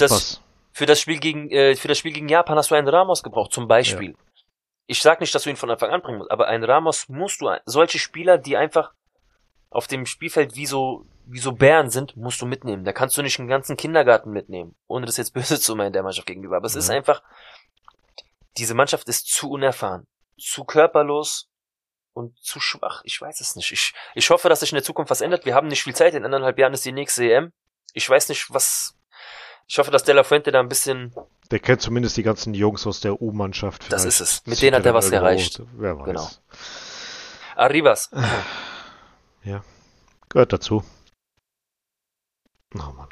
Das- 0.00 0.12
Aspas. 0.12 0.40
Für 0.74 0.86
das 0.86 1.00
Spiel 1.00 1.18
gegen, 1.18 1.50
äh, 1.50 1.76
für 1.76 1.88
das 1.88 1.98
Spiel 1.98 2.12
gegen 2.12 2.28
Japan 2.28 2.56
hast 2.56 2.70
du 2.70 2.74
einen 2.74 2.88
Ramos 2.88 3.22
gebraucht, 3.22 3.52
zum 3.52 3.68
Beispiel. 3.68 4.14
Ich 4.92 5.00
sag 5.00 5.20
nicht, 5.20 5.34
dass 5.34 5.44
du 5.44 5.48
ihn 5.48 5.56
von 5.56 5.70
Anfang 5.70 5.88
an 5.90 6.02
bringen 6.02 6.18
musst, 6.18 6.30
aber 6.30 6.48
einen 6.48 6.64
Ramos 6.64 7.08
musst 7.08 7.40
du, 7.40 7.50
solche 7.64 7.98
Spieler, 7.98 8.36
die 8.36 8.58
einfach 8.58 8.92
auf 9.70 9.86
dem 9.86 10.04
Spielfeld 10.04 10.54
wie 10.54 10.66
so, 10.66 11.06
wie 11.24 11.38
so 11.38 11.52
Bären 11.52 11.88
sind, 11.88 12.14
musst 12.14 12.42
du 12.42 12.46
mitnehmen. 12.46 12.84
Da 12.84 12.92
kannst 12.92 13.16
du 13.16 13.22
nicht 13.22 13.38
einen 13.38 13.48
ganzen 13.48 13.78
Kindergarten 13.78 14.32
mitnehmen. 14.32 14.76
Ohne 14.88 15.06
das 15.06 15.16
jetzt 15.16 15.32
böse 15.32 15.58
zu 15.58 15.74
meinen 15.76 15.94
der 15.94 16.02
Mannschaft 16.02 16.26
gegenüber. 16.26 16.58
Aber 16.58 16.66
es 16.66 16.74
ist 16.74 16.88
Mhm. 16.88 16.96
einfach, 16.96 17.22
diese 18.58 18.74
Mannschaft 18.74 19.08
ist 19.08 19.28
zu 19.28 19.50
unerfahren, 19.50 20.06
zu 20.38 20.64
körperlos 20.64 21.48
und 22.12 22.38
zu 22.38 22.60
schwach. 22.60 23.00
Ich 23.04 23.18
weiß 23.18 23.40
es 23.40 23.56
nicht. 23.56 23.72
Ich, 23.72 23.94
ich 24.14 24.28
hoffe, 24.28 24.50
dass 24.50 24.60
sich 24.60 24.72
in 24.72 24.76
der 24.76 24.84
Zukunft 24.84 25.10
was 25.10 25.22
ändert. 25.22 25.46
Wir 25.46 25.54
haben 25.54 25.68
nicht 25.68 25.84
viel 25.84 25.94
Zeit. 25.94 26.12
In 26.12 26.26
anderthalb 26.26 26.58
Jahren 26.58 26.74
ist 26.74 26.84
die 26.84 26.92
nächste 26.92 27.24
EM. 27.24 27.54
Ich 27.94 28.06
weiß 28.10 28.28
nicht, 28.28 28.52
was, 28.52 28.94
ich 29.72 29.78
hoffe, 29.78 29.90
dass 29.90 30.04
De 30.04 30.14
La 30.14 30.22
Fuente 30.22 30.52
da 30.52 30.60
ein 30.60 30.68
bisschen 30.68 31.14
Der 31.50 31.58
kennt 31.58 31.80
zumindest 31.80 32.16
die 32.18 32.22
ganzen 32.22 32.52
Jungs 32.52 32.86
aus 32.86 33.00
der 33.00 33.22
U-Mannschaft. 33.22 33.90
Das 33.90 34.04
ist 34.04 34.20
es. 34.20 34.46
Mit 34.46 34.60
denen 34.60 34.76
hat 34.76 34.84
er 34.84 34.92
was 34.92 35.06
irgendwo- 35.06 35.24
erreicht. 35.24 35.62
Wer 35.72 35.98
weiß. 35.98 36.04
Genau. 36.04 36.28
Arribas. 37.56 38.10
Gehört 40.28 40.52
dazu. 40.52 40.82
Oh 42.74 42.78
Mann. 42.96 43.08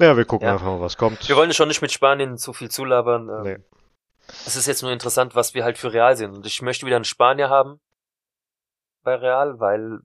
Ja, 0.00 0.16
wir 0.16 0.24
gucken 0.24 0.46
Ja. 0.46 0.54
einfach 0.54 0.66
mal, 0.66 0.80
was 0.80 0.96
kommt. 0.96 1.28
Wir 1.28 1.36
wollen 1.36 1.52
schon 1.52 1.68
nicht 1.68 1.82
mit 1.82 1.92
Spanien 1.92 2.38
zu 2.38 2.52
viel 2.54 2.70
zulabern. 2.70 3.28
ähm, 3.28 3.42
Nee. 3.42 3.58
Es 4.46 4.56
ist 4.56 4.66
jetzt 4.66 4.82
nur 4.82 4.92
interessant, 4.92 5.34
was 5.34 5.52
wir 5.54 5.64
halt 5.64 5.76
für 5.78 5.92
Real 5.92 6.16
sehen. 6.16 6.34
Und 6.34 6.46
ich 6.46 6.60
möchte 6.62 6.86
wieder 6.86 6.96
einen 6.96 7.04
Spanier 7.04 7.48
haben 7.50 7.80
bei 9.02 9.14
Real, 9.14 9.58
weil 9.58 10.00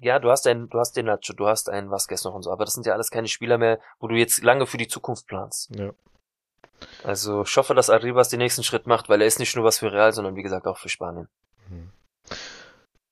ja, 0.00 0.18
du 0.18 0.30
hast 0.30 0.46
einen, 0.46 0.68
du 0.68 0.78
hast 0.78 0.96
den 0.96 1.06
Nacho, 1.06 1.32
du 1.32 1.46
hast 1.46 1.70
einen 1.70 1.90
Vasquez 1.90 2.24
noch 2.24 2.34
und 2.34 2.42
so, 2.42 2.50
aber 2.50 2.64
das 2.64 2.74
sind 2.74 2.86
ja 2.86 2.92
alles 2.92 3.10
keine 3.10 3.28
Spieler 3.28 3.58
mehr, 3.58 3.80
wo 3.98 4.08
du 4.08 4.14
jetzt 4.14 4.42
lange 4.42 4.66
für 4.66 4.78
die 4.78 4.88
Zukunft 4.88 5.26
planst. 5.26 5.74
Ja. 5.74 5.92
Also 7.02 7.42
ich 7.42 7.56
hoffe, 7.56 7.74
dass 7.74 7.90
Arribas 7.90 8.28
den 8.28 8.38
nächsten 8.38 8.62
Schritt 8.62 8.86
macht, 8.86 9.08
weil 9.08 9.20
er 9.20 9.26
ist 9.26 9.38
nicht 9.38 9.56
nur 9.56 9.64
was 9.64 9.78
für 9.78 9.92
Real, 9.92 10.12
sondern 10.12 10.36
wie 10.36 10.42
gesagt 10.42 10.66
auch 10.66 10.78
für 10.78 10.88
Spanien. 10.88 11.28
Hm. 11.68 11.90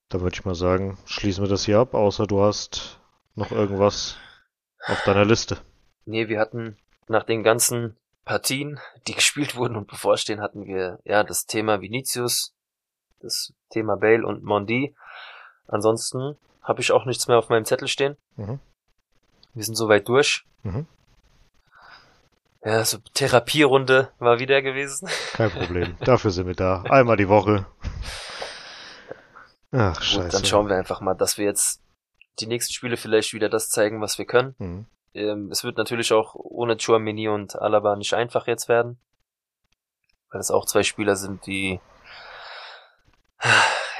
Dann 0.09 0.21
würde 0.21 0.35
ich 0.35 0.45
mal 0.45 0.55
sagen, 0.55 0.99
schließen 1.07 1.43
wir 1.43 1.49
das 1.49 1.65
hier 1.65 1.79
ab, 1.79 1.95
außer 1.95 2.27
du 2.27 2.43
hast 2.43 3.01
noch 3.35 3.51
irgendwas 3.51 4.17
auf 4.87 5.03
deiner 5.05 5.25
Liste. 5.25 5.59
Nee, 6.05 6.29
wir 6.29 6.39
hatten 6.39 6.77
nach 7.09 7.25
den 7.25 7.43
ganzen 7.43 7.97
Partien, 8.25 8.79
die 9.07 9.15
gespielt 9.15 9.57
wurden 9.57 9.77
und 9.77 9.89
bevorstehen, 9.89 10.41
hatten 10.41 10.67
wir 10.67 10.99
ja 11.05 11.25
das 11.25 11.47
Thema 11.47 11.81
Vinicius, 11.81 12.55
das 13.21 13.55
Thema 13.71 13.97
Bale 13.97 14.27
und 14.27 14.45
Mondi. 14.45 14.95
Ansonsten 15.67 16.37
habe 16.65 16.81
ich 16.81 16.91
auch 16.93 17.05
nichts 17.05 17.29
mehr 17.29 17.39
auf 17.39 17.49
meinem 17.49 17.65
Zettel 17.65 17.89
stehen. 17.89 18.17
Mhm. 18.37 18.59
Wir 19.53 19.65
sind 19.65 19.77
soweit 19.77 20.09
durch. 20.09 20.45
Mhm. 20.63 20.87
Ja, 22.65 22.85
so 22.85 22.99
Therapierunde 23.13 24.11
war 24.19 24.39
wieder 24.39 24.63
gewesen. 24.63 25.09
Kein 25.35 25.51
Problem. 25.51 25.97
Dafür 26.01 26.31
sind 26.31 26.47
wir 26.47 26.55
da. 26.55 26.83
Einmal 26.83 27.19
die 27.19 27.29
Woche. 27.29 27.67
Ach, 29.71 29.95
Gut, 29.97 30.05
scheiße. 30.05 30.29
dann 30.29 30.45
schauen 30.45 30.69
wir 30.69 30.77
einfach 30.77 31.01
mal, 31.01 31.15
dass 31.15 31.37
wir 31.37 31.45
jetzt 31.45 31.83
die 32.41 32.47
nächsten 32.47 32.73
Spiele 32.73 32.97
vielleicht 32.97 33.35
wieder 33.35 33.49
das 33.51 33.69
zeigen, 33.69 34.01
was 34.01 34.19
wir 34.19 34.25
können. 34.25 34.55
Mhm. 34.59 34.87
Ähm, 35.13 35.51
es 35.51 35.63
wird 35.63 35.77
natürlich 35.77 36.13
auch 36.13 36.35
ohne 36.35 36.77
Chouameni 36.79 37.29
und 37.29 37.55
Alaba 37.61 37.97
nicht 37.97 38.15
einfach 38.15 38.47
jetzt 38.47 38.69
werden. 38.69 38.99
Weil 40.31 40.41
es 40.41 40.51
auch 40.51 40.65
zwei 40.67 40.83
Spieler 40.83 41.17
sind, 41.17 41.47
die 41.47 41.81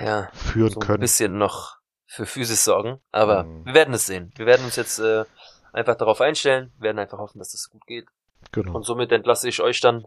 ja, 0.01 0.31
Führen 0.33 0.71
so 0.73 0.81
ein 0.81 0.87
können. 0.87 1.01
bisschen 1.01 1.39
noch 1.39 1.77
für 2.15 2.27
Physis 2.27 2.65
sorgen. 2.65 3.01
Aber 3.13 3.45
Mhm. 3.45 3.67
wir 3.67 3.75
werden 3.75 3.95
es 3.95 4.07
sehen. 4.07 4.33
Wir 4.37 4.47
werden 4.47 4.65
uns 4.65 4.77
jetzt 4.77 4.99
äh, 4.99 5.25
einfach 5.73 5.97
darauf 5.97 6.21
einstellen, 6.21 6.73
werden 6.79 6.99
einfach 6.99 7.19
hoffen, 7.19 7.39
dass 7.39 7.51
das 7.53 7.69
gut 7.71 7.87
geht. 7.87 8.07
Genau. 8.53 8.73
Und 8.75 8.85
somit 8.85 9.11
entlasse 9.13 9.49
ich 9.49 9.61
euch 9.61 9.81
dann, 9.81 10.05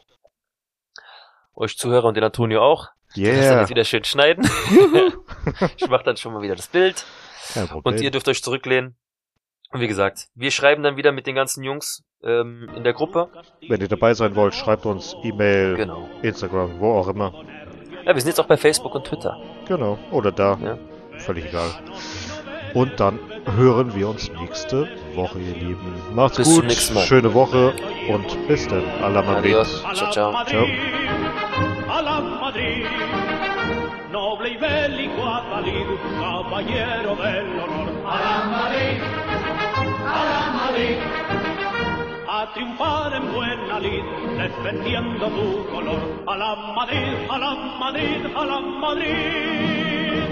euch 1.55 1.77
Zuhörer 1.77 2.05
und 2.05 2.15
den 2.15 2.23
Antonio 2.23 2.61
auch. 2.61 2.87
Das 3.09 3.15
dann 3.15 3.23
Yeah. 3.23 3.59
jetzt 3.61 3.69
wieder 3.69 3.83
schön 3.85 4.03
schneiden. 4.03 4.43
ich 5.77 5.87
mache 5.89 6.03
dann 6.03 6.17
schon 6.17 6.33
mal 6.33 6.41
wieder 6.41 6.55
das 6.55 6.67
Bild. 6.67 7.05
Kein 7.53 7.67
Problem. 7.67 7.95
Und 7.95 8.01
ihr 8.01 8.11
dürft 8.11 8.27
euch 8.27 8.43
zurücklehnen. 8.43 8.95
Und 9.71 9.79
wie 9.81 9.87
gesagt, 9.87 10.27
wir 10.35 10.51
schreiben 10.51 10.83
dann 10.83 10.95
wieder 10.97 11.11
mit 11.11 11.25
den 11.27 11.35
ganzen 11.35 11.63
Jungs 11.63 12.03
ähm, 12.23 12.69
in 12.75 12.83
der 12.83 12.93
Gruppe. 12.93 13.29
Wenn 13.67 13.81
ihr 13.81 13.87
dabei 13.87 14.13
sein 14.13 14.35
wollt, 14.35 14.53
schreibt 14.55 14.85
uns 14.85 15.15
E-Mail, 15.23 15.75
Genau. 15.75 16.07
Instagram, 16.21 16.79
wo 16.79 16.93
auch 16.97 17.07
immer. 17.07 17.33
Ja, 18.05 18.13
wir 18.13 18.21
sind 18.21 18.29
jetzt 18.29 18.39
auch 18.39 18.45
bei 18.47 18.55
Facebook 18.57 18.95
und 18.95 19.05
Twitter. 19.05 19.37
Genau. 19.67 19.97
Oder 20.11 20.31
da. 20.31 20.57
Ja. 20.61 20.77
Völlig 21.19 21.45
egal. 21.45 21.69
Und 22.73 22.99
dann 22.99 23.19
hören 23.55 23.95
wir 23.95 24.09
uns 24.09 24.31
nächste 24.39 24.87
Woche, 25.15 25.39
ihr 25.39 25.55
Lieben. 25.55 25.93
Macht's 26.13 26.37
Bis 26.37 26.47
gut. 26.47 26.57
zum 26.57 26.67
nächsten 26.67 26.93
Mal. 26.93 27.03
Schöne 27.05 27.33
Woche 27.33 27.73
und 28.09 28.47
bis 28.47 28.67
dann. 28.67 28.83
Allah 29.01 29.21
Madrid. 29.21 29.55
Adios. 29.55 29.83
Ciao, 29.93 30.11
ciao. 30.11 30.45
Ciao. 30.45 30.65
a 31.89 32.01
la 32.01 32.19
Madrid, 32.19 32.85
noble 34.11 34.49
y 34.49 34.57
bélico 34.57 35.23
Adalid, 35.25 35.87
caballero 36.19 37.15
del 37.15 37.59
honor. 37.59 37.89
A 38.05 38.19
la 38.19 38.45
Madrid, 38.45 39.01
a 40.05 40.25
la 40.29 40.41
Madrid, 40.59 40.97
a 42.29 42.53
triunfar 42.53 43.13
en 43.15 43.33
buena 43.33 43.79
lid, 43.79 44.03
defendiendo 44.37 45.27
tu 45.27 45.65
color. 45.73 46.01
A 46.27 46.37
la 46.37 46.55
Madrid, 46.75 47.13
a 47.29 47.37
la 47.37 47.55
Madrid, 47.79 48.25
a 48.35 48.45
la 48.45 48.59
Madrid. 48.59 50.27